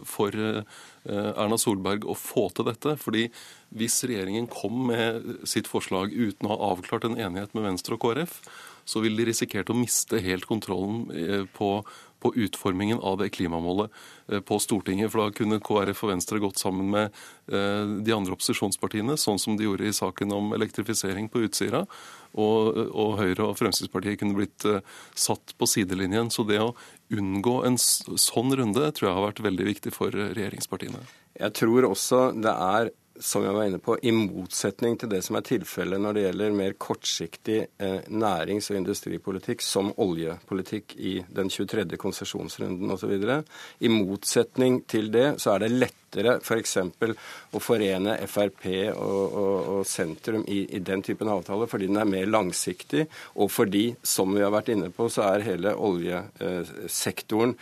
for 0.10 0.42
eh, 0.42 0.66
Erna 1.06 1.60
Solberg 1.62 2.10
å 2.10 2.18
få 2.18 2.50
til 2.56 2.70
dette. 2.72 2.98
fordi 3.02 3.30
hvis 3.72 4.02
regjeringen 4.04 4.50
kom 4.52 4.88
med 4.90 5.46
sitt 5.48 5.70
forslag 5.72 6.12
uten 6.12 6.48
å 6.48 6.52
ha 6.52 6.74
avklart 6.74 7.06
en 7.08 7.16
enighet 7.16 7.54
med 7.56 7.70
Venstre 7.70 7.96
og 7.96 8.04
KrF, 8.04 8.42
så 8.86 9.02
ville 9.04 9.22
de 9.22 9.30
risikert 9.30 9.70
å 9.72 9.78
miste 9.78 10.20
helt 10.24 10.48
kontrollen 10.50 11.06
eh, 11.16 11.46
på 11.56 11.78
på 12.22 12.34
utformingen 12.36 13.00
av 13.00 13.18
det 13.22 13.30
klimamålet 13.36 13.92
eh, 14.32 14.40
på 14.40 14.60
Stortinget. 14.62 15.12
For 15.12 15.24
da 15.24 15.36
kunne 15.36 15.62
KrF 15.64 16.04
og 16.06 16.14
Venstre 16.14 16.42
gått 16.44 16.62
sammen 16.62 16.92
med 16.94 17.10
eh, 17.52 17.84
de 18.06 18.16
andre 18.16 18.38
opposisjonspartiene, 18.38 19.18
sånn 19.18 19.42
som 19.42 19.58
de 19.58 19.68
gjorde 19.68 19.90
i 19.90 19.96
saken 19.96 20.36
om 20.38 20.54
elektrifisering 20.58 21.30
på 21.32 21.44
Utsira. 21.48 21.86
Og, 22.32 22.78
og 22.96 23.18
Høyre 23.20 23.50
og 23.50 23.58
Fremskrittspartiet 23.60 24.22
kunne 24.22 24.38
blitt 24.38 24.68
eh, 24.70 24.86
satt 25.18 25.56
på 25.58 25.70
sidelinjen. 25.70 26.32
Så 26.32 26.46
det 26.48 26.62
å 26.64 26.76
unngå 27.12 27.58
en 27.68 27.80
sånn 27.82 28.56
runde 28.56 28.86
tror 28.96 29.10
jeg 29.10 29.18
har 29.18 29.28
vært 29.32 29.46
veldig 29.50 29.70
viktig 29.74 29.96
for 29.96 30.16
regjeringspartiene. 30.16 31.04
Jeg 31.42 31.56
tror 31.58 31.88
også 31.90 32.30
det 32.38 32.54
er 32.54 32.92
som 33.20 33.44
jeg 33.46 33.54
var 33.54 33.68
inne 33.68 33.80
på, 33.84 33.98
i 34.02 34.12
motsetning 34.16 34.98
til 35.00 35.12
det 35.12 35.22
som 35.26 35.38
er 35.38 35.46
tilfellet 35.46 36.02
når 36.02 36.16
det 36.16 36.26
gjelder 36.26 36.56
mer 36.58 36.76
kortsiktig 36.82 37.58
eh, 37.82 38.08
nærings- 38.10 38.72
og 38.72 38.80
industripolitikk, 38.80 39.64
som 39.66 39.92
oljepolitikk 40.02 40.96
i 40.98 41.18
den 41.30 41.52
23. 41.52 41.86
konsesjonsrunden 42.02 42.94
osv. 42.96 43.14
I 43.80 43.92
motsetning 43.92 44.82
til 44.90 45.12
det 45.14 45.28
så 45.42 45.56
er 45.56 45.66
det 45.66 45.74
lettere 45.76 46.38
f.eks. 46.42 46.78
For 47.00 47.14
å 47.56 47.62
forene 47.64 48.18
Frp 48.28 48.66
og, 48.96 49.22
og, 49.42 49.70
og 49.76 49.86
sentrum 49.88 50.44
i, 50.48 50.64
i, 50.76 50.82
den 50.84 51.04
typen 51.06 51.32
avtaler, 51.32 51.70
fordi 51.72 51.88
den 51.92 52.02
er 52.02 52.10
mer 52.10 52.28
langsiktig, 52.30 53.06
og 53.36 53.52
fordi, 53.52 53.86
som 54.04 54.34
vi 54.36 54.44
har 54.44 54.54
vært 54.54 54.74
inne 54.74 54.92
på, 54.94 55.08
så 55.12 55.28
er 55.30 55.48
hele 55.48 55.76
oljesektoren 55.76 57.56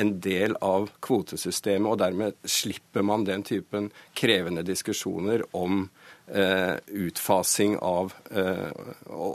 en 0.00 0.16
del 0.24 0.56
av 0.64 0.90
kvotesystemet, 1.04 1.90
og 1.90 2.00
dermed 2.02 2.38
slipper 2.44 3.04
man 3.06 3.26
den 3.26 3.44
typen 3.46 3.90
krevende 4.14 4.64
diskusjoner 4.66 5.44
om 5.56 5.88
eh, 6.26 6.74
utfasing 6.86 7.78
av 7.78 8.12
eh, 8.30 8.70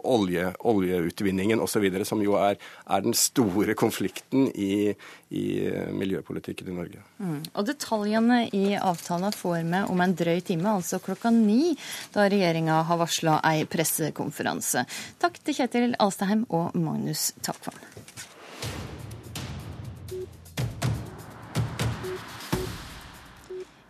olje, 0.04 0.54
oljeutvinningen 0.60 1.60
osv., 1.60 1.86
som 2.04 2.24
jo 2.24 2.36
er, 2.40 2.58
er, 2.86 3.04
den 3.06 3.16
store 3.18 3.76
konflikten 3.80 4.50
i, 4.56 4.96
i 5.30 5.46
eh, 5.68 5.92
miljøpolitikken 5.94 6.72
i 6.72 6.78
Norge. 6.80 7.04
Mm. 7.20 7.42
Og 7.54 7.70
Detaljene 7.70 8.42
i 8.56 8.74
avtalen 8.78 9.36
får 9.36 9.60
vi 9.60 9.84
om 9.94 10.04
en 10.06 10.18
drøy 10.18 10.42
time, 10.46 10.76
altså 10.80 11.02
klokka 11.04 11.32
ni, 11.36 11.76
da 12.16 12.30
regjeringa 12.32 12.82
har 12.90 13.02
varsla 13.02 13.40
ei 13.52 13.64
pressekonferanse. 13.70 14.86
Takk 15.22 15.42
til 15.44 15.62
Kjetil 15.62 15.96
Alstaheim 16.00 16.46
og 16.50 16.76
Magnus 16.78 17.32
Takvam. 17.46 17.78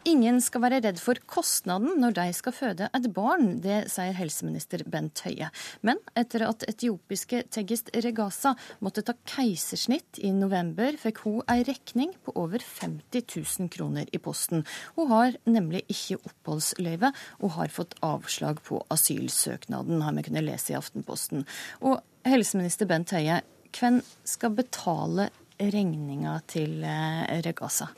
Ingen 0.10 0.40
skal 0.42 0.64
være 0.64 0.80
redd 0.82 0.98
for 1.02 1.20
kostnaden 1.30 2.00
når 2.02 2.16
de 2.18 2.24
skal 2.34 2.54
føde 2.56 2.88
et 2.98 3.08
barn, 3.14 3.60
det 3.62 3.92
sier 3.94 4.16
helseminister 4.18 4.82
Bent 4.90 5.22
Høie. 5.22 5.52
Men 5.86 6.00
etter 6.18 6.48
at 6.48 6.66
etiopiske 6.70 7.44
Tegist 7.54 7.92
Regasa 7.94 8.56
måtte 8.82 9.04
ta 9.06 9.14
keisersnitt 9.30 10.18
i 10.26 10.32
november, 10.34 10.98
fikk 10.98 11.22
hun 11.28 11.44
ei 11.52 11.60
regning 11.68 12.16
på 12.26 12.34
over 12.42 12.64
50 12.64 13.28
000 13.60 13.70
kroner 13.76 14.10
i 14.10 14.22
posten. 14.24 14.66
Hun 14.98 15.14
har 15.14 15.38
nemlig 15.46 15.84
ikke 15.94 16.18
oppholdsløyve 16.24 17.14
og 17.44 17.56
har 17.60 17.76
fått 17.76 17.94
avslag 18.06 18.64
på 18.66 18.82
asylsøknaden, 18.90 20.02
har 20.02 20.18
vi 20.18 20.26
kunnet 20.26 20.48
lese 20.48 20.74
i 20.74 20.80
Aftenposten. 20.80 21.46
Og 21.86 22.02
helseminister 22.26 22.90
Bent 22.90 23.14
Høie, 23.14 23.44
hvem 23.78 24.02
skal 24.26 24.58
betale 24.58 25.30
regninga 25.62 26.40
til 26.50 26.80
Regaza? 26.82 27.46
Regasa? 27.50 27.94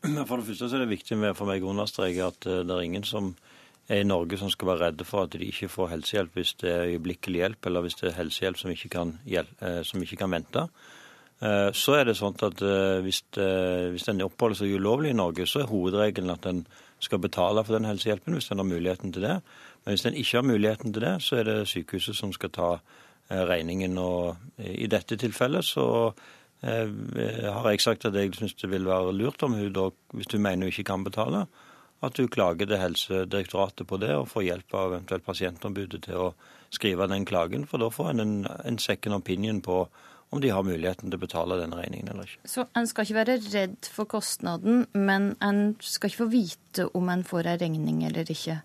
For 0.00 0.40
det 0.40 0.46
første 0.48 0.68
er 0.72 0.84
det 0.84 0.94
viktig 0.94 1.18
for 1.36 1.48
meg 1.48 1.64
å 1.64 1.72
understreke 1.74 2.28
at 2.32 2.46
eh, 2.48 2.62
det 2.64 2.72
er 2.72 2.86
ingen 2.86 3.04
som 3.04 3.34
er 3.90 4.00
i 4.00 4.06
Norge 4.06 4.38
som 4.40 4.48
skal 4.52 4.70
være 4.70 4.86
redde 4.86 5.04
for 5.04 5.26
at 5.26 5.34
de 5.34 5.48
ikke 5.50 5.68
får 5.68 5.90
helsehjelp 5.92 6.38
hvis 6.38 6.54
det 6.62 6.70
er 6.72 6.92
øyeblikkelig 6.94 7.42
hjelp, 7.42 7.68
eller 7.68 7.84
hvis 7.84 7.98
det 7.98 8.08
er 8.08 8.16
helsehjelp 8.20 8.60
som 8.60 8.72
ikke 8.72 8.90
kan, 8.94 9.12
eh, 9.28 9.82
som 9.84 10.00
ikke 10.00 10.20
kan 10.22 10.32
vente. 10.32 10.64
Eh, 11.44 11.68
så 11.76 11.98
er 11.98 12.08
det 12.08 12.16
sånn 12.16 12.38
at 12.46 12.64
hvis, 13.04 13.22
hvis 13.34 14.08
en 14.12 14.24
oppholder 14.24 14.62
seg 14.62 14.78
ulovlig 14.78 15.12
i 15.12 15.18
Norge, 15.20 15.48
så 15.48 15.64
er 15.64 15.72
hovedregelen 15.72 16.32
at 16.32 16.48
en 16.48 16.64
skal 17.00 17.20
betale 17.20 17.64
for 17.64 17.76
den 17.76 17.88
helsehjelpen 17.88 18.36
hvis 18.36 18.50
en 18.52 18.62
har 18.62 18.70
muligheten 18.70 19.12
til 19.12 19.26
det. 19.26 19.36
Men 19.84 19.96
hvis 19.96 20.08
en 20.08 20.16
ikke 20.16 20.40
har 20.40 20.48
muligheten 20.48 20.96
til 20.96 21.04
det, 21.04 21.14
så 21.24 21.40
er 21.40 21.48
det 21.48 21.60
sykehuset 21.68 22.16
som 22.16 22.32
skal 22.36 22.52
ta 22.56 22.72
regningen. 23.30 23.96
Og 24.00 24.36
i 24.60 24.88
dette 24.90 25.16
tilfellet 25.16 25.64
så 25.64 25.86
har 26.62 27.70
jeg 27.70 27.80
sagt 27.80 28.04
at 28.04 28.14
jeg 28.14 28.34
syns 28.36 28.54
det 28.60 28.68
vil 28.70 28.88
være 28.88 29.14
lurt 29.16 29.42
om 29.46 29.54
hun 29.56 29.72
da, 29.72 29.88
hvis 30.12 30.28
hun 30.32 30.42
mener 30.44 30.66
hun 30.66 30.72
ikke 30.74 30.84
kan 30.90 31.04
betale, 31.06 31.46
at 32.02 32.16
hun 32.16 32.28
klager 32.32 32.66
til 32.66 32.80
Helsedirektoratet 32.80 33.86
på 33.88 33.98
det 34.00 34.14
og 34.16 34.28
får 34.28 34.46
hjelp 34.46 34.76
av 34.76 34.94
eventuelt 34.94 35.24
pasientombudet 35.24 36.02
til 36.06 36.20
å 36.20 36.30
skrive 36.72 37.08
den 37.10 37.26
klagen. 37.28 37.66
For 37.68 37.82
da 37.82 37.90
får 37.92 38.14
en 38.14 38.24
en, 38.24 38.46
en 38.64 38.78
second 38.78 39.14
opinion 39.14 39.60
på 39.60 39.82
om 40.30 40.40
de 40.40 40.52
har 40.54 40.62
muligheten 40.62 41.10
til 41.10 41.18
å 41.18 41.24
betale 41.24 41.58
den 41.58 41.74
regningen 41.74 42.12
eller 42.12 42.28
ikke. 42.28 42.48
Så 42.48 42.64
en 42.78 42.86
skal 42.86 43.06
ikke 43.06 43.18
være 43.18 43.38
redd 43.50 43.88
for 43.90 44.06
kostnaden, 44.10 44.84
men 44.94 45.32
en 45.42 45.74
skal 45.82 46.10
ikke 46.10 46.22
få 46.22 46.30
vite 46.30 46.86
om 46.94 47.10
en 47.10 47.24
får 47.26 47.50
en 47.50 47.60
regning 47.64 48.04
eller 48.06 48.30
ikke? 48.30 48.60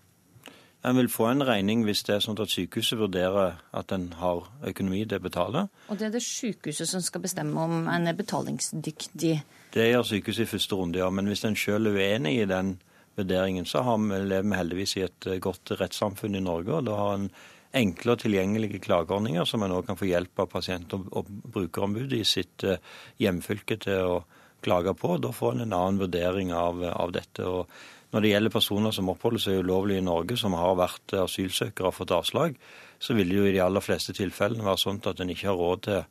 En 0.86 0.94
vil 0.94 1.08
få 1.10 1.26
en 1.32 1.42
regning 1.42 1.82
hvis 1.86 2.04
det 2.06 2.14
er 2.14 2.22
sånn 2.22 2.38
at 2.38 2.52
sykehuset 2.52 3.00
vurderer 3.00 3.56
at 3.74 3.92
en 3.94 4.04
har 4.20 4.44
økonomi 4.70 5.02
til 5.02 5.18
å 5.18 5.24
betale. 5.24 5.64
Og 5.90 5.98
det 5.98 6.08
er 6.08 6.14
det 6.14 6.22
sykehuset 6.22 6.86
som 6.92 7.02
skal 7.02 7.24
bestemme 7.24 7.58
om 7.58 7.88
en 7.90 8.06
er 8.06 8.14
betalingsdyktig? 8.14 9.32
Det 9.74 9.88
gjør 9.88 10.06
sykehuset 10.06 10.46
i 10.46 10.52
første 10.52 10.78
runde, 10.78 11.02
ja. 11.02 11.10
Men 11.10 11.26
hvis 11.26 11.42
en 11.48 11.58
selv 11.58 11.90
er 11.90 11.98
uenig 11.98 12.36
i 12.38 12.46
den 12.46 12.76
vurderingen, 13.18 13.66
så 13.66 13.82
har 13.82 13.98
vi, 13.98 14.22
lever 14.30 14.46
vi 14.46 14.60
heldigvis 14.60 14.96
i 15.00 15.04
et 15.08 15.26
eh, 15.26 15.42
godt 15.42 15.74
rettssamfunn 15.80 16.38
i 16.38 16.44
Norge. 16.44 16.78
og 16.78 16.86
da 16.86 16.96
har 17.00 17.14
en 17.16 17.28
enkle 17.76 18.14
og 18.14 18.22
tilgjengelige 18.22 18.80
klageordninger 18.86 19.44
som 19.44 19.64
en 19.66 19.74
òg 19.74 19.88
kan 19.88 19.98
få 19.98 20.06
hjelp 20.08 20.38
av 20.44 20.50
pasient- 20.52 20.94
og 20.94 21.28
brukerombudet 21.28 22.20
i 22.20 22.28
sitt 22.28 22.64
eh, 22.64 22.78
hjemfylke 23.18 23.80
til 23.82 24.14
å 24.14 24.24
klage 24.62 24.94
på. 24.94 25.16
Da 25.18 25.34
får 25.34 25.56
en 25.56 25.66
en 25.66 25.76
annen 25.76 26.00
vurdering 26.00 26.52
av, 26.54 26.82
av 26.94 27.12
dette. 27.12 27.44
og 27.44 27.66
når 28.14 28.22
det 28.22 28.30
gjelder 28.30 28.54
personer 28.54 28.94
som 28.94 29.08
oppholder 29.10 29.42
seg 29.42 29.62
ulovlig 29.64 29.98
i 30.00 30.04
Norge, 30.06 30.36
som 30.38 30.54
har 30.56 30.76
vært 30.78 31.16
asylsøkere 31.18 31.90
og 31.90 31.96
fått 31.96 32.14
avslag, 32.14 32.58
så 33.02 33.16
vil 33.16 33.28
det 33.30 33.40
jo 33.40 33.46
i 33.48 33.54
de 33.56 33.62
aller 33.64 33.84
fleste 33.84 34.14
tilfellene 34.16 34.64
være 34.64 34.82
sånn 34.82 35.00
at 35.04 35.20
en 35.20 35.32
ikke 35.32 35.50
har 35.50 35.58
råd 35.60 35.82
til 35.88 36.04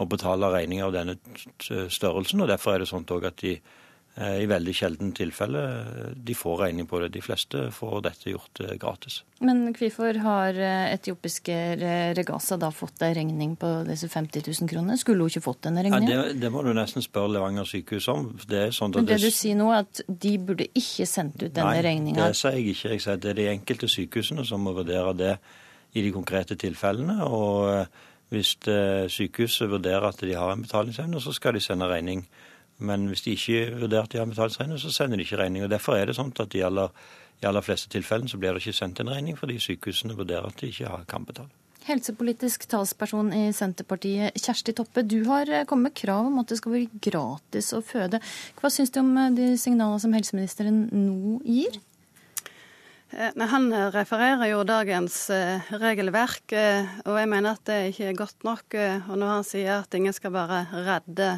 å 0.00 0.06
betale 0.10 0.50
regninger 0.50 0.86
av 0.88 0.94
denne 0.94 1.16
størrelsen. 1.60 2.42
og 2.42 2.50
Derfor 2.50 2.74
er 2.74 2.82
det 2.82 2.90
sånn 2.90 3.06
at 3.06 3.42
de 3.42 3.58
i 4.14 4.46
veldig 4.46 4.72
sjelden 4.78 5.10
tilfelle 5.10 5.60
eh, 5.74 6.10
de 6.14 6.34
får 6.38 6.60
regning 6.60 6.86
på 6.86 7.00
det. 7.02 7.08
De 7.16 7.22
fleste 7.24 7.64
får 7.74 8.04
dette 8.06 8.30
gjort 8.30 8.60
eh, 8.62 8.76
gratis. 8.78 9.16
Men 9.42 9.64
hvorfor 9.74 10.20
har 10.22 10.58
etiopiske 10.94 11.56
Regasa 12.14 12.56
da 12.60 12.70
fått 12.70 13.02
en 13.02 13.16
regning 13.16 13.56
på 13.58 13.72
disse 13.88 14.06
50 14.08 14.46
000 14.46 14.70
kronene? 14.70 14.98
Skulle 15.00 15.26
hun 15.26 15.34
ikke 15.34 15.42
fått 15.48 15.64
denne 15.66 15.82
regningen? 15.82 16.12
Ja, 16.14 16.28
det, 16.28 16.38
det, 16.44 16.52
må 16.54 16.62
du 16.62 16.70
nesten 16.76 17.02
spørre 17.02 17.34
Levanger 17.34 17.66
sykehus 17.66 18.06
om. 18.14 18.30
Det 18.46 18.68
sånn 18.76 18.94
Men 18.94 19.10
det, 19.10 19.18
det, 19.18 19.32
du 19.32 19.34
sier 19.34 19.58
nå, 19.58 19.72
er 19.74 19.82
at 19.82 20.04
de 20.06 20.34
burde 20.38 20.70
ikke 20.70 21.10
sendt 21.10 21.42
ut 21.42 21.50
denne 21.50 21.82
regninga? 21.82 22.22
Nei, 22.22 22.30
det 22.30 22.38
sier 22.38 22.60
jeg 22.60 22.78
ikke. 22.78 22.94
Jeg 22.94 23.04
sier 23.04 23.18
at 23.18 23.26
det 23.26 23.34
er 23.34 23.42
de 23.42 23.50
enkelte 23.56 23.90
sykehusene 23.98 24.46
som 24.46 24.62
må 24.62 24.78
vurdere 24.78 25.18
det 25.18 25.36
i 25.98 26.06
de 26.06 26.14
konkrete 26.14 26.54
tilfellene. 26.58 27.18
og 27.26 27.86
hvis 28.32 28.56
sykehuset 29.14 29.68
vurderer 29.70 30.08
at 30.08 30.22
de 30.22 30.32
har 30.34 30.54
en 30.54 30.62
betalingsevne, 30.64 31.20
så 31.22 31.34
skal 31.34 31.54
de 31.54 31.60
sende 31.62 31.86
regning 31.86 32.24
men 32.78 33.08
hvis 33.10 33.24
de 33.24 33.34
ikke 33.36 33.80
vurderer 33.80 34.08
at 34.08 34.12
de 34.12 34.18
har 34.18 34.30
betalingsregning, 34.30 34.80
så 34.80 34.92
sender 34.92 35.16
de 35.16 35.26
ikke 35.26 35.38
regning. 35.40 35.64
og 35.64 35.70
Derfor 35.70 35.96
er 35.96 36.06
det 36.06 36.16
sånn 36.18 36.32
at 36.42 36.54
i 36.54 36.64
aller, 36.66 36.90
i 37.42 37.46
aller 37.46 37.64
fleste 37.64 37.90
tilfellene 37.92 38.30
så 38.30 38.40
blir 38.40 38.54
det 38.54 38.64
ikke 38.64 38.76
sendt 38.76 39.02
en 39.02 39.12
regning, 39.12 39.38
fordi 39.38 39.60
sykehusene 39.62 40.16
vurderer 40.18 40.48
at 40.48 40.58
de 40.60 40.72
ikke 40.72 40.90
har 40.90 41.06
kampbetalt. 41.10 41.52
Helsepolitisk 41.84 42.62
talsperson 42.72 43.28
i 43.36 43.50
Senterpartiet, 43.52 44.38
Kjersti 44.40 44.72
Toppe. 44.72 45.02
Du 45.04 45.18
har 45.28 45.50
eh, 45.52 45.66
kommet 45.68 45.90
med 45.90 45.98
krav 46.00 46.30
om 46.30 46.38
at 46.40 46.48
det 46.48 46.56
skal 46.56 46.72
være 46.72 47.02
gratis 47.04 47.74
å 47.76 47.82
føde. 47.84 48.22
Hva 48.56 48.70
syns 48.72 48.94
du 48.94 49.02
om 49.02 49.10
eh, 49.20 49.34
de 49.36 49.50
signalene 49.60 50.00
som 50.00 50.16
helseministeren 50.16 50.86
nå 50.88 51.42
gir? 51.44 51.76
Eh, 53.16 53.46
han 53.46 53.68
refererer 53.92 54.48
jo 54.48 54.64
dagens 54.66 55.30
eh, 55.30 55.62
regelverk, 55.78 56.52
eh, 56.56 56.88
og 57.06 57.18
jeg 57.20 57.28
mener 57.30 57.54
at 57.54 57.62
det 57.68 57.76
ikke 57.92 58.08
er 58.10 58.16
godt 58.18 58.46
nok. 58.46 58.74
Og 58.74 59.14
når 59.20 59.30
han 59.30 59.46
sier 59.46 59.72
at 59.76 59.94
ingen 59.94 60.14
skal 60.14 60.32
være 60.34 60.64
redde 60.86 61.28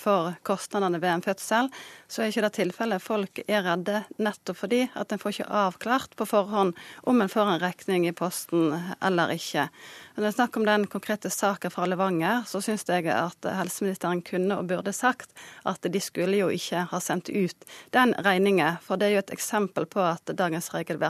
for 0.00 0.32
kostnadene 0.46 1.00
ved 1.02 1.10
en 1.12 1.24
fødsel, 1.24 1.68
så 2.08 2.22
er 2.22 2.30
ikke 2.32 2.44
det 2.46 2.52
tilfellet. 2.56 3.04
Folk 3.04 3.42
er 3.44 3.64
redde 3.66 4.02
nettopp 4.22 4.60
fordi 4.62 4.80
at 4.98 5.12
en 5.12 5.20
får 5.20 5.34
ikke 5.34 5.50
avklart 5.62 6.16
på 6.16 6.26
forhånd 6.28 6.72
om 7.08 7.20
en 7.20 7.32
får 7.32 7.50
en 7.54 7.62
regning 7.62 8.06
i 8.08 8.14
posten 8.16 8.72
eller 9.02 9.34
ikke. 9.36 9.66
Når 10.14 10.24
det 10.24 10.30
er 10.30 10.36
snakk 10.36 10.56
om 10.60 10.66
den 10.68 10.86
konkrete 10.92 11.32
saken 11.32 11.72
fra 11.72 11.86
Levanger, 11.88 12.44
så 12.48 12.60
syns 12.64 12.84
jeg 12.88 13.08
at 13.12 13.48
helseministeren 13.58 14.22
kunne 14.24 14.58
og 14.60 14.68
burde 14.70 14.92
sagt 14.96 15.32
at 15.68 15.84
de 15.84 16.02
skulle 16.04 16.40
jo 16.40 16.50
ikke 16.52 16.86
ha 16.90 17.00
sendt 17.02 17.32
ut 17.32 17.68
den 17.96 18.14
regningen. 18.24 18.80
For 18.84 19.00
det 19.00 19.08
er 19.08 19.16
jo 19.16 19.24
et 19.24 19.34
eksempel 19.36 19.88
på 19.88 20.04
at 20.04 20.34
dagens 20.36 20.72
regelverk 20.74 21.01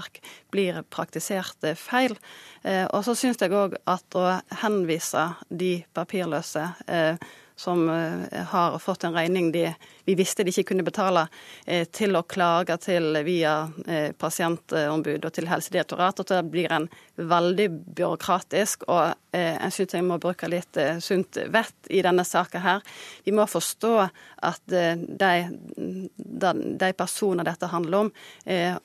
blir 0.52 0.82
praktisert 0.90 1.66
feil. 1.78 2.16
Eh, 2.62 2.84
og 2.86 3.04
så 3.06 3.14
syns 3.18 3.40
jeg 3.42 3.54
òg 3.56 3.78
at 3.90 4.18
å 4.18 4.26
henvise 4.62 5.28
de 5.48 5.76
papirløse 5.94 6.66
eh, 6.86 7.16
som 7.56 7.88
eh, 7.90 8.42
har 8.52 8.78
fått 8.78 9.04
en 9.04 9.14
regning 9.14 9.52
de 9.52 9.72
vi 10.04 10.14
visste 10.18 10.44
de 10.44 10.50
ikke 10.50 10.72
kunne 10.72 10.86
betale, 10.86 11.26
eh, 11.66 11.84
til 11.84 12.16
å 12.18 12.24
klage 12.26 12.76
til 12.82 13.18
via 13.26 13.54
eh, 13.86 14.10
pasientombud 14.18 15.24
og 15.24 15.34
til 15.36 15.50
Helsedirektoratet. 15.50 16.24
Og 16.24 16.32
det 16.32 16.52
blir 16.52 16.74
en 16.74 16.88
veldig 17.16 17.68
byråkratisk, 17.98 18.88
og 18.88 19.12
eh, 19.12 19.18
jeg 19.32 19.72
syns 19.72 19.94
jeg 19.96 20.04
må 20.06 20.18
bruke 20.20 20.48
litt 20.50 20.76
sunt 21.00 21.38
vett 21.52 21.88
i 21.90 22.02
denne 22.04 22.24
saka 22.26 22.60
her. 22.62 22.82
Vi 23.24 23.32
må 23.34 23.46
forstå 23.48 23.92
at 24.48 24.62
de, 24.68 25.32
de 26.82 26.90
personer 26.98 27.46
dette 27.46 27.70
handler 27.72 27.98
om, 28.04 28.10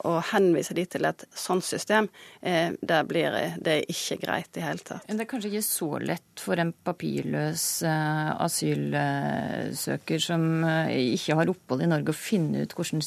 å 0.08 0.12
henvise 0.32 0.74
de 0.76 0.84
til 0.88 1.04
et 1.08 1.24
sånt 1.36 1.66
system, 1.66 2.08
det, 2.40 3.00
blir, 3.10 3.36
det 3.60 3.74
er 3.74 3.92
ikke 3.92 4.18
greit 4.22 4.56
i 4.56 4.64
hele 4.64 4.82
tatt. 4.84 5.04
Det 5.08 5.24
er 5.24 5.30
kanskje 5.30 5.50
ikke 5.52 5.66
så 5.66 5.90
lett 6.02 6.42
for 6.42 6.60
en 6.62 6.72
papirløs 6.72 7.66
asylsøker 8.48 10.18
som 10.22 10.64
ikke 10.88 11.36
har 11.40 11.52
opphold 11.52 11.84
i 11.84 11.90
Norge, 11.90 12.14
å 12.14 12.16
finne 12.16 12.64
ut 12.64 12.74
hvordan 12.76 13.04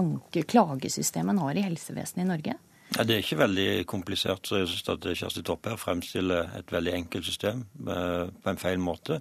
anke 0.00 0.44
klagesystemet 0.54 1.42
har 1.42 1.58
i 1.58 1.66
helsevesenet 1.66 2.24
i 2.24 2.30
Norge? 2.30 2.54
Ja, 2.94 3.02
det 3.02 3.14
er 3.14 3.24
ikke 3.24 3.40
veldig 3.40 3.86
komplisert. 3.90 4.46
så 4.46 4.60
jeg 4.60 4.68
synes 4.70 4.88
at 4.94 5.06
Kjersti 5.18 5.42
Toppe 5.42 5.72
her 5.72 5.80
fremstiller 5.80 6.52
et 6.58 6.70
veldig 6.72 6.92
enkelt 6.94 7.26
system 7.26 7.64
eh, 7.88 8.28
på 8.30 8.50
en 8.50 8.60
feil 8.60 8.78
måte. 8.78 9.20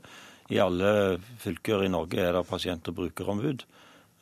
I 0.53 0.59
alle 0.61 1.19
fylker 1.41 1.83
i 1.83 1.89
Norge 1.89 2.19
er 2.21 2.33
det 2.33 2.45
pasient- 2.47 2.87
og 2.87 2.95
brukerombud. 2.95 3.65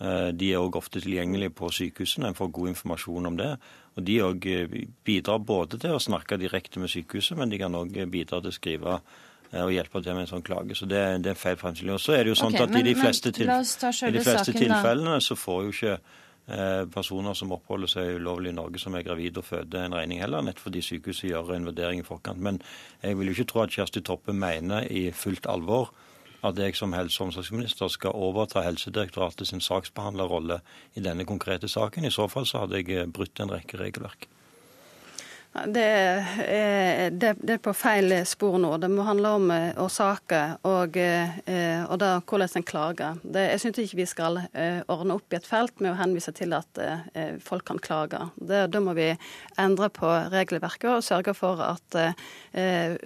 Eh, 0.02 0.30
de 0.34 0.52
er 0.54 0.62
òg 0.62 0.78
ofte 0.80 1.02
tilgjengelige 1.02 1.54
på 1.54 1.70
sykehusene. 1.70 2.32
En 2.32 2.38
får 2.38 2.54
god 2.56 2.72
informasjon 2.74 3.26
om 3.30 3.38
det. 3.38 3.52
Og 3.98 4.06
De 4.08 4.22
òg 4.24 4.48
eh, 4.48 4.78
bidrar 5.06 5.44
både 5.44 5.78
til 5.82 5.98
å 5.98 6.00
snakke 6.02 6.40
direkte 6.42 6.80
med 6.80 6.90
sykehuset, 6.90 7.38
men 7.38 7.52
de 7.52 7.60
kan 7.62 7.76
òg 7.76 7.94
bidra 8.10 8.40
til 8.42 8.54
å 8.54 8.56
skrive 8.56 8.96
og 8.96 9.12
eh, 9.52 9.76
hjelpe 9.76 10.02
til 10.02 10.16
med 10.16 10.26
en 10.26 10.32
sånn 10.32 10.48
klage. 10.48 10.78
Så 10.80 10.88
det, 10.90 11.04
det 11.26 11.36
er 11.36 11.38
feil 11.38 11.60
fremstilling. 11.60 12.00
Og 12.00 12.02
så 12.02 12.16
er 12.18 12.24
det 12.24 12.34
jo 12.34 12.40
sånn 12.40 12.56
okay, 12.56 12.66
at 12.66 12.74
men, 12.74 12.86
i 12.86 12.94
de 12.94 12.98
fleste, 12.98 13.36
til, 13.36 13.52
i 13.52 14.16
de 14.16 14.26
fleste 14.26 14.54
saken, 14.54 14.62
tilfellene 14.64 15.20
så 15.22 15.38
får 15.38 15.64
jo 15.68 15.76
ikke 15.76 15.98
personer 16.92 17.36
som 17.38 17.54
oppholder 17.56 17.88
seg 17.88 18.16
ulovlig 18.18 18.52
i 18.52 18.56
Norge, 18.58 18.80
som 18.82 18.96
er 18.98 19.06
gravide 19.06 19.40
og 19.40 19.46
føder, 19.46 19.86
en 19.86 19.96
regning 19.96 20.20
heller, 20.20 20.42
nettopp 20.44 20.66
fordi 20.66 20.82
sykehuset 20.84 21.30
gjør 21.30 21.54
en 21.56 21.68
vurdering 21.70 22.02
i 22.02 22.08
forkant. 22.08 22.42
Men 22.42 22.58
jeg 23.04 23.16
vil 23.20 23.30
jo 23.30 23.36
ikke 23.38 23.50
tro 23.54 23.62
at 23.64 23.76
Kjersti 23.76 24.02
Toppe 24.04 24.34
mener 24.36 24.90
i 24.90 25.12
fullt 25.16 25.48
alvor 25.48 25.94
at 26.44 26.58
jeg 26.58 26.76
som 26.76 26.94
helse- 26.94 27.22
og 27.22 27.30
omsorgsminister 27.30 27.88
skal 27.88 28.18
overta 28.18 28.64
Helsedirektoratet 28.66 29.48
sin 29.48 29.62
saksbehandlerrolle 29.62 30.60
i 30.96 31.04
denne 31.06 31.26
konkrete 31.26 31.70
saken. 31.70 32.06
I 32.06 32.14
så 32.14 32.28
fall 32.28 32.46
så 32.46 32.64
hadde 32.64 32.82
jeg 32.82 32.90
eh, 32.98 33.08
brutt 33.08 33.40
en 33.40 33.54
rekke 33.54 33.78
regelverk. 33.78 34.28
Det 35.52 35.84
er, 35.84 37.10
det, 37.12 37.34
er, 37.44 37.58
på 37.60 37.74
feil 37.76 38.14
spor 38.24 38.56
nå. 38.62 38.70
Det 38.80 38.88
må 38.88 39.04
handle 39.04 39.34
om 39.36 39.50
eh, 39.52 39.74
årsaker 39.84 40.54
og, 40.68 40.96
eh, 40.96 41.82
og 41.84 41.98
da, 42.00 42.12
hvordan 42.24 42.56
en 42.56 42.66
klager. 42.70 43.18
Det, 43.20 43.44
jeg 43.50 43.64
syns 43.66 43.82
ikke 43.84 44.00
vi 44.00 44.06
skal 44.08 44.40
eh, 44.48 44.80
ordne 44.88 45.18
opp 45.20 45.36
i 45.36 45.40
et 45.42 45.48
felt 45.48 45.84
med 45.84 45.92
å 45.92 45.98
henvise 46.00 46.32
til 46.38 46.56
at 46.56 46.80
folk 47.44 47.66
kan 47.68 47.82
klage. 47.84 48.22
Det, 48.40 48.64
da 48.72 48.80
må 48.84 48.96
vi 48.96 49.10
endre 49.60 49.92
på 49.92 50.08
regelverket 50.32 50.88
og 50.94 51.04
sørge 51.04 51.36
for 51.36 51.60
at 51.66 52.00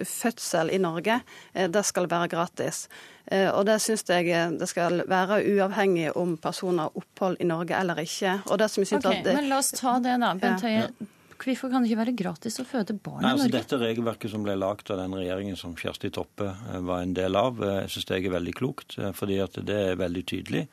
fødsel 0.06 0.70
i 0.70 0.78
Norge 0.82 1.18
det 1.52 1.82
skal 1.86 2.08
være 2.10 2.30
gratis. 2.30 2.84
Og 3.26 3.64
det 3.66 3.80
syns 3.82 4.06
jeg 4.06 4.30
det 4.60 4.68
skal 4.70 5.02
være 5.10 5.40
uavhengig 5.50 6.12
om 6.18 6.36
personer 6.38 6.86
har 6.86 6.98
opphold 7.02 7.40
i 7.42 7.48
Norge 7.48 7.74
eller 7.74 7.98
ikke. 8.06 8.38
Og 8.46 8.62
det 8.62 8.70
som 8.70 8.84
jeg 8.84 8.92
synes 8.94 9.10
okay, 9.10 9.22
at... 9.24 9.34
Men 9.34 9.50
la 9.50 9.60
oss 9.62 9.74
ta 9.74 9.98
det, 10.02 10.14
da. 10.22 10.32
Bent 10.38 10.66
Høie. 10.66 10.86
Ja. 10.86 11.05
Hvorfor 11.36 11.70
kan 11.70 11.84
det 11.84 11.90
ikke 11.90 12.00
være 12.02 12.16
gratis 12.18 12.58
å 12.62 12.66
føde 12.66 12.96
barn 12.96 13.22
Nei, 13.22 13.30
i 13.30 13.36
altså, 13.36 13.46
Norge? 13.46 13.60
Dette 13.60 13.78
regelverket 13.82 14.32
som 14.32 14.44
ble 14.46 14.56
lagd 14.58 14.90
av 14.92 15.00
den 15.02 15.16
regjeringen 15.16 15.58
som 15.60 15.76
Kjersti 15.78 16.10
Toppe 16.14 16.50
eh, 16.50 16.82
var 16.88 17.04
en 17.04 17.14
del 17.16 17.38
av, 17.38 17.62
eh, 17.62 17.80
jeg 17.84 17.94
synes 17.94 18.12
jeg 18.12 18.26
er 18.26 18.36
veldig 18.36 18.54
klokt. 18.58 18.98
Eh, 18.98 19.14
fordi 19.16 19.40
at 19.44 19.58
det 19.68 19.80
er 19.92 19.98
veldig 20.00 20.26
tydelig 20.26 20.66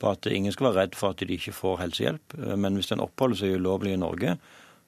på 0.00 0.12
at 0.12 0.28
ingen 0.28 0.52
skal 0.52 0.70
være 0.70 0.82
redd 0.82 0.96
for 0.98 1.14
at 1.14 1.24
de 1.24 1.38
ikke 1.38 1.56
får 1.56 1.80
helsehjelp. 1.80 2.38
Men 2.60 2.76
hvis 2.76 2.92
en 2.92 3.04
oppholder 3.04 3.40
seg 3.40 3.56
ulovlig 3.56 3.94
i 3.96 4.00
Norge, 4.00 4.36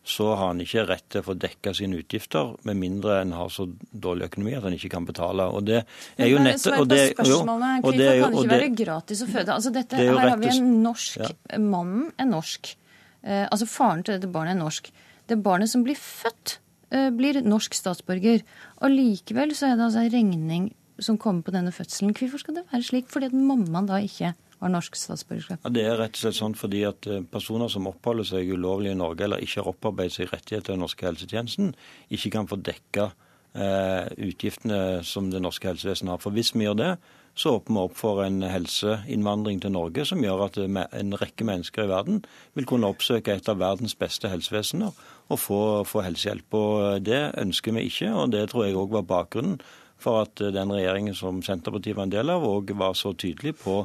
så 0.09 0.35
har 0.35 0.47
han 0.47 0.61
ikke 0.63 0.85
rett 0.89 1.05
til 1.13 1.21
å 1.21 1.27
få 1.27 1.35
dekka 1.37 1.75
sine 1.77 1.99
utgifter, 2.01 2.55
med 2.69 2.79
mindre 2.81 3.19
en 3.23 3.35
har 3.37 3.51
så 3.53 3.67
dårlig 3.91 4.31
økonomi 4.31 4.55
at 4.57 4.65
han 4.65 4.77
ikke 4.77 4.91
kan 4.95 5.09
betale. 5.09 5.49
Og 5.53 5.67
det 5.69 5.83
er 6.17 6.31
jo 6.31 6.41
nettopp 6.41 6.85
og 6.85 6.89
det, 6.89 7.03
jo, 7.29 7.41
og 7.43 7.91
det, 7.93 8.07
kan 8.23 8.33
det 8.33 8.45
ikke 8.45 8.55
være 8.55 8.71
gratis 8.79 9.25
å 9.25 9.29
føde? 9.29 9.57
Altså 9.57 9.73
dette, 9.75 9.99
her 10.01 10.21
har 10.23 10.41
vi 10.41 10.53
en 10.55 10.71
norsk 10.85 11.21
ja. 11.21 11.33
Mannen 11.61 12.09
er 12.17 12.31
norsk. 12.31 12.73
Eh, 13.21 13.45
altså 13.45 13.69
faren 13.69 14.05
til 14.07 14.17
dette 14.17 14.33
barnet 14.33 14.57
er 14.57 14.61
norsk. 14.63 14.89
Det 15.29 15.39
barnet 15.45 15.71
som 15.71 15.85
blir 15.85 15.99
født, 15.99 16.59
eh, 16.91 17.11
blir 17.15 17.41
norsk 17.45 17.75
statsborger. 17.77 18.43
Og 18.81 18.91
likevel 18.91 19.55
så 19.55 19.71
er 19.71 19.77
det 19.77 19.89
altså 19.89 20.05
en 20.05 20.15
regning 20.15 20.75
som 20.99 21.19
kommer 21.19 21.43
på 21.43 21.55
denne 21.55 21.73
fødselen. 21.73 22.15
Hvorfor 22.17 22.43
skal 22.43 22.55
det 22.59 22.65
være 22.73 22.83
slik? 22.83 23.11
Fordi 23.13 23.27
at 23.27 23.37
mammaen 23.37 23.87
da 23.87 24.01
ikke 24.03 24.35
har 24.59 24.73
norsk 24.73 24.97
statsborgerskap? 24.97 25.63
Ja, 25.65 25.71
det 25.75 25.85
er 25.87 25.97
rett 26.01 26.17
og 26.17 26.23
slett 26.23 26.39
sånn 26.39 26.59
fordi 26.59 26.83
at 26.89 27.07
eh, 27.07 27.23
personer 27.23 27.71
som 27.73 27.87
oppholder 27.91 28.27
seg 28.27 28.51
ulovlig 28.51 28.93
i 28.95 28.99
Norge, 28.99 29.25
eller 29.27 29.45
ikke 29.45 29.63
har 29.63 29.73
opparbeidet 29.73 30.17
seg 30.19 30.33
rettigheter 30.33 30.73
i 30.73 30.77
den 30.77 30.85
norske 30.87 31.07
helsetjenesten, 31.07 31.73
ikke 32.11 32.35
kan 32.35 32.51
få 32.51 32.59
dekka 32.67 33.11
eh, 33.55 34.11
utgiftene 34.31 35.05
som 35.07 35.31
det 35.31 35.43
norske 35.45 35.71
helsevesenet 35.71 36.17
har. 36.17 36.23
For 36.25 36.35
hvis 36.35 36.55
vi 36.57 36.67
gjør 36.67 36.81
det, 36.81 36.93
så 37.39 37.53
åpner 37.55 37.77
vi 37.77 37.87
opp 37.87 37.95
for 37.95 38.25
en 38.25 38.41
helseinnvandring 38.43 39.61
til 39.63 39.71
Norge 39.71 40.03
som 40.09 40.25
gjør 40.25 40.49
at 40.49 40.57
en 40.59 41.15
rekke 41.21 41.47
mennesker 41.47 41.87
i 41.87 41.93
verden 41.93 42.25
vil 42.59 42.67
kunne 42.67 42.91
oppsøke 42.91 43.37
et 43.37 43.51
av 43.51 43.61
verdens 43.61 43.95
beste 43.95 44.31
helsevesener 44.33 44.91
og 45.29 45.41
få, 45.41 45.61
få 45.89 46.05
helsehjelp. 46.07 46.55
Og 46.55 47.05
Det 47.05 47.23
ønsker 47.39 47.77
vi 47.77 47.89
ikke, 47.91 48.13
og 48.15 48.33
det 48.33 48.49
tror 48.51 48.67
jeg 48.67 48.79
òg 48.79 48.97
var 48.99 49.09
bakgrunnen 49.09 49.61
for 49.99 50.23
at 50.23 50.39
den 50.39 50.71
regjeringen 50.71 51.17
som 51.19 51.43
Senterpartiet 51.43 51.97
var 51.99 52.07
en 52.07 52.15
del 52.15 52.31
av, 52.31 52.47
òg 52.47 52.71
var 52.79 52.95
så 52.95 53.13
tydelig 53.19 53.57
på 53.59 53.83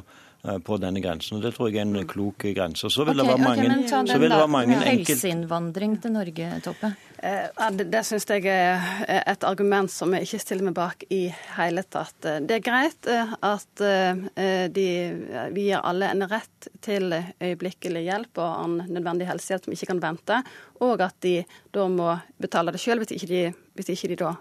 på 0.64 0.76
denne 0.76 1.00
grensen. 1.00 1.40
Det 1.40 1.54
tror 1.56 1.70
jeg 1.70 1.80
er 1.80 1.88
en 1.88 2.08
klok 2.08 2.44
grense. 2.56 2.90
Så 2.92 3.06
vil 3.06 3.14
okay, 3.14 3.22
det 3.22 3.28
være 3.30 3.44
mange, 3.44 3.64
okay, 3.64 4.18
den 4.20 4.34
da, 4.34 4.46
mange 4.50 4.76
Helseinnvandring 4.84 5.96
til 6.02 6.12
Norge, 6.12 6.48
Toppe? 6.64 6.90
Eh, 7.24 7.70
det 7.72 7.86
det 7.92 8.02
syns 8.04 8.28
jeg 8.28 8.44
er 8.50 9.22
et 9.22 9.46
argument 9.48 9.92
som 9.92 10.12
jeg 10.12 10.28
ikke 10.28 10.42
stiller 10.42 10.68
meg 10.68 10.76
bak 10.76 11.06
i 11.08 11.22
hele 11.56 11.86
tatt. 11.88 12.18
Det 12.44 12.58
er 12.58 12.64
greit 12.66 13.08
eh, 13.08 13.34
at 13.40 13.84
de, 14.76 14.86
vi 15.56 15.66
gir 15.70 15.80
alle 15.80 16.12
en 16.12 16.28
rett 16.28 16.68
til 16.84 17.14
øyeblikkelig 17.14 18.04
hjelp 18.04 18.44
og 18.44 18.48
annen 18.50 18.94
nødvendig 18.98 19.28
helsehjelp 19.30 19.64
som 19.64 19.76
ikke 19.76 19.92
kan 19.94 20.04
vente, 20.04 20.40
og 20.84 21.04
at 21.04 21.16
de 21.24 21.38
da 21.72 21.88
må 21.88 22.12
betale 22.40 22.74
det 22.74 22.82
sjøl 22.82 23.00
hvis, 23.00 23.16
hvis, 23.24 23.92
ikke 23.96 24.12
de 24.12 24.20
da 24.20 24.32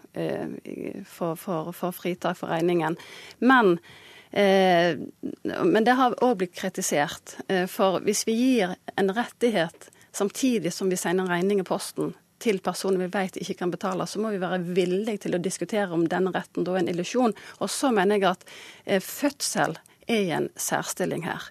får, 1.08 1.36
får, 1.40 1.76
får 1.78 2.00
fritak 2.04 2.40
for 2.40 2.52
regningen. 2.52 3.00
Men 3.40 3.78
Eh, 3.78 4.00
men 4.34 5.86
det 5.86 5.94
har 5.98 6.16
òg 6.26 6.40
blitt 6.42 6.56
kritisert. 6.58 7.36
Eh, 7.48 7.68
for 7.70 8.02
hvis 8.06 8.24
vi 8.26 8.34
gir 8.38 8.76
en 8.98 9.14
rettighet 9.14 9.90
samtidig 10.14 10.74
som 10.74 10.90
vi 10.90 10.98
sender 10.98 11.26
en 11.28 11.34
regning 11.36 11.62
i 11.62 11.68
posten 11.68 12.16
til 12.44 12.60
personer 12.64 13.06
vi 13.06 13.12
vet 13.14 13.38
ikke 13.40 13.60
kan 13.62 13.72
betale, 13.72 14.08
så 14.10 14.20
må 14.20 14.34
vi 14.34 14.42
være 14.42 14.64
villige 14.76 15.26
til 15.26 15.38
å 15.38 15.42
diskutere 15.42 15.94
om 15.96 16.08
denne 16.10 16.34
retten 16.34 16.66
da 16.66 16.76
er 16.76 16.84
en 16.84 16.92
illusjon. 16.92 17.36
Og 17.62 17.72
så 17.72 17.94
mener 17.96 18.20
jeg 18.20 18.32
at 18.34 18.48
eh, 18.86 19.04
fødsel 19.04 19.78
er 20.08 20.26
i 20.26 20.34
en 20.36 20.50
særstilling 20.60 21.24
her. 21.30 21.46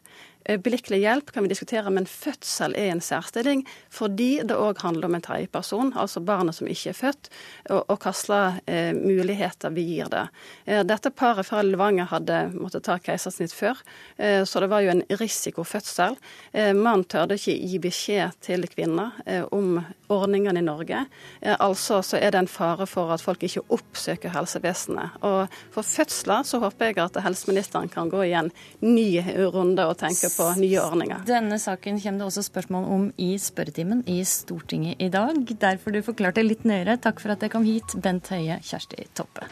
Øyeblikkelig 0.48 0.98
hjelp 1.05 1.31
kan 1.32 1.44
vi 1.44 1.52
diskutere, 1.52 1.90
men 1.90 2.06
fødsel 2.06 2.74
er 2.74 2.90
en 2.93 3.01
særstilling 3.05 3.62
fordi 3.93 4.43
det 4.43 4.56
òg 4.56 4.81
handler 4.82 5.06
om 5.06 5.14
en 5.14 5.23
tredjeperson, 5.23 5.93
altså 5.98 6.23
barnet 6.24 6.56
som 6.56 6.66
ikke 6.70 6.90
er 6.90 6.98
født, 6.98 7.28
og, 7.70 7.85
og 7.93 8.09
slags 8.16 8.62
eh, 8.66 8.90
muligheter 8.97 9.70
vi 9.74 9.85
gir 9.86 10.10
det. 10.10 10.24
Eh, 10.66 10.82
dette 10.89 11.12
paret 11.14 11.47
fra 11.47 11.62
Levanger 11.62 12.10
hadde 12.10 12.40
måttet 12.56 12.86
ta 12.89 12.98
keisersnitt 12.98 13.55
før, 13.55 13.78
eh, 14.16 14.43
så 14.48 14.62
det 14.64 14.70
var 14.73 14.82
jo 14.82 14.94
en 14.94 15.05
risikofødsel. 15.20 16.19
Eh, 16.52 16.73
Mannen 16.74 17.05
tørde 17.05 17.39
ikke 17.39 17.55
gi 17.55 17.82
beskjed 17.82 18.39
til 18.43 18.66
kvinner 18.73 19.14
eh, 19.27 19.44
om 19.55 19.78
ordningene 20.12 20.60
i 20.60 20.66
Norge. 20.66 21.05
Eh, 21.40 21.56
altså 21.59 22.01
så 22.02 22.19
er 22.19 22.32
det 22.32 22.43
en 22.43 22.51
fare 22.51 22.89
for 22.90 23.12
at 23.14 23.23
folk 23.24 23.44
ikke 23.47 23.64
oppsøker 23.73 24.35
helsevesenet. 24.35 25.20
Og 25.23 25.47
for 25.74 25.86
fødsler 25.86 26.47
så 26.48 26.60
håper 26.62 26.90
jeg 26.90 27.01
at 27.05 27.23
helseministeren 27.24 27.93
kan 27.93 28.10
gå 28.12 28.27
i 28.27 28.35
en 28.39 28.51
ny 28.82 29.23
runde 29.52 29.86
og 29.86 29.98
tenke 30.02 30.32
på 30.37 30.49
nye 30.59 30.83
ordninger. 30.83 31.25
Denne 31.29 31.59
saken 31.63 32.01
kommer 32.03 32.25
det 32.25 32.29
også 32.29 32.47
spørsmål 32.49 32.91
om 32.97 33.09
i 33.21 33.33
spørretimen 33.41 34.05
i 34.11 34.21
Stortinget 34.29 35.03
i 35.03 35.11
dag. 35.13 35.39
Derfor 35.65 35.95
du 35.95 36.03
forklarte 36.05 36.45
litt 36.45 36.67
nøyere. 36.69 36.99
Takk 37.03 37.23
for 37.23 37.35
at 37.37 37.43
jeg 37.45 37.55
kom 37.55 37.67
hit, 37.69 37.97
Bent 38.03 38.33
Høie, 38.35 38.61
Kjersti 38.65 39.09
Toppe. 39.17 39.49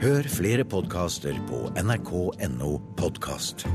Hør 0.00 0.24
flere 0.32 0.64
podkaster 0.64 1.36
på 1.50 1.66
nrk.no 1.76 2.76
podkast. 2.96 3.66